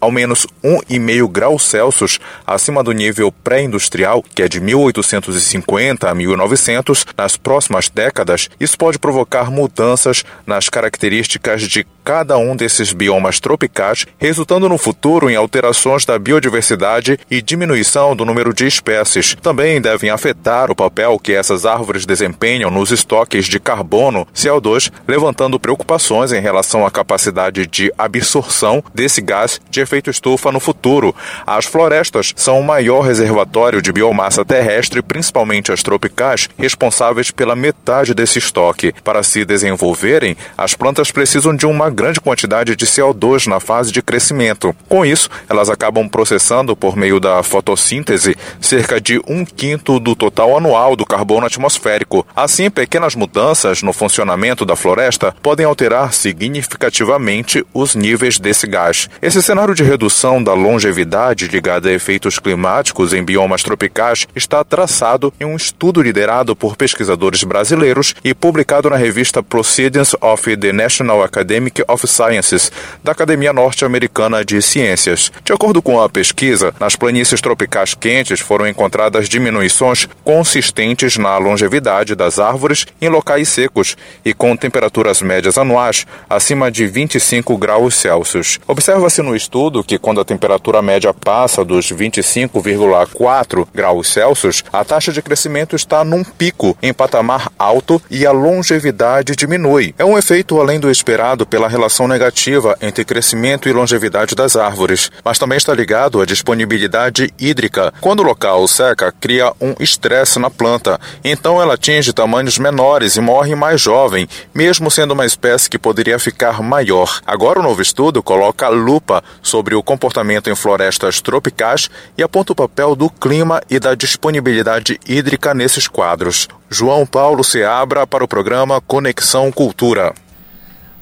ao 0.00 0.10
menos 0.10 0.46
1,5 0.64 1.30
graus 1.30 1.62
Celsius 1.62 2.18
acima 2.46 2.82
do 2.82 2.92
nível 2.92 3.30
pré-industrial, 3.30 4.22
que 4.34 4.42
é 4.42 4.48
de 4.48 4.60
1850 4.60 6.08
a 6.08 6.14
1900, 6.14 7.06
nas 7.16 7.36
próximas 7.36 7.88
décadas, 7.88 8.48
isso 8.58 8.76
pode 8.76 8.98
provocar 8.98 9.50
mudanças 9.50 10.24
nas 10.46 10.68
características 10.68 11.62
de 11.62 11.86
cada 12.06 12.38
um 12.38 12.54
desses 12.54 12.92
biomas 12.92 13.40
tropicais, 13.40 14.06
resultando 14.16 14.68
no 14.68 14.78
futuro 14.78 15.28
em 15.28 15.34
alterações 15.34 16.04
da 16.04 16.16
biodiversidade 16.16 17.18
e 17.28 17.42
diminuição 17.42 18.14
do 18.14 18.24
número 18.24 18.54
de 18.54 18.64
espécies 18.64 19.36
também 19.42 19.80
devem 19.80 20.08
afetar 20.08 20.70
o 20.70 20.76
papel 20.76 21.18
que 21.18 21.32
essas 21.32 21.66
árvores 21.66 22.06
desempenham 22.06 22.70
nos 22.70 22.92
estoques 22.92 23.46
de 23.46 23.58
carbono, 23.58 24.24
CO2, 24.32 24.92
levantando 25.08 25.58
preocupações 25.58 26.30
em 26.30 26.40
relação 26.40 26.86
à 26.86 26.92
capacidade 26.92 27.66
de 27.66 27.92
absorção 27.98 28.84
desse 28.94 29.20
gás 29.20 29.60
de 29.68 29.80
efeito 29.80 30.08
estufa 30.08 30.52
no 30.52 30.60
futuro. 30.60 31.12
As 31.44 31.64
florestas 31.64 32.32
são 32.36 32.60
o 32.60 32.64
maior 32.64 33.00
reservatório 33.00 33.82
de 33.82 33.90
biomassa 33.90 34.44
terrestre, 34.44 35.02
principalmente 35.02 35.72
as 35.72 35.82
tropicais, 35.82 36.48
responsáveis 36.56 37.32
pela 37.32 37.56
metade 37.56 38.14
desse 38.14 38.38
estoque. 38.38 38.94
Para 39.02 39.24
se 39.24 39.44
desenvolverem, 39.44 40.36
as 40.56 40.74
plantas 40.74 41.10
precisam 41.10 41.52
de 41.52 41.66
uma 41.66 41.95
grande 41.96 42.20
quantidade 42.20 42.76
de 42.76 42.86
CO2 42.86 43.46
na 43.46 43.58
fase 43.58 43.90
de 43.90 44.02
crescimento. 44.02 44.76
Com 44.86 45.04
isso, 45.04 45.30
elas 45.48 45.70
acabam 45.70 46.06
processando 46.06 46.76
por 46.76 46.94
meio 46.94 47.18
da 47.18 47.42
fotossíntese 47.42 48.36
cerca 48.60 49.00
de 49.00 49.18
um 49.26 49.46
quinto 49.46 49.98
do 49.98 50.14
total 50.14 50.58
anual 50.58 50.94
do 50.94 51.06
carbono 51.06 51.46
atmosférico. 51.46 52.24
Assim, 52.36 52.68
pequenas 52.68 53.14
mudanças 53.14 53.82
no 53.82 53.94
funcionamento 53.94 54.66
da 54.66 54.76
floresta 54.76 55.34
podem 55.42 55.64
alterar 55.64 56.12
significativamente 56.12 57.64
os 57.72 57.94
níveis 57.94 58.38
desse 58.38 58.66
gás. 58.66 59.08
Esse 59.22 59.42
cenário 59.42 59.74
de 59.74 59.82
redução 59.82 60.42
da 60.42 60.52
longevidade 60.52 61.48
ligada 61.48 61.88
a 61.88 61.92
efeitos 61.92 62.38
climáticos 62.38 63.14
em 63.14 63.24
biomas 63.24 63.62
tropicais 63.62 64.28
está 64.36 64.62
traçado 64.62 65.32
em 65.40 65.46
um 65.46 65.56
estudo 65.56 66.02
liderado 66.02 66.54
por 66.54 66.76
pesquisadores 66.76 67.42
brasileiros 67.42 68.14
e 68.22 68.34
publicado 68.34 68.90
na 68.90 68.96
revista 68.96 69.42
Proceedings 69.42 70.14
of 70.20 70.56
the 70.58 70.72
National 70.74 71.22
Academic 71.22 71.85
of 71.88 72.06
Sciences, 72.06 72.70
da 73.02 73.12
Academia 73.12 73.52
Norte-Americana 73.52 74.44
de 74.44 74.60
Ciências. 74.62 75.30
De 75.44 75.52
acordo 75.52 75.80
com 75.82 76.00
a 76.00 76.08
pesquisa, 76.08 76.74
nas 76.78 76.96
planícies 76.96 77.40
tropicais 77.40 77.94
quentes 77.94 78.40
foram 78.40 78.66
encontradas 78.66 79.28
diminuições 79.28 80.08
consistentes 80.24 81.16
na 81.16 81.36
longevidade 81.38 82.14
das 82.14 82.38
árvores 82.38 82.86
em 83.00 83.08
locais 83.08 83.48
secos 83.48 83.96
e 84.24 84.34
com 84.34 84.56
temperaturas 84.56 85.22
médias 85.22 85.58
anuais 85.58 86.06
acima 86.28 86.70
de 86.70 86.86
25 86.86 87.56
graus 87.56 87.94
Celsius. 87.94 88.58
Observa-se 88.66 89.22
no 89.22 89.36
estudo 89.36 89.84
que 89.84 89.98
quando 89.98 90.20
a 90.20 90.24
temperatura 90.24 90.82
média 90.82 91.12
passa 91.12 91.64
dos 91.64 91.92
25,4 91.92 93.66
graus 93.74 94.12
Celsius, 94.12 94.64
a 94.72 94.84
taxa 94.84 95.12
de 95.12 95.22
crescimento 95.22 95.76
está 95.76 96.04
num 96.04 96.24
pico 96.24 96.76
em 96.82 96.92
patamar 96.92 97.50
alto 97.58 98.00
e 98.10 98.26
a 98.26 98.32
longevidade 98.32 99.34
diminui. 99.36 99.94
É 99.98 100.04
um 100.04 100.18
efeito 100.18 100.60
além 100.60 100.80
do 100.80 100.90
esperado 100.90 101.46
pela 101.46 101.68
relação 101.76 102.08
negativa 102.08 102.76
entre 102.80 103.04
crescimento 103.04 103.68
e 103.68 103.72
longevidade 103.72 104.34
das 104.34 104.56
árvores, 104.56 105.10
mas 105.22 105.38
também 105.38 105.58
está 105.58 105.74
ligado 105.74 106.20
à 106.20 106.24
disponibilidade 106.24 107.32
hídrica. 107.38 107.92
Quando 108.00 108.20
o 108.20 108.22
local 108.22 108.66
seca 108.66 109.12
cria 109.12 109.52
um 109.60 109.74
estresse 109.78 110.38
na 110.38 110.50
planta, 110.50 110.98
então 111.22 111.60
ela 111.60 111.74
atinge 111.74 112.12
tamanhos 112.12 112.58
menores 112.58 113.16
e 113.16 113.20
morre 113.20 113.54
mais 113.54 113.80
jovem, 113.80 114.26
mesmo 114.54 114.90
sendo 114.90 115.12
uma 115.12 115.26
espécie 115.26 115.68
que 115.68 115.78
poderia 115.78 116.18
ficar 116.18 116.62
maior. 116.62 117.20
Agora 117.26 117.60
o 117.60 117.62
novo 117.62 117.82
estudo 117.82 118.22
coloca 118.22 118.68
lupa 118.68 119.22
sobre 119.42 119.74
o 119.74 119.82
comportamento 119.82 120.48
em 120.48 120.56
florestas 120.56 121.20
tropicais 121.20 121.90
e 122.16 122.22
aponta 122.22 122.52
o 122.52 122.56
papel 122.56 122.96
do 122.96 123.10
clima 123.10 123.60
e 123.68 123.78
da 123.78 123.94
disponibilidade 123.94 124.98
hídrica 125.06 125.52
nesses 125.52 125.86
quadros. 125.86 126.48
João 126.70 127.04
Paulo 127.06 127.44
Seabra 127.44 128.06
para 128.06 128.24
o 128.24 128.28
programa 128.28 128.80
Conexão 128.80 129.52
Cultura. 129.52 130.14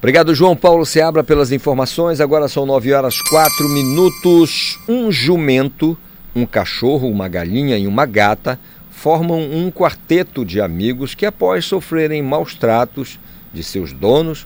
Obrigado, 0.05 0.35
João 0.35 0.55
Paulo 0.55 0.85
Seabra, 0.85 1.23
pelas 1.23 1.51
informações. 1.51 2.21
Agora 2.21 2.47
são 2.47 2.63
9 2.63 2.93
horas 2.93 3.19
4 3.21 3.67
minutos. 3.67 4.79
Um 4.87 5.11
jumento 5.11 5.97
um 6.35 6.45
cachorro, 6.45 7.09
uma 7.09 7.27
galinha 7.27 7.75
e 7.75 7.87
uma 7.87 8.05
gata 8.05 8.59
formam 8.91 9.41
um 9.41 9.71
quarteto 9.71 10.45
de 10.45 10.61
amigos 10.61 11.15
que, 11.15 11.25
após 11.25 11.65
sofrerem 11.65 12.21
maus 12.21 12.53
tratos 12.53 13.19
de 13.51 13.63
seus 13.63 13.91
donos, 13.91 14.45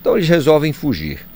então 0.00 0.16
eles 0.16 0.28
resolvem 0.28 0.72
fugir. 0.72 1.26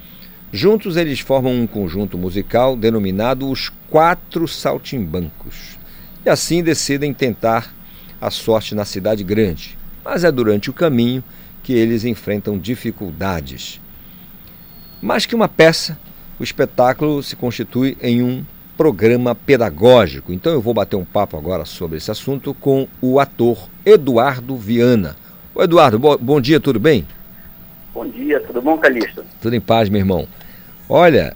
Juntos 0.52 0.96
eles 0.96 1.18
formam 1.18 1.60
um 1.60 1.66
conjunto 1.66 2.16
musical 2.16 2.76
denominado 2.76 3.50
os 3.50 3.72
Quatro 3.90 4.46
Saltimbancos 4.46 5.76
e 6.24 6.30
assim 6.30 6.62
decidem 6.62 7.12
tentar 7.12 7.74
a 8.20 8.30
sorte 8.30 8.72
na 8.72 8.84
cidade 8.84 9.24
grande. 9.24 9.76
Mas 10.04 10.22
é 10.22 10.30
durante 10.30 10.70
o 10.70 10.72
caminho 10.72 11.24
que 11.64 11.72
eles 11.72 12.04
enfrentam 12.04 12.58
dificuldades. 12.58 13.80
Mais 15.02 15.26
que 15.26 15.34
uma 15.34 15.48
peça, 15.48 15.98
o 16.38 16.44
espetáculo 16.44 17.22
se 17.22 17.34
constitui 17.34 17.96
em 18.00 18.22
um 18.22 18.44
programa 18.76 19.34
pedagógico. 19.34 20.32
Então 20.32 20.52
eu 20.52 20.60
vou 20.60 20.74
bater 20.74 20.96
um 20.96 21.04
papo 21.04 21.36
agora 21.36 21.64
sobre 21.64 21.96
esse 21.96 22.10
assunto 22.10 22.54
com 22.54 22.86
o 23.00 23.18
ator 23.18 23.68
Eduardo 23.84 24.56
Viana. 24.56 25.16
Ô 25.54 25.62
Eduardo, 25.62 25.98
bo 25.98 26.18
bom 26.18 26.40
dia, 26.40 26.60
tudo 26.60 26.78
bem? 26.78 27.06
Bom 27.94 28.06
dia, 28.06 28.40
tudo 28.40 28.60
bom, 28.60 28.76
Calixto? 28.76 29.24
Tudo 29.40 29.54
em 29.54 29.60
paz, 29.60 29.88
meu 29.88 30.00
irmão. 30.00 30.28
Olha, 30.88 31.34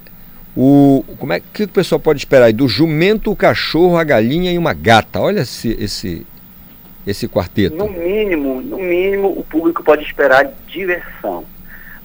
o, 0.57 1.05
como 1.19 1.33
é 1.33 1.41
que 1.41 1.63
o 1.63 1.69
pessoal 1.69 2.01
pode 2.01 2.19
esperar 2.19 2.47
aí? 2.47 2.53
Do 2.53 2.69
jumento, 2.69 3.31
o 3.31 3.37
cachorro, 3.37 3.97
a 3.97 4.05
galinha 4.05 4.53
e 4.53 4.59
uma 4.59 4.75
gata. 4.75 5.21
Olha 5.21 5.41
esse, 5.41 5.71
esse, 5.79 6.27
esse 7.11 7.27
quarteto. 7.27 7.75
No 7.75 7.89
mínimo, 7.89 8.61
no 8.61 8.77
mínimo, 8.77 9.29
o 9.29 9.43
público 9.43 9.83
pode 9.83 10.05
esperar 10.05 10.53
diversão. 10.67 11.45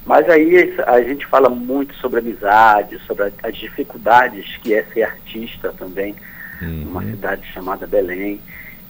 Mas 0.06 0.30
aí 0.30 0.76
a 0.86 1.02
gente 1.02 1.26
fala 1.26 1.50
muito 1.50 1.94
sobre 1.96 2.20
amizade, 2.20 3.00
sobre 3.06 3.32
as 3.44 3.56
dificuldades 3.56 4.58
que 4.58 4.74
é 4.74 4.84
ser 4.94 5.04
artista 5.04 5.74
também, 5.78 6.16
uhum. 6.62 6.86
numa 6.86 7.04
cidade 7.04 7.46
chamada 7.54 7.86
Belém. 7.86 8.40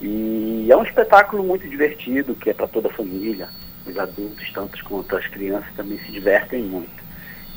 E 0.02 0.68
é 0.70 0.78
um 0.78 0.84
espetáculo 0.84 1.44
muito 1.44 1.68
divertido, 1.68 2.36
que 2.36 2.50
é 2.50 2.54
para 2.54 2.68
toda 2.68 2.90
a 2.90 2.94
família. 2.94 3.48
Os 3.86 3.98
adultos, 3.98 4.52
tanto 4.54 4.84
quanto 4.86 5.16
as 5.16 5.28
crianças, 5.28 5.70
também 5.76 5.98
se 6.00 6.12
divertem 6.12 6.64
muito. 6.64 7.04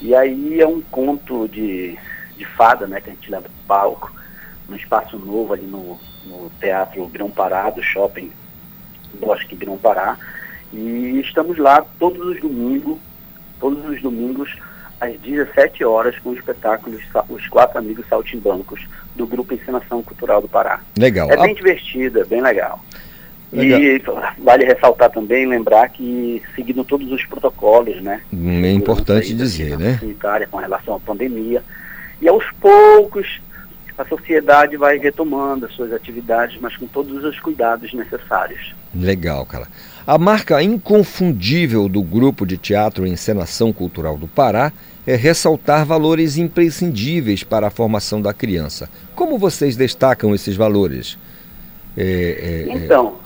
E 0.00 0.14
aí 0.14 0.60
é 0.60 0.66
um 0.66 0.80
conto 0.80 1.48
de, 1.48 1.96
de 2.36 2.44
fada, 2.44 2.86
né, 2.86 3.00
que 3.00 3.10
a 3.10 3.12
gente 3.12 3.30
leva 3.30 3.44
para 3.44 3.52
palco, 3.66 4.12
num 4.68 4.76
espaço 4.76 5.18
novo 5.18 5.52
ali 5.54 5.66
no, 5.66 5.98
no 6.26 6.50
Teatro 6.60 7.06
Grão 7.08 7.30
Pará, 7.30 7.70
do 7.70 7.82
Shopping 7.82 8.30
Bosque 9.14 9.56
Grão 9.56 9.76
Pará. 9.76 10.16
E 10.72 11.20
estamos 11.20 11.56
lá 11.58 11.84
todos 11.98 12.20
os 12.26 12.40
domingos 12.40 12.98
todos 13.60 13.84
os 13.88 14.00
domingos 14.00 14.50
às 15.00 15.18
17 15.20 15.84
horas, 15.84 16.18
com 16.18 16.30
o 16.30 16.34
espetáculo 16.34 16.98
Os 17.28 17.48
Quatro 17.48 17.78
Amigos 17.78 18.06
Saltimbancos, 18.08 18.80
do 19.14 19.26
Grupo 19.26 19.54
Ensinação 19.54 20.02
Cultural 20.02 20.40
do 20.40 20.48
Pará. 20.48 20.80
Legal. 20.98 21.30
É 21.30 21.36
bem 21.36 21.54
divertido, 21.54 22.20
é 22.20 22.24
bem 22.24 22.40
legal. 22.40 22.82
legal. 23.52 23.80
E 23.80 24.02
vale 24.38 24.64
ressaltar 24.64 25.10
também, 25.10 25.46
lembrar 25.46 25.88
que 25.90 26.42
seguindo 26.54 26.84
todos 26.84 27.10
os 27.10 27.24
protocolos, 27.26 28.00
né? 28.02 28.22
É 28.32 28.72
importante 28.72 29.34
dizer, 29.34 29.78
né? 29.78 29.98
Sanitária 29.98 30.48
com 30.50 30.58
relação 30.58 30.94
à 30.94 31.00
pandemia. 31.00 31.62
E 32.20 32.28
aos 32.28 32.44
poucos 32.52 33.40
a 33.98 34.04
sociedade 34.04 34.76
vai 34.76 34.98
retomando 34.98 35.66
as 35.66 35.72
suas 35.72 35.92
atividades, 35.92 36.58
mas 36.60 36.76
com 36.76 36.86
todos 36.86 37.24
os 37.24 37.40
cuidados 37.40 37.92
necessários. 37.94 38.74
Legal, 38.94 39.44
cara. 39.46 39.66
A 40.06 40.18
marca 40.18 40.62
inconfundível 40.62 41.88
do 41.88 42.02
grupo 42.02 42.46
de 42.46 42.56
teatro 42.56 43.06
e 43.06 43.10
encenação 43.10 43.72
cultural 43.72 44.16
do 44.16 44.28
Pará 44.28 44.72
é 45.06 45.16
ressaltar 45.16 45.86
valores 45.86 46.36
imprescindíveis 46.36 47.42
para 47.42 47.68
a 47.68 47.70
formação 47.70 48.20
da 48.20 48.34
criança. 48.34 48.88
Como 49.14 49.38
vocês 49.38 49.76
destacam 49.76 50.34
esses 50.34 50.56
valores? 50.56 51.18
É, 51.96 52.66
é, 52.68 52.74
então, 52.74 53.18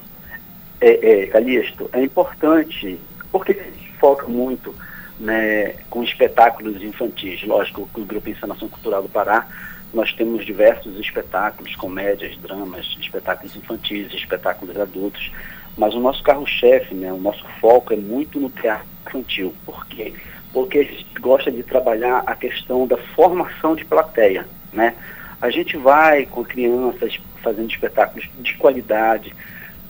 é, 0.81 1.23
é, 1.23 1.27
Calixto, 1.27 1.91
é 1.93 2.03
importante, 2.03 2.99
porque 3.33 3.53
a 3.53 3.55
gente 3.55 3.93
foca 3.99 4.29
muito 4.29 4.75
né, 5.19 5.75
com 5.91 6.03
espetáculos 6.03 6.83
infantis. 6.83 7.43
Lógico 7.43 7.89
que 7.93 8.01
o 8.01 8.05
Grupo 8.05 8.31
Encenação 8.31 8.69
Cultural 8.69 9.03
do 9.03 9.09
Pará 9.09 9.47
nós 9.93 10.13
temos 10.13 10.45
diversos 10.45 10.99
espetáculos, 10.99 11.75
comédias, 11.77 12.37
dramas, 12.39 12.97
espetáculos 13.01 13.57
infantis, 13.57 14.13
espetáculos 14.13 14.79
adultos, 14.79 15.33
mas 15.77 15.95
o 15.95 16.01
nosso 16.01 16.23
carro-chefe, 16.23 16.95
né, 16.95 17.13
o 17.13 17.19
nosso 17.19 17.45
foco 17.61 17.93
é 17.93 17.97
muito 17.97 18.39
no 18.39 18.51
teatro 18.51 18.87
infantil. 19.07 19.55
Por 19.65 19.87
quê? 19.87 20.15
Porque 20.53 20.79
a 20.79 20.85
gente 20.85 21.07
gosta 21.21 21.51
de 21.51 21.63
trabalhar 21.63 22.23
a 22.27 22.35
questão 22.35 22.87
da 22.87 22.97
formação 22.97 23.75
de 23.75 23.85
plateia. 23.85 24.47
Né? 24.73 24.95
A 25.41 25.51
gente 25.51 25.77
vai 25.77 26.27
com 26.27 26.45
crianças 26.45 27.19
fazendo 27.43 27.71
espetáculos 27.71 28.29
de 28.39 28.55
qualidade, 28.57 29.35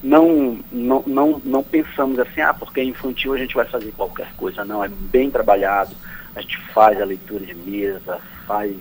não, 0.02 0.58
não, 0.72 1.02
não, 1.06 1.42
não 1.44 1.62
pensamos 1.62 2.18
assim, 2.18 2.40
ah, 2.40 2.54
porque 2.54 2.80
é 2.80 2.84
infantil 2.84 3.34
a 3.34 3.38
gente 3.38 3.54
vai 3.54 3.66
fazer 3.66 3.92
qualquer 3.92 4.32
coisa. 4.36 4.64
Não, 4.64 4.82
é 4.82 4.88
bem 4.88 5.30
trabalhado. 5.30 5.94
A 6.34 6.40
gente 6.40 6.56
faz 6.72 7.00
a 7.00 7.04
leitura 7.04 7.44
de 7.44 7.54
mesa, 7.54 8.18
faz 8.46 8.76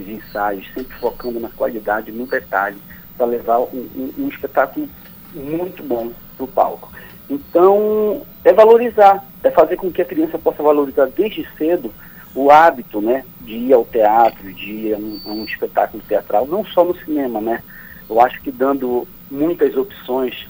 os 0.00 0.08
ensaios, 0.08 0.66
sempre 0.74 0.96
focando 0.96 1.40
na 1.40 1.48
qualidade, 1.48 2.12
no 2.12 2.26
detalhe, 2.26 2.76
para 3.16 3.26
levar 3.26 3.60
um, 3.60 3.88
um, 3.96 4.12
um, 4.18 4.28
espetáculo 4.28 4.88
muito 5.34 5.82
bom 5.82 6.12
para 6.36 6.44
o 6.44 6.48
palco. 6.48 6.92
Então, 7.28 8.22
é 8.44 8.52
valorizar, 8.52 9.24
é 9.42 9.50
fazer 9.50 9.76
com 9.76 9.90
que 9.90 10.02
a 10.02 10.04
criança 10.04 10.38
possa 10.38 10.62
valorizar 10.62 11.06
desde 11.06 11.46
cedo 11.56 11.92
o 12.34 12.50
hábito 12.50 13.00
né, 13.00 13.24
de 13.40 13.54
ir 13.54 13.72
ao 13.72 13.84
teatro, 13.84 14.52
de 14.52 14.70
ir 14.70 14.94
a 14.94 14.98
um, 14.98 15.20
a 15.24 15.28
um 15.30 15.44
espetáculo 15.44 16.02
teatral, 16.06 16.46
não 16.46 16.64
só 16.64 16.84
no 16.84 16.94
cinema, 16.96 17.40
né? 17.40 17.62
Eu 18.08 18.20
acho 18.20 18.40
que 18.42 18.52
dando 18.52 19.08
muitas 19.30 19.76
opções 19.76 20.46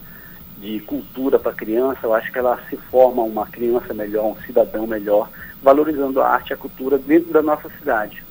de 0.59 0.81
cultura 0.81 1.39
para 1.39 1.53
a 1.53 1.55
criança, 1.55 2.01
eu 2.03 2.15
acho 2.15 2.33
que 2.33 2.39
ela 2.39 2.59
se 2.69 2.77
forma 2.77 3.23
uma 3.23 3.47
criança 3.47 3.95
melhor, 3.95 4.27
um 4.27 4.37
cidadão 4.43 4.87
melhor, 4.87 5.31
valorizando 5.63 6.21
a 6.21 6.29
arte 6.29 6.51
e 6.51 6.55
a 6.55 6.57
cultura 6.57 6.99
dentro 6.99 7.33
da 7.33 7.43
nossa 7.43 7.71
cidade. 7.79 8.26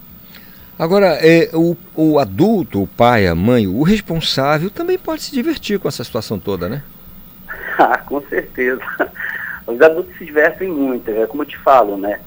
Agora, 0.77 1.17
é, 1.21 1.49
o, 1.53 1.75
o 1.95 2.19
adulto, 2.19 2.83
o 2.83 2.87
pai, 2.87 3.27
a 3.27 3.33
mãe, 3.33 3.65
o 3.65 3.81
responsável 3.81 4.69
também 4.69 4.97
pode 4.97 5.23
se 5.23 5.31
divertir 5.31 5.79
com 5.79 5.87
essa 5.87 6.03
situação 6.03 6.39
toda, 6.39 6.67
né? 6.67 6.83
Ah, 7.77 7.97
com 7.97 8.21
certeza. 8.21 8.81
Os 9.67 9.81
adultos 9.81 10.17
se 10.17 10.23
divertem 10.23 10.69
muito, 10.69 11.11
é 11.11 11.27
como 11.27 11.43
eu 11.43 11.47
te 11.47 11.57
falo, 11.57 11.97
né? 11.97 12.21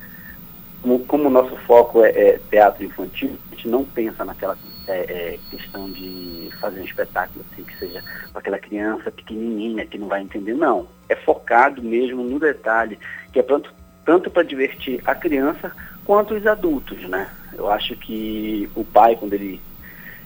Como, 0.82 0.98
como 1.06 1.28
o 1.28 1.30
nosso 1.30 1.56
foco 1.66 2.04
é, 2.04 2.10
é, 2.10 2.40
teatro 2.50 2.84
infantil, 2.84 3.34
a 3.50 3.54
gente 3.54 3.66
não 3.66 3.82
pensa 3.82 4.26
naquela 4.26 4.58
é, 4.86 4.98
é, 4.98 5.38
questão 5.50 5.90
de 5.90 6.50
fazer 6.60 6.80
um 6.80 6.84
espetáculo 6.84 7.44
assim, 7.50 7.62
que 7.62 7.78
seja 7.78 8.02
para 8.30 8.40
aquela 8.40 8.58
criança 8.58 9.10
pequenininha 9.10 9.86
que 9.86 9.96
não 9.96 10.08
vai 10.08 10.20
entender, 10.20 10.54
não. 10.54 10.86
É 11.08 11.16
focado 11.16 11.82
mesmo 11.82 12.22
no 12.22 12.38
detalhe, 12.38 12.98
que 13.32 13.38
é 13.38 13.42
tanto, 13.42 13.72
tanto 14.04 14.30
para 14.30 14.42
divertir 14.42 15.00
a 15.06 15.14
criança 15.14 15.72
quanto 16.04 16.34
os 16.34 16.46
adultos, 16.46 17.00
né? 17.08 17.28
Eu 17.58 17.70
acho 17.70 17.96
que 17.96 18.70
o 18.74 18.84
pai, 18.84 19.16
quando 19.16 19.34
ele, 19.34 19.60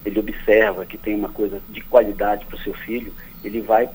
ele 0.05 0.21
observa 0.21 0.87
que 0.87 0.99
tem 0.99 1.15
uma 1.15 1.31
coisa 1.31 1.61
de 1.71 1.81
qualidade 1.81 2.45
para 2.45 2.57
o 2.57 2.61
seu 2.61 2.75
filho, 2.75 3.13
ele 3.43 3.61
vai 3.61 3.89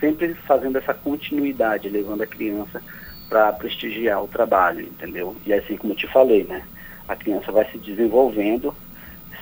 sempre 0.00 0.32
fazendo 0.34 0.78
essa 0.78 0.94
continuidade, 0.94 1.88
levando 1.88 2.22
a 2.22 2.26
criança 2.26 2.80
para 3.28 3.52
prestigiar 3.52 4.22
o 4.22 4.28
trabalho, 4.28 4.82
entendeu? 4.82 5.36
E 5.44 5.52
assim 5.52 5.76
como 5.76 5.92
eu 5.92 5.96
te 5.96 6.06
falei, 6.06 6.44
né? 6.44 6.62
A 7.08 7.16
criança 7.16 7.50
vai 7.50 7.68
se 7.70 7.78
desenvolvendo, 7.78 8.72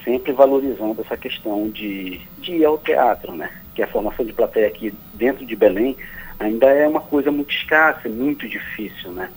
sempre 0.03 0.33
valorizando 0.33 1.01
essa 1.03 1.17
questão 1.17 1.69
de, 1.69 2.21
de 2.39 2.57
ir 2.57 2.65
ao 2.65 2.79
teatro, 2.79 3.35
né? 3.35 3.51
Que 3.75 3.83
a 3.83 3.87
formação 3.87 4.25
de 4.25 4.33
plateia 4.33 4.69
aqui 4.69 4.93
dentro 5.13 5.45
de 5.45 5.55
Belém 5.55 5.97
ainda 6.41 6.67
é 6.67 6.89
uma 6.89 7.01
coisa 7.01 7.31
muito 7.31 7.55
escassa, 7.55 8.09
muito 8.09 8.49
difícil, 8.49 9.13
né? 9.13 9.31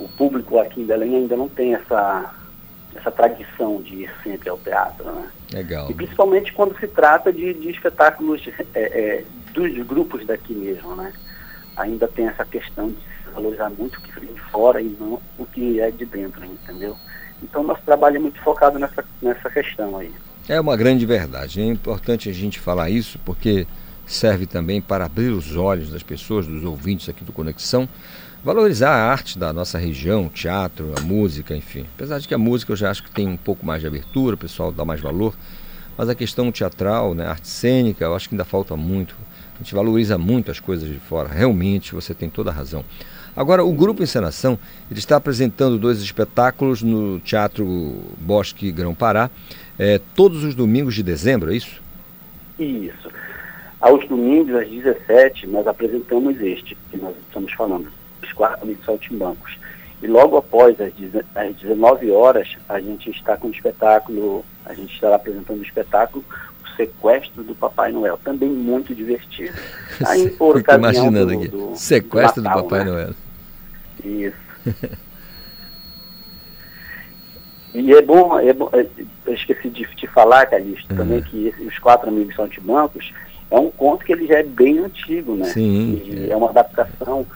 o 0.00 0.08
público 0.08 0.58
aqui 0.58 0.80
em 0.80 0.86
Belém 0.86 1.14
ainda 1.14 1.36
não 1.36 1.48
tem 1.48 1.74
essa, 1.74 2.34
essa 2.94 3.10
tradição 3.10 3.80
de 3.82 4.02
ir 4.02 4.10
sempre 4.22 4.48
ao 4.48 4.58
teatro, 4.58 5.10
né? 5.12 5.30
Legal. 5.52 5.90
E 5.90 5.94
principalmente 5.94 6.52
quando 6.52 6.78
se 6.78 6.88
trata 6.88 7.32
de, 7.32 7.54
de 7.54 7.70
espetáculos 7.70 8.42
é, 8.74 8.80
é, 8.80 9.24
dos 9.52 9.86
grupos 9.86 10.26
daqui 10.26 10.54
mesmo, 10.54 10.94
né? 10.94 11.12
Ainda 11.76 12.08
tem 12.08 12.26
essa 12.26 12.44
questão 12.44 12.88
de 12.88 12.96
se 12.96 13.30
valorizar 13.32 13.70
muito 13.70 13.98
o 13.98 14.02
que 14.02 14.20
vem 14.20 14.32
de 14.32 14.40
fora 14.40 14.80
e 14.80 14.96
não 14.98 15.20
o 15.38 15.46
que 15.46 15.80
é 15.80 15.90
de 15.90 16.04
dentro, 16.04 16.44
entendeu? 16.44 16.96
Então 17.42 17.62
nosso 17.62 17.82
trabalho 17.82 18.16
é 18.16 18.20
muito 18.20 18.40
focado 18.40 18.78
nessa, 18.78 19.04
nessa 19.22 19.48
questão 19.48 19.96
aí. 19.96 20.12
É 20.48 20.60
uma 20.60 20.76
grande 20.76 21.06
verdade. 21.06 21.60
É 21.60 21.64
importante 21.64 22.28
a 22.28 22.32
gente 22.32 22.58
falar 22.58 22.90
isso 22.90 23.18
porque 23.24 23.66
serve 24.06 24.46
também 24.46 24.80
para 24.80 25.04
abrir 25.04 25.28
os 25.28 25.56
olhos 25.56 25.90
das 25.90 26.02
pessoas, 26.02 26.46
dos 26.46 26.64
ouvintes 26.64 27.08
aqui 27.08 27.24
do 27.24 27.32
Conexão, 27.32 27.88
valorizar 28.42 28.90
a 28.90 29.10
arte 29.10 29.38
da 29.38 29.52
nossa 29.52 29.78
região, 29.78 30.26
o 30.26 30.30
teatro, 30.30 30.92
a 30.96 31.00
música, 31.00 31.54
enfim. 31.54 31.86
Apesar 31.94 32.18
de 32.18 32.26
que 32.26 32.34
a 32.34 32.38
música 32.38 32.72
eu 32.72 32.76
já 32.76 32.90
acho 32.90 33.02
que 33.02 33.10
tem 33.10 33.28
um 33.28 33.36
pouco 33.36 33.64
mais 33.64 33.80
de 33.80 33.86
abertura, 33.86 34.34
o 34.34 34.38
pessoal 34.38 34.72
dá 34.72 34.84
mais 34.84 35.00
valor, 35.00 35.34
mas 35.96 36.08
a 36.08 36.14
questão 36.14 36.50
teatral, 36.50 37.14
né, 37.14 37.26
arte 37.26 37.48
cênica, 37.48 38.04
eu 38.04 38.14
acho 38.14 38.28
que 38.28 38.34
ainda 38.34 38.44
falta 38.44 38.76
muito. 38.76 39.14
A 39.54 39.58
gente 39.62 39.74
valoriza 39.74 40.16
muito 40.16 40.50
as 40.50 40.58
coisas 40.58 40.88
de 40.88 40.98
fora, 40.98 41.28
realmente 41.28 41.94
você 41.94 42.14
tem 42.14 42.30
toda 42.30 42.50
a 42.50 42.52
razão. 42.52 42.84
Agora, 43.36 43.64
o 43.64 43.72
Grupo 43.72 44.02
Encenação 44.02 44.58
ele 44.90 44.98
está 44.98 45.16
apresentando 45.16 45.78
dois 45.78 46.00
espetáculos 46.02 46.82
no 46.82 47.20
Teatro 47.20 47.66
Bosque 48.18 48.72
Grão 48.72 48.94
Pará, 48.94 49.30
é, 49.78 50.00
todos 50.14 50.42
os 50.42 50.54
domingos 50.54 50.94
de 50.94 51.02
dezembro, 51.02 51.52
é 51.52 51.56
isso? 51.56 51.80
Isso. 52.58 53.10
Aos 53.80 54.06
domingos, 54.08 54.54
às 54.54 54.68
17, 54.68 55.46
nós 55.46 55.66
apresentamos 55.66 56.38
este 56.40 56.76
que 56.90 56.98
nós 56.98 57.14
estamos 57.26 57.52
falando, 57.52 57.88
os 58.22 58.32
quatro 58.32 58.62
amigos 58.62 58.84
saltimbancos. 58.84 59.58
E 60.02 60.06
logo 60.06 60.36
após, 60.36 60.76
às 60.80 60.92
19 60.94 62.10
horas, 62.10 62.56
a 62.68 62.80
gente 62.80 63.10
está 63.10 63.36
com 63.36 63.48
o 63.48 63.50
espetáculo, 63.50 64.44
a 64.64 64.72
gente 64.72 64.94
estará 64.94 65.16
apresentando 65.16 65.60
o 65.60 65.62
espetáculo 65.62 66.24
O 66.64 66.76
Sequestro 66.76 67.44
do 67.44 67.54
Papai 67.54 67.92
Noel, 67.92 68.18
também 68.24 68.48
muito 68.48 68.94
divertido. 68.94 69.58
Aí, 70.06 70.30
por 70.30 70.56
Fico 70.56 70.72
imaginando 70.72 71.26
do, 71.26 71.38
aqui, 71.38 71.48
do, 71.48 71.76
Sequestro 71.76 72.40
do, 72.40 72.44
Natal, 72.44 72.62
do 72.62 72.68
Papai 72.68 72.84
né? 72.84 72.90
Noel. 72.90 73.14
Isso. 74.04 74.36
E 77.72 77.92
é 77.94 78.02
bom, 78.02 78.38
é 78.38 78.52
bom 78.52 78.68
é, 78.72 78.84
eu 79.24 79.34
esqueci 79.34 79.70
de 79.70 79.84
te 79.94 80.06
falar, 80.08 80.46
Calixto, 80.46 80.92
uhum. 80.92 80.98
também 80.98 81.22
que 81.22 81.46
esse, 81.46 81.62
os 81.62 81.78
quatro 81.78 82.08
amigos 82.08 82.34
saltimbancos 82.34 83.12
é 83.50 83.58
um 83.58 83.70
conto 83.70 84.04
que 84.04 84.12
ele 84.12 84.26
já 84.26 84.38
é 84.38 84.42
bem 84.42 84.78
antigo, 84.78 85.34
né? 85.34 85.46
Sim. 85.46 86.26
É. 86.28 86.32
é 86.32 86.36
uma 86.36 86.50
adaptação 86.50 87.26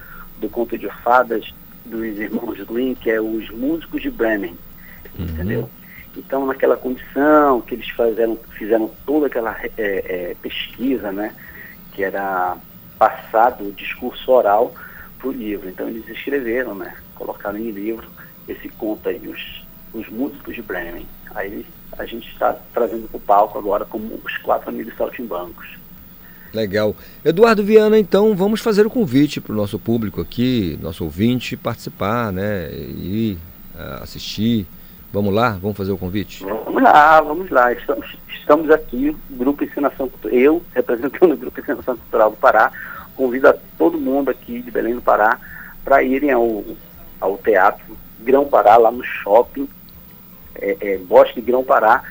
do 0.44 0.50
conto 0.50 0.76
de 0.76 0.88
fadas 1.02 1.52
dos 1.84 2.02
irmãos 2.18 2.60
Grimm, 2.60 2.94
que 2.94 3.10
é 3.10 3.20
os 3.20 3.48
músicos 3.50 4.02
de 4.02 4.10
Bremen, 4.10 4.56
uhum. 5.18 5.24
entendeu? 5.24 5.70
Então, 6.16 6.46
naquela 6.46 6.76
condição 6.76 7.60
que 7.60 7.74
eles 7.74 7.88
fizeram, 7.88 8.38
fizeram 8.56 8.90
toda 9.04 9.26
aquela 9.26 9.56
é, 9.62 9.70
é, 9.76 10.36
pesquisa, 10.40 11.10
né, 11.10 11.34
que 11.92 12.04
era 12.04 12.56
passado 12.98 13.64
o 13.68 13.72
discurso 13.72 14.30
oral 14.30 14.72
para 15.18 15.28
o 15.28 15.32
livro. 15.32 15.68
Então, 15.68 15.88
eles 15.88 16.08
escreveram, 16.08 16.74
né, 16.74 16.94
colocaram 17.14 17.58
em 17.58 17.70
livro 17.70 18.08
esse 18.46 18.68
conto 18.68 19.08
aí, 19.08 19.26
os, 19.26 19.64
os 19.92 20.08
músicos 20.08 20.54
de 20.54 20.62
Bremen. 20.62 21.06
Aí 21.34 21.66
a 21.98 22.04
gente 22.04 22.28
está 22.30 22.56
trazendo 22.72 23.08
para 23.08 23.16
o 23.16 23.20
palco 23.20 23.58
agora 23.58 23.84
como 23.84 24.20
os 24.24 24.38
quatro 24.38 24.68
amigos 24.68 24.96
saltimbancos. 24.96 25.66
Legal. 26.55 26.94
Eduardo 27.24 27.64
Viana, 27.64 27.98
então 27.98 28.35
vamos 28.36 28.60
fazer 28.60 28.86
o 28.86 28.90
convite 28.90 29.40
para 29.40 29.52
o 29.52 29.56
nosso 29.56 29.78
público 29.78 30.20
aqui, 30.20 30.78
nosso 30.81 31.02
ouvinte, 31.02 31.56
participar, 31.56 32.32
né? 32.32 32.70
E 32.72 33.36
uh, 33.74 34.02
assistir. 34.02 34.66
Vamos 35.12 35.35
lá? 35.35 35.59
Vamos 35.60 35.76
fazer 35.76 35.93
o 35.93 35.98
convite? 35.98 36.44
Vamos 36.44 36.82
lá, 36.82 37.20
vamos 37.20 37.51
lá. 37.51 37.72
Estamos, 37.72 38.16
estamos 38.28 38.70
aqui, 38.70 39.16
Grupo 39.31 39.64
Ensinação 39.64 40.09
Cultural, 40.09 40.36
eu, 40.36 40.62
representando 40.74 41.32
o 41.32 41.36
Grupo 41.36 41.60
Ensinação 41.60 41.97
Cultural 41.97 42.31
do 42.31 42.36
Pará, 42.36 42.70
convido 43.16 43.48
a 43.48 43.55
todo 43.76 43.98
mundo 43.98 44.31
aqui 44.31 44.62
de 44.62 44.70
Belém 44.70 44.94
do 44.94 45.02
Pará 45.02 45.39
para 45.85 46.02
irem 46.02 46.31
ao, 46.31 46.64
ao 47.20 47.36
teatro 47.39 47.97
Grão-Pará, 48.20 48.76
lá 48.76 48.90
no 48.90 49.05
shopping, 49.05 49.68
é, 50.55 50.76
é, 50.81 50.98
Bosque 50.98 51.40
Grão-Pará, 51.40 52.02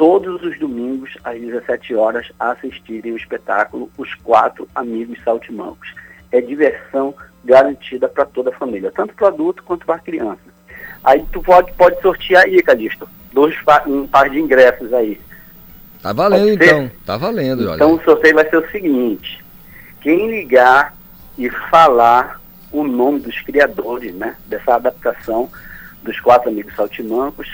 todos 0.00 0.42
os 0.42 0.58
domingos, 0.58 1.10
às 1.22 1.38
17 1.38 1.94
horas, 1.94 2.32
a 2.40 2.52
assistirem 2.52 3.12
o 3.12 3.18
espetáculo 3.18 3.90
Os 3.98 4.14
Quatro 4.14 4.66
Amigos 4.74 5.22
Saltimbancos. 5.22 5.94
É 6.32 6.40
diversão 6.40 7.14
garantida 7.44 8.08
para 8.08 8.24
toda 8.24 8.48
a 8.48 8.54
família, 8.54 8.90
tanto 8.90 9.12
para 9.12 9.28
adulto 9.28 9.62
quanto 9.62 9.84
para 9.84 9.98
criança. 9.98 10.40
Aí 11.04 11.22
tu 11.30 11.42
pode, 11.42 11.70
pode 11.74 12.00
sortear 12.00 12.44
aí, 12.44 12.62
Calixto, 12.62 13.06
dois, 13.30 13.54
um 13.86 14.06
par 14.06 14.30
de 14.30 14.40
ingressos 14.40 14.90
aí. 14.94 15.20
Tá 16.02 16.14
valendo 16.14 16.48
então, 16.48 16.90
tá 17.04 17.18
valendo. 17.18 17.74
Então 17.74 17.90
olha. 17.90 18.00
o 18.00 18.02
sorteio 18.02 18.36
vai 18.36 18.48
ser 18.48 18.56
o 18.56 18.70
seguinte, 18.70 19.44
quem 20.00 20.30
ligar 20.30 20.94
e 21.36 21.50
falar 21.68 22.40
o 22.72 22.84
nome 22.84 23.20
dos 23.20 23.38
criadores 23.42 24.14
né, 24.14 24.34
dessa 24.46 24.76
adaptação 24.76 25.50
dos 26.02 26.18
Quatro 26.20 26.48
Amigos 26.48 26.74
Saltimancos, 26.74 27.50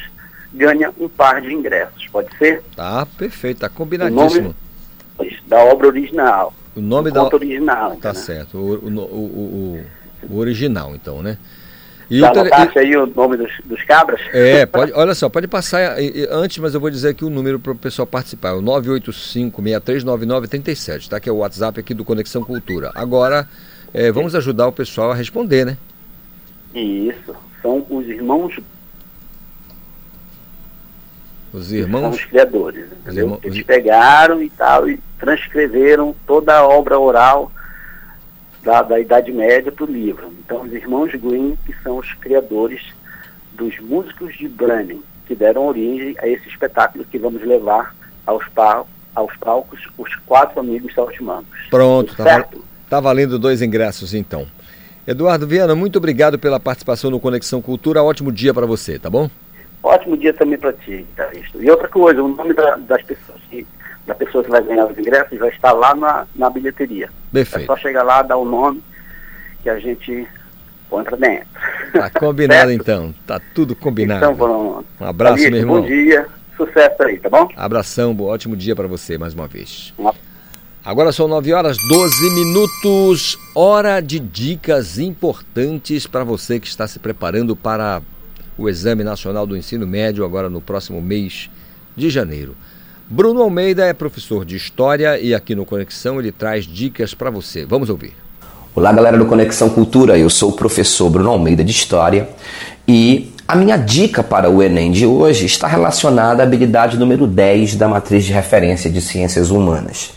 ganha 0.57 0.93
um 0.99 1.09
par 1.09 1.41
de 1.41 1.53
ingressos, 1.53 2.07
pode 2.09 2.37
ser? 2.39 2.62
Tá, 2.74 3.07
perfeito, 3.19 3.61
tá 3.61 3.69
combinadíssimo. 3.69 4.55
O 5.19 5.23
nome 5.23 5.39
da 5.47 5.65
obra 5.65 5.87
original. 5.89 6.55
O 6.74 6.81
nome 6.81 7.11
da 7.11 7.24
original. 7.24 7.97
Tá 7.97 8.12
né? 8.12 8.19
certo, 8.19 8.59
o, 8.59 8.89
o, 8.89 9.85
o, 10.28 10.39
original 10.39 10.95
então, 10.95 11.23
né? 11.23 11.39
E 12.09 12.20
Já 12.20 12.31
anotaste 12.31 12.78
aí 12.78 12.97
o 12.97 13.05
nome 13.07 13.37
dos, 13.37 13.51
dos 13.65 13.83
cabras? 13.83 14.20
É, 14.33 14.65
pode, 14.65 14.93
olha 14.93 15.12
só, 15.15 15.28
pode 15.28 15.49
passar 15.49 15.97
antes, 16.31 16.59
mas 16.59 16.73
eu 16.73 16.81
vou 16.81 16.89
dizer 16.89 17.09
aqui 17.09 17.24
o 17.24 17.31
número 17.31 17.59
para 17.59 17.73
o 17.73 17.77
pessoal 17.77 18.07
participar. 18.07 18.51
É 18.51 18.53
o 18.53 18.62
985-639937, 18.62 21.09
tá? 21.09 21.19
Que 21.19 21.28
é 21.28 21.33
o 21.33 21.39
WhatsApp 21.39 21.81
aqui 21.81 21.93
do 21.93 22.05
Conexão 22.05 22.45
Cultura. 22.45 22.93
Agora, 22.95 23.49
é, 23.93 24.12
vamos 24.12 24.37
ajudar 24.37 24.69
o 24.69 24.73
pessoal 24.73 25.11
a 25.11 25.16
responder, 25.16 25.66
né? 25.66 25.77
Isso. 26.73 27.35
São 27.61 27.85
os 27.91 28.07
irmãos. 28.07 28.55
Os 31.52 31.73
irmãos. 31.73 32.02
São 32.02 32.10
os 32.10 32.24
criadores. 32.24 32.86
Os 33.06 33.16
irmãos... 33.16 33.40
Eles 33.43 33.62
pegaram 33.62 34.43
e 34.43 34.51
tal 34.51 34.89
e 34.89 35.01
transcreveram 35.18 36.14
toda 36.27 36.56
a 36.56 36.66
obra 36.66 36.98
oral 36.98 37.51
da, 38.62 38.82
da 38.82 39.01
Idade 39.01 39.32
Média 39.32 39.70
para 39.70 39.85
o 39.85 39.90
livro. 39.90 40.32
Então, 40.44 40.62
os 40.62 40.73
irmãos 40.73 41.12
Green, 41.14 41.56
que 41.64 41.74
são 41.82 41.98
os 41.98 42.12
criadores 42.14 42.81
dos 43.52 43.78
músicos 43.81 44.36
de 44.36 44.48
Bremen, 44.48 45.02
que 45.27 45.35
deram 45.35 45.66
origem 45.66 46.14
a 46.18 46.28
esse 46.28 46.48
espetáculo 46.48 47.05
que 47.05 47.18
vamos 47.18 47.43
levar 47.43 47.94
aos, 48.27 48.47
pal 48.48 48.86
aos 49.14 49.35
palcos, 49.36 49.81
os 49.97 50.14
quatro 50.27 50.60
amigos 50.60 50.93
saltimancos. 50.94 51.59
Pronto, 51.70 52.14
tá, 52.14 52.47
tá 52.90 53.01
valendo 53.01 53.39
dois 53.39 53.62
ingressos 53.62 54.12
então. 54.12 54.47
Eduardo 55.06 55.47
Viana, 55.47 55.74
muito 55.74 55.97
obrigado 55.97 56.39
pela 56.39 56.60
participação 56.60 57.10
no 57.10 57.20
Conexão 57.20 57.62
Cultura. 57.62 58.02
Ótimo 58.02 58.31
dia 58.31 58.52
para 58.52 58.66
você, 58.66 58.98
tá 58.98 59.09
bom? 59.09 59.31
Ótimo 59.87 60.17
dia 60.17 60.35
também 60.35 60.59
para 60.59 60.73
ti, 60.73 61.07
Taristo. 61.15 61.63
E 61.63 61.71
outra 61.71 61.87
coisa, 61.87 62.21
o 62.21 62.27
nome 62.27 62.53
da, 62.53 62.75
das 62.75 63.03
pessoas 63.03 63.39
que 63.49 63.65
da 64.05 64.15
pessoa 64.15 64.43
que 64.43 64.51
vai 64.51 64.63
ganhar 64.63 64.87
os 64.87 64.99
ingressos 64.99 65.39
vai 65.39 65.49
estar 65.49 65.73
lá 65.73 65.95
na, 65.95 66.27
na 66.35 66.51
bilheteria. 66.51 67.09
Perfeito. 67.33 67.65
É 67.65 67.67
só 67.67 67.77
chegar 67.77 68.03
lá, 68.03 68.23
dar 68.23 68.37
o 68.37 68.45
nome 68.45 68.83
que 69.63 69.71
a 69.71 69.79
gente 69.79 70.27
para 70.89 71.17
dentro. 71.17 71.47
Tá 71.93 72.11
combinado 72.11 72.71
então, 72.73 73.15
tá 73.27 73.41
tudo 73.55 73.77
combinado. 73.77 74.25
Então 74.25 74.37
pronto. 74.37 74.85
Um 75.01 75.05
abraço, 75.05 75.43
meu 75.51 75.57
irmão. 75.57 75.81
Bom 75.81 75.87
dia, 75.87 76.27
sucesso 76.57 77.03
aí, 77.05 77.19
tá 77.21 77.29
bom? 77.29 77.49
Abração, 77.57 78.13
bom, 78.13 78.25
ótimo 78.25 78.57
dia 78.57 78.75
para 78.75 78.89
você 78.89 79.17
mais 79.17 79.35
uma 79.35 79.47
vez. 79.47 79.95
Agora 80.85 81.13
são 81.13 81.29
9 81.29 81.53
horas 81.53 81.77
12 81.89 82.31
minutos, 82.31 83.39
hora 83.55 84.01
de 84.01 84.19
dicas 84.19 84.99
importantes 84.99 86.07
para 86.07 86.25
você 86.25 86.59
que 86.59 86.67
está 86.67 86.87
se 86.89 86.99
preparando 86.99 87.55
para 87.55 88.01
o 88.59 88.69
Exame 88.69 89.05
Nacional 89.05 89.47
do 89.47 89.57
Ensino 89.57 89.87
Médio 89.87 90.24
agora 90.24 90.49
no 90.49 90.61
próximo 90.61 91.01
mês 91.01 91.51
de 91.97 92.11
janeiro. 92.11 92.55
Bruno 93.09 93.41
Almeida 93.41 93.85
é 93.85 93.93
professor 93.93 94.45
de 94.45 94.57
História 94.57 95.19
e 95.19 95.35
aqui 95.35 95.55
no 95.55 95.65
Conexão 95.65 96.19
ele 96.19 96.33
traz 96.33 96.65
dicas 96.65 97.15
para 97.15 97.31
você. 97.31 97.65
Vamos 97.65 97.89
ouvir. 97.89 98.12
Olá, 98.74 98.93
galera 98.93 99.16
do 99.16 99.27
Conexão 99.27 99.70
Cultura. 99.70 100.19
Eu 100.19 100.28
sou 100.28 100.51
o 100.51 100.57
professor 100.57 101.09
Bruno 101.09 101.31
Almeida 101.31 101.62
de 101.62 101.70
História 101.70 102.28
e 102.87 103.33
a 103.47 103.55
minha 103.55 103.77
dica 103.77 104.24
para 104.24 104.51
o 104.51 104.61
Enem 104.61 104.91
de 104.91 105.07
hoje 105.07 105.47
está 105.47 105.69
relacionada 105.69 106.43
à 106.43 106.47
habilidade 106.47 106.99
número 106.99 107.27
10 107.27 107.77
da 107.77 107.87
matriz 107.87 108.24
de 108.24 108.33
referência 108.33 108.91
de 108.91 109.01
ciências 109.01 109.51
humanas. 109.51 110.11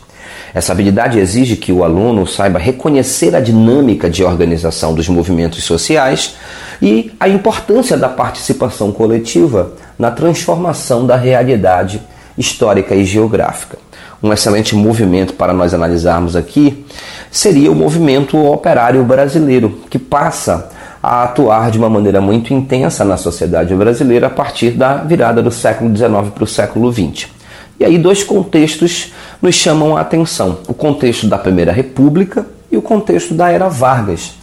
Essa 0.53 0.71
habilidade 0.71 1.19
exige 1.19 1.55
que 1.55 1.71
o 1.71 1.84
aluno 1.84 2.26
saiba 2.26 2.57
reconhecer 2.57 3.35
a 3.35 3.39
dinâmica 3.39 4.09
de 4.09 4.23
organização 4.23 4.93
dos 4.93 5.07
movimentos 5.07 5.63
sociais 5.63 6.35
e 6.81 7.11
a 7.19 7.27
importância 7.27 7.97
da 7.97 8.09
participação 8.09 8.91
coletiva 8.91 9.73
na 9.97 10.09
transformação 10.09 11.05
da 11.05 11.15
realidade 11.15 12.01
histórica 12.38 12.95
e 12.95 13.03
geográfica. 13.03 13.77
Um 14.21 14.34
excelente 14.34 14.76
movimento 14.76 15.34
para 15.34 15.53
nós 15.53 15.73
analisarmos 15.73 16.35
aqui 16.35 16.85
seria 17.31 17.71
o 17.71 17.76
movimento 17.76 18.38
operário 18.38 19.03
brasileiro, 19.03 19.80
que 19.89 19.99
passa 19.99 20.69
a 21.01 21.23
atuar 21.23 21.71
de 21.71 21.77
uma 21.77 21.89
maneira 21.89 22.19
muito 22.19 22.53
intensa 22.53 23.05
na 23.05 23.15
sociedade 23.15 23.73
brasileira 23.73 24.27
a 24.27 24.30
partir 24.30 24.71
da 24.71 24.95
virada 24.95 25.41
do 25.41 25.51
século 25.51 25.95
XIX 25.95 26.11
para 26.34 26.43
o 26.43 26.47
século 26.47 26.91
XX. 26.91 27.39
E 27.80 27.85
aí, 27.85 27.97
dois 27.97 28.23
contextos 28.23 29.14
nos 29.41 29.56
chamam 29.56 29.95
a 29.95 30.01
atenção: 30.01 30.60
o 30.68 30.73
contexto 30.73 31.27
da 31.27 31.38
Primeira 31.38 31.72
República 31.72 32.45
e 32.69 32.76
o 32.76 32.81
contexto 32.81 33.34
da 33.34 33.49
Era 33.49 33.69
Vargas, 33.69 34.34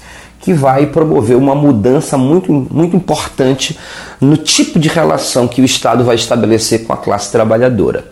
que 0.40 0.54
vai 0.54 0.86
promover 0.86 1.36
uma 1.36 1.54
mudança 1.54 2.16
muito, 2.16 2.50
muito 2.52 2.96
importante 2.96 3.78
no 4.20 4.36
tipo 4.36 4.78
de 4.78 4.88
relação 4.88 5.46
que 5.46 5.60
o 5.60 5.64
Estado 5.64 6.02
vai 6.02 6.16
estabelecer 6.16 6.84
com 6.84 6.92
a 6.92 6.96
classe 6.96 7.30
trabalhadora. 7.30 8.04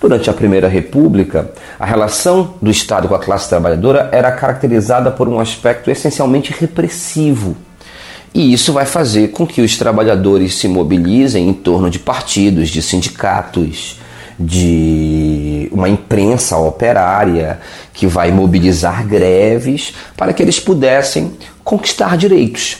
Durante 0.00 0.30
a 0.30 0.32
Primeira 0.32 0.66
República, 0.66 1.50
a 1.78 1.84
relação 1.84 2.54
do 2.62 2.70
Estado 2.70 3.06
com 3.06 3.14
a 3.14 3.18
classe 3.18 3.50
trabalhadora 3.50 4.08
era 4.12 4.32
caracterizada 4.32 5.10
por 5.10 5.28
um 5.28 5.38
aspecto 5.38 5.90
essencialmente 5.90 6.54
repressivo. 6.58 7.54
E 8.32 8.50
isso 8.50 8.72
vai 8.72 8.86
fazer 8.86 9.28
com 9.28 9.46
que 9.46 9.60
os 9.60 9.76
trabalhadores 9.76 10.54
se 10.54 10.68
mobilizem 10.68 11.48
em 11.48 11.52
torno 11.52 11.90
de 11.90 11.98
partidos, 11.98 12.70
de 12.70 12.80
sindicatos, 12.80 13.99
de 14.40 15.68
uma 15.70 15.86
imprensa 15.86 16.56
operária 16.56 17.60
que 17.92 18.06
vai 18.06 18.32
mobilizar 18.32 19.06
greves 19.06 19.94
para 20.16 20.32
que 20.32 20.42
eles 20.42 20.58
pudessem 20.58 21.36
conquistar 21.62 22.16
direitos. 22.16 22.78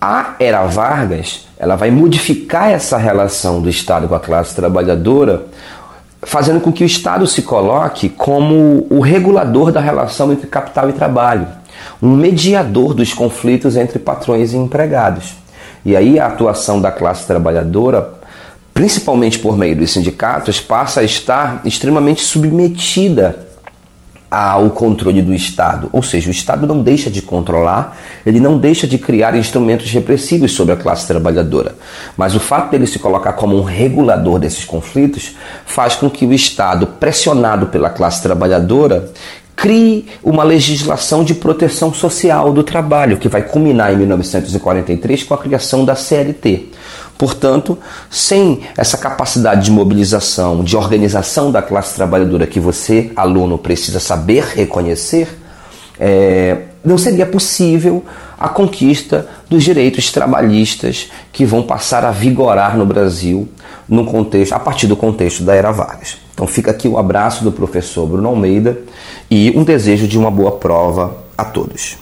A 0.00 0.36
era 0.38 0.64
Vargas, 0.66 1.48
ela 1.58 1.74
vai 1.74 1.90
modificar 1.90 2.70
essa 2.70 2.96
relação 2.96 3.60
do 3.60 3.68
Estado 3.68 4.06
com 4.06 4.14
a 4.14 4.20
classe 4.20 4.54
trabalhadora, 4.54 5.46
fazendo 6.22 6.60
com 6.60 6.70
que 6.70 6.84
o 6.84 6.86
Estado 6.86 7.26
se 7.26 7.42
coloque 7.42 8.08
como 8.08 8.86
o 8.88 9.00
regulador 9.00 9.72
da 9.72 9.80
relação 9.80 10.32
entre 10.32 10.46
capital 10.46 10.88
e 10.90 10.92
trabalho, 10.92 11.48
um 12.00 12.14
mediador 12.14 12.94
dos 12.94 13.12
conflitos 13.12 13.76
entre 13.76 13.98
patrões 13.98 14.52
e 14.52 14.56
empregados. 14.56 15.34
E 15.84 15.96
aí 15.96 16.20
a 16.20 16.26
atuação 16.26 16.80
da 16.80 16.92
classe 16.92 17.26
trabalhadora 17.26 18.15
principalmente 18.76 19.38
por 19.38 19.56
meio 19.56 19.74
dos 19.74 19.90
sindicatos, 19.90 20.60
passa 20.60 21.00
a 21.00 21.02
estar 21.02 21.62
extremamente 21.64 22.20
submetida 22.20 23.46
ao 24.30 24.68
controle 24.68 25.22
do 25.22 25.32
Estado. 25.32 25.88
Ou 25.94 26.02
seja, 26.02 26.28
o 26.28 26.30
Estado 26.30 26.66
não 26.66 26.82
deixa 26.82 27.10
de 27.10 27.22
controlar, 27.22 27.96
ele 28.26 28.38
não 28.38 28.58
deixa 28.58 28.86
de 28.86 28.98
criar 28.98 29.34
instrumentos 29.34 29.90
repressivos 29.90 30.52
sobre 30.52 30.74
a 30.74 30.76
classe 30.76 31.06
trabalhadora. 31.06 31.74
Mas 32.18 32.34
o 32.34 32.40
fato 32.40 32.70
dele 32.70 32.86
se 32.86 32.98
colocar 32.98 33.32
como 33.32 33.56
um 33.56 33.62
regulador 33.62 34.38
desses 34.38 34.66
conflitos 34.66 35.34
faz 35.64 35.96
com 35.96 36.10
que 36.10 36.26
o 36.26 36.34
Estado, 36.34 36.86
pressionado 36.86 37.68
pela 37.68 37.88
classe 37.88 38.22
trabalhadora, 38.22 39.10
crie 39.56 40.06
uma 40.22 40.44
legislação 40.44 41.24
de 41.24 41.34
proteção 41.34 41.94
social 41.94 42.52
do 42.52 42.62
trabalho, 42.62 43.16
que 43.16 43.26
vai 43.26 43.42
culminar 43.42 43.90
em 43.90 43.96
1943 43.96 45.22
com 45.22 45.32
a 45.32 45.38
criação 45.38 45.82
da 45.82 45.94
CLT. 45.94 46.66
Portanto, 47.18 47.78
sem 48.10 48.60
essa 48.76 48.98
capacidade 48.98 49.64
de 49.64 49.70
mobilização, 49.70 50.62
de 50.62 50.76
organização 50.76 51.50
da 51.50 51.62
classe 51.62 51.94
trabalhadora 51.94 52.46
que 52.46 52.60
você, 52.60 53.10
aluno, 53.16 53.56
precisa 53.56 53.98
saber 54.00 54.44
reconhecer, 54.54 55.28
é, 55.98 56.58
não 56.84 56.98
seria 56.98 57.26
possível 57.26 58.04
a 58.38 58.48
conquista 58.48 59.26
dos 59.48 59.64
direitos 59.64 60.12
trabalhistas 60.12 61.10
que 61.32 61.44
vão 61.44 61.62
passar 61.62 62.04
a 62.04 62.10
vigorar 62.10 62.76
no 62.76 62.84
Brasil 62.84 63.48
no 63.88 64.04
contexto, 64.04 64.52
a 64.52 64.58
partir 64.58 64.86
do 64.86 64.96
contexto 64.96 65.42
da 65.42 65.54
Era 65.54 65.72
Vargas. 65.72 66.18
Então 66.34 66.46
fica 66.46 66.70
aqui 66.70 66.86
o 66.86 66.98
abraço 66.98 67.42
do 67.42 67.50
professor 67.50 68.06
Bruno 68.06 68.28
Almeida 68.28 68.78
e 69.30 69.52
um 69.56 69.64
desejo 69.64 70.06
de 70.06 70.18
uma 70.18 70.30
boa 70.30 70.52
prova 70.52 71.16
a 71.36 71.44
todos. 71.44 71.96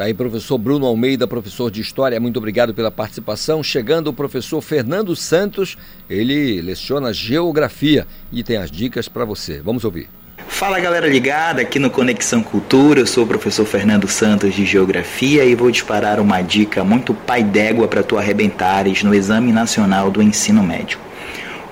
Tá 0.00 0.06
aí, 0.06 0.14
professor 0.14 0.56
Bruno 0.56 0.86
Almeida, 0.86 1.26
professor 1.26 1.70
de 1.70 1.82
História, 1.82 2.18
muito 2.18 2.38
obrigado 2.38 2.72
pela 2.72 2.90
participação. 2.90 3.62
Chegando 3.62 4.06
o 4.06 4.14
professor 4.14 4.62
Fernando 4.62 5.14
Santos, 5.14 5.76
ele 6.08 6.62
leciona 6.62 7.12
Geografia 7.12 8.06
e 8.32 8.42
tem 8.42 8.56
as 8.56 8.70
dicas 8.70 9.08
para 9.08 9.26
você. 9.26 9.60
Vamos 9.60 9.84
ouvir. 9.84 10.08
Fala 10.48 10.80
galera 10.80 11.06
ligada 11.06 11.60
aqui 11.60 11.78
no 11.78 11.90
Conexão 11.90 12.42
Cultura, 12.42 13.00
eu 13.00 13.06
sou 13.06 13.24
o 13.24 13.26
professor 13.26 13.66
Fernando 13.66 14.08
Santos 14.08 14.54
de 14.54 14.64
Geografia 14.64 15.44
e 15.44 15.54
vou 15.54 15.70
disparar 15.70 16.18
uma 16.18 16.40
dica 16.40 16.82
muito 16.82 17.12
pai 17.12 17.44
d'égua 17.44 17.86
para 17.86 18.02
tu 18.02 18.16
arrebentares 18.16 19.02
no 19.02 19.14
Exame 19.14 19.52
Nacional 19.52 20.10
do 20.10 20.22
Ensino 20.22 20.62
Médio. 20.62 20.98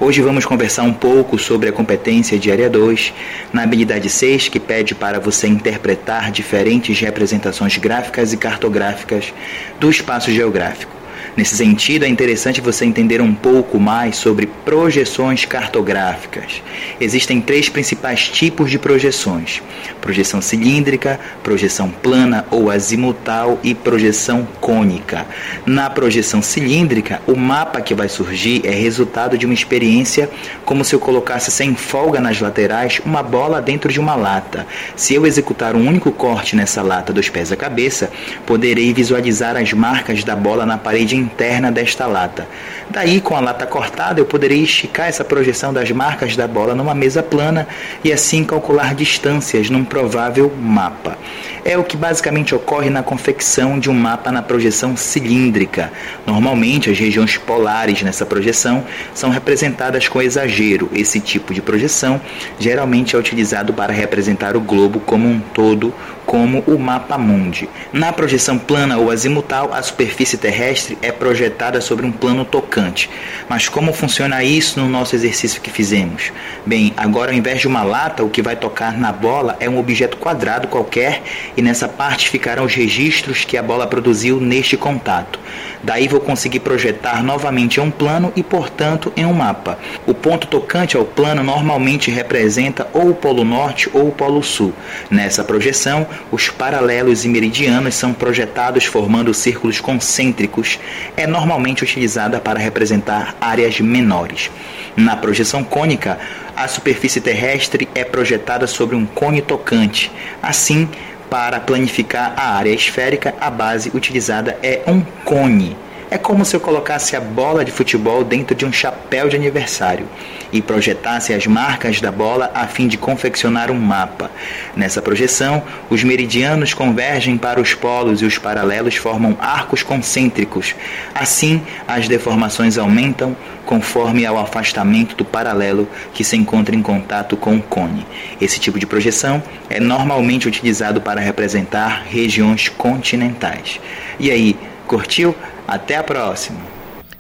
Hoje 0.01 0.23
vamos 0.23 0.47
conversar 0.47 0.85
um 0.85 0.93
pouco 0.93 1.37
sobre 1.37 1.69
a 1.69 1.73
competência 1.73 2.39
de 2.39 2.53
área 2.53 2.71
2, 2.71 3.13
na 3.53 3.65
habilidade 3.65 4.09
6, 4.09 4.49
que 4.49 4.61
pede 4.61 4.95
para 4.95 5.19
você 5.19 5.49
interpretar 5.49 6.31
diferentes 6.31 7.01
representações 7.01 7.77
gráficas 7.79 8.33
e 8.33 8.37
cartográficas 8.37 9.35
do 9.81 9.91
espaço 9.91 10.31
geográfico. 10.31 10.98
Nesse 11.39 11.57
sentido, 11.57 12.05
é 12.05 12.09
interessante 12.09 12.61
você 12.61 12.85
entender 12.85 13.23
um 13.23 13.33
pouco 13.33 13.79
mais 13.79 14.17
sobre 14.17 14.45
projeções 14.65 15.45
cartográficas. 15.45 16.61
Existem 17.01 17.41
três 17.41 17.69
principais 17.69 18.29
tipos 18.29 18.69
de 18.73 18.77
projeções: 18.77 19.63
projeção 20.01 20.43
cilíndrica, 20.43 21.21
projeção 21.45 21.91
plana 21.91 22.45
ou 22.51 22.73
azimutal 22.73 23.61
e 23.63 23.73
projeção 23.73 24.49
cônica. 24.61 25.29
Na 25.65 25.89
projeção 25.89 26.43
cilíndrica, 26.43 27.23
o 27.25 27.37
mapa 27.37 27.81
que 27.81 27.95
vai 27.95 28.09
surgir 28.09 28.63
é 28.65 28.73
resultado 28.73 29.39
de 29.39 29.47
uma 29.47 29.55
experiência 29.55 30.29
como 30.65 30.85
se 30.85 30.93
eu 30.93 30.99
colocasse 30.99 31.53
sem 31.53 31.77
folga 31.77 32.19
nas 32.19 32.41
laterais 32.41 33.01
uma 33.07 33.23
bola 33.23 33.63
dentro 33.63 33.93
de 33.93 34.01
uma 34.01 34.17
lata. 34.17 34.67
Se 34.97 35.15
eu 35.15 35.25
executar 35.25 35.77
um 35.77 35.87
único 35.87 36.11
corte 36.11 36.57
nessa 36.57 36.83
lata 36.83 37.13
dos 37.13 37.29
pés 37.29 37.53
à 37.53 37.57
cabeça, 37.57 38.11
poderei 38.45 38.93
visualizar 38.93 39.57
as 39.57 39.73
marcas 39.73 40.25
da 40.25 40.35
bola 40.35 40.67
na 40.67 40.77
parede 40.77 41.28
interna 41.29 41.71
desta 41.71 42.07
lata. 42.07 42.49
Daí, 42.91 43.21
com 43.21 43.37
a 43.37 43.41
lata 43.41 43.67
cortada, 43.67 44.19
eu 44.19 44.25
poderia 44.25 44.63
esticar 44.63 45.09
essa 45.09 45.23
projeção 45.23 45.73
das 45.73 45.91
marcas 45.91 46.35
da 46.37 46.49
bola 46.49 46.75
numa 46.75 46.95
mesa 46.95 47.23
plana 47.23 47.69
e 48.03 48.11
assim 48.11 48.43
calcular 48.43 48.95
distâncias 48.95 49.69
num 49.69 49.85
provável 49.85 50.51
mapa. 50.59 51.19
É 51.65 51.77
o 51.77 51.85
que 51.85 51.97
basicamente 51.97 52.55
ocorre 52.55 52.89
na 52.89 53.03
confecção 53.03 53.79
de 53.79 53.91
um 53.91 53.95
mapa 53.95 54.33
na 54.33 54.41
projeção 54.41 54.97
cilíndrica. 54.97 55.93
Normalmente, 56.27 56.91
as 56.91 56.99
regiões 56.99 57.37
polares 57.37 58.03
nessa 58.03 58.25
projeção 58.25 58.85
são 59.13 59.29
representadas 59.29 60.09
com 60.09 60.23
exagero. 60.23 60.89
Esse 60.95 61.21
tipo 61.21 61.53
de 61.53 61.61
projeção 61.61 62.21
geralmente 62.59 63.15
é 63.15 63.19
utilizado 63.19 63.75
para 63.75 63.93
representar 63.93 64.57
o 64.57 64.61
globo 64.61 64.99
como 65.01 65.29
um 65.29 65.41
todo, 65.41 65.93
como 66.29 66.63
o 66.67 66.79
mapa 66.79 67.17
mundi. 67.17 67.67
Na 67.91 68.13
projeção 68.13 68.59
plana 68.59 68.99
ou 68.99 69.11
azimutal, 69.11 69.73
a 69.73 69.81
superfície 69.83 70.37
terrestre 70.37 70.99
é 71.01 71.11
projetada 71.11 71.81
sobre 71.81 72.05
um 72.05 72.13
plano 72.13 72.45
tocante. 72.45 73.09
Mas 73.49 73.67
como 73.67 73.95
funciona 73.95 74.45
isso 74.45 74.79
no 74.79 74.91
nosso 74.91 75.17
exercício 75.17 75.63
que 75.63 75.71
fizemos? 75.71 76.31
Bem, 76.67 76.93
agora 76.99 77.31
ao 77.31 77.37
invés 77.37 77.63
de 77.63 77.67
uma 77.67 77.83
lata, 77.83 78.23
o 78.23 78.29
que 78.29 78.43
vai 78.43 78.57
tocar 78.57 78.99
na 78.99 79.11
bola 79.11 79.57
é 79.59 79.71
um 79.71 79.79
objeto 79.79 80.19
quadrado 80.19 80.69
qualquer 80.69 81.23
e 81.57 81.63
nessa 81.63 81.89
parte 81.89 82.29
ficarão 82.29 82.67
os 82.67 82.75
registros 82.75 83.47
que 83.47 83.57
a 83.57 83.63
bola 83.63 83.87
produziu 83.87 84.39
neste 84.39 84.77
contato. 84.77 85.41
Daí 85.83 86.09
vou 86.09 86.21
conseguir 86.21 86.61
projetar 86.61 87.23
novamente 87.23 87.79
em 87.79 87.83
um 87.83 87.91
plano 87.91 88.33
e, 88.37 88.43
portanto, 88.43 89.13
em 89.17 89.25
um 89.25 89.33
mapa. 89.33 89.79
O 90.07 90.13
ponto 90.13 90.47
tocante 90.47 90.95
ao 90.95 91.05
plano 91.05 91.43
normalmente 91.43 92.11
representa 92.11 92.87
ou 92.93 93.11
o 93.11 93.15
polo 93.15 93.45
norte 93.45 93.89
ou 93.95 94.09
o 94.09 94.13
polo 94.13 94.43
sul. 94.43 94.75
Nessa 95.11 95.45
projeção, 95.45 96.07
os 96.31 96.49
paralelos 96.49 97.25
e 97.25 97.29
meridianos 97.29 97.95
são 97.95 98.13
projetados 98.13 98.85
formando 98.85 99.33
círculos 99.33 99.81
concêntricos. 99.81 100.79
É 101.17 101.27
normalmente 101.27 101.83
utilizada 101.83 102.41
para 102.41 102.59
representar 102.59 103.35
áreas 103.41 103.81
menores. 103.81 104.51
Na 104.97 105.17
projeção 105.17 105.63
cônica, 105.63 106.19
a 106.57 106.67
superfície 106.67 107.21
terrestre 107.21 107.89
é 107.95 108.05
projetada 108.05 108.67
sobre 108.67 108.97
um 108.97 109.07
cone 109.07 109.41
tocante. 109.41 110.11
Assim, 110.43 110.89
para 111.31 111.61
planificar 111.61 112.35
a 112.37 112.57
área 112.57 112.71
esférica, 112.71 113.35
a 113.41 113.51
base 113.51 113.91
utilizada 113.95 114.59
é 114.63 114.83
um 114.87 115.01
cone. 115.25 115.77
É 116.11 116.17
como 116.17 116.43
se 116.43 116.57
eu 116.57 116.61
colocasse 116.61 117.15
a 117.15 117.21
bola 117.21 117.63
de 117.63 117.71
futebol 117.71 118.25
dentro 118.25 118.55
de 118.55 118.65
um 118.65 118.73
chapéu 118.73 119.29
de 119.29 119.37
aniversário 119.37 120.09
e 120.51 120.63
projetasse 120.63 121.35
as 121.35 121.47
marcas 121.47 122.01
da 122.01 122.11
bola 122.11 122.51
a 122.55 122.67
fim 122.67 122.89
de 122.89 122.97
confeccionar 122.97 123.71
um 123.71 123.79
mapa. 123.79 124.31
Nessa 124.75 125.03
projeção, 125.03 125.63
os 125.91 126.03
meridianos 126.03 126.73
convergem 126.73 127.37
para 127.37 127.61
os 127.61 127.75
polos 127.75 128.23
e 128.23 128.25
os 128.25 128.39
paralelos 128.39 128.97
formam 128.97 129.37
arcos 129.39 129.83
concêntricos. 129.83 130.75
Assim, 131.15 131.61
as 131.87 132.09
deformações 132.09 132.79
aumentam 132.79 133.37
conforme 133.67 134.25
ao 134.25 134.39
afastamento 134.39 135.15
do 135.15 135.27
paralelo 135.27 135.87
que 136.15 136.25
se 136.25 136.37
encontra 136.37 136.75
em 136.75 136.81
contato 136.81 137.37
com 137.37 137.57
o 137.57 137.63
cone. 137.63 138.07
Esse 138.41 138.59
tipo 138.59 138.79
de 138.79 138.87
projeção 138.87 139.43
é 139.69 139.79
normalmente 139.79 140.49
utilizado 140.49 141.03
para 141.03 141.21
representar 141.21 142.07
regiões 142.09 142.71
continentais. 142.71 143.79
E 144.19 144.31
aí, 144.31 144.57
curtiu? 144.87 145.35
Até 145.69 145.97
a 145.97 146.03
próxima. 146.03 146.59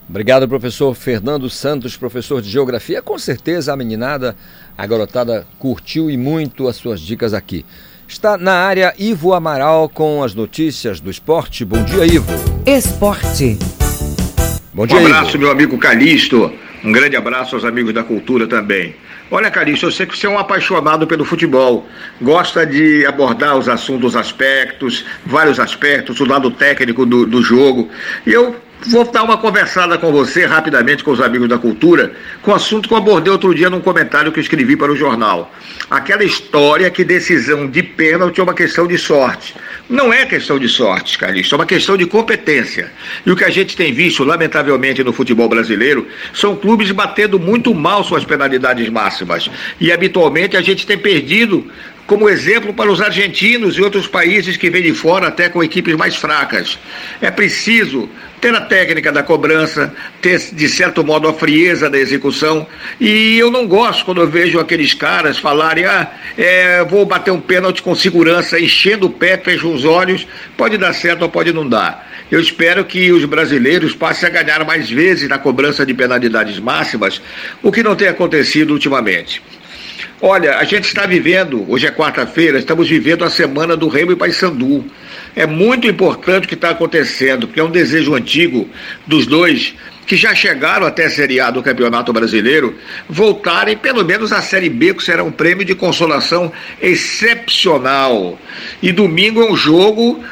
Obrigado, 0.08 0.48
professor 0.48 0.94
Fernando 0.94 1.50
Santos, 1.50 1.94
professor 1.98 2.40
de 2.40 2.48
Geografia. 2.48 3.02
Com 3.02 3.18
certeza 3.18 3.74
a 3.74 3.76
meninada, 3.76 4.34
a 4.76 4.86
garotada 4.86 5.46
curtiu 5.58 6.10
e 6.10 6.16
muito 6.16 6.66
as 6.66 6.76
suas 6.76 6.98
dicas 6.98 7.34
aqui. 7.34 7.66
Está 8.08 8.38
na 8.38 8.54
área 8.54 8.94
Ivo 8.98 9.34
Amaral 9.34 9.86
com 9.86 10.22
as 10.24 10.34
notícias 10.34 10.98
do 10.98 11.10
esporte. 11.10 11.62
Bom 11.62 11.84
dia, 11.84 12.06
Ivo. 12.06 12.26
Esporte. 12.64 13.58
Bom 14.72 14.86
dia, 14.86 14.96
Um 14.96 15.04
abraço, 15.06 15.30
Ivo. 15.32 15.38
meu 15.40 15.50
amigo 15.50 15.76
Calixto. 15.76 16.50
Um 16.82 16.90
grande 16.90 17.16
abraço 17.16 17.54
aos 17.54 17.66
amigos 17.66 17.92
da 17.92 18.02
cultura 18.02 18.46
também. 18.46 18.94
Olha, 19.30 19.50
Calixto, 19.50 19.86
eu 19.86 19.92
sei 19.92 20.06
que 20.06 20.16
você 20.16 20.26
é 20.26 20.30
um 20.30 20.38
apaixonado 20.38 21.06
pelo 21.06 21.22
futebol. 21.22 21.86
Gosta 22.20 22.64
de 22.64 23.04
abordar 23.04 23.56
os 23.58 23.68
assuntos, 23.68 24.10
os 24.10 24.16
aspectos, 24.16 25.04
vários 25.26 25.60
aspectos, 25.60 26.18
o 26.20 26.24
lado 26.24 26.50
técnico 26.50 27.04
do, 27.04 27.26
do 27.26 27.42
jogo. 27.42 27.90
E 28.26 28.32
eu 28.32 28.56
vou 28.86 29.04
dar 29.10 29.22
uma 29.22 29.36
conversada 29.36 29.98
com 29.98 30.12
você 30.12 30.44
rapidamente 30.44 31.02
com 31.02 31.10
os 31.10 31.20
amigos 31.20 31.48
da 31.48 31.58
cultura, 31.58 32.12
com 32.42 32.52
o 32.52 32.54
assunto 32.54 32.88
que 32.88 32.94
eu 32.94 32.98
abordei 32.98 33.32
outro 33.32 33.54
dia 33.54 33.68
num 33.68 33.80
comentário 33.80 34.32
que 34.32 34.40
escrevi 34.40 34.76
para 34.76 34.92
o 34.92 34.96
jornal. 34.96 35.52
Aquela 35.90 36.24
história 36.24 36.90
que 36.90 37.04
decisão 37.04 37.66
de 37.66 37.82
pênalti 37.82 38.40
é 38.40 38.42
uma 38.42 38.54
questão 38.54 38.86
de 38.86 38.98
sorte. 38.98 39.54
Não 39.88 40.12
é 40.12 40.26
questão 40.26 40.58
de 40.58 40.68
sorte, 40.68 41.18
Calixto, 41.18 41.54
é 41.54 41.58
uma 41.58 41.66
questão 41.66 41.96
de 41.96 42.06
competência. 42.06 42.92
E 43.24 43.30
o 43.30 43.36
que 43.36 43.44
a 43.44 43.50
gente 43.50 43.76
tem 43.76 43.92
visto, 43.92 44.22
lamentavelmente, 44.22 45.02
no 45.02 45.12
futebol 45.12 45.48
brasileiro, 45.48 46.06
são 46.34 46.54
clubes 46.54 46.90
batendo 46.90 47.38
muito 47.40 47.74
mal 47.74 48.04
suas 48.04 48.24
penalidades 48.24 48.88
máximas. 48.90 49.50
E 49.80 49.90
habitualmente 49.90 50.56
a 50.56 50.60
gente 50.60 50.86
tem 50.86 50.98
perdido 50.98 51.70
como 52.08 52.26
exemplo 52.26 52.72
para 52.72 52.90
os 52.90 53.02
argentinos 53.02 53.76
e 53.76 53.82
outros 53.82 54.06
países 54.06 54.56
que 54.56 54.70
vêm 54.70 54.82
de 54.82 54.94
fora 54.94 55.28
até 55.28 55.50
com 55.50 55.62
equipes 55.62 55.94
mais 55.94 56.16
fracas. 56.16 56.78
É 57.20 57.30
preciso 57.30 58.08
ter 58.40 58.54
a 58.54 58.62
técnica 58.62 59.12
da 59.12 59.22
cobrança, 59.22 59.92
ter 60.22 60.38
de 60.38 60.68
certo 60.70 61.04
modo 61.04 61.28
a 61.28 61.34
frieza 61.34 61.90
da 61.90 61.98
execução. 61.98 62.66
E 62.98 63.36
eu 63.36 63.50
não 63.50 63.66
gosto 63.66 64.06
quando 64.06 64.22
eu 64.22 64.26
vejo 64.26 64.58
aqueles 64.58 64.94
caras 64.94 65.38
falarem: 65.38 65.84
ah, 65.84 66.10
é, 66.38 66.82
vou 66.82 67.04
bater 67.04 67.30
um 67.30 67.40
pênalti 67.40 67.82
com 67.82 67.94
segurança, 67.94 68.58
enchendo 68.58 69.08
o 69.08 69.10
pé, 69.10 69.36
fecho 69.36 69.70
os 69.70 69.84
olhos, 69.84 70.26
pode 70.56 70.78
dar 70.78 70.94
certo 70.94 71.22
ou 71.22 71.28
pode 71.28 71.52
não 71.52 71.68
dar. 71.68 72.08
Eu 72.30 72.40
espero 72.40 72.86
que 72.86 73.12
os 73.12 73.26
brasileiros 73.26 73.94
passem 73.94 74.26
a 74.26 74.32
ganhar 74.32 74.64
mais 74.64 74.88
vezes 74.88 75.28
na 75.28 75.38
cobrança 75.38 75.84
de 75.84 75.92
penalidades 75.92 76.58
máximas, 76.58 77.20
o 77.62 77.70
que 77.70 77.82
não 77.82 77.94
tem 77.94 78.08
acontecido 78.08 78.70
ultimamente. 78.70 79.42
Olha, 80.20 80.58
a 80.58 80.64
gente 80.64 80.86
está 80.86 81.06
vivendo, 81.06 81.64
hoje 81.68 81.86
é 81.86 81.90
quarta-feira, 81.90 82.58
estamos 82.58 82.88
vivendo 82.88 83.24
a 83.24 83.30
semana 83.30 83.76
do 83.76 83.88
Remo 83.88 84.12
e 84.12 84.16
Paysandu. 84.16 84.84
É 85.34 85.46
muito 85.46 85.86
importante 85.86 86.44
o 86.44 86.48
que 86.48 86.54
está 86.54 86.70
acontecendo, 86.70 87.46
porque 87.46 87.60
é 87.60 87.64
um 87.64 87.70
desejo 87.70 88.14
antigo 88.14 88.68
dos 89.06 89.26
dois 89.26 89.74
que 90.08 90.16
já 90.16 90.34
chegaram 90.34 90.86
até 90.86 91.04
a 91.04 91.10
Série 91.10 91.38
A 91.38 91.50
do 91.50 91.62
Campeonato 91.62 92.14
Brasileiro, 92.14 92.74
voltarem 93.06 93.76
pelo 93.76 94.02
menos 94.02 94.32
à 94.32 94.40
Série 94.40 94.70
B, 94.70 94.94
que 94.94 95.04
será 95.04 95.22
um 95.22 95.30
prêmio 95.30 95.66
de 95.66 95.74
consolação 95.74 96.50
excepcional. 96.80 98.38
E 98.82 98.90
domingo 98.90 99.42
é 99.42 99.52
um 99.52 99.54
jogo 99.54 100.24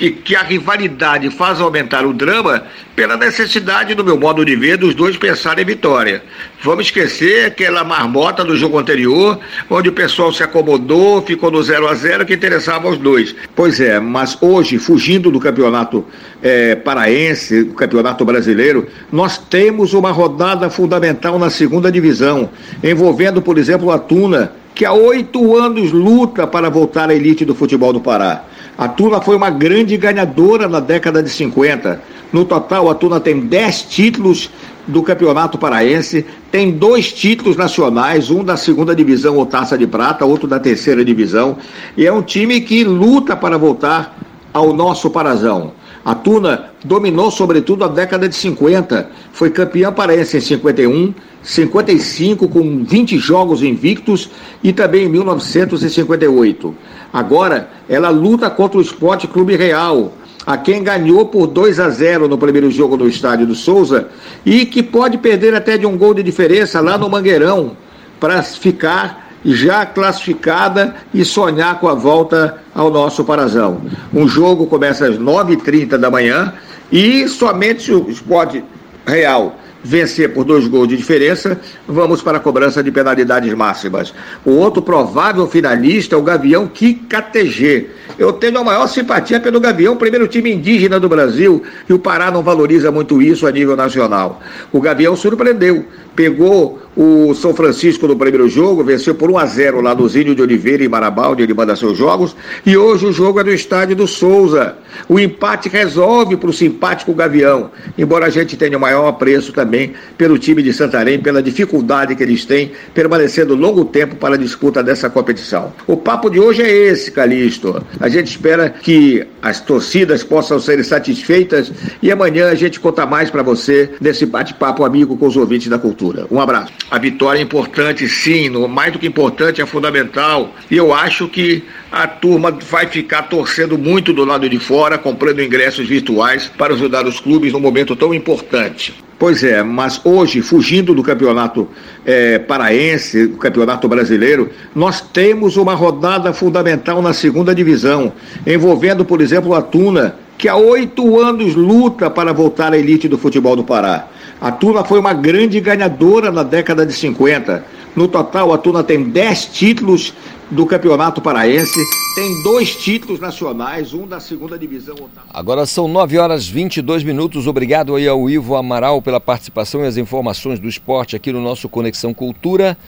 que, 0.00 0.10
que, 0.12 0.34
a 0.34 0.42
rivalidade 0.42 1.28
faz 1.28 1.60
aumentar 1.60 2.06
o 2.06 2.14
drama 2.14 2.62
pela 2.96 3.18
necessidade, 3.18 3.94
no 3.94 4.02
meu 4.02 4.18
modo 4.18 4.42
de 4.46 4.56
ver, 4.56 4.78
dos 4.78 4.94
dois 4.94 5.18
pensarem 5.18 5.62
em 5.62 5.66
vitória. 5.66 6.22
Vamos 6.62 6.86
esquecer 6.86 7.44
aquela 7.44 7.84
marmota 7.84 8.42
do 8.42 8.56
jogo 8.56 8.78
anterior, 8.78 9.38
onde 9.68 9.90
o 9.90 9.92
pessoal 9.92 10.32
se 10.32 10.42
acomodou, 10.42 11.20
ficou 11.20 11.50
no 11.50 11.62
0 11.62 11.86
a 11.86 11.94
0 11.94 12.24
que 12.24 12.32
interessava 12.32 12.88
aos 12.88 12.96
dois. 12.96 13.36
Pois 13.54 13.78
é, 13.78 14.00
mas 14.00 14.38
hoje, 14.40 14.78
fugindo 14.78 15.30
do 15.30 15.38
campeonato 15.38 16.02
é, 16.42 16.74
paraense, 16.76 17.60
o 17.60 17.74
campeonato 17.74 18.24
brasileiro, 18.24 18.86
nós 19.12 19.36
temos 19.36 19.92
uma 19.92 20.10
rodada 20.10 20.70
fundamental 20.70 21.38
na 21.38 21.50
segunda 21.50 21.92
divisão, 21.92 22.48
envolvendo, 22.82 23.42
por 23.42 23.58
exemplo, 23.58 23.90
a 23.90 23.98
Tuna, 23.98 24.52
que 24.74 24.86
há 24.86 24.94
oito 24.94 25.58
anos 25.58 25.92
luta 25.92 26.46
para 26.46 26.70
voltar 26.70 27.10
à 27.10 27.14
elite 27.14 27.44
do 27.44 27.54
futebol 27.54 27.92
do 27.92 28.00
Pará. 28.00 28.46
A 28.80 28.88
Tuna 28.88 29.20
foi 29.20 29.36
uma 29.36 29.50
grande 29.50 29.94
ganhadora 29.98 30.66
na 30.66 30.80
década 30.80 31.22
de 31.22 31.28
50. 31.28 32.00
No 32.32 32.46
total, 32.46 32.88
a 32.88 32.94
Tuna 32.94 33.20
tem 33.20 33.38
10 33.38 33.82
títulos 33.82 34.48
do 34.86 35.02
Campeonato 35.02 35.58
Paraense, 35.58 36.24
tem 36.50 36.70
dois 36.70 37.12
títulos 37.12 37.58
nacionais, 37.58 38.30
um 38.30 38.42
da 38.42 38.56
segunda 38.56 38.94
divisão 38.96 39.36
ou 39.36 39.44
taça 39.44 39.76
de 39.76 39.86
prata, 39.86 40.24
outro 40.24 40.48
da 40.48 40.58
terceira 40.58 41.04
divisão, 41.04 41.58
e 41.94 42.06
é 42.06 42.12
um 42.12 42.22
time 42.22 42.58
que 42.62 42.82
luta 42.82 43.36
para 43.36 43.58
voltar 43.58 44.18
ao 44.50 44.72
nosso 44.72 45.10
Parazão. 45.10 45.72
A 46.02 46.14
Tuna 46.14 46.70
dominou 46.82 47.30
sobretudo 47.30 47.84
a 47.84 47.88
década 47.88 48.26
de 48.26 48.34
50, 48.34 49.10
foi 49.30 49.50
campeã 49.50 49.92
paraense 49.92 50.38
em 50.38 50.40
51, 50.40 51.12
55 51.42 52.48
com 52.48 52.82
20 52.82 53.18
jogos 53.18 53.62
invictos 53.62 54.30
e 54.64 54.72
também 54.72 55.04
em 55.04 55.08
1958. 55.10 56.74
Agora 57.12 57.68
ela 57.88 58.08
luta 58.10 58.48
contra 58.48 58.78
o 58.78 58.82
Esporte 58.82 59.26
Clube 59.26 59.56
Real, 59.56 60.12
a 60.46 60.56
quem 60.56 60.82
ganhou 60.82 61.26
por 61.26 61.46
2 61.46 61.80
a 61.80 61.90
0 61.90 62.28
no 62.28 62.38
primeiro 62.38 62.70
jogo 62.70 62.96
no 62.96 63.08
estádio 63.08 63.46
do 63.46 63.54
Souza 63.54 64.08
e 64.44 64.64
que 64.64 64.82
pode 64.82 65.18
perder 65.18 65.54
até 65.54 65.76
de 65.76 65.86
um 65.86 65.98
gol 65.98 66.14
de 66.14 66.22
diferença 66.22 66.80
lá 66.80 66.96
no 66.96 67.10
Mangueirão 67.10 67.76
para 68.18 68.42
ficar 68.42 69.30
já 69.44 69.86
classificada 69.86 70.94
e 71.14 71.24
sonhar 71.24 71.80
com 71.80 71.88
a 71.88 71.94
volta 71.94 72.62
ao 72.74 72.90
nosso 72.90 73.24
Parazão. 73.24 73.80
Um 74.12 74.28
jogo 74.28 74.66
começa 74.66 75.06
às 75.06 75.18
9h30 75.18 75.96
da 75.96 76.10
manhã 76.10 76.52
e 76.92 77.26
somente 77.28 77.92
o 77.92 78.10
Esporte 78.10 78.62
Real 79.06 79.56
vencer 79.82 80.32
por 80.32 80.44
dois 80.44 80.66
gols 80.66 80.88
de 80.88 80.96
diferença, 80.96 81.60
vamos 81.86 82.22
para 82.22 82.38
a 82.38 82.40
cobrança 82.40 82.82
de 82.82 82.90
penalidades 82.90 83.52
máximas. 83.54 84.12
O 84.44 84.52
outro 84.52 84.82
provável 84.82 85.46
finalista 85.46 86.14
é 86.14 86.18
o 86.18 86.22
Gavião 86.22 86.68
KKTG. 86.68 87.88
Eu 88.18 88.32
tenho 88.32 88.58
a 88.58 88.64
maior 88.64 88.86
simpatia 88.86 89.40
pelo 89.40 89.60
Gavião, 89.60 89.96
primeiro 89.96 90.28
time 90.28 90.52
indígena 90.52 91.00
do 91.00 91.08
Brasil, 91.08 91.62
e 91.88 91.92
o 91.92 91.98
Pará 91.98 92.30
não 92.30 92.42
valoriza 92.42 92.90
muito 92.90 93.22
isso 93.22 93.46
a 93.46 93.50
nível 93.50 93.76
nacional. 93.76 94.42
O 94.72 94.80
Gavião 94.80 95.16
surpreendeu, 95.16 95.84
pegou 96.14 96.80
o 96.96 97.32
São 97.34 97.54
Francisco 97.54 98.06
no 98.06 98.16
primeiro 98.16 98.48
jogo, 98.48 98.82
venceu 98.82 99.14
por 99.14 99.30
1 99.30 99.38
a 99.38 99.46
0 99.46 99.80
lá 99.80 99.94
no 99.94 100.08
Zinho 100.08 100.34
de 100.34 100.42
Oliveira, 100.42 100.84
em 100.84 100.88
Marabá, 100.88 101.28
onde 101.28 101.42
ele 101.42 101.54
manda 101.54 101.76
seus 101.76 101.96
jogos. 101.96 102.36
E 102.66 102.76
hoje 102.76 103.06
o 103.06 103.12
jogo 103.12 103.40
é 103.40 103.44
no 103.44 103.52
estádio 103.52 103.94
do 103.94 104.06
Souza. 104.06 104.76
O 105.08 105.18
empate 105.18 105.68
resolve 105.68 106.36
para 106.36 106.50
o 106.50 106.52
simpático 106.52 107.14
Gavião, 107.14 107.70
embora 107.96 108.26
a 108.26 108.30
gente 108.30 108.56
tenha 108.56 108.76
o 108.76 108.80
maior 108.80 109.06
apreço 109.06 109.52
também 109.52 109.92
pelo 110.18 110.38
time 110.38 110.62
de 110.62 110.72
Santarém, 110.72 111.20
pela 111.20 111.42
dificuldade 111.42 112.14
que 112.16 112.22
eles 112.22 112.44
têm 112.44 112.72
permanecendo 112.92 113.54
longo 113.54 113.84
tempo 113.84 114.16
para 114.16 114.34
a 114.34 114.38
disputa 114.38 114.82
dessa 114.82 115.08
competição. 115.08 115.72
O 115.86 115.96
papo 115.96 116.28
de 116.28 116.40
hoje 116.40 116.62
é 116.62 116.70
esse, 116.70 117.10
Calixto. 117.12 117.82
A 118.00 118.08
gente 118.08 118.28
espera 118.28 118.68
que 118.68 119.24
as 119.40 119.60
torcidas 119.60 120.22
possam 120.24 120.58
ser 120.58 120.84
satisfeitas 120.84 121.72
e 122.02 122.10
amanhã 122.10 122.50
a 122.50 122.54
gente 122.54 122.80
conta 122.80 123.06
mais 123.06 123.30
para 123.30 123.42
você 123.42 123.90
nesse 124.00 124.26
bate-papo 124.26 124.84
amigo 124.84 125.16
com 125.16 125.26
os 125.26 125.36
ouvintes 125.36 125.68
da 125.68 125.78
cultura. 125.78 125.99
Um 126.30 126.40
abraço. 126.40 126.72
A 126.90 126.98
vitória 126.98 127.38
é 127.38 127.42
importante, 127.42 128.08
sim, 128.08 128.48
no, 128.48 128.66
mais 128.66 128.92
do 128.92 128.98
que 128.98 129.06
importante, 129.06 129.60
é 129.60 129.66
fundamental. 129.66 130.54
E 130.70 130.76
eu 130.76 130.92
acho 130.92 131.28
que 131.28 131.64
a 131.92 132.06
turma 132.06 132.50
vai 132.50 132.86
ficar 132.86 133.22
torcendo 133.22 133.76
muito 133.76 134.12
do 134.12 134.24
lado 134.24 134.48
de 134.48 134.58
fora, 134.58 134.96
comprando 134.98 135.40
ingressos 135.40 135.86
virtuais 135.86 136.50
para 136.56 136.74
ajudar 136.74 137.06
os 137.06 137.20
clubes 137.20 137.52
num 137.52 137.60
momento 137.60 137.94
tão 137.94 138.14
importante. 138.14 138.94
Pois 139.20 139.44
é, 139.44 139.62
mas 139.62 140.00
hoje, 140.02 140.40
fugindo 140.40 140.94
do 140.94 141.02
campeonato 141.02 141.68
é, 142.06 142.38
paraense, 142.38 143.26
do 143.26 143.36
campeonato 143.36 143.86
brasileiro, 143.86 144.48
nós 144.74 145.02
temos 145.02 145.58
uma 145.58 145.74
rodada 145.74 146.32
fundamental 146.32 147.02
na 147.02 147.12
segunda 147.12 147.54
divisão, 147.54 148.14
envolvendo, 148.46 149.04
por 149.04 149.20
exemplo, 149.20 149.54
a 149.54 149.60
Tuna, 149.60 150.16
que 150.38 150.48
há 150.48 150.56
oito 150.56 151.20
anos 151.20 151.54
luta 151.54 152.08
para 152.08 152.32
voltar 152.32 152.72
à 152.72 152.78
elite 152.78 153.08
do 153.08 153.18
futebol 153.18 153.54
do 153.54 153.62
Pará. 153.62 154.08
A 154.40 154.50
Tuna 154.50 154.82
foi 154.82 154.98
uma 154.98 155.12
grande 155.12 155.60
ganhadora 155.60 156.32
na 156.32 156.42
década 156.42 156.86
de 156.86 156.94
50. 156.94 157.62
No 157.94 158.08
total, 158.08 158.54
a 158.54 158.58
Tuna 158.58 158.82
tem 158.82 159.04
10 159.04 159.44
títulos 159.46 160.14
do 160.50 160.64
Campeonato 160.64 161.20
Paraense, 161.20 161.78
tem 162.14 162.42
dois 162.42 162.74
títulos 162.74 163.20
nacionais, 163.20 163.92
um 163.92 164.06
da 164.06 164.18
segunda 164.18 164.58
divisão. 164.58 164.96
Agora 165.32 165.64
são 165.66 165.86
9 165.86 166.16
horas 166.16 166.48
22 166.48 167.04
minutos. 167.04 167.46
Obrigado 167.46 167.94
aí 167.94 168.08
ao 168.08 168.30
Ivo 168.30 168.56
Amaral 168.56 169.02
pela 169.02 169.20
participação 169.20 169.84
e 169.84 169.86
as 169.86 169.98
informações 169.98 170.58
do 170.58 170.68
esporte 170.68 171.14
aqui 171.14 171.30
no 171.30 171.42
nosso 171.42 171.68
Conexão 171.68 172.14
Cultura. 172.14 172.78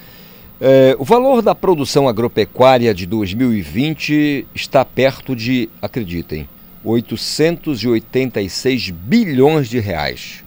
É, 0.59 0.97
o 0.99 1.05
valor 1.05 1.43
da 1.43 1.55
produção 1.55 2.09
agropecuária 2.09 2.95
de 2.95 3.05
2020 3.05 4.47
está 4.55 4.87
perto 4.87 5.37
de, 5.37 5.69
acreditem, 5.83 6.49
886 6.83 8.89
bilhões 8.91 9.69
de 9.69 9.81
reais. 9.81 10.42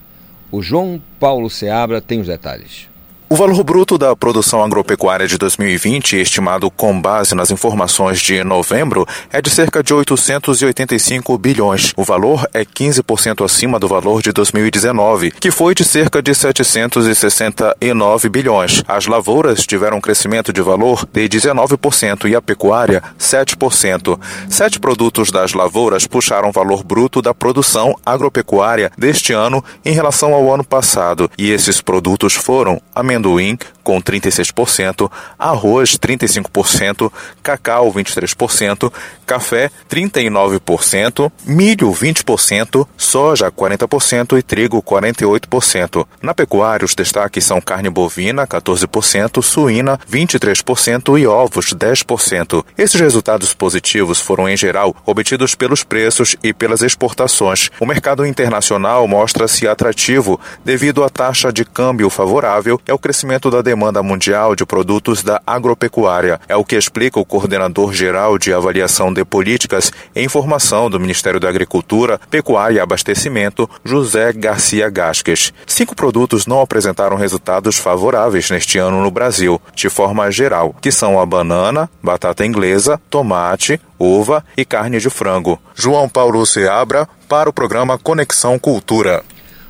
O 0.56 0.62
João 0.62 0.98
Paulo 1.20 1.50
Seabra 1.50 2.00
tem 2.00 2.18
os 2.18 2.28
detalhes. 2.28 2.88
O 3.28 3.34
valor 3.34 3.64
bruto 3.64 3.98
da 3.98 4.14
produção 4.14 4.62
agropecuária 4.62 5.26
de 5.26 5.36
2020, 5.36 6.14
estimado 6.14 6.70
com 6.70 7.00
base 7.00 7.34
nas 7.34 7.50
informações 7.50 8.20
de 8.20 8.44
novembro, 8.44 9.04
é 9.32 9.42
de 9.42 9.50
cerca 9.50 9.82
de 9.82 9.92
885 9.92 11.36
bilhões. 11.36 11.92
O 11.96 12.04
valor 12.04 12.48
é 12.54 12.64
15% 12.64 13.44
acima 13.44 13.80
do 13.80 13.88
valor 13.88 14.22
de 14.22 14.30
2019, 14.30 15.32
que 15.32 15.50
foi 15.50 15.74
de 15.74 15.82
cerca 15.82 16.22
de 16.22 16.32
769 16.32 18.28
bilhões. 18.28 18.84
As 18.86 19.08
lavouras 19.08 19.66
tiveram 19.66 19.96
um 19.96 20.00
crescimento 20.00 20.52
de 20.52 20.62
valor 20.62 21.04
de 21.12 21.28
19% 21.28 22.30
e 22.30 22.36
a 22.36 22.40
pecuária 22.40 23.02
7%. 23.18 24.20
Sete 24.48 24.78
produtos 24.78 25.32
das 25.32 25.52
lavouras 25.52 26.06
puxaram 26.06 26.50
o 26.50 26.52
valor 26.52 26.84
bruto 26.84 27.20
da 27.20 27.34
produção 27.34 27.96
agropecuária 28.06 28.92
deste 28.96 29.32
ano 29.32 29.64
em 29.84 29.90
relação 29.90 30.32
ao 30.32 30.54
ano 30.54 30.62
passado, 30.62 31.28
e 31.36 31.50
esses 31.50 31.80
produtos 31.80 32.34
foram 32.34 32.80
a 32.94 33.02
amendoim 33.16 33.58
com 33.86 34.02
36%, 34.02 35.08
arroz 35.38 35.96
35%, 35.96 37.12
cacau 37.40 37.92
23%, 37.92 38.92
café 39.24 39.70
39%, 39.88 41.30
milho 41.46 41.92
20%, 41.92 42.84
soja 42.96 43.48
40% 43.48 44.36
e 44.36 44.42
trigo 44.42 44.82
48%. 44.82 46.04
Na 46.20 46.34
pecuária, 46.34 46.84
os 46.84 46.96
destaques 46.96 47.44
são 47.44 47.60
carne 47.60 47.88
bovina 47.88 48.44
14%, 48.44 49.40
suína 49.40 50.00
23% 50.10 51.16
e 51.20 51.24
ovos 51.24 51.72
10%. 51.72 52.64
Esses 52.76 53.00
resultados 53.00 53.54
positivos 53.54 54.20
foram 54.20 54.48
em 54.48 54.56
geral 54.56 54.96
obtidos 55.06 55.54
pelos 55.54 55.84
preços 55.84 56.34
e 56.42 56.52
pelas 56.52 56.82
exportações. 56.82 57.70
O 57.78 57.86
mercado 57.86 58.26
internacional 58.26 59.06
mostra-se 59.06 59.68
atrativo 59.68 60.40
devido 60.64 61.04
à 61.04 61.08
taxa 61.08 61.52
de 61.52 61.64
câmbio 61.64 62.10
favorável 62.10 62.80
e 62.84 62.90
ao 62.90 62.98
crescimento 62.98 63.48
da 63.48 63.62
demanda 63.62 63.75
mundial 64.02 64.56
de 64.56 64.64
produtos 64.64 65.22
da 65.22 65.40
agropecuária. 65.46 66.40
É 66.48 66.56
o 66.56 66.64
que 66.64 66.76
explica 66.76 67.20
o 67.20 67.24
coordenador 67.24 67.92
geral 67.92 68.38
de 68.38 68.52
avaliação 68.52 69.12
de 69.12 69.24
políticas 69.24 69.92
e 70.14 70.22
informação 70.22 70.90
do 70.90 70.98
Ministério 70.98 71.38
da 71.38 71.48
Agricultura, 71.48 72.20
Pecuária 72.30 72.78
e 72.78 72.80
Abastecimento, 72.80 73.68
José 73.84 74.32
Garcia 74.32 74.88
Gasques. 74.88 75.52
Cinco 75.66 75.94
produtos 75.94 76.46
não 76.46 76.60
apresentaram 76.60 77.16
resultados 77.16 77.76
favoráveis 77.78 78.50
neste 78.50 78.78
ano 78.78 79.02
no 79.02 79.10
Brasil, 79.10 79.60
de 79.74 79.88
forma 79.88 80.30
geral, 80.30 80.74
que 80.80 80.90
são 80.90 81.20
a 81.20 81.26
banana, 81.26 81.88
batata 82.02 82.44
inglesa, 82.44 83.00
tomate, 83.10 83.80
uva 83.98 84.44
e 84.56 84.64
carne 84.64 84.98
de 84.98 85.10
frango. 85.10 85.60
João 85.74 86.08
Paulo 86.08 86.44
Seabra 86.46 87.08
para 87.28 87.50
o 87.50 87.52
programa 87.52 87.98
Conexão 87.98 88.58
Cultura. 88.58 89.22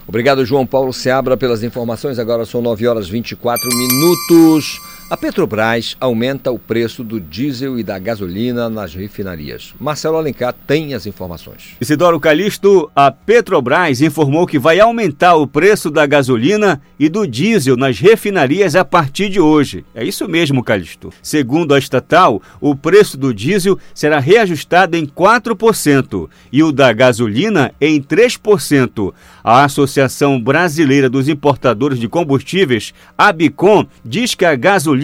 Obrigado, 0.08 0.44
João 0.44 0.64
Paulo 0.64 0.92
Seabra, 0.92 1.36
pelas 1.36 1.62
informações. 1.64 2.18
Agora 2.18 2.44
são 2.44 2.62
9 2.62 2.86
horas 2.86 3.08
24 3.08 3.68
minutos. 3.76 4.80
A 5.08 5.16
Petrobras 5.16 5.96
aumenta 6.00 6.50
o 6.50 6.58
preço 6.58 7.04
do 7.04 7.20
diesel 7.20 7.78
e 7.78 7.84
da 7.84 7.96
gasolina 7.96 8.68
nas 8.68 8.92
refinarias. 8.92 9.72
Marcelo 9.78 10.16
Alencar 10.16 10.52
tem 10.66 10.94
as 10.94 11.06
informações. 11.06 11.76
Isidoro 11.80 12.18
Calixto, 12.18 12.90
a 12.92 13.12
Petrobras 13.12 14.00
informou 14.00 14.48
que 14.48 14.58
vai 14.58 14.80
aumentar 14.80 15.36
o 15.36 15.46
preço 15.46 15.92
da 15.92 16.04
gasolina 16.06 16.82
e 16.98 17.08
do 17.08 17.24
diesel 17.24 17.76
nas 17.76 18.00
refinarias 18.00 18.74
a 18.74 18.84
partir 18.84 19.28
de 19.28 19.38
hoje. 19.38 19.84
É 19.94 20.02
isso 20.02 20.28
mesmo, 20.28 20.60
Calixto. 20.60 21.12
Segundo 21.22 21.72
a 21.72 21.78
estatal, 21.78 22.42
o 22.60 22.74
preço 22.74 23.16
do 23.16 23.32
diesel 23.32 23.78
será 23.94 24.18
reajustado 24.18 24.96
em 24.96 25.06
4% 25.06 26.28
e 26.50 26.64
o 26.64 26.72
da 26.72 26.92
gasolina 26.92 27.72
em 27.80 28.02
3%. 28.02 29.14
A 29.44 29.62
Associação 29.62 30.40
Brasileira 30.40 31.08
dos 31.08 31.28
Importadores 31.28 32.00
de 32.00 32.08
Combustíveis, 32.08 32.92
ABICOM, 33.16 33.86
diz 34.04 34.34
que 34.34 34.44
a 34.44 34.56
gasolina 34.56 34.95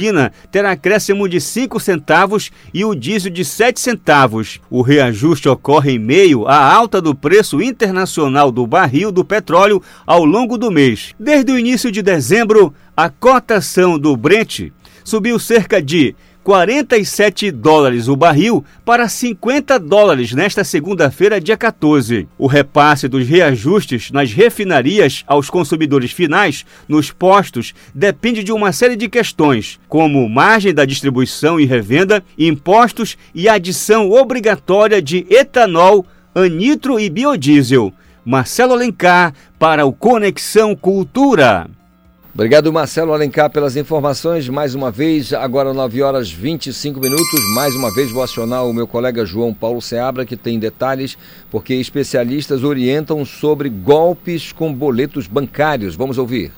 terá 0.51 0.73
acréscimo 0.73 1.28
de 1.28 1.40
5 1.40 1.78
centavos 1.81 2.51
e 2.73 2.85
o 2.85 2.94
diesel 2.94 3.31
de 3.31 3.44
7 3.44 3.81
centavos. 3.81 4.60
O 4.70 4.82
reajuste 4.82 5.48
ocorre 5.48 5.93
em 5.93 5.98
meio 5.98 6.47
à 6.47 6.73
alta 6.73 7.01
do 7.01 7.14
preço 7.14 7.62
internacional 7.62 8.51
do 8.51 8.66
barril 8.66 9.12
do 9.12 9.24
petróleo 9.24 9.82
ao 10.06 10.24
longo 10.24 10.56
do 10.56 10.70
mês. 10.70 11.14
Desde 11.19 11.52
o 11.52 11.59
início 11.59 11.90
de 11.90 12.02
dezembro, 12.02 12.74
a 12.97 13.09
cotação 13.09 13.98
do 13.98 14.16
Brent 14.16 14.70
subiu 15.05 15.39
cerca 15.39 15.82
de 15.82 16.14
47 16.43 17.52
dólares 17.52 18.09
o 18.09 18.16
barril 18.16 18.64
para 18.85 19.09
50 19.09 19.78
dólares 19.78 20.32
nesta 20.32 20.64
segunda-feira, 20.64 21.40
dia 21.40 21.56
14. 21.56 22.27
O 22.36 22.48
repasse 22.48 23.06
dos 23.06 23.27
reajustes 23.28 24.10
nas 24.10 24.32
refinarias 24.32 25.23
aos 25.27 25.48
consumidores 25.48 26.10
finais 26.10 26.66
nos 26.89 27.12
postos 27.12 27.73
depende 27.94 28.43
de 28.43 28.51
uma 28.51 28.73
série 28.73 28.97
de 28.97 29.09
questões, 29.09 29.78
como 29.89 30.28
margem 30.28 30.74
da 30.74 30.85
distribuição 30.85 31.60
e 31.60 31.64
revenda, 31.64 32.24
impostos 32.36 33.16
e 33.32 33.48
adição 33.48 34.10
obrigatória 34.10 35.01
de 35.01 35.24
etanol, 35.31 36.05
anitro 36.35 36.98
e 36.98 37.09
biodiesel. 37.09 37.93
Marcelo 38.24 38.73
Alencar 38.73 39.32
para 39.59 39.86
o 39.86 39.93
Conexão 39.93 40.74
Cultura. 40.74 41.69
Obrigado, 42.35 42.73
Marcelo 42.73 43.13
Alencar, 43.13 43.51
pelas 43.51 43.77
informações. 43.77 44.49
Mais 44.49 44.75
uma 44.75 44.91
vez, 44.91 45.35
agora 45.35 45.75
9 45.75 46.01
horas 46.01 46.31
25 46.33 46.99
minutos. 46.99 47.55
Mais 47.55 47.75
uma 47.75 47.93
vez, 47.95 48.11
vou 48.11 48.23
acionar 48.23 48.65
o 48.65 48.73
meu 48.73 48.87
colega 48.87 49.27
João 49.27 49.53
Paulo 49.53 49.83
Seabra, 49.83 50.25
que 50.25 50.35
tem 50.35 50.59
detalhes, 50.59 51.19
porque 51.51 51.75
especialistas 51.75 52.65
orientam 52.65 53.23
sobre 53.27 53.69
golpes 53.69 54.51
com 54.51 54.73
boletos 54.73 55.27
bancários. 55.27 55.95
Vamos 55.95 56.17
ouvir. 56.17 56.53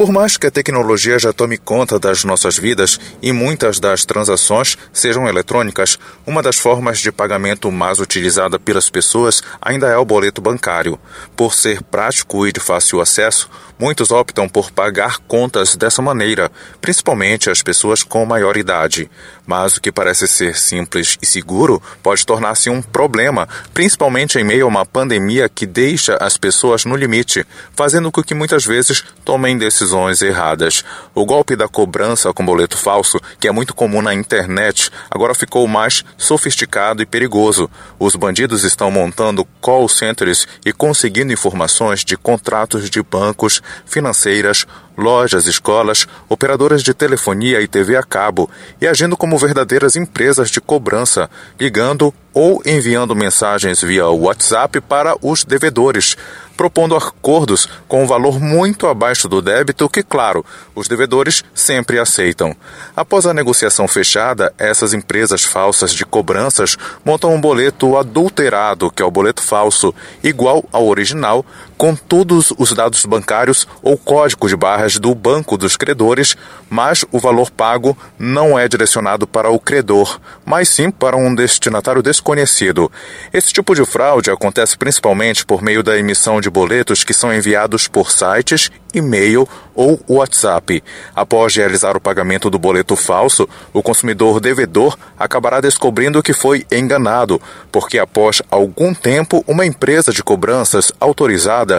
Por 0.00 0.10
mais 0.10 0.38
que 0.38 0.46
a 0.46 0.50
tecnologia 0.50 1.18
já 1.18 1.30
tome 1.30 1.58
conta 1.58 1.98
das 1.98 2.24
nossas 2.24 2.56
vidas 2.56 2.98
e 3.20 3.32
muitas 3.32 3.78
das 3.78 4.02
transações 4.06 4.78
sejam 4.92 5.28
eletrônicas, 5.28 5.98
uma 6.26 6.42
das 6.42 6.58
formas 6.58 7.00
de 7.00 7.12
pagamento 7.12 7.70
mais 7.70 8.00
utilizada 8.00 8.58
pelas 8.58 8.88
pessoas 8.88 9.42
ainda 9.60 9.88
é 9.88 9.98
o 9.98 10.04
boleto 10.04 10.40
bancário. 10.40 10.98
Por 11.36 11.54
ser 11.54 11.82
prático 11.82 12.46
e 12.46 12.52
de 12.52 12.60
fácil 12.60 12.98
acesso, 12.98 13.50
muitos 13.80 14.10
optam 14.10 14.46
por 14.46 14.70
pagar 14.70 15.16
contas 15.26 15.74
dessa 15.74 16.02
maneira, 16.02 16.52
principalmente 16.82 17.48
as 17.48 17.62
pessoas 17.62 18.02
com 18.02 18.26
maior 18.26 18.58
idade. 18.58 19.10
Mas 19.46 19.78
o 19.78 19.80
que 19.80 19.90
parece 19.90 20.28
ser 20.28 20.56
simples 20.58 21.16
e 21.22 21.24
seguro 21.24 21.82
pode 22.02 22.26
tornar-se 22.26 22.68
um 22.68 22.82
problema, 22.82 23.48
principalmente 23.72 24.38
em 24.38 24.44
meio 24.44 24.66
a 24.66 24.68
uma 24.68 24.84
pandemia 24.84 25.48
que 25.48 25.64
deixa 25.64 26.18
as 26.20 26.36
pessoas 26.36 26.84
no 26.84 26.94
limite, 26.94 27.46
fazendo 27.74 28.12
com 28.12 28.22
que 28.22 28.34
muitas 28.34 28.66
vezes 28.66 29.02
tomem 29.24 29.56
decisões 29.56 30.20
erradas. 30.20 30.84
O 31.14 31.24
golpe 31.24 31.56
da 31.56 31.66
cobrança 31.66 32.32
com 32.34 32.44
boleto 32.44 32.76
falso, 32.76 33.18
que 33.40 33.48
é 33.48 33.52
muito 33.52 33.74
comum 33.74 34.02
na 34.02 34.12
internet, 34.12 34.90
agora 35.10 35.34
ficou 35.34 35.66
mais 35.66 36.04
sofisticado 36.18 37.02
e 37.02 37.06
perigoso. 37.06 37.70
Os 37.98 38.14
bandidos 38.14 38.62
estão 38.62 38.90
montando 38.90 39.46
call 39.60 39.88
centers 39.88 40.46
e 40.66 40.72
conseguindo 40.72 41.32
informações 41.32 42.04
de 42.04 42.16
contratos 42.16 42.90
de 42.90 43.02
bancos, 43.02 43.62
financeiras, 43.86 44.66
lojas, 44.96 45.46
escolas, 45.46 46.06
operadoras 46.28 46.82
de 46.82 46.92
telefonia 46.92 47.60
e 47.60 47.66
TV 47.66 47.96
a 47.96 48.02
cabo 48.02 48.50
e 48.80 48.86
agindo 48.86 49.16
como 49.16 49.38
verdadeiras 49.38 49.96
empresas 49.96 50.50
de 50.50 50.60
cobrança, 50.60 51.30
ligando 51.58 52.12
ou 52.32 52.62
enviando 52.64 53.16
mensagens 53.16 53.80
via 53.80 54.06
WhatsApp 54.06 54.80
para 54.80 55.16
os 55.20 55.42
devedores, 55.42 56.16
propondo 56.56 56.94
acordos 56.94 57.66
com 57.88 58.04
um 58.04 58.06
valor 58.06 58.38
muito 58.38 58.86
abaixo 58.86 59.28
do 59.28 59.42
débito 59.42 59.88
que, 59.88 60.02
claro, 60.02 60.44
os 60.74 60.86
devedores 60.86 61.42
sempre 61.54 61.98
aceitam. 61.98 62.54
Após 62.94 63.26
a 63.26 63.34
negociação 63.34 63.88
fechada, 63.88 64.52
essas 64.58 64.92
empresas 64.92 65.42
falsas 65.42 65.92
de 65.92 66.04
cobranças 66.04 66.76
montam 67.04 67.34
um 67.34 67.40
boleto 67.40 67.96
adulterado, 67.96 68.90
que 68.90 69.02
é 69.02 69.04
o 69.04 69.10
boleto 69.10 69.42
falso, 69.42 69.94
igual 70.22 70.64
ao 70.70 70.86
original, 70.86 71.44
com 71.80 71.96
todos 71.96 72.52
os 72.58 72.74
dados 72.74 73.06
bancários 73.06 73.66
ou 73.82 73.96
código 73.96 74.46
de 74.46 74.54
barras 74.54 74.98
do 74.98 75.14
banco 75.14 75.56
dos 75.56 75.78
credores, 75.78 76.36
mas 76.68 77.06
o 77.10 77.18
valor 77.18 77.50
pago 77.50 77.96
não 78.18 78.58
é 78.58 78.68
direcionado 78.68 79.26
para 79.26 79.48
o 79.48 79.58
credor, 79.58 80.20
mas 80.44 80.68
sim 80.68 80.90
para 80.90 81.16
um 81.16 81.34
destinatário 81.34 82.02
desconhecido. 82.02 82.92
Esse 83.32 83.50
tipo 83.50 83.74
de 83.74 83.86
fraude 83.86 84.30
acontece 84.30 84.76
principalmente 84.76 85.46
por 85.46 85.62
meio 85.62 85.82
da 85.82 85.96
emissão 85.96 86.38
de 86.38 86.50
boletos 86.50 87.02
que 87.02 87.14
são 87.14 87.32
enviados 87.32 87.88
por 87.88 88.10
sites, 88.10 88.70
e-mail 88.92 89.48
ou 89.74 89.98
WhatsApp. 90.08 90.82
Após 91.14 91.54
realizar 91.54 91.96
o 91.96 92.00
pagamento 92.00 92.50
do 92.50 92.58
boleto 92.58 92.96
falso, 92.96 93.48
o 93.72 93.82
consumidor 93.82 94.40
devedor 94.40 94.98
acabará 95.18 95.60
descobrindo 95.60 96.22
que 96.22 96.32
foi 96.32 96.66
enganado, 96.70 97.40
porque 97.70 97.98
após 97.98 98.42
algum 98.50 98.92
tempo 98.92 99.44
uma 99.46 99.64
empresa 99.64 100.12
de 100.12 100.22
cobranças 100.22 100.92
autorizada 101.00 101.69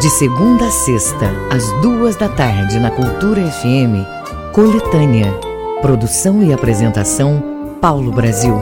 De 0.00 0.08
segunda 0.10 0.68
a 0.68 0.70
sexta, 0.70 1.26
às 1.50 1.72
duas 1.82 2.14
da 2.14 2.28
tarde, 2.28 2.78
na 2.78 2.88
Cultura 2.88 3.42
FM, 3.50 4.06
Coletânea. 4.52 5.32
Produção 5.82 6.40
e 6.40 6.52
apresentação, 6.52 7.42
Paulo 7.80 8.12
Brasil. 8.12 8.54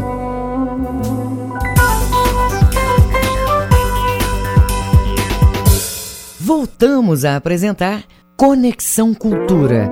Voltamos 6.41 7.27
a 7.27 7.37
apresentar 7.37 8.05
Conexão 8.35 9.13
Cultura. 9.13 9.91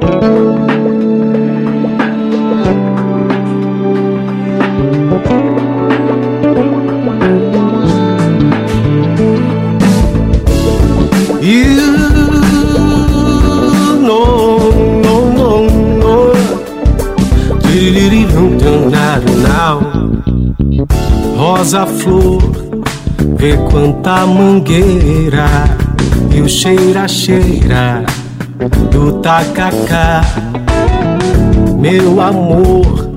Rosa 21.64 21.86
flor 21.86 22.42
Vê 23.38 23.56
quanta 23.70 24.26
mangueira 24.26 25.46
E 26.30 26.42
o 26.42 26.46
cheira 26.46 27.08
cheira 27.08 28.04
Do 28.90 29.14
tacacá 29.20 30.20
Meu 31.78 32.20
amor 32.20 33.14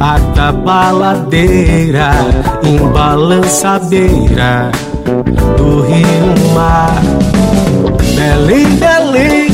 a 0.00 0.18
tabaladeira 0.34 2.10
em 2.64 2.76
balançadeira 2.88 4.70
do 5.56 5.82
rio 5.82 6.52
mar. 6.54 7.00
Belém, 8.14 8.66
Belém, 8.76 9.48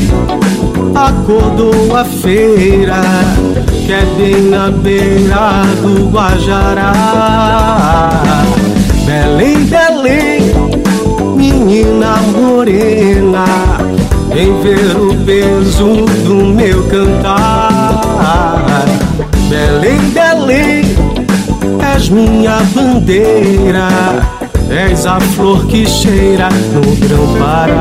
acordou 0.93 1.95
a 1.95 2.03
feira, 2.03 2.99
que 3.85 3.91
é 3.91 4.05
bem 4.17 4.43
na 4.43 4.71
beira 4.71 5.63
do 5.81 6.09
Guajará. 6.09 6.93
Belém, 9.05 9.65
Belém, 9.65 10.39
menina 11.35 12.15
morena, 12.33 13.43
vem 14.33 14.61
ver 14.61 14.95
o 14.95 15.13
peso 15.25 16.05
do 16.25 16.35
meu 16.35 16.81
cantar. 16.85 18.85
Belém, 19.49 19.99
Belém, 20.11 20.83
és 21.93 22.07
minha 22.09 22.61
bandeira, 22.73 23.89
és 24.69 25.05
a 25.05 25.19
flor 25.19 25.65
que 25.67 25.85
cheira 25.85 26.47
no 26.73 26.95
grão-pará. 26.95 27.79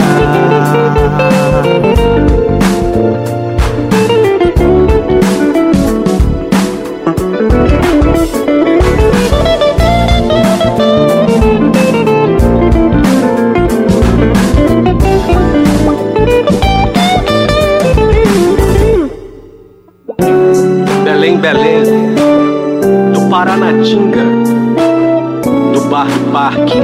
Do 25.72 25.80
Bar 25.88 26.06
Parque, 26.30 26.78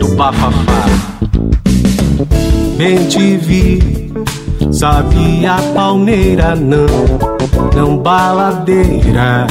do 0.00 0.08
Bafafá. 0.16 0.84
Bem 2.76 3.06
te 3.06 3.36
vi, 3.36 4.12
sabia 4.72 5.54
palmeira 5.74 6.56
não, 6.56 6.86
não 7.76 7.98
baladeira, 7.98 9.46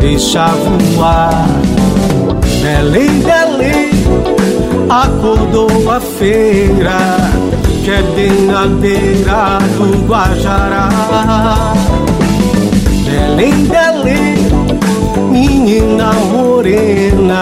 deixa 0.00 0.48
voar. 0.96 1.46
Belém, 2.60 3.20
Belém, 3.20 3.90
acordou 4.90 5.88
a 5.88 6.00
feira, 6.00 7.16
que 7.84 7.90
é 7.92 8.02
bem 8.16 8.46
na 8.46 8.66
beira 8.66 9.58
do 9.78 10.04
Guajará. 10.08 10.88
Belém, 13.04 13.66
Belém, 13.66 14.35
menina 15.96 16.12
morena, 16.12 17.40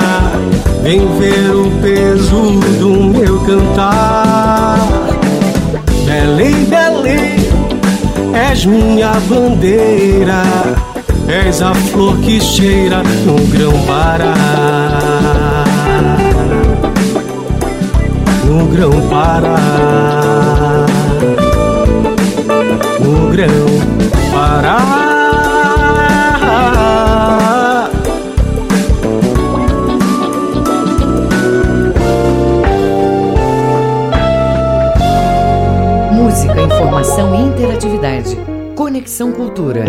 vem 0.82 1.00
ver 1.18 1.50
o 1.50 1.70
peso 1.82 2.60
do 2.78 2.90
meu 3.02 3.40
cantar. 3.40 4.78
Belém, 6.06 6.64
Belém, 6.66 7.50
és 8.32 8.64
minha 8.64 9.12
bandeira, 9.28 10.42
és 11.26 11.60
a 11.60 11.74
flor 11.74 12.16
que 12.18 12.40
cheira 12.40 13.02
no 13.26 13.36
grão-pará. 13.48 14.34
No 18.46 18.66
grão-pará. 18.66 19.56
No 23.00 23.30
grão-pará. 23.32 25.13
Informação 36.74 37.32
e 37.36 37.38
interatividade. 37.38 38.36
Conexão 38.74 39.30
Cultura. 39.30 39.84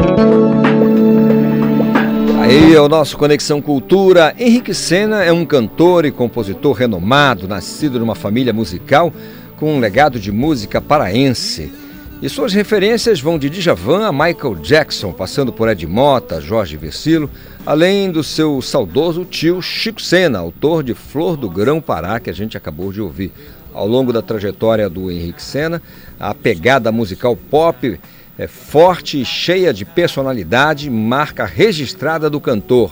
Aí 2.39 2.75
é 2.75 2.79
o 2.79 2.87
nosso 2.87 3.17
Conexão 3.17 3.59
Cultura. 3.59 4.35
Henrique 4.37 4.71
Sena 4.71 5.23
é 5.23 5.31
um 5.31 5.47
cantor 5.47 6.05
e 6.05 6.11
compositor 6.11 6.73
renomado, 6.73 7.47
nascido 7.47 7.99
numa 7.99 8.13
família 8.13 8.53
musical 8.53 9.11
com 9.57 9.73
um 9.73 9.79
legado 9.79 10.19
de 10.19 10.31
música 10.31 10.79
paraense. 10.79 11.73
E 12.21 12.29
suas 12.29 12.53
referências 12.53 13.19
vão 13.19 13.37
de 13.37 13.49
Djavan 13.49 14.07
a 14.07 14.11
Michael 14.11 14.55
Jackson, 14.55 15.11
passando 15.11 15.51
por 15.51 15.67
Ed 15.67 15.85
Mota, 15.85 16.39
Jorge 16.39 16.77
Versilo, 16.77 17.29
além 17.65 18.09
do 18.09 18.23
seu 18.23 18.61
saudoso 18.61 19.25
tio 19.25 19.61
Chico 19.61 20.01
Sena, 20.01 20.39
autor 20.39 20.81
de 20.81 20.93
Flor 20.93 21.35
do 21.35 21.49
Grão 21.49 21.81
Pará, 21.81 22.19
que 22.19 22.29
a 22.29 22.33
gente 22.33 22.55
acabou 22.55 22.91
de 22.91 23.01
ouvir. 23.01 23.31
Ao 23.73 23.85
longo 23.85 24.13
da 24.13 24.21
trajetória 24.21 24.89
do 24.89 25.11
Henrique 25.11 25.43
Sena, 25.43 25.81
a 26.17 26.33
pegada 26.33 26.89
musical 26.89 27.35
pop 27.35 27.99
é 28.39 28.47
forte 28.47 29.19
e 29.19 29.25
cheia 29.25 29.73
de 29.73 29.83
personalidade, 29.83 30.89
marca 30.89 31.43
registrada 31.45 32.29
do 32.29 32.39
cantor. 32.39 32.91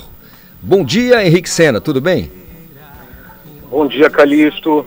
Bom 0.61 0.83
dia, 0.83 1.25
Henrique 1.25 1.49
Sena, 1.49 1.79
tudo 1.79 2.01
bem? 2.01 2.29
Bom 3.71 3.87
dia, 3.87 4.09
Calixto. 4.09 4.85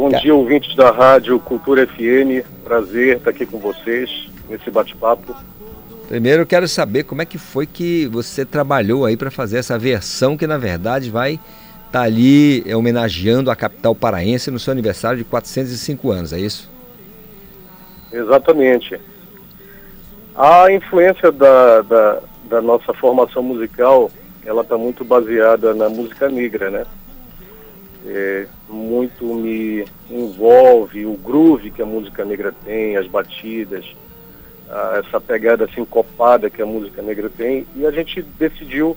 Bom 0.00 0.08
dia, 0.08 0.34
ouvintes 0.34 0.74
da 0.74 0.90
Rádio 0.90 1.38
Cultura 1.38 1.86
FM. 1.86 2.42
Prazer 2.64 3.18
estar 3.18 3.28
aqui 3.28 3.44
com 3.44 3.58
vocês 3.58 4.30
nesse 4.48 4.70
bate-papo. 4.70 5.36
Primeiro 6.08 6.40
eu 6.40 6.46
quero 6.46 6.66
saber 6.66 7.04
como 7.04 7.20
é 7.20 7.26
que 7.26 7.36
foi 7.36 7.66
que 7.66 8.06
você 8.06 8.46
trabalhou 8.46 9.04
aí 9.04 9.14
para 9.14 9.30
fazer 9.30 9.58
essa 9.58 9.78
versão 9.78 10.38
que 10.38 10.46
na 10.46 10.56
verdade 10.56 11.10
vai 11.10 11.34
estar 11.34 11.42
tá 11.90 12.00
ali 12.00 12.64
é, 12.66 12.74
homenageando 12.74 13.50
a 13.50 13.54
capital 13.54 13.94
paraense 13.94 14.50
no 14.50 14.58
seu 14.58 14.72
aniversário 14.72 15.18
de 15.18 15.24
405 15.24 16.10
anos, 16.10 16.32
é 16.32 16.40
isso? 16.40 16.70
Exatamente. 18.10 18.98
A 20.34 20.72
influência 20.72 21.30
da, 21.30 21.82
da, 21.82 22.20
da 22.48 22.62
nossa 22.62 22.94
formação 22.94 23.42
musical, 23.42 24.10
ela 24.46 24.62
está 24.62 24.78
muito 24.78 25.04
baseada 25.04 25.74
na 25.74 25.90
música 25.90 26.30
negra, 26.30 26.70
né? 26.70 26.86
é, 28.06 28.46
muito 28.70 29.24
me 29.24 29.84
envolve 30.10 31.04
o 31.04 31.14
groove 31.14 31.70
que 31.70 31.82
a 31.82 31.86
música 31.86 32.24
negra 32.24 32.54
tem, 32.64 32.96
as 32.96 33.06
batidas, 33.06 33.84
essa 34.98 35.20
pegada 35.20 35.68
sincopada 35.74 36.48
que 36.48 36.62
a 36.62 36.66
música 36.66 37.02
negra 37.02 37.28
tem, 37.28 37.66
e 37.74 37.84
a 37.84 37.90
gente 37.90 38.22
decidiu 38.22 38.96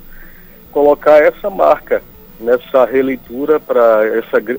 colocar 0.71 1.17
essa 1.21 1.49
marca 1.49 2.01
nessa 2.39 2.85
releitura 2.85 3.59
para 3.59 4.01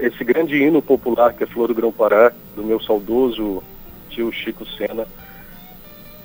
esse 0.00 0.24
grande 0.24 0.56
hino 0.56 0.82
popular 0.82 1.32
que 1.32 1.44
é 1.44 1.46
Flor 1.46 1.68
do 1.68 1.74
Grão 1.74 1.92
Pará, 1.92 2.32
do 2.56 2.64
meu 2.64 2.80
saudoso 2.80 3.62
tio 4.10 4.32
Chico 4.32 4.66
Sena, 4.66 5.06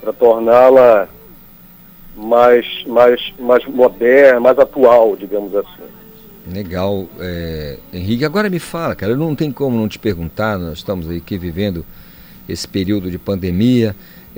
para 0.01 0.13
torná-la 0.13 1.07
mais, 2.15 2.83
mais, 2.85 3.33
mais 3.39 3.65
moderna, 3.65 4.39
mais 4.39 4.57
atual, 4.57 5.15
digamos 5.15 5.55
assim. 5.55 5.98
Legal, 6.47 7.07
é, 7.19 7.77
Henrique. 7.93 8.25
Agora 8.25 8.49
me 8.49 8.59
fala, 8.59 8.95
cara, 8.95 9.15
não 9.15 9.35
tem 9.35 9.51
como 9.51 9.77
não 9.77 9.87
te 9.87 9.99
perguntar, 9.99 10.57
nós 10.57 10.79
estamos 10.79 11.09
aqui 11.09 11.37
vivendo 11.37 11.85
esse 12.47 12.67
período 12.67 13.11
de 13.11 13.17
pandemia. 13.17 13.95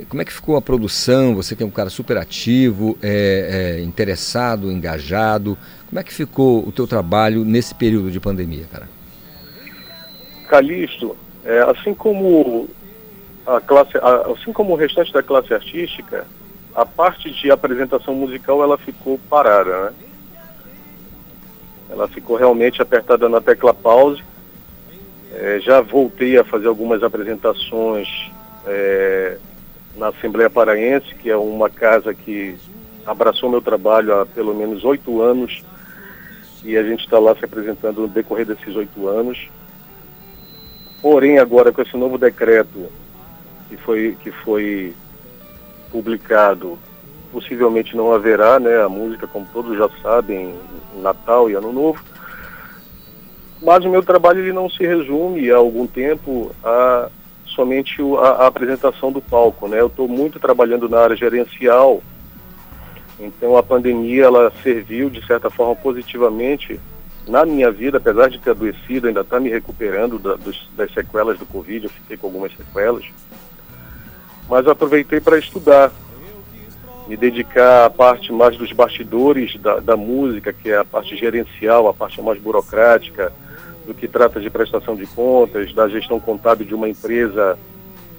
Como 0.08 0.20
é 0.20 0.24
que 0.24 0.32
ficou 0.32 0.56
a 0.56 0.62
produção? 0.62 1.34
Você 1.34 1.54
que 1.54 1.62
é 1.62 1.66
um 1.66 1.70
cara 1.70 1.90
super 1.90 2.16
ativo, 2.16 2.98
é, 3.02 3.78
é, 3.78 3.82
interessado, 3.82 4.70
engajado. 4.70 5.56
Como 5.88 6.00
é 6.00 6.02
que 6.02 6.12
ficou 6.12 6.66
o 6.66 6.72
teu 6.72 6.86
trabalho 6.86 7.44
nesse 7.44 7.74
período 7.74 8.10
de 8.10 8.18
pandemia, 8.18 8.64
cara? 8.70 8.88
Calixto, 10.48 11.16
é, 11.44 11.60
assim 11.60 11.94
como 11.94 12.68
a 13.46 13.60
classe, 13.60 13.96
a, 13.98 14.32
assim 14.32 14.52
como 14.52 14.72
o 14.72 14.76
restante 14.76 15.12
da 15.12 15.22
classe 15.22 15.52
artística, 15.52 16.26
a 16.74 16.84
parte 16.86 17.30
de 17.30 17.50
apresentação 17.50 18.14
musical 18.14 18.62
ela 18.62 18.78
ficou 18.78 19.18
parada, 19.30 19.86
né? 19.86 19.92
Ela 21.92 22.08
ficou 22.08 22.36
realmente 22.36 22.80
apertada 22.80 23.28
na 23.28 23.40
tecla 23.40 23.74
pause. 23.74 24.22
É, 25.34 25.60
já 25.60 25.80
voltei 25.80 26.38
a 26.38 26.44
fazer 26.44 26.66
algumas 26.66 27.02
apresentações 27.02 28.08
é, 28.66 29.36
na 29.96 30.08
Assembleia 30.08 30.48
Paraense, 30.48 31.14
que 31.16 31.28
é 31.28 31.36
uma 31.36 31.68
casa 31.68 32.14
que 32.14 32.56
abraçou 33.04 33.50
meu 33.50 33.60
trabalho 33.60 34.18
há 34.18 34.26
pelo 34.26 34.54
menos 34.54 34.84
oito 34.84 35.20
anos 35.20 35.62
e 36.64 36.76
a 36.76 36.82
gente 36.82 37.04
está 37.04 37.18
lá 37.18 37.34
se 37.34 37.44
apresentando 37.44 38.02
no 38.02 38.08
decorrer 38.08 38.46
desses 38.46 38.74
oito 38.74 39.06
anos. 39.08 39.48
Porém, 41.02 41.38
agora 41.38 41.72
com 41.72 41.82
esse 41.82 41.96
novo 41.96 42.16
decreto 42.16 42.88
que 43.68 43.76
foi, 43.76 44.16
que 44.22 44.30
foi 44.30 44.94
publicado 45.90 46.78
possivelmente 47.32 47.96
não 47.96 48.12
haverá, 48.12 48.60
né, 48.60 48.82
a 48.82 48.88
música, 48.88 49.26
como 49.26 49.46
todos 49.52 49.76
já 49.76 49.88
sabem, 50.02 50.54
Natal 51.00 51.48
e 51.48 51.54
Ano 51.54 51.72
Novo. 51.72 51.98
Mas 53.62 53.84
o 53.84 53.88
meu 53.88 54.02
trabalho 54.02 54.40
ele 54.40 54.52
não 54.52 54.68
se 54.68 54.84
resume 54.84 55.50
há 55.50 55.56
algum 55.56 55.86
tempo 55.86 56.54
a 56.62 57.08
somente 57.46 58.00
a, 58.18 58.44
a 58.44 58.46
apresentação 58.46 59.12
do 59.12 59.20
palco, 59.20 59.68
né? 59.68 59.80
Eu 59.80 59.86
estou 59.86 60.08
muito 60.08 60.40
trabalhando 60.40 60.88
na 60.88 61.00
área 61.00 61.16
gerencial, 61.16 62.02
então 63.20 63.56
a 63.56 63.62
pandemia 63.62 64.24
ela 64.24 64.52
serviu 64.62 65.10
de 65.10 65.24
certa 65.26 65.50
forma 65.50 65.76
positivamente 65.76 66.80
na 67.26 67.44
minha 67.46 67.70
vida, 67.70 67.98
apesar 67.98 68.28
de 68.28 68.38
ter 68.38 68.50
adoecido, 68.50 69.06
ainda 69.06 69.20
está 69.20 69.38
me 69.38 69.48
recuperando 69.48 70.18
da, 70.18 70.34
dos, 70.34 70.68
das 70.76 70.92
sequelas 70.92 71.38
do 71.38 71.46
Covid, 71.46 71.84
eu 71.84 71.90
fiquei 71.90 72.16
com 72.16 72.26
algumas 72.26 72.50
sequelas, 72.56 73.04
mas 74.48 74.66
aproveitei 74.66 75.20
para 75.20 75.38
estudar, 75.38 75.92
me 77.06 77.16
dedicar 77.16 77.86
à 77.86 77.90
parte 77.90 78.32
mais 78.32 78.56
dos 78.56 78.72
bastidores 78.72 79.56
da, 79.60 79.80
da, 79.80 79.96
música, 79.96 80.52
que 80.52 80.70
é 80.70 80.78
a 80.78 80.84
parte 80.84 81.16
gerencial, 81.16 81.88
a 81.88 81.94
parte 81.94 82.20
mais 82.22 82.40
burocrática, 82.40 83.32
do 83.86 83.92
que 83.92 84.06
trata 84.06 84.40
de 84.40 84.48
prestação 84.48 84.94
de 84.94 85.06
contas, 85.06 85.72
da 85.74 85.88
gestão 85.88 86.20
contábil 86.20 86.66
de 86.66 86.74
uma 86.74 86.88
empresa, 86.88 87.58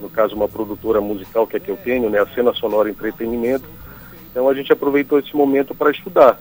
no 0.02 0.10
caso 0.10 0.36
uma 0.36 0.50
produtora 0.50 1.00
musical 1.00 1.48
que 1.48 1.56
é 1.56 1.60
que 1.60 1.70
eu 1.70 1.78
tenho, 1.78 2.10
né, 2.10 2.20
a 2.20 2.28
Cena 2.28 2.54
Sonora 2.54 2.90
Entretenimento. 2.90 3.66
Então 4.30 4.50
a 4.50 4.54
gente 4.54 4.74
aproveitou 4.74 5.18
esse 5.20 5.36
momento 5.36 5.74
para 5.74 5.92
estudar. 5.92 6.40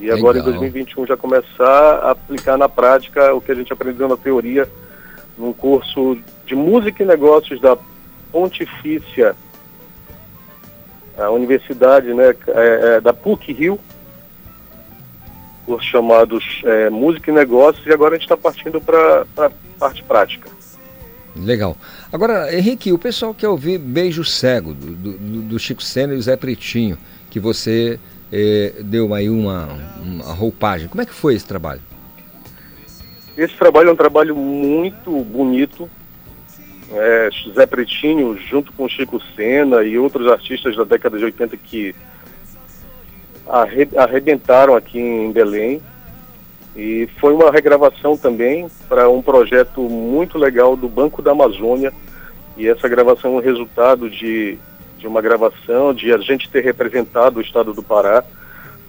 E 0.00 0.04
Legal. 0.04 0.18
agora 0.18 0.38
em 0.38 0.42
2021 0.42 1.06
já 1.06 1.16
começar 1.16 2.00
a 2.02 2.10
aplicar 2.10 2.56
na 2.56 2.68
prática 2.68 3.32
o 3.34 3.40
que 3.40 3.52
a 3.52 3.54
gente 3.54 3.72
aprendeu 3.72 4.08
na 4.08 4.16
teoria 4.16 4.68
num 5.38 5.52
curso 5.52 6.18
de 6.44 6.56
música 6.56 7.02
e 7.02 7.06
negócios 7.06 7.60
da 7.60 7.76
Pontifícia 8.32 9.36
a 11.16 11.30
universidade 11.30 12.12
né, 12.14 12.34
é, 12.48 12.96
é, 12.96 13.00
da 13.00 13.12
PUC 13.12 13.52
Rio, 13.52 13.78
os 15.66 15.84
chamados 15.84 16.60
é, 16.64 16.90
Música 16.90 17.30
e 17.30 17.34
Negócios, 17.34 17.86
e 17.86 17.92
agora 17.92 18.14
a 18.14 18.18
gente 18.18 18.24
está 18.24 18.36
partindo 18.36 18.80
para 18.80 19.26
a 19.36 19.50
parte 19.78 20.02
prática. 20.02 20.50
Legal. 21.34 21.76
Agora, 22.12 22.54
Henrique, 22.54 22.92
o 22.92 22.98
pessoal 22.98 23.32
quer 23.32 23.48
ouvir 23.48 23.78
Beijo 23.78 24.24
Cego, 24.24 24.74
do, 24.74 24.92
do, 24.92 25.42
do 25.42 25.58
Chico 25.58 25.82
Senna 25.82 26.14
e 26.14 26.16
o 26.16 26.22
Zé 26.22 26.36
Pretinho, 26.36 26.98
que 27.30 27.40
você 27.40 27.98
é, 28.30 28.74
deu 28.80 29.14
aí 29.14 29.30
uma, 29.30 29.68
uma 30.02 30.32
roupagem. 30.32 30.88
Como 30.88 31.00
é 31.00 31.06
que 31.06 31.14
foi 31.14 31.34
esse 31.34 31.46
trabalho? 31.46 31.80
Esse 33.36 33.54
trabalho 33.54 33.88
é 33.88 33.92
um 33.92 33.96
trabalho 33.96 34.36
muito 34.36 35.10
bonito, 35.24 35.88
é, 36.94 37.28
Zé 37.54 37.66
Pretinho, 37.66 38.38
junto 38.38 38.72
com 38.72 38.88
Chico 38.88 39.20
Sena 39.34 39.82
e 39.82 39.98
outros 39.98 40.26
artistas 40.28 40.76
da 40.76 40.84
década 40.84 41.18
de 41.18 41.24
80 41.24 41.56
que 41.56 41.94
arrebentaram 43.96 44.74
aqui 44.74 44.98
em 44.98 45.32
Belém. 45.32 45.80
E 46.74 47.08
foi 47.20 47.34
uma 47.34 47.50
regravação 47.50 48.16
também 48.16 48.66
para 48.88 49.08
um 49.08 49.20
projeto 49.20 49.82
muito 49.82 50.38
legal 50.38 50.76
do 50.76 50.88
Banco 50.88 51.20
da 51.20 51.32
Amazônia. 51.32 51.92
E 52.56 52.66
essa 52.66 52.88
gravação 52.88 53.32
é 53.32 53.36
um 53.36 53.40
resultado 53.40 54.08
de, 54.08 54.58
de 54.98 55.06
uma 55.06 55.20
gravação, 55.20 55.92
de 55.92 56.12
a 56.12 56.18
gente 56.18 56.48
ter 56.48 56.62
representado 56.62 57.38
o 57.38 57.42
estado 57.42 57.74
do 57.74 57.82
Pará 57.82 58.24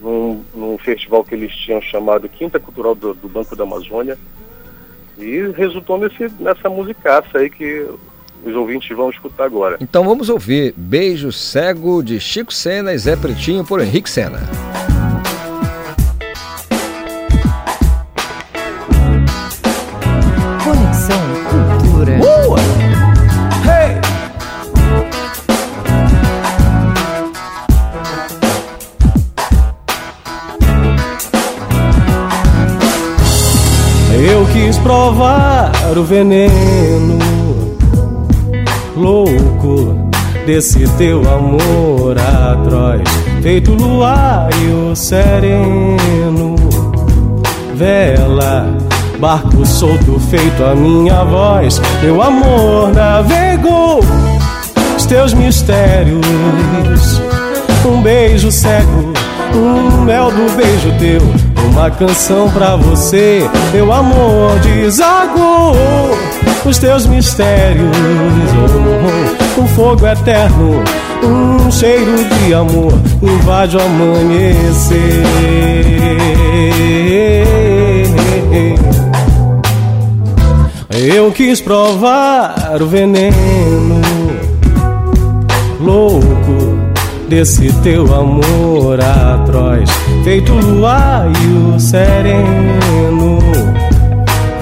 num, 0.00 0.42
num 0.54 0.78
festival 0.78 1.24
que 1.24 1.34
eles 1.34 1.54
tinham 1.56 1.80
chamado 1.80 2.28
Quinta 2.28 2.58
Cultural 2.58 2.94
do, 2.94 3.14
do 3.14 3.28
Banco 3.28 3.56
da 3.56 3.64
Amazônia. 3.64 4.18
E 5.18 5.52
resultou 5.56 5.98
nesse, 5.98 6.30
nessa 6.40 6.68
musicaça 6.68 7.38
aí 7.38 7.48
que 7.48 7.86
os 8.44 8.54
ouvintes 8.54 8.94
vão 8.96 9.10
escutar 9.10 9.44
agora. 9.44 9.78
Então 9.80 10.04
vamos 10.04 10.28
ouvir 10.28 10.74
Beijo 10.76 11.32
Cego 11.32 12.02
de 12.02 12.20
Chico 12.20 12.52
Sena 12.52 12.92
e 12.92 12.98
Zé 12.98 13.16
Pretinho 13.16 13.64
por 13.64 13.80
Henrique 13.80 14.10
Sena. 14.10 14.40
Provar 35.04 35.70
o 35.94 36.02
veneno 36.02 37.18
louco 38.96 40.08
desse 40.46 40.88
teu 40.96 41.20
amor 41.30 42.16
atroz, 42.18 43.02
feito 43.42 43.72
luar 43.72 44.48
e 44.62 44.72
o 44.72 44.96
sereno, 44.96 46.56
vela, 47.74 48.78
barco 49.18 49.66
solto 49.66 50.18
feito 50.30 50.64
a 50.64 50.74
minha 50.74 51.22
voz, 51.22 51.82
meu 52.02 52.22
amor 52.22 52.90
navegou 52.94 54.00
teus 55.06 55.34
mistérios. 55.34 57.20
Um 57.86 58.00
beijo 58.00 58.50
cego, 58.50 59.12
um 59.54 60.00
mel 60.00 60.30
do 60.30 60.56
beijo 60.56 60.90
teu. 60.98 61.43
Uma 61.70 61.90
canção 61.90 62.50
pra 62.50 62.76
você, 62.76 63.48
meu 63.72 63.92
amor 63.92 64.58
desagou 64.60 65.74
os 66.64 66.78
teus 66.78 67.06
mistérios. 67.06 67.96
Oh, 69.56 69.60
um 69.60 69.66
fogo 69.68 70.06
eterno, 70.06 70.82
um 71.22 71.70
cheiro 71.70 72.16
de 72.24 72.54
amor 72.54 72.92
invade 73.22 73.76
o 73.76 73.80
amanhecer. 73.80 75.24
Eu 80.90 81.30
quis 81.32 81.60
provar 81.60 82.80
o 82.80 82.86
veneno 82.86 84.00
louco 85.80 86.63
desse 87.28 87.72
teu 87.82 88.04
amor 88.14 89.00
atroz, 89.00 89.90
feito 90.22 90.52
luar 90.52 91.26
e 91.42 91.74
o 91.74 91.80
sereno, 91.80 93.38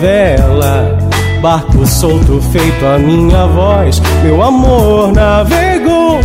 vela, 0.01 0.99
barco 1.41 1.87
solto 1.87 2.41
feito 2.53 2.87
a 2.87 2.99
minha 2.99 3.47
voz, 3.47 4.01
meu 4.23 4.43
amor 4.43 5.13
navegou 5.13 6.21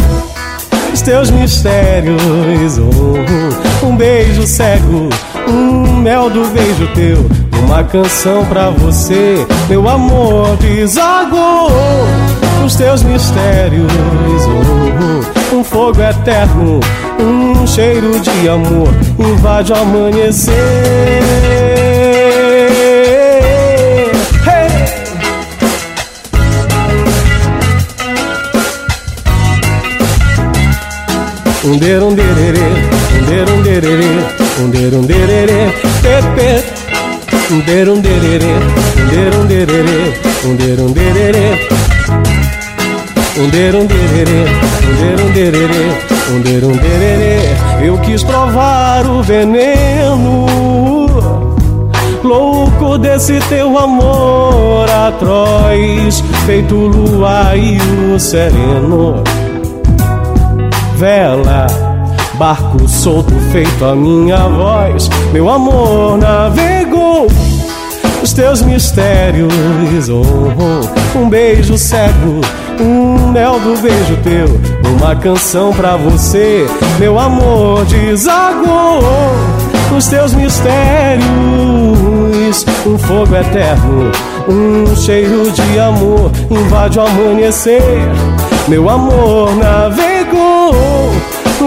os 0.93 1.01
teus 1.01 1.29
mistérios, 1.31 2.79
oh, 2.79 3.85
um 3.85 3.95
beijo 3.95 4.45
cego, 4.45 5.09
um 5.47 6.01
mel 6.01 6.29
do 6.29 6.45
beijo 6.49 6.87
teu, 6.93 7.25
uma 7.63 7.83
canção 7.83 8.45
pra 8.45 8.69
você, 8.69 9.45
meu 9.69 9.87
amor 9.87 10.55
desagou 10.57 11.71
os 12.65 12.75
teus 12.75 13.03
mistérios, 13.03 13.91
oh, 14.45 15.36
um 15.53 15.63
fogo 15.63 16.01
eterno, 16.01 16.79
um 17.19 17.65
cheiro 17.65 18.19
de 18.19 18.49
amor 18.49 18.89
invade 19.17 19.71
o 19.71 19.75
amanhecer. 19.75 20.53
Hey! 24.45 24.67
Um 31.63 31.77
der 31.77 32.03
um 32.03 32.13
dererê, 32.13 32.67
um 33.15 33.25
der 33.25 33.49
um 33.49 33.61
dererê, 33.63 34.25
um 34.59 34.69
der 34.69 34.93
um 34.97 35.01
dererê, 35.01 35.71
pepe. 36.01 36.77
Um 37.49 37.61
der 37.61 37.87
um 37.87 38.01
dererê, 38.01 38.55
um 38.97 39.07
der 39.07 39.33
um 39.39 39.47
dererê, 39.47 40.13
um 40.45 40.55
der 40.55 40.79
um 40.81 40.93
dererê. 40.93 42.36
Um 43.39 43.49
der 43.49 43.75
um 43.75 43.85
dererê, 43.85 44.45
um 44.83 44.95
der 44.95 45.23
um 45.23 45.31
dererê, 45.31 45.91
um 46.31 46.41
der 46.41 46.63
um 46.65 46.71
dererê. 46.71 47.85
Eu 47.85 47.97
quis 47.99 48.23
provar 48.23 49.05
o 49.05 49.21
veneno 49.21 50.47
louco 52.23 52.97
desse 52.97 53.39
teu 53.41 53.77
amor 53.77 54.89
atroz, 54.89 56.23
feito 56.45 56.75
lua 56.75 57.55
e 57.55 57.77
o 58.13 58.19
sereno. 58.19 59.23
Vela, 60.95 61.67
barco 62.39 62.87
solto 62.87 63.33
feito 63.51 63.85
a 63.85 63.95
minha 63.95 64.47
voz, 64.49 65.09
meu 65.31 65.49
amor 65.49 66.17
navegou 66.17 67.27
os 68.21 68.33
teus 68.33 68.61
mistérios. 68.61 70.09
Oh, 70.09 71.17
um 71.17 71.29
beijo 71.29 71.77
cego, 71.77 72.41
um 72.79 73.31
mel 73.31 73.59
do 73.59 73.81
beijo 73.81 74.17
teu, 74.23 74.47
uma 74.97 75.15
canção 75.15 75.71
pra 75.73 75.95
você, 75.97 76.65
meu 76.99 77.17
amor 77.19 77.85
desagou 77.85 79.01
os 79.95 80.07
teus 80.07 80.33
mistérios, 80.33 81.25
um 82.85 82.97
fogo 82.97 83.35
eterno, 83.35 84.11
um 84.47 84.95
cheiro 84.95 85.51
de 85.51 85.79
amor 85.79 86.31
invade 86.49 86.99
o 86.99 87.01
amanhecer. 87.01 87.81
Meu 88.67 88.89
amor 88.89 89.55
navegou 89.55 91.06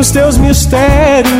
nos 0.00 0.10
teus 0.10 0.38
mistérios, 0.38 1.30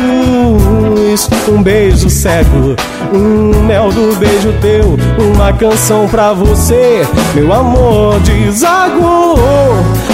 um 1.49 1.63
beijo 1.63 2.07
cego, 2.11 2.75
um 3.11 3.63
mel 3.63 3.91
do 3.91 4.15
beijo 4.17 4.53
teu, 4.61 4.99
uma 5.33 5.51
canção 5.51 6.07
pra 6.07 6.31
você. 6.31 7.01
Meu 7.33 7.51
amor 7.51 8.19
desagou 8.19 9.35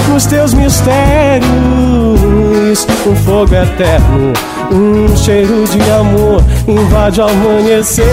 nos 0.08 0.26
teus 0.28 0.54
mistérios, 0.54 1.50
um 3.06 3.16
fogo 3.18 3.54
eterno, 3.54 4.32
um 4.72 5.18
cheiro 5.18 5.66
de 5.66 5.82
amor 5.92 6.42
invade 6.66 7.20
o 7.20 7.28
amanhecer. 7.28 8.06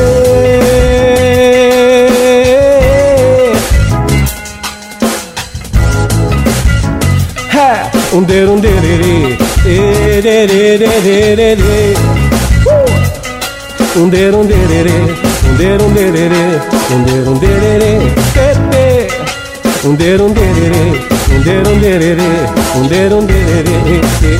É, 7.56 7.88
um 8.12 8.22
der 8.24 8.48
um 8.48 8.58
dererê, 8.58 9.38
ererererererê. 9.66 11.94
Uh! 12.66 13.14
Um 13.96 14.08
der 14.08 14.34
um 14.34 14.44
dererê, 14.44 14.90
um 15.48 15.54
der 15.56 15.80
um 15.80 15.94
dererê, 15.94 16.60
um 16.90 17.04
der 17.04 17.28
um 17.28 17.38
dererê, 17.38 18.00
pepe. 18.34 19.06
Um 19.84 19.94
der 19.94 20.20
um 20.20 20.32
dererê, 20.32 20.98
um 21.30 21.40
der 21.42 21.64
um 21.68 21.78
dererê, 21.78 22.48
um 22.76 22.88
der 22.88 23.12
um 23.12 23.24
dererê, 23.24 24.00
e, 24.20 24.32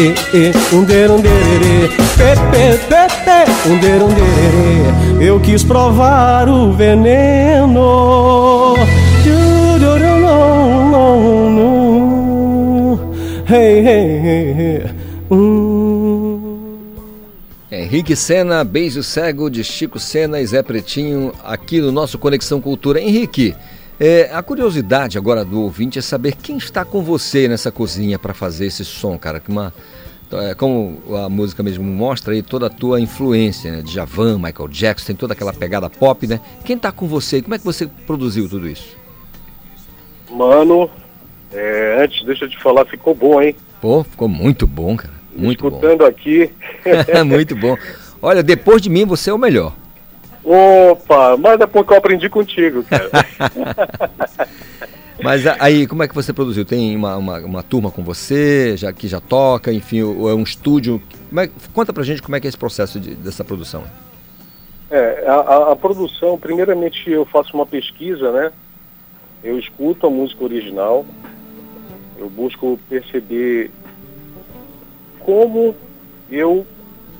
e, 0.00 0.02
e, 0.36 0.38
e. 0.48 0.52
um 0.74 0.84
der 0.84 1.10
um 1.10 1.20
dererê, 1.20 1.88
pepe, 2.16 2.78
pepe, 2.88 3.46
um 3.68 3.78
der 3.78 4.02
um 4.02 4.08
dererê. 4.08 5.28
Eu 5.28 5.38
quis 5.38 5.62
provar 5.62 6.48
o 6.48 6.72
veneno. 6.72 8.08
Hey, 13.50 13.82
hey. 13.82 14.07
Henrique 17.90 18.14
Sena, 18.14 18.62
Beijo 18.64 19.02
Cego 19.02 19.48
de 19.48 19.64
Chico 19.64 19.98
Sena 19.98 20.38
e 20.42 20.46
Zé 20.46 20.62
Pretinho, 20.62 21.32
aqui 21.42 21.80
no 21.80 21.90
nosso 21.90 22.18
Conexão 22.18 22.60
Cultura. 22.60 23.00
Henrique, 23.00 23.56
é, 23.98 24.28
a 24.30 24.42
curiosidade 24.42 25.16
agora 25.16 25.42
do 25.42 25.62
ouvinte 25.62 25.98
é 25.98 26.02
saber 26.02 26.36
quem 26.36 26.58
está 26.58 26.84
com 26.84 27.02
você 27.02 27.48
nessa 27.48 27.72
cozinha 27.72 28.18
para 28.18 28.34
fazer 28.34 28.66
esse 28.66 28.84
som, 28.84 29.16
cara. 29.16 29.40
Que 29.40 29.48
uma, 29.48 29.72
é, 30.30 30.54
como 30.54 30.98
a 31.16 31.30
música 31.30 31.62
mesmo 31.62 31.82
mostra 31.82 32.34
aí, 32.34 32.42
toda 32.42 32.66
a 32.66 32.70
tua 32.70 33.00
influência, 33.00 33.72
né? 33.72 33.80
Djavan, 33.80 34.36
Michael 34.36 34.68
Jackson, 34.68 35.06
tem 35.06 35.16
toda 35.16 35.32
aquela 35.32 35.54
pegada 35.54 35.88
pop, 35.88 36.26
né? 36.26 36.42
Quem 36.66 36.76
está 36.76 36.92
com 36.92 37.08
você? 37.08 37.40
Como 37.40 37.54
é 37.54 37.58
que 37.58 37.64
você 37.64 37.86
produziu 38.06 38.50
tudo 38.50 38.68
isso? 38.68 38.98
Mano, 40.30 40.90
é, 41.50 42.02
antes, 42.04 42.22
deixa 42.26 42.44
eu 42.44 42.50
te 42.50 42.58
falar, 42.58 42.84
ficou 42.84 43.14
bom, 43.14 43.40
hein? 43.40 43.56
Pô, 43.80 44.04
ficou 44.04 44.28
muito 44.28 44.66
bom, 44.66 44.94
cara. 44.94 45.17
Muito 45.38 45.64
Escutando 45.64 45.98
bom. 45.98 46.06
aqui. 46.06 46.50
muito 47.24 47.54
bom. 47.54 47.76
Olha, 48.20 48.42
depois 48.42 48.82
de 48.82 48.90
mim, 48.90 49.04
você 49.04 49.30
é 49.30 49.32
o 49.32 49.38
melhor. 49.38 49.72
Opa, 50.44 51.36
mas 51.36 51.60
é 51.60 51.66
porque 51.66 51.92
eu 51.92 51.98
aprendi 51.98 52.28
contigo, 52.28 52.82
cara. 52.84 53.10
Mas 55.22 55.44
aí, 55.46 55.84
como 55.86 56.02
é 56.04 56.08
que 56.08 56.14
você 56.14 56.32
produziu? 56.32 56.64
Tem 56.64 56.94
uma, 56.94 57.16
uma, 57.16 57.38
uma, 57.40 57.62
turma 57.62 57.90
com 57.90 58.04
você, 58.04 58.76
já 58.76 58.92
que 58.92 59.08
já 59.08 59.20
toca, 59.20 59.72
enfim, 59.72 60.02
ou 60.02 60.30
é 60.30 60.34
um 60.34 60.44
estúdio? 60.44 61.02
É, 61.36 61.50
conta 61.74 61.92
pra 61.92 62.04
gente 62.04 62.22
como 62.22 62.36
é 62.36 62.40
que 62.40 62.46
é 62.46 62.48
esse 62.48 62.56
processo 62.56 63.00
de, 63.00 63.16
dessa 63.16 63.42
produção. 63.42 63.82
É, 64.88 65.24
a, 65.26 65.72
a, 65.72 65.76
produção, 65.76 66.38
primeiramente 66.38 67.10
eu 67.10 67.26
faço 67.26 67.52
uma 67.54 67.66
pesquisa, 67.66 68.30
né? 68.30 68.52
Eu 69.42 69.58
escuto 69.58 70.06
a 70.06 70.10
música 70.10 70.44
original, 70.44 71.04
eu 72.16 72.30
busco 72.30 72.78
perceber 72.88 73.72
como 75.28 75.76
eu 76.30 76.66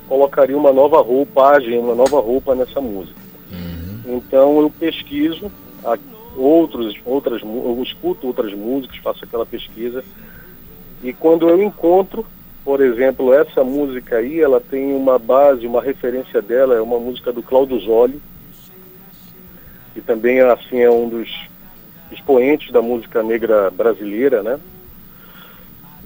colocaria 0.09 0.57
uma 0.57 0.73
nova 0.73 1.03
roupagem, 1.03 1.79
uma 1.79 1.95
nova 1.95 2.19
roupa 2.21 2.55
nessa 2.55 2.81
música. 2.81 3.21
Uhum. 3.53 4.17
Então 4.17 4.59
eu 4.61 4.71
pesquiso 4.71 5.53
outros, 6.35 6.95
outras, 7.05 7.43
eu 7.43 7.83
escuto 7.83 8.27
outras 8.27 8.55
músicas, 8.55 8.97
faço 9.03 9.27
aquela 9.27 9.45
pesquisa 9.45 10.03
e 11.05 11.13
quando 11.13 11.51
eu 11.51 11.63
encontro, 11.63 12.25
por 12.65 12.81
exemplo, 12.81 13.35
essa 13.35 13.63
música 13.63 14.17
aí, 14.17 14.41
ela 14.41 14.59
tem 14.59 14.95
uma 14.95 15.19
base, 15.19 15.67
uma 15.67 15.83
referência 15.83 16.41
dela, 16.41 16.77
é 16.77 16.81
uma 16.81 16.99
música 16.99 17.31
do 17.31 17.43
Cláudio 17.43 17.79
Zoli, 17.79 18.23
que 19.93 20.01
também 20.01 20.41
assim 20.41 20.79
é 20.79 20.91
um 20.91 21.11
dos 21.11 21.29
expoentes 22.11 22.73
da 22.73 22.81
música 22.81 23.23
negra 23.23 23.71
brasileira, 23.71 24.43
né? 24.43 24.59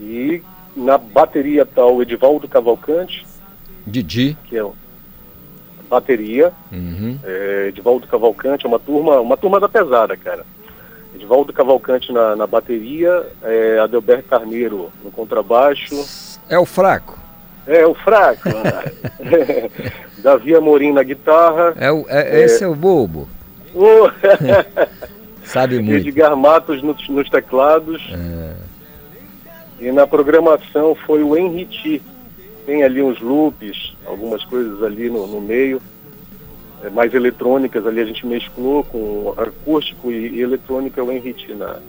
E 0.01 0.43
na 0.77 0.97
bateria 0.99 1.62
está 1.62 1.85
o 1.85 2.01
Edivaldo 2.03 2.49
Cavalcante. 2.49 3.27
Didi. 3.86 4.36
Que 4.44 4.59
é 4.59 4.65
bateria. 5.89 6.53
Uhum. 6.73 7.19
É, 7.23 7.66
Edivaldo 7.69 8.07
Cavalcante, 8.07 8.65
é 8.65 8.69
uma 8.69 8.78
turma, 8.78 9.20
uma 9.20 9.36
turma 9.36 9.61
da 9.61 9.69
pesada, 9.69 10.16
cara. 10.16 10.44
Edvaldo 11.15 11.53
Cavalcante 11.53 12.11
na, 12.12 12.35
na 12.35 12.47
bateria, 12.47 13.27
é, 13.43 13.78
Adelberto 13.81 14.28
Carneiro 14.28 14.90
no 15.05 15.11
contrabaixo. 15.11 15.94
É 16.49 16.59
o 16.59 16.65
fraco. 16.65 17.19
É, 17.66 17.86
o 17.86 17.94
fraco. 17.94 18.49
né? 18.49 19.70
Davi 20.19 20.55
Amorim 20.55 20.93
na 20.93 21.03
guitarra. 21.03 21.74
É 21.77 21.93
o, 21.93 22.07
é, 22.09 22.43
Esse 22.44 22.65
é 22.65 22.66
o 22.69 22.74
bobo. 22.74 23.28
o- 23.74 24.11
Sabe 25.44 25.81
muito. 25.81 26.09
Edgar 26.09 26.35
Matos 26.36 26.82
nos, 26.82 27.07
nos 27.09 27.28
teclados. 27.28 28.01
É. 28.12 28.55
E 29.83 29.91
na 29.91 30.07
programação 30.07 30.95
foi 30.95 31.25
o 31.25 31.37
Henriti. 31.37 32.01
Tem 32.65 32.85
ali 32.85 33.03
uns 33.03 33.21
loops, 33.21 33.97
algumas 34.07 34.45
coisas 34.45 34.81
ali 34.85 35.11
no, 35.11 35.27
no 35.27 35.41
meio, 35.41 35.83
é, 36.81 36.89
mais 36.89 37.13
eletrônicas 37.13 37.85
ali 37.85 38.01
a 38.01 38.05
gente 38.05 38.25
mesclou 38.25 38.85
com 38.85 39.35
acústico 39.37 40.13
e, 40.13 40.37
e 40.37 40.41
eletrônica 40.41 41.03
o 41.03 41.11
Henriti 41.11 41.53
na, 41.55 41.81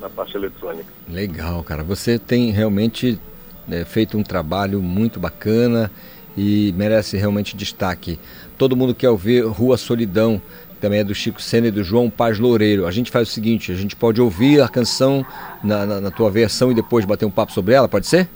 na 0.00 0.08
parte 0.08 0.36
eletrônica. 0.36 0.86
Legal, 1.08 1.64
cara. 1.64 1.82
Você 1.82 2.16
tem 2.16 2.52
realmente 2.52 3.18
né, 3.66 3.84
feito 3.84 4.16
um 4.16 4.22
trabalho 4.22 4.80
muito 4.80 5.18
bacana 5.18 5.90
e 6.36 6.72
merece 6.76 7.16
realmente 7.16 7.56
destaque. 7.56 8.20
Todo 8.56 8.76
mundo 8.76 8.94
quer 8.94 9.10
ouvir 9.10 9.44
Rua 9.44 9.76
Solidão, 9.76 10.40
também 10.84 11.00
é 11.00 11.04
do 11.04 11.14
Chico 11.14 11.40
Sena 11.40 11.68
e 11.68 11.70
do 11.70 11.82
João 11.82 12.10
Paz 12.10 12.38
Loureiro. 12.38 12.86
A 12.86 12.90
gente 12.90 13.10
faz 13.10 13.28
o 13.28 13.30
seguinte, 13.32 13.72
a 13.72 13.74
gente 13.74 13.96
pode 13.96 14.20
ouvir 14.20 14.60
a 14.60 14.68
canção 14.68 15.24
na, 15.62 15.86
na- 15.86 16.00
na 16.00 16.10
tua 16.10 16.30
versão 16.30 16.70
e 16.70 16.74
depois 16.74 17.06
bater 17.06 17.24
um 17.24 17.30
papo 17.30 17.52
sobre 17.52 17.72
ela, 17.74 17.88
pode 17.88 18.06
ser? 18.06 18.28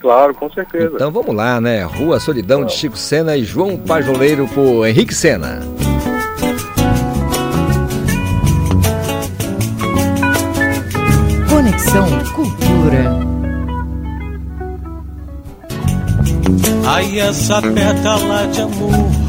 Claro, 0.00 0.34
com 0.34 0.50
certeza. 0.50 0.90
Então 0.96 1.10
vamos 1.12 1.34
lá, 1.34 1.60
né? 1.60 1.84
Rua 1.84 2.18
Solidão 2.18 2.64
de 2.64 2.72
Chico 2.72 2.96
Sena 2.98 3.36
e 3.36 3.44
João 3.44 3.76
Paz 3.76 4.06
Loureiro 4.06 4.46
por 4.48 4.84
Henrique 4.86 5.14
Sena. 5.14 5.60
Conexão 11.48 12.06
Cultura. 12.34 13.18
Ai, 16.86 17.18
essa 17.18 17.60
pétala 17.62 18.46
de 18.48 18.60
amor 18.60 19.23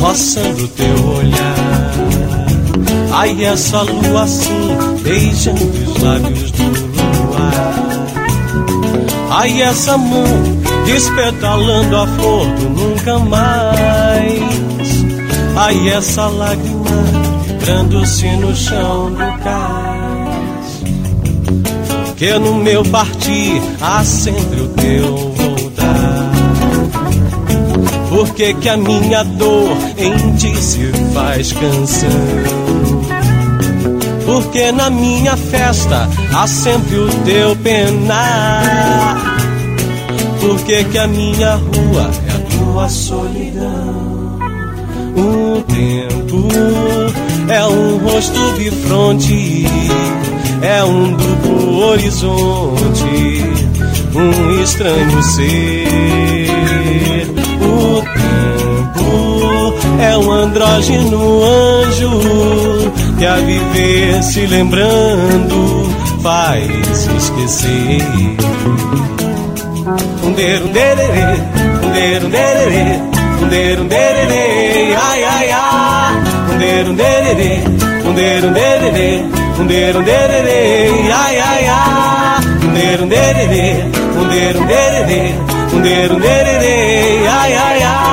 roçando 0.00 0.68
teu 0.68 1.08
olhar. 1.08 1.92
Ai, 3.12 3.44
essa 3.44 3.82
lua 3.82 4.22
assim 4.22 4.76
beijando 5.02 5.64
os 5.64 6.02
lábios 6.02 6.50
do 6.50 6.62
luar. 6.64 7.74
Ai, 9.30 9.62
essa 9.62 9.96
mão 9.96 10.24
despetalando 10.84 11.96
a 11.96 12.06
flor 12.06 12.46
do 12.46 12.68
nunca 12.70 13.18
mais. 13.18 15.04
Ai, 15.56 15.88
essa 15.88 16.26
lágrima 16.26 16.86
vibrando-se 17.66 18.28
no 18.36 18.54
chão 18.54 19.10
do 19.10 19.16
cais. 19.42 20.82
Que 22.16 22.38
no 22.38 22.54
meu 22.54 22.84
partir 22.84 23.60
há 23.80 24.04
sempre 24.04 24.60
o 24.60 24.68
teu 24.68 25.16
voltar. 25.32 25.75
Por 28.16 28.30
que, 28.30 28.54
que 28.54 28.68
a 28.70 28.78
minha 28.78 29.22
dor 29.22 29.76
em 29.98 30.34
ti 30.36 30.56
se 30.56 30.90
faz 31.12 31.52
canção? 31.52 32.08
Porque 34.24 34.72
na 34.72 34.88
minha 34.88 35.36
festa 35.36 36.08
há 36.34 36.46
sempre 36.46 36.96
o 36.96 37.08
teu 37.26 37.54
penar. 37.56 39.36
Por 40.40 40.58
que, 40.62 40.82
que 40.84 40.96
a 40.96 41.06
minha 41.06 41.56
rua 41.56 42.10
é 42.26 42.32
a 42.32 42.56
tua 42.56 42.88
solidão? 42.88 44.38
O 45.14 45.60
tempo 45.60 46.48
é 47.50 47.66
um 47.66 47.98
rosto 47.98 48.52
bifronte, 48.56 49.66
é 50.62 50.82
um 50.82 51.12
duplo 51.12 51.80
horizonte, 51.80 53.44
um 54.14 54.62
estranho 54.62 55.22
ser. 55.22 56.35
É 60.00 60.16
um 60.18 60.30
andrógeno 60.30 61.42
anjo 61.42 62.92
que 63.18 63.26
a 63.26 63.36
viver 63.36 64.22
se 64.22 64.46
lembrando 64.46 65.88
faz 66.22 67.08
esquecer. 67.16 68.02
Um 70.22 70.32
deiro, 70.32 70.66
um 70.66 70.72
dererê, 70.72 71.38
um 71.82 71.90
deiro, 71.92 72.26
um 72.26 72.30
dererê, 72.30 73.00
um 73.42 73.48
deiro, 73.48 73.82
um 73.82 73.86
dererê, 73.86 74.94
ai, 74.96 75.24
ai, 75.24 75.50
ai. 75.50 76.14
Um 76.52 76.58
deiro, 76.58 76.90
um 76.90 76.94
dererê, 76.94 77.60
um 78.04 78.12
deiro, 78.14 78.48
um 78.48 78.52
dererê, 78.52 79.24
um 79.60 79.66
deiro, 79.66 79.98
um 80.00 80.02
dererê, 80.02 81.12
ai, 81.12 81.38
ai, 81.38 81.66
ai. 81.68 82.40
Um 82.64 82.74
deiro, 82.74 83.04
um 83.04 83.08
dererê, 83.08 83.84
um 84.18 84.28
deiro, 84.28 84.60
um 84.60 84.66
dererê, 84.66 85.34
um 85.72 85.80
deiro, 85.80 86.16
um 86.16 86.20
dererê, 86.20 87.28
ai, 87.28 87.54
ai, 87.54 87.82
ai. 87.82 88.05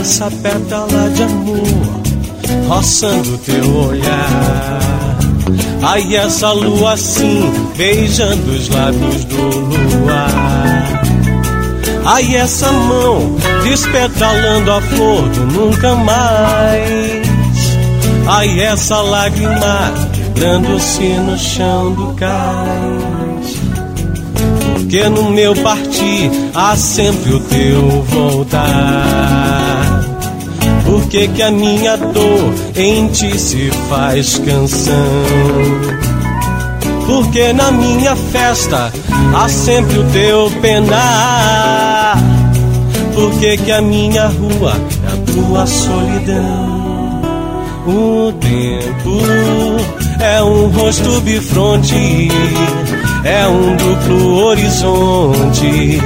Essa 0.00 0.30
pétala 0.30 1.10
de 1.10 1.22
amor 1.24 1.98
roçando 2.68 3.38
teu 3.38 3.76
olhar. 3.88 5.18
Ai, 5.82 6.16
essa 6.16 6.52
lua 6.52 6.92
assim 6.92 7.50
beijando 7.76 8.50
os 8.50 8.68
lábios 8.68 9.24
do 9.24 9.42
luar. 9.42 11.02
Ai, 12.04 12.36
essa 12.36 12.70
mão 12.70 13.36
despetalando 13.64 14.72
a 14.72 14.80
flor 14.80 15.28
do 15.30 15.46
nunca 15.46 15.94
mais. 15.94 17.28
Ai, 18.26 18.60
essa 18.60 19.00
lágrima 19.00 19.92
quebrando-se 20.12 21.02
no 21.02 21.36
chão 21.38 21.92
do 21.92 22.14
cais. 22.14 23.58
Porque 24.74 25.08
no 25.08 25.30
meu 25.30 25.54
partir 25.56 26.30
há 26.54 26.76
sempre 26.76 27.34
o 27.34 27.40
teu 27.40 28.02
voltar. 28.02 29.77
Que, 31.10 31.26
que 31.28 31.42
a 31.42 31.50
minha 31.50 31.96
dor 31.96 32.54
em 32.76 33.08
ti 33.08 33.38
se 33.38 33.70
faz 33.88 34.38
canção? 34.38 34.94
Porque 37.06 37.50
na 37.54 37.70
minha 37.70 38.14
festa 38.14 38.92
há 39.34 39.48
sempre 39.48 40.00
o 40.00 40.04
teu 40.10 40.50
penar. 40.60 42.18
Por 43.14 43.32
que 43.40 43.72
a 43.72 43.80
minha 43.80 44.26
rua 44.26 44.74
é 45.02 45.12
a 45.12 45.32
tua 45.32 45.66
solidão? 45.66 46.78
O 47.86 48.30
tempo 48.32 49.22
é 50.20 50.42
um 50.42 50.68
rosto 50.68 51.22
bifronte, 51.22 52.28
é 53.24 53.48
um 53.48 53.76
duplo 53.76 54.44
horizonte, 54.44 56.02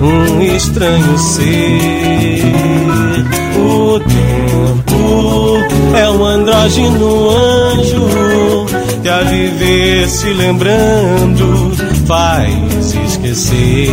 um 0.00 0.40
estranho 0.42 1.18
ser. 1.18 2.75
É 5.98 6.08
um 6.10 6.24
andrógeno 6.24 7.30
anjo 7.30 8.66
que 9.02 9.08
a 9.08 9.20
viver 9.20 10.08
se 10.08 10.28
lembrando 10.30 11.72
faz 12.06 12.94
esquecer. 13.06 13.88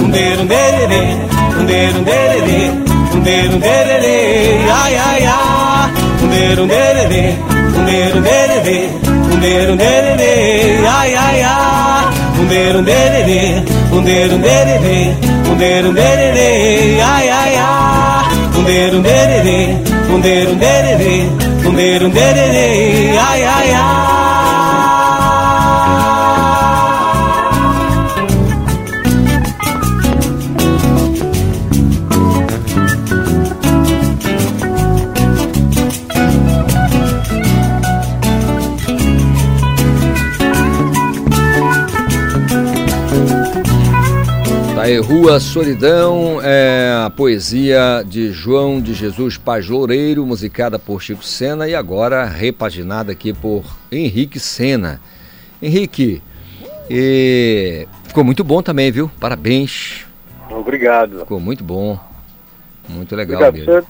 Um 0.00 0.10
deiro, 0.10 0.42
um 0.42 0.46
dererê, 0.46 1.16
um 1.60 1.64
deiro, 1.66 1.98
um 1.98 2.04
dererê, 2.04 2.70
um 3.14 3.20
deiro, 3.20 3.56
um 3.56 3.58
dererê, 3.58 4.58
ai, 4.70 4.96
ai, 4.96 5.24
ai. 5.26 5.90
Um 6.22 6.28
deiro, 6.28 6.62
um 6.62 6.66
dererê, 6.66 7.34
um 7.78 7.84
deiro, 7.84 8.18
um 8.18 8.22
dererê, 8.22 8.88
um 9.32 9.38
deiro, 9.40 9.72
um 9.72 9.76
dererê, 9.76 10.86
ai, 10.86 11.14
ai, 11.14 11.42
ai. 11.42 12.04
Um 12.38 12.46
deiro, 12.46 12.78
um 12.78 12.82
dererê, 12.82 13.62
um 13.92 14.02
deiro, 14.02 14.34
um 14.36 14.40
dererê, 14.40 15.14
um 15.50 15.56
deiro, 15.56 15.88
um 15.90 15.92
dererê, 15.92 17.00
ai, 17.00 17.28
ai, 17.28 17.56
ai. 17.56 18.39
Deiro, 18.64 18.98
um 18.98 19.02
dererê, 19.02 19.76
deiro, 20.20 20.52
um 20.52 20.56
dererê, 20.56 21.26
deiro, 21.72 22.06
um 22.06 22.10
dererê, 22.10 23.18
ai, 23.18 23.44
ai, 23.44 23.72
ai. 23.72 24.09
Rua 45.10 45.40
Solidão 45.40 46.40
é 46.40 47.02
a 47.04 47.10
poesia 47.10 48.04
de 48.06 48.30
João 48.30 48.80
de 48.80 48.94
Jesus 48.94 49.36
Paz 49.36 49.68
Loureiro, 49.68 50.24
musicada 50.24 50.78
por 50.78 51.02
Chico 51.02 51.24
Sena 51.24 51.68
e 51.68 51.74
agora 51.74 52.24
repaginada 52.24 53.10
aqui 53.10 53.32
por 53.32 53.64
Henrique 53.90 54.38
Sena. 54.38 55.00
Henrique, 55.60 56.22
e... 56.88 57.88
ficou 58.04 58.22
muito 58.22 58.44
bom 58.44 58.62
também, 58.62 58.92
viu? 58.92 59.10
Parabéns. 59.18 60.06
Obrigado. 60.48 61.18
Ficou 61.18 61.40
muito 61.40 61.64
bom. 61.64 61.98
Muito 62.88 63.16
legal 63.16 63.48
Obrigado. 63.48 63.74
mesmo. 63.74 63.88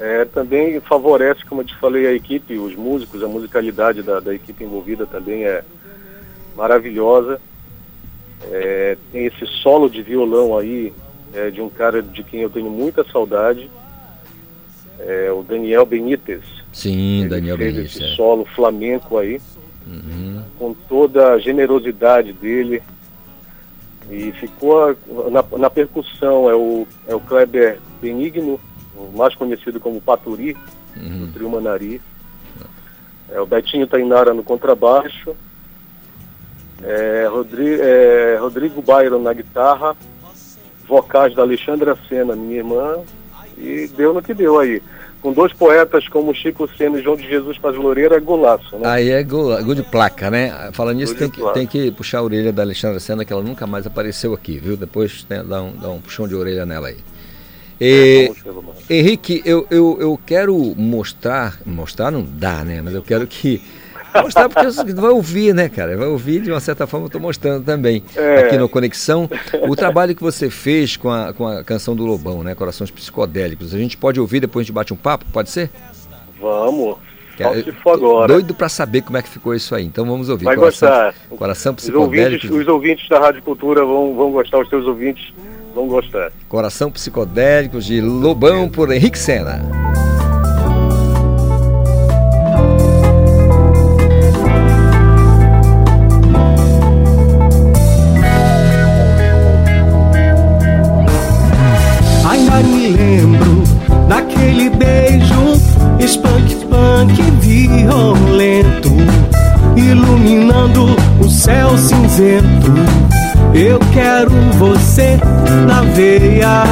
É, 0.00 0.24
também 0.24 0.80
favorece, 0.80 1.44
como 1.44 1.60
eu 1.60 1.66
te 1.66 1.76
falei, 1.76 2.08
a 2.08 2.12
equipe, 2.12 2.58
os 2.58 2.74
músicos, 2.74 3.22
a 3.22 3.28
musicalidade 3.28 4.02
da, 4.02 4.18
da 4.18 4.34
equipe 4.34 4.64
envolvida 4.64 5.06
também 5.06 5.44
é 5.44 5.62
maravilhosa. 6.56 7.40
É, 8.50 8.81
tem 9.12 9.26
esse 9.26 9.46
solo 9.46 9.88
de 9.88 10.02
violão 10.02 10.56
aí, 10.56 10.92
é, 11.34 11.50
de 11.50 11.60
um 11.60 11.68
cara 11.68 12.02
de 12.02 12.22
quem 12.22 12.40
eu 12.40 12.50
tenho 12.50 12.70
muita 12.70 13.04
saudade, 13.04 13.70
é, 14.98 15.30
o 15.32 15.42
Daniel 15.42 15.84
Benítez. 15.86 16.42
Sim, 16.72 17.26
Daniel 17.28 17.56
fez 17.56 17.74
Benítez. 17.74 17.96
esse 17.96 18.12
é. 18.12 18.16
solo 18.16 18.44
flamenco 18.44 19.18
aí, 19.18 19.40
Uhum. 19.86 20.42
com 20.58 20.74
toda 20.88 21.32
a 21.32 21.38
generosidade 21.38 22.32
dele. 22.32 22.80
E 24.10 24.30
ficou 24.32 24.90
a- 24.90 24.96
na, 25.30 25.44
na 25.58 25.70
percussão, 25.70 26.48
é 26.48 26.54
o, 26.54 26.86
é 27.08 27.14
o 27.14 27.20
Kleber 27.20 27.78
Benigno, 28.00 28.60
o 28.96 29.16
mais 29.16 29.34
conhecido 29.34 29.80
como 29.80 30.00
Paturi, 30.00 30.56
Uhum. 30.96 31.26
do 31.26 31.32
Trio 31.32 31.50
Manari. 31.50 32.00
É, 33.30 33.40
o 33.40 33.46
Betinho 33.46 33.86
Tainara 33.86 34.34
no 34.34 34.42
contrabaixo. 34.44 35.34
É, 36.84 37.26
Rodri- 37.30 37.80
é, 37.80 38.36
Rodrigo 38.40 38.82
Byron 38.82 39.20
na 39.20 39.32
guitarra. 39.32 39.96
Vocais 40.86 41.34
da 41.34 41.42
Alexandra 41.42 41.96
Sena, 42.08 42.34
minha 42.34 42.58
irmã. 42.58 42.98
E 43.56 43.88
deu 43.96 44.12
no 44.12 44.22
que 44.22 44.34
deu 44.34 44.58
aí. 44.58 44.82
Com 45.20 45.32
dois 45.32 45.52
poetas 45.52 46.08
como 46.08 46.34
Chico 46.34 46.68
Sena 46.76 46.98
e 46.98 47.02
João 47.02 47.16
de 47.16 47.28
Jesus 47.28 47.56
Paz 47.56 47.76
Loureiro, 47.76 48.12
é 48.12 48.18
golaço, 48.18 48.76
né? 48.76 48.88
Aí 48.88 49.10
é 49.10 49.22
gol, 49.22 49.56
gol 49.62 49.74
de 49.74 49.84
placa, 49.84 50.28
né? 50.28 50.70
Falando 50.72 50.96
nisso, 50.96 51.14
tem 51.14 51.30
que, 51.30 51.38
placa. 51.38 51.54
tem 51.54 51.66
que 51.66 51.92
puxar 51.92 52.18
a 52.18 52.22
orelha 52.24 52.52
da 52.52 52.62
Alexandra 52.62 52.98
Sena, 52.98 53.24
que 53.24 53.32
ela 53.32 53.42
nunca 53.42 53.64
mais 53.64 53.86
apareceu 53.86 54.34
aqui, 54.34 54.58
viu? 54.58 54.76
Depois 54.76 55.24
né, 55.30 55.44
dá, 55.46 55.62
um, 55.62 55.72
dá 55.76 55.88
um 55.90 56.00
puxão 56.00 56.26
de 56.26 56.34
orelha 56.34 56.66
nela 56.66 56.88
aí. 56.88 56.96
E, 57.80 58.32
Henrique, 58.90 59.42
eu, 59.44 59.66
eu, 59.70 59.96
eu 60.00 60.20
quero 60.26 60.56
mostrar, 60.76 61.56
mostrar 61.64 62.10
não 62.10 62.22
dá, 62.22 62.64
né? 62.64 62.80
Mas 62.82 62.94
eu 62.94 63.02
quero 63.02 63.26
que. 63.26 63.62
Mostrar 64.20 64.48
porque 64.48 64.64
você 64.66 64.84
vai 64.94 65.10
ouvir, 65.10 65.54
né, 65.54 65.68
cara? 65.68 65.96
Vai 65.96 66.08
ouvir, 66.08 66.40
de 66.42 66.50
uma 66.50 66.60
certa 66.60 66.86
forma, 66.86 67.04
eu 67.04 67.08
estou 67.08 67.20
mostrando 67.20 67.64
também 67.64 68.02
É. 68.16 68.40
aqui 68.40 68.58
no 68.58 68.68
Conexão 68.68 69.28
o 69.68 69.74
trabalho 69.76 70.14
que 70.14 70.22
você 70.22 70.50
fez 70.50 70.96
com 70.96 71.10
a, 71.10 71.32
com 71.32 71.46
a 71.46 71.62
canção 71.64 71.94
do 71.96 72.04
Lobão, 72.04 72.42
né? 72.42 72.54
Corações 72.54 72.90
Psicodélicos. 72.90 73.74
A 73.74 73.78
gente 73.78 73.96
pode 73.96 74.20
ouvir, 74.20 74.40
depois 74.40 74.62
a 74.62 74.64
gente 74.64 74.74
bate 74.74 74.92
um 74.92 74.96
papo, 74.96 75.24
pode 75.32 75.50
ser? 75.50 75.70
Vamos. 76.40 76.96
É- 77.38 77.62
se 77.62 77.72
for 77.72 77.94
agora. 77.94 78.28
Doido 78.34 78.54
para 78.54 78.68
saber 78.68 79.02
como 79.02 79.16
é 79.16 79.22
que 79.22 79.28
ficou 79.28 79.54
isso 79.54 79.74
aí. 79.74 79.84
Então 79.84 80.04
vamos 80.04 80.28
ouvir. 80.28 80.44
Vai 80.44 80.54
Coração, 80.54 80.88
gostar. 80.88 81.14
Coração 81.36 81.74
Os 81.76 81.88
ouvintes, 81.88 82.50
os 82.50 82.68
ouvintes 82.68 83.08
da 83.08 83.18
Rádio 83.18 83.42
Cultura 83.42 83.84
vão, 83.84 84.14
vão 84.14 84.30
gostar, 84.30 84.60
os 84.60 84.68
teus 84.68 84.86
ouvintes 84.86 85.32
vão 85.74 85.88
gostar. 85.88 86.30
Coração 86.48 86.90
Psicodélicos 86.90 87.86
de 87.86 88.00
Lobão 88.00 88.68
por 88.68 88.92
Henrique 88.92 89.18
Sena. 89.18 89.62
Céu 111.42 111.76
cinzento. 111.76 112.72
Eu 113.52 113.80
quero 113.92 114.30
você 114.58 115.18
na 115.66 115.82
veia. 115.82 116.62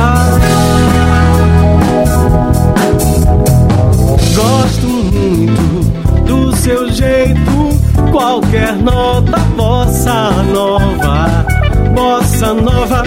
Gosto 4.33 4.87
muito 4.87 6.23
do 6.25 6.57
seu 6.57 6.89
jeito, 6.93 7.81
qualquer 8.13 8.77
nota 8.77 9.39
bossa 9.57 10.31
nova, 10.53 11.45
bossa 11.93 12.55
nova, 12.55 13.03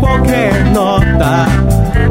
qualquer 0.00 0.64
nota. 0.72 1.46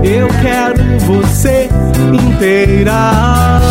Eu 0.03 0.28
quero 0.44 0.84
você 1.07 1.68
inteira. 2.14 3.61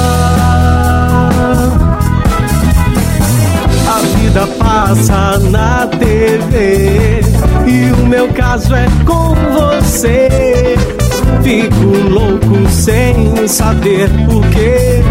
Vida 4.21 4.47
passa 4.59 5.39
na 5.39 5.87
TV 5.87 7.21
e 7.67 7.93
o 7.93 8.07
meu 8.07 8.29
caso 8.29 8.75
é 8.75 8.87
com 9.07 9.35
você. 9.53 10.77
Fico 11.43 12.09
louco 12.11 12.69
sem 12.69 13.49
saber 13.49 14.11
por 14.27 14.47
quê. 14.49 15.03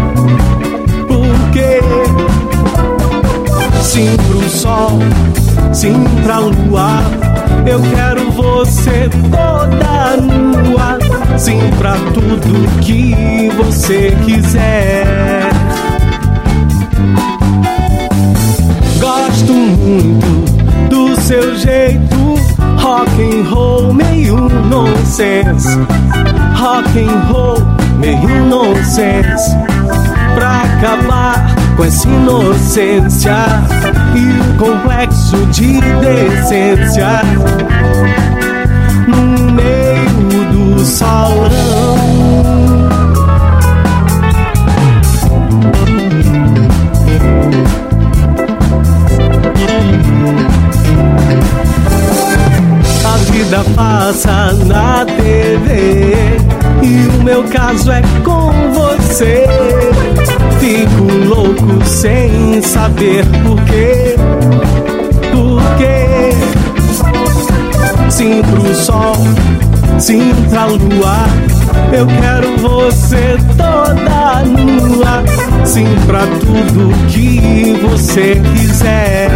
Por 1.08 1.50
quê? 1.52 1.80
Sim 3.82 4.16
pro 4.28 4.48
sol, 4.48 4.98
sim 5.72 6.04
pra 6.22 6.38
lua. 6.38 7.02
Eu 7.66 7.80
quero 7.94 8.30
você 8.30 9.10
toda 9.30 10.16
nua. 10.16 10.98
Sim 11.36 11.58
pra 11.78 11.94
tudo 12.14 12.80
que 12.80 13.50
você 13.56 14.16
quiser. 14.24 15.50
Muito 19.90 20.88
do 20.88 21.20
seu 21.20 21.56
jeito 21.56 22.34
rock 22.78 23.10
and 23.20 23.48
roll 23.48 23.92
meio 23.92 24.36
nonsense. 24.68 25.68
Rock 26.54 26.98
and 26.98 27.20
roll 27.28 27.58
meio 27.98 28.46
nonsense. 28.46 29.50
Pra 30.34 30.62
acabar 30.62 31.54
com 31.76 31.84
essa 31.84 32.08
inocência 32.08 33.34
e 34.14 34.40
o 34.40 34.56
complexo 34.58 35.36
de 35.46 35.80
decência 35.80 37.22
no 39.08 39.52
meio 39.52 40.52
do 40.52 40.84
salão. 40.84 41.79
A 53.50 53.52
vida 53.52 53.70
passa 53.74 54.52
na 54.64 55.04
TV 55.04 56.36
e 56.84 57.08
o 57.08 57.24
meu 57.24 57.42
caso 57.42 57.90
é 57.90 58.00
com 58.22 58.52
você. 58.72 59.44
Fico 60.60 61.12
louco 61.26 61.84
sem 61.84 62.62
saber 62.62 63.26
por 63.42 63.60
quê. 63.64 64.14
Por 65.32 65.60
quê? 65.78 66.30
Sim 68.08 68.40
pro 68.42 68.72
sol, 68.72 69.16
sim 69.98 70.32
pra 70.48 70.66
lua. 70.66 71.26
Eu 71.92 72.06
quero 72.06 72.56
você 72.58 73.36
toda 73.56 74.44
nua. 74.44 75.24
Sim 75.64 75.88
pra 76.06 76.20
tudo 76.20 76.94
que 77.08 77.76
você 77.82 78.40
quiser. 78.54 79.28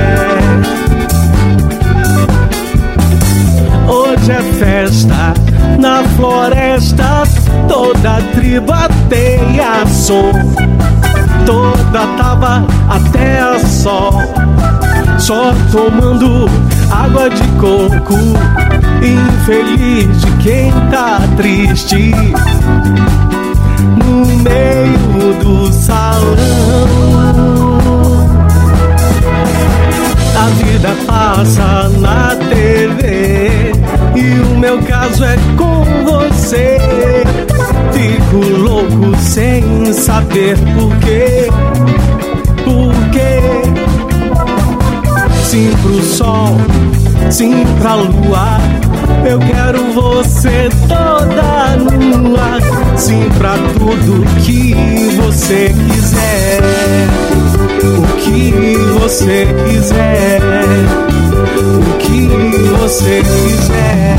Hoje 4.24 4.32
é 4.32 4.42
festa. 4.54 5.34
Na 5.78 6.02
floresta, 6.16 7.24
toda 7.68 8.22
tribo 8.32 8.72
ateia 8.72 9.84
som, 9.86 10.32
toda 11.44 12.06
tava 12.16 12.66
até 12.88 13.40
a 13.40 13.58
sol, 13.58 14.14
só 15.18 15.52
tomando 15.70 16.48
água 16.90 17.28
de 17.28 17.46
coco, 17.60 18.14
infeliz 19.02 20.22
de 20.22 20.32
quem 20.42 20.72
tá 20.90 21.20
triste, 21.36 22.14
no 24.06 24.24
meio 24.42 25.34
do 25.44 25.70
salão. 25.70 26.24
A 30.34 30.46
vida 30.64 30.96
passa 31.06 31.90
na 31.98 32.34
TV 32.48 33.73
e 34.14 34.40
o 34.40 34.58
meu 34.58 34.82
caso 34.82 35.24
é 35.24 35.36
com 35.56 35.84
você. 36.04 36.78
Fico 37.92 38.36
louco 38.58 39.16
sem 39.20 39.92
saber 39.92 40.56
por 40.74 40.96
quê. 40.98 41.48
Por 42.64 43.10
quê? 43.10 43.84
sim 45.54 45.70
pro 45.82 46.02
sol, 46.02 46.56
sim 47.30 47.64
pra 47.80 47.94
lua. 47.94 48.58
Eu 49.24 49.38
quero 49.38 49.92
você 49.92 50.68
toda 50.88 51.76
nua, 51.76 52.58
sim 52.96 53.28
pra 53.38 53.54
tudo 53.78 54.24
que 54.42 54.74
você 55.14 55.72
quiser. 55.92 56.60
O 57.84 58.16
que 58.16 58.76
você 58.98 59.46
quiser, 59.64 60.40
o 61.44 61.98
que 61.98 62.26
você 62.78 63.20
quiser. 63.20 64.16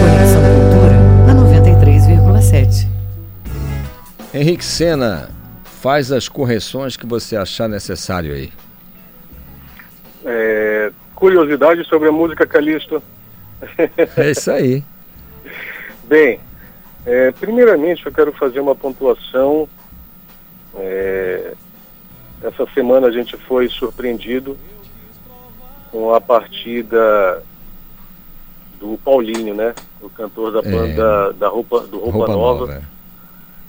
Conexão 0.00 0.42
Cultura 0.54 0.98
na 1.26 1.34
93,7. 1.34 2.88
Henrique 4.32 4.64
Sena, 4.64 5.30
faz 5.64 6.12
as 6.12 6.28
correções 6.28 6.96
que 6.96 7.06
você 7.06 7.36
achar 7.36 7.68
necessário 7.68 8.34
aí. 8.34 8.52
É, 10.24 10.90
curiosidade 11.14 11.84
sobre 11.84 12.08
a 12.08 12.12
música 12.12 12.46
Calixto. 12.46 13.02
É 14.16 14.30
isso 14.30 14.50
aí. 14.50 14.82
Bem, 16.04 16.40
é, 17.06 17.30
primeiramente 17.32 18.04
eu 18.04 18.12
quero 18.12 18.32
fazer 18.32 18.60
uma 18.60 18.74
pontuação. 18.74 19.68
É, 20.76 21.52
essa 22.42 22.66
semana 22.74 23.06
a 23.06 23.10
gente 23.10 23.36
foi 23.36 23.68
surpreendido 23.68 24.56
com 25.94 26.12
a 26.12 26.20
partida 26.20 27.40
do 28.80 28.98
Paulinho, 29.04 29.54
né? 29.54 29.72
O 30.02 30.10
cantor 30.10 30.50
da 30.50 30.58
É. 30.58 30.62
banda 30.72 31.32
da 31.34 31.46
roupa, 31.48 31.82
do 31.82 31.98
Roupa, 32.00 32.18
Roupa 32.18 32.32
Nova, 32.32 32.60
Nova, 32.66 32.72
é. 32.74 32.82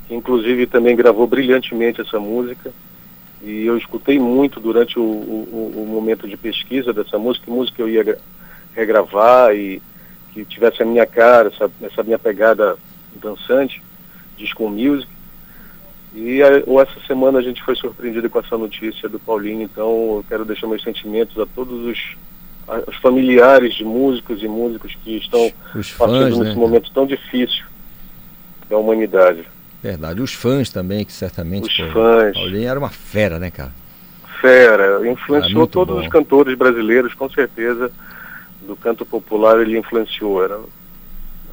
que 0.07 0.15
inclusive 0.15 0.65
também 0.65 0.95
gravou 0.95 1.27
brilhantemente 1.27 2.01
essa 2.01 2.19
música. 2.19 2.71
E 3.43 3.63
eu 3.63 3.77
escutei 3.77 4.17
muito 4.17 4.59
durante 4.59 4.97
o, 4.97 5.03
o- 5.03 5.73
o- 5.77 5.85
momento 5.85 6.27
de 6.27 6.35
pesquisa 6.35 6.91
dessa 6.91 7.19
música, 7.19 7.45
que 7.45 7.51
música 7.51 7.79
eu 7.83 7.87
ia 7.87 8.01
gra- 8.03 8.17
regravar 8.75 9.53
e 9.55 9.79
que 10.33 10.43
tivesse 10.45 10.81
a 10.81 10.85
minha 10.85 11.05
cara, 11.05 11.49
essa, 11.49 11.69
essa 11.83 12.01
minha 12.01 12.17
pegada 12.17 12.75
dançante, 13.21 13.83
disco 14.35 14.67
music. 14.67 15.07
E 16.15 16.41
a- 16.41 16.63
ou 16.65 16.81
essa 16.81 16.97
semana 17.05 17.39
a 17.39 17.41
gente 17.41 17.61
foi 17.61 17.75
surpreendido 17.75 18.29
com 18.29 18.39
essa 18.39 18.57
notícia 18.57 19.09
do 19.09 19.19
Paulinho, 19.19 19.63
então 19.63 19.87
eu 20.17 20.25
quero 20.29 20.45
deixar 20.45 20.65
meus 20.67 20.81
sentimentos 20.81 21.37
a 21.37 21.45
todos 21.45 21.85
os, 21.85 21.99
a- 22.67 22.83
os 22.89 22.95
familiares 22.97 23.73
de 23.75 23.83
músicos 23.83 24.41
e 24.41 24.47
músicos 24.47 24.95
que 25.03 25.17
estão 25.17 25.51
Os 25.75 25.91
passando 25.91 26.19
fãs, 26.21 26.37
nesse 26.39 26.51
né? 26.51 26.55
momento 26.55 26.89
tão 26.93 27.05
difícil 27.05 27.65
da 28.69 28.77
humanidade. 28.77 29.43
Verdade. 29.83 30.21
Os 30.21 30.33
fãs 30.33 30.69
também, 30.71 31.03
que 31.05 31.11
certamente. 31.13 31.69
Os 31.83 31.87
pô, 31.89 31.93
fãs. 31.93 32.33
Paulinho 32.33 32.67
era 32.69 32.79
uma 32.79 32.89
fera, 32.89 33.37
né, 33.37 33.51
cara? 33.51 33.71
Fera, 34.41 35.07
influenciou 35.09 35.67
todos 35.67 35.95
bom. 35.95 36.01
os 36.01 36.07
cantores 36.07 36.57
brasileiros, 36.57 37.13
com 37.13 37.29
certeza. 37.29 37.91
Do 38.65 38.75
canto 38.75 39.05
popular 39.05 39.59
ele 39.59 39.77
influenciou. 39.77 40.43
Era, 40.43 40.59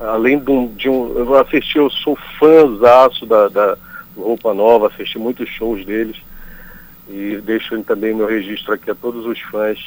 além 0.00 0.38
de 0.38 0.50
um, 0.50 0.66
de 0.68 0.88
um. 0.88 1.18
Eu 1.18 1.34
assisti, 1.38 1.76
eu 1.78 1.90
sou 1.90 2.16
fãzaço 2.38 3.26
da, 3.26 3.48
da 3.48 3.76
Roupa 4.16 4.52
Nova, 4.54 4.88
assisti 4.88 5.18
muitos 5.18 5.48
shows 5.48 5.84
deles. 5.84 6.16
E 7.08 7.36
deixo 7.44 7.80
também 7.82 8.14
meu 8.14 8.26
registro 8.26 8.72
aqui 8.74 8.90
a 8.90 8.94
todos 8.94 9.26
os 9.26 9.40
fãs 9.40 9.78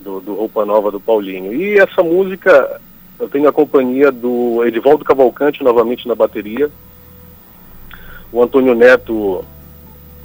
do, 0.00 0.20
do 0.20 0.34
Roupa 0.34 0.64
Nova 0.64 0.90
do 0.90 1.00
Paulinho. 1.00 1.52
E 1.52 1.78
essa 1.78 2.02
música, 2.02 2.80
eu 3.18 3.28
tenho 3.28 3.48
a 3.48 3.52
companhia 3.52 4.10
do 4.12 4.64
Edivaldo 4.64 5.04
Cavalcante 5.04 5.62
novamente 5.64 6.06
na 6.06 6.14
bateria. 6.14 6.70
O 8.32 8.42
Antônio 8.42 8.74
Neto 8.74 9.44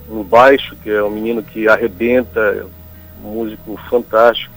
no 0.10 0.24
baixo, 0.24 0.76
que 0.84 0.90
é 0.90 1.04
um 1.04 1.10
menino 1.10 1.42
que 1.42 1.68
arrebenta, 1.68 2.68
um 3.24 3.30
músico 3.30 3.78
fantástico. 3.90 4.54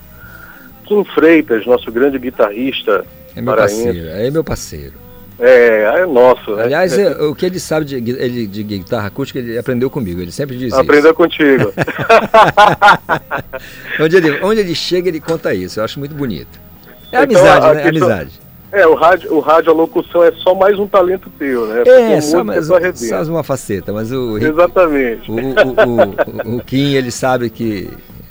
Kim 0.84 1.04
Freitas, 1.04 1.66
nosso 1.66 1.90
grande 1.92 2.18
guitarrista 2.18 3.04
É 3.34 3.40
meu 3.40 3.54
paraense. 3.54 3.84
parceiro. 3.84 4.08
É 4.08 4.30
meu 4.30 4.44
parceiro. 4.44 4.94
É, 5.40 6.00
é 6.02 6.06
nosso, 6.06 6.56
né? 6.56 6.64
Aliás, 6.64 6.98
é, 6.98 7.10
o 7.22 7.34
que 7.34 7.46
ele 7.46 7.60
sabe 7.60 7.86
de, 7.86 7.94
ele, 7.96 8.46
de 8.46 8.62
guitarra 8.64 9.06
acústica, 9.06 9.38
ele 9.38 9.56
aprendeu 9.56 9.88
comigo. 9.88 10.20
Ele 10.20 10.32
sempre 10.32 10.56
diz 10.56 10.72
Aprendeu 10.72 11.10
isso. 11.10 11.14
contigo. 11.14 11.72
onde, 14.00 14.16
ele, 14.16 14.40
onde 14.42 14.60
ele 14.60 14.74
chega, 14.74 15.08
ele 15.08 15.20
conta 15.20 15.54
isso. 15.54 15.80
Eu 15.80 15.84
acho 15.84 15.98
muito 15.98 16.14
bonito. 16.14 16.58
É 17.12 17.22
Então, 17.22 17.24
amizade, 17.24 17.74
né? 17.74 17.82
É 17.86 17.90
questão- 17.90 18.08
amizade. 18.08 18.40
É, 18.70 18.86
o 18.86 18.94
rádio, 18.94 19.32
o 19.32 19.40
rádio, 19.40 19.70
a 19.70 19.74
locução 19.74 20.22
é 20.22 20.32
só 20.32 20.54
mais 20.54 20.78
um 20.78 20.86
talento 20.86 21.30
teu, 21.38 21.66
né? 21.66 21.76
Porque 21.76 21.90
É, 21.90 22.16
música 22.16 22.22
só, 22.22 22.44
mais, 22.44 22.66
só 22.98 23.22
uma 23.32 23.42
faceta, 23.42 23.92
mas 23.92 24.12
o, 24.12 24.36
Exatamente. 24.38 25.30
o, 25.30 25.34
o, 25.34 26.54
o, 26.54 26.56
o 26.56 26.64
Kim, 26.64 26.92
ele 26.94 27.10
sabe 27.10 27.48
que. 27.48 27.88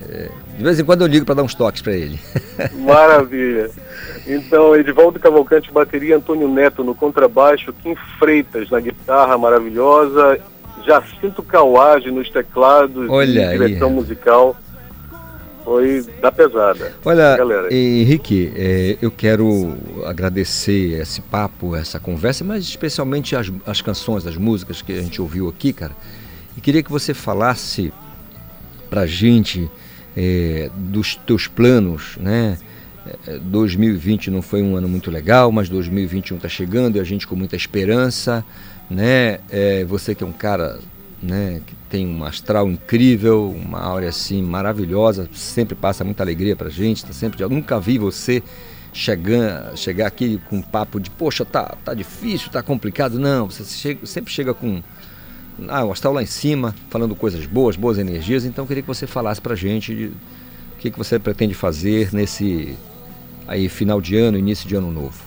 é, 0.07 0.29
de 0.57 0.63
vez 0.63 0.79
em 0.79 0.83
quando 0.85 1.01
eu 1.01 1.07
ligo 1.07 1.25
para 1.25 1.35
dar 1.35 1.43
uns 1.43 1.55
toques 1.55 1.81
para 1.81 1.93
ele. 1.93 2.19
Maravilha. 2.85 3.69
Então, 4.27 4.75
Edivaldo 4.75 5.19
Cavalcante, 5.19 5.71
bateria, 5.71 6.17
Antônio 6.17 6.47
Neto 6.47 6.83
no 6.83 6.93
contrabaixo, 6.93 7.73
Kim 7.81 7.95
Freitas 8.19 8.69
na 8.69 8.79
guitarra 8.79 9.37
maravilhosa, 9.37 10.39
Jacinto 10.85 11.41
Cauage 11.41 12.11
nos 12.11 12.29
teclados 12.29 13.09
Olha 13.09 13.49
aí. 13.49 13.57
direção 13.57 13.89
musical. 13.89 14.55
Foi 15.67 16.01
da 16.21 16.31
pesada. 16.31 16.93
Olha, 17.03 17.35
galera. 17.35 17.73
Henrique, 17.73 18.53
é, 18.55 18.97
eu 19.01 19.11
quero 19.11 19.75
agradecer 20.05 21.01
esse 21.01 21.19
papo, 21.19 21.75
essa 21.75 21.99
conversa, 21.99 22.41
mas 22.45 22.63
especialmente 22.63 23.35
as, 23.35 23.51
as 23.65 23.81
canções, 23.81 24.25
as 24.25 24.37
músicas 24.37 24.81
que 24.81 24.93
a 24.93 25.01
gente 25.01 25.21
ouviu 25.21 25.49
aqui, 25.49 25.73
cara. 25.73 25.91
E 26.55 26.61
queria 26.61 26.81
que 26.81 26.89
você 26.89 27.13
falasse 27.13 27.91
pra 28.89 29.05
gente 29.05 29.69
é, 30.15 30.71
dos 30.73 31.17
teus 31.17 31.47
planos, 31.47 32.15
né? 32.17 32.57
É, 33.27 33.37
2020 33.37 34.31
não 34.31 34.41
foi 34.41 34.61
um 34.61 34.77
ano 34.77 34.87
muito 34.87 35.11
legal, 35.11 35.51
mas 35.51 35.67
2021 35.67 36.37
está 36.37 36.47
chegando 36.47 36.95
e 36.95 37.01
a 37.01 37.03
gente 37.03 37.27
com 37.27 37.35
muita 37.35 37.57
esperança, 37.57 38.41
né? 38.89 39.39
É, 39.49 39.83
você 39.83 40.15
que 40.15 40.23
é 40.23 40.27
um 40.27 40.31
cara, 40.31 40.79
né, 41.21 41.61
que 41.65 41.75
tem 41.89 42.07
um 42.07 42.23
astral 42.23 42.69
incrível, 42.69 43.49
uma 43.49 43.79
áurea 43.79 44.09
assim 44.09 44.41
maravilhosa, 44.41 45.27
sempre 45.33 45.75
passa 45.75 46.03
muita 46.03 46.23
alegria 46.23 46.55
pra 46.55 46.69
gente, 46.69 47.05
tá 47.05 47.13
sempre, 47.13 47.41
eu 47.41 47.49
nunca 47.49 47.79
vi 47.79 47.97
você 47.97 48.43
chegar, 48.93 49.75
chegar 49.75 50.07
aqui 50.07 50.39
com 50.49 50.57
um 50.57 50.61
papo 50.61 50.99
de, 50.99 51.09
poxa, 51.09 51.43
tá, 51.43 51.75
tá 51.83 51.93
difícil, 51.93 52.51
tá 52.51 52.61
complicado, 52.61 53.19
não, 53.19 53.49
você 53.49 53.63
chega- 53.63 54.05
sempre 54.05 54.31
chega 54.31 54.53
com 54.53 54.81
ah, 55.67 55.85
o 55.85 55.91
astral 55.91 56.13
lá 56.13 56.21
em 56.21 56.27
cima, 56.27 56.75
falando 56.89 57.15
coisas 57.15 57.45
boas, 57.45 57.75
boas 57.75 57.97
energias, 57.97 58.45
então 58.45 58.63
eu 58.63 58.67
queria 58.67 58.83
que 58.83 58.87
você 58.87 59.07
falasse 59.07 59.41
pra 59.41 59.55
gente 59.55 59.95
de, 59.95 60.05
o 60.05 60.79
que, 60.79 60.91
que 60.91 60.97
você 60.97 61.17
pretende 61.17 61.53
fazer 61.55 62.13
nesse 62.13 62.77
aí 63.47 63.67
final 63.69 63.99
de 63.99 64.17
ano, 64.17 64.37
início 64.37 64.67
de 64.67 64.75
ano 64.75 64.91
novo. 64.91 65.25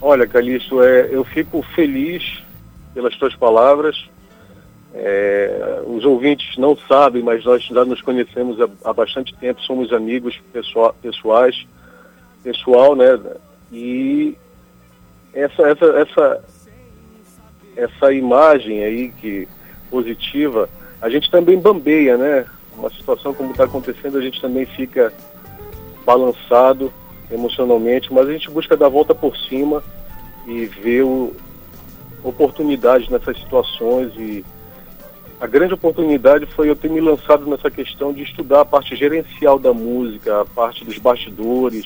Olha, 0.00 0.26
Calixto, 0.26 0.82
é, 0.82 1.08
eu 1.10 1.24
fico 1.24 1.62
feliz 1.74 2.42
pelas 2.94 3.14
tuas 3.16 3.34
palavras. 3.36 4.08
É, 4.98 5.82
os 5.86 6.04
ouvintes 6.06 6.56
não 6.56 6.74
sabem, 6.74 7.22
mas 7.22 7.44
nós 7.44 7.62
já 7.62 7.84
nos 7.84 8.00
conhecemos 8.00 8.58
há, 8.60 8.68
há 8.82 8.92
bastante 8.94 9.34
tempo, 9.36 9.60
somos 9.60 9.92
amigos 9.92 10.40
pessoa- 10.52 10.94
pessoais, 11.02 11.66
pessoal, 12.42 12.96
né? 12.96 13.20
E 13.70 14.34
essa, 15.34 15.68
essa, 15.68 15.84
essa, 15.84 16.44
essa 17.76 18.12
imagem 18.12 18.82
aí 18.84 19.10
que 19.10 19.46
positiva, 19.90 20.68
a 21.00 21.10
gente 21.10 21.30
também 21.30 21.60
bambeia, 21.60 22.16
né? 22.16 22.46
Uma 22.74 22.88
situação 22.90 23.34
como 23.34 23.50
está 23.50 23.64
acontecendo, 23.64 24.16
a 24.16 24.22
gente 24.22 24.40
também 24.40 24.64
fica 24.64 25.12
balançado 26.06 26.90
emocionalmente, 27.30 28.10
mas 28.12 28.28
a 28.28 28.32
gente 28.32 28.50
busca 28.50 28.76
dar 28.76 28.86
a 28.86 28.90
volta 28.90 29.14
por 29.14 29.36
cima 29.36 29.84
e 30.46 30.64
ver 30.64 31.02
o, 31.02 31.34
oportunidades 32.24 33.08
nessas 33.08 33.38
situações 33.38 34.12
e 34.16 34.44
a 35.40 35.46
grande 35.46 35.74
oportunidade 35.74 36.46
foi 36.46 36.70
eu 36.70 36.76
ter 36.76 36.88
me 36.88 37.00
lançado 37.00 37.46
nessa 37.46 37.70
questão 37.70 38.12
de 38.12 38.22
estudar 38.22 38.62
a 38.62 38.64
parte 38.64 38.96
gerencial 38.96 39.58
da 39.58 39.72
música, 39.72 40.40
a 40.40 40.44
parte 40.46 40.84
dos 40.84 40.96
bastidores. 40.98 41.84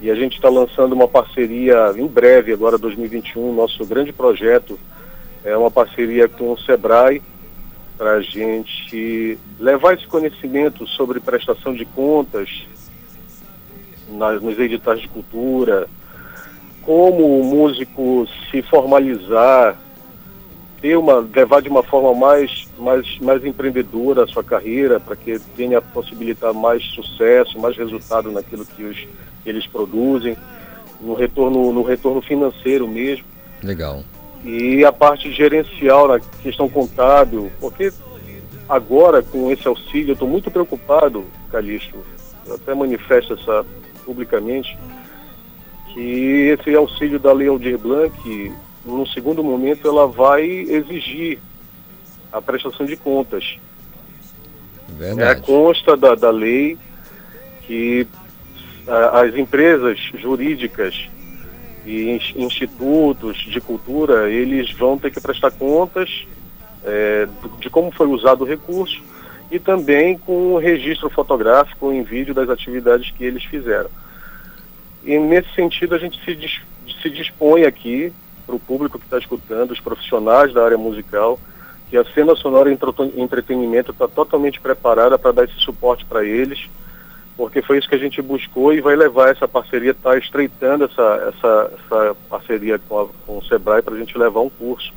E 0.00 0.10
a 0.10 0.14
gente 0.14 0.36
está 0.36 0.50
lançando 0.50 0.92
uma 0.92 1.08
parceria 1.08 1.94
em 1.96 2.06
breve, 2.06 2.52
agora 2.52 2.76
2021, 2.76 3.54
nosso 3.54 3.84
grande 3.86 4.12
projeto 4.12 4.78
é 5.42 5.56
uma 5.56 5.70
parceria 5.70 6.28
com 6.28 6.52
o 6.52 6.58
Sebrae 6.58 7.22
para 7.96 8.14
a 8.14 8.20
gente 8.20 9.38
levar 9.58 9.94
esse 9.94 10.06
conhecimento 10.06 10.86
sobre 10.86 11.18
prestação 11.18 11.72
de 11.72 11.86
contas 11.86 12.66
nas, 14.10 14.42
nos 14.42 14.58
editais 14.58 15.00
de 15.00 15.08
cultura, 15.08 15.88
como 16.82 17.40
o 17.40 17.44
músico 17.44 18.28
se 18.50 18.60
formalizar, 18.60 19.78
ter 20.86 20.96
uma, 20.96 21.18
levar 21.34 21.60
de 21.60 21.68
uma 21.68 21.82
forma 21.82 22.14
mais, 22.14 22.68
mais, 22.78 23.18
mais 23.18 23.44
empreendedora 23.44 24.22
a 24.22 24.26
sua 24.28 24.44
carreira, 24.44 25.00
para 25.00 25.16
que 25.16 25.36
tenha 25.56 25.82
possibilitar 25.82 26.54
mais 26.54 26.84
sucesso, 26.94 27.58
mais 27.58 27.76
resultado 27.76 28.30
naquilo 28.30 28.64
que 28.64 28.84
os, 28.84 28.96
eles 29.44 29.66
produzem, 29.66 30.36
no 31.00 31.14
retorno, 31.14 31.72
no 31.72 31.82
retorno 31.82 32.22
financeiro 32.22 32.86
mesmo. 32.86 33.24
Legal. 33.64 34.04
E 34.44 34.84
a 34.84 34.92
parte 34.92 35.32
gerencial, 35.32 36.06
na 36.06 36.20
questão 36.20 36.68
contábil, 36.68 37.50
porque 37.60 37.92
agora, 38.68 39.24
com 39.24 39.50
esse 39.50 39.66
auxílio, 39.66 40.10
eu 40.10 40.12
estou 40.12 40.28
muito 40.28 40.52
preocupado, 40.52 41.24
Calixto, 41.50 41.98
eu 42.46 42.54
até 42.54 42.72
manifesto 42.74 43.32
essa 43.34 43.66
publicamente, 44.04 44.78
que 45.92 46.56
esse 46.56 46.72
auxílio 46.76 47.18
da 47.18 47.32
Lei 47.32 47.48
Aldir 47.48 47.76
Blanc, 47.76 48.52
no 48.86 49.06
segundo 49.08 49.42
momento, 49.42 49.86
ela 49.88 50.06
vai 50.06 50.44
exigir 50.44 51.38
a 52.32 52.40
prestação 52.40 52.86
de 52.86 52.96
contas. 52.96 53.58
Verdade. 54.88 55.40
É, 55.40 55.42
consta 55.42 55.96
da, 55.96 56.14
da 56.14 56.30
lei 56.30 56.78
que 57.66 58.06
a, 58.86 59.20
as 59.22 59.34
empresas 59.34 59.98
jurídicas 60.14 61.08
e 61.84 62.10
ins- 62.10 62.32
institutos 62.36 63.36
de 63.38 63.60
cultura, 63.60 64.30
eles 64.30 64.70
vão 64.72 64.96
ter 64.98 65.10
que 65.10 65.20
prestar 65.20 65.50
contas 65.50 66.26
é, 66.84 67.28
de 67.58 67.68
como 67.68 67.90
foi 67.90 68.06
usado 68.06 68.42
o 68.42 68.46
recurso 68.46 69.02
e 69.50 69.58
também 69.58 70.16
com 70.18 70.52
o 70.54 70.58
registro 70.58 71.10
fotográfico 71.10 71.92
em 71.92 72.02
vídeo 72.02 72.32
das 72.34 72.48
atividades 72.48 73.10
que 73.10 73.24
eles 73.24 73.44
fizeram. 73.44 73.90
E 75.04 75.18
nesse 75.18 75.52
sentido 75.54 75.94
a 75.94 75.98
gente 75.98 76.24
se, 76.24 76.34
dis- 76.34 76.60
se 77.02 77.10
dispõe 77.10 77.64
aqui 77.64 78.12
para 78.46 78.54
o 78.54 78.60
público 78.60 78.98
que 78.98 79.04
está 79.04 79.18
escutando, 79.18 79.72
os 79.72 79.80
profissionais 79.80 80.52
da 80.54 80.64
área 80.64 80.78
musical, 80.78 81.38
que 81.90 81.96
a 81.96 82.04
cena 82.04 82.34
sonora 82.36 82.70
e 82.70 82.78
entretenimento 83.20 83.90
está 83.92 84.06
totalmente 84.08 84.60
preparada 84.60 85.18
para 85.18 85.32
dar 85.32 85.44
esse 85.44 85.58
suporte 85.60 86.04
para 86.04 86.24
eles, 86.24 86.68
porque 87.36 87.60
foi 87.62 87.78
isso 87.78 87.88
que 87.88 87.94
a 87.94 87.98
gente 87.98 88.20
buscou 88.22 88.72
e 88.72 88.80
vai 88.80 88.96
levar 88.96 89.28
essa 89.30 89.46
parceria, 89.46 89.90
está 89.90 90.16
estreitando 90.16 90.84
essa, 90.84 91.32
essa, 91.36 91.72
essa 91.84 92.16
parceria 92.30 92.78
com, 92.88 93.00
a- 93.00 93.06
com 93.26 93.38
o 93.38 93.44
Sebrae 93.44 93.82
para 93.82 93.94
a 93.94 93.98
gente 93.98 94.16
levar 94.16 94.40
um 94.40 94.48
curso 94.48 94.92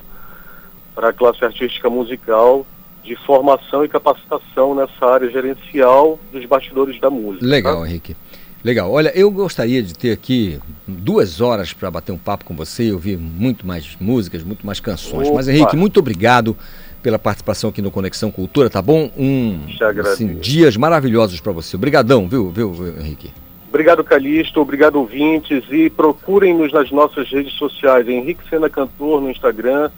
para 0.95 1.09
a 1.09 1.13
classe 1.13 1.43
artística 1.43 1.89
musical 1.89 2.65
de 3.03 3.15
formação 3.15 3.83
e 3.85 3.89
capacitação 3.89 4.75
nessa 4.75 5.05
área 5.05 5.29
gerencial 5.29 6.19
dos 6.31 6.45
bastidores 6.45 6.99
da 6.99 7.09
música. 7.09 7.45
Legal, 7.45 7.81
tá? 7.81 7.87
Henrique. 7.87 8.15
Legal. 8.63 8.91
Olha, 8.91 9.11
eu 9.15 9.31
gostaria 9.31 9.81
de 9.81 9.93
ter 9.93 10.11
aqui 10.11 10.59
duas 10.85 11.39
horas 11.39 11.71
para 11.71 11.89
bater 11.89 12.11
um 12.11 12.17
papo 12.17 12.43
com 12.43 12.53
você, 12.55 12.91
ouvir 12.91 13.17
muito 13.17 13.65
mais 13.65 13.95
músicas, 13.99 14.43
muito 14.43 14.65
mais 14.65 14.79
canções. 14.79 15.29
Mas, 15.31 15.47
Opa. 15.47 15.55
Henrique, 15.55 15.77
muito 15.77 15.99
obrigado 15.99 16.57
pela 17.01 17.17
participação 17.17 17.69
aqui 17.69 17.81
no 17.81 17.89
Conexão 17.89 18.29
Cultura, 18.29 18.69
tá 18.69 18.81
bom? 18.81 19.09
Um 19.17 19.61
assim, 20.01 20.35
dias 20.35 20.75
maravilhosos 20.75 21.39
para 21.39 21.53
você. 21.53 21.77
Obrigadão, 21.77 22.27
viu, 22.27 22.49
viu, 22.51 22.73
Henrique? 22.99 23.31
Obrigado, 23.69 24.03
Calixto. 24.03 24.59
Obrigado, 24.59 24.97
ouvintes. 24.97 25.63
E 25.69 25.89
procurem-nos 25.89 26.73
nas 26.73 26.91
nossas 26.91 27.29
redes 27.29 27.53
sociais. 27.53 28.09
Henrique 28.09 28.41
Sena 28.49 28.69
Cantor 28.69 29.21
no 29.21 29.29
Instagram 29.29 29.89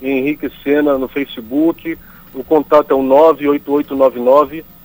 e 0.00 0.08
Henrique 0.08 0.50
Sena 0.64 0.96
no 0.98 1.06
Facebook. 1.08 1.96
O 2.34 2.42
contato 2.42 2.90
é 2.90 2.94
o 2.94 3.02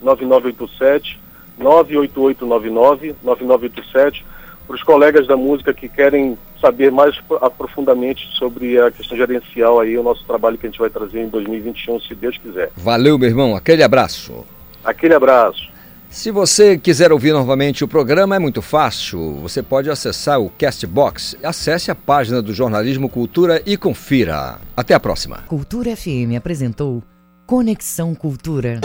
98899-9987, 0.04 1.18
98899-9987. 1.60 4.24
Para 4.66 4.76
os 4.76 4.84
colegas 4.84 5.28
da 5.28 5.36
música 5.36 5.74
que 5.74 5.90
querem 5.90 6.38
saber 6.62 6.90
mais 6.92 7.14
aprofundadamente 7.42 8.26
sobre 8.38 8.80
a 8.80 8.90
questão 8.90 9.18
gerencial 9.18 9.82
aí, 9.82 9.98
o 9.98 10.04
nosso 10.04 10.24
trabalho 10.26 10.58
que 10.58 10.66
a 10.66 10.70
gente 10.70 10.80
vai 10.80 10.90
trazer 10.90 11.22
em 11.22 11.28
2021, 11.28 12.00
se 12.00 12.16
Deus 12.16 12.38
quiser. 12.38 12.72
Valeu, 12.78 13.20
meu 13.20 13.28
irmão. 13.28 13.54
Aquele 13.56 13.84
abraço. 13.84 14.46
Aquele 14.84 15.14
abraço. 15.14 15.72
Se 16.10 16.30
você 16.30 16.78
quiser 16.78 17.12
ouvir 17.12 17.34
novamente 17.34 17.84
o 17.84 17.88
programa, 17.88 18.36
é 18.36 18.40
muito 18.40 18.62
fácil. 18.62 19.40
Você 19.42 19.64
pode 19.64 19.90
acessar 19.90 20.40
o 20.40 20.48
Castbox. 20.48 21.36
Acesse 21.44 21.90
a 21.90 21.96
página 21.96 22.40
do 22.40 22.54
Jornalismo 22.54 23.10
Cultura 23.10 23.64
e 23.66 23.76
confira. 23.76 24.60
Até 24.78 24.94
a 24.94 25.00
próxima. 25.00 25.38
Cultura 25.48 25.96
FM 25.96 26.38
apresentou 26.38 27.02
Conexão 27.48 28.14
Cultura. 28.14 28.80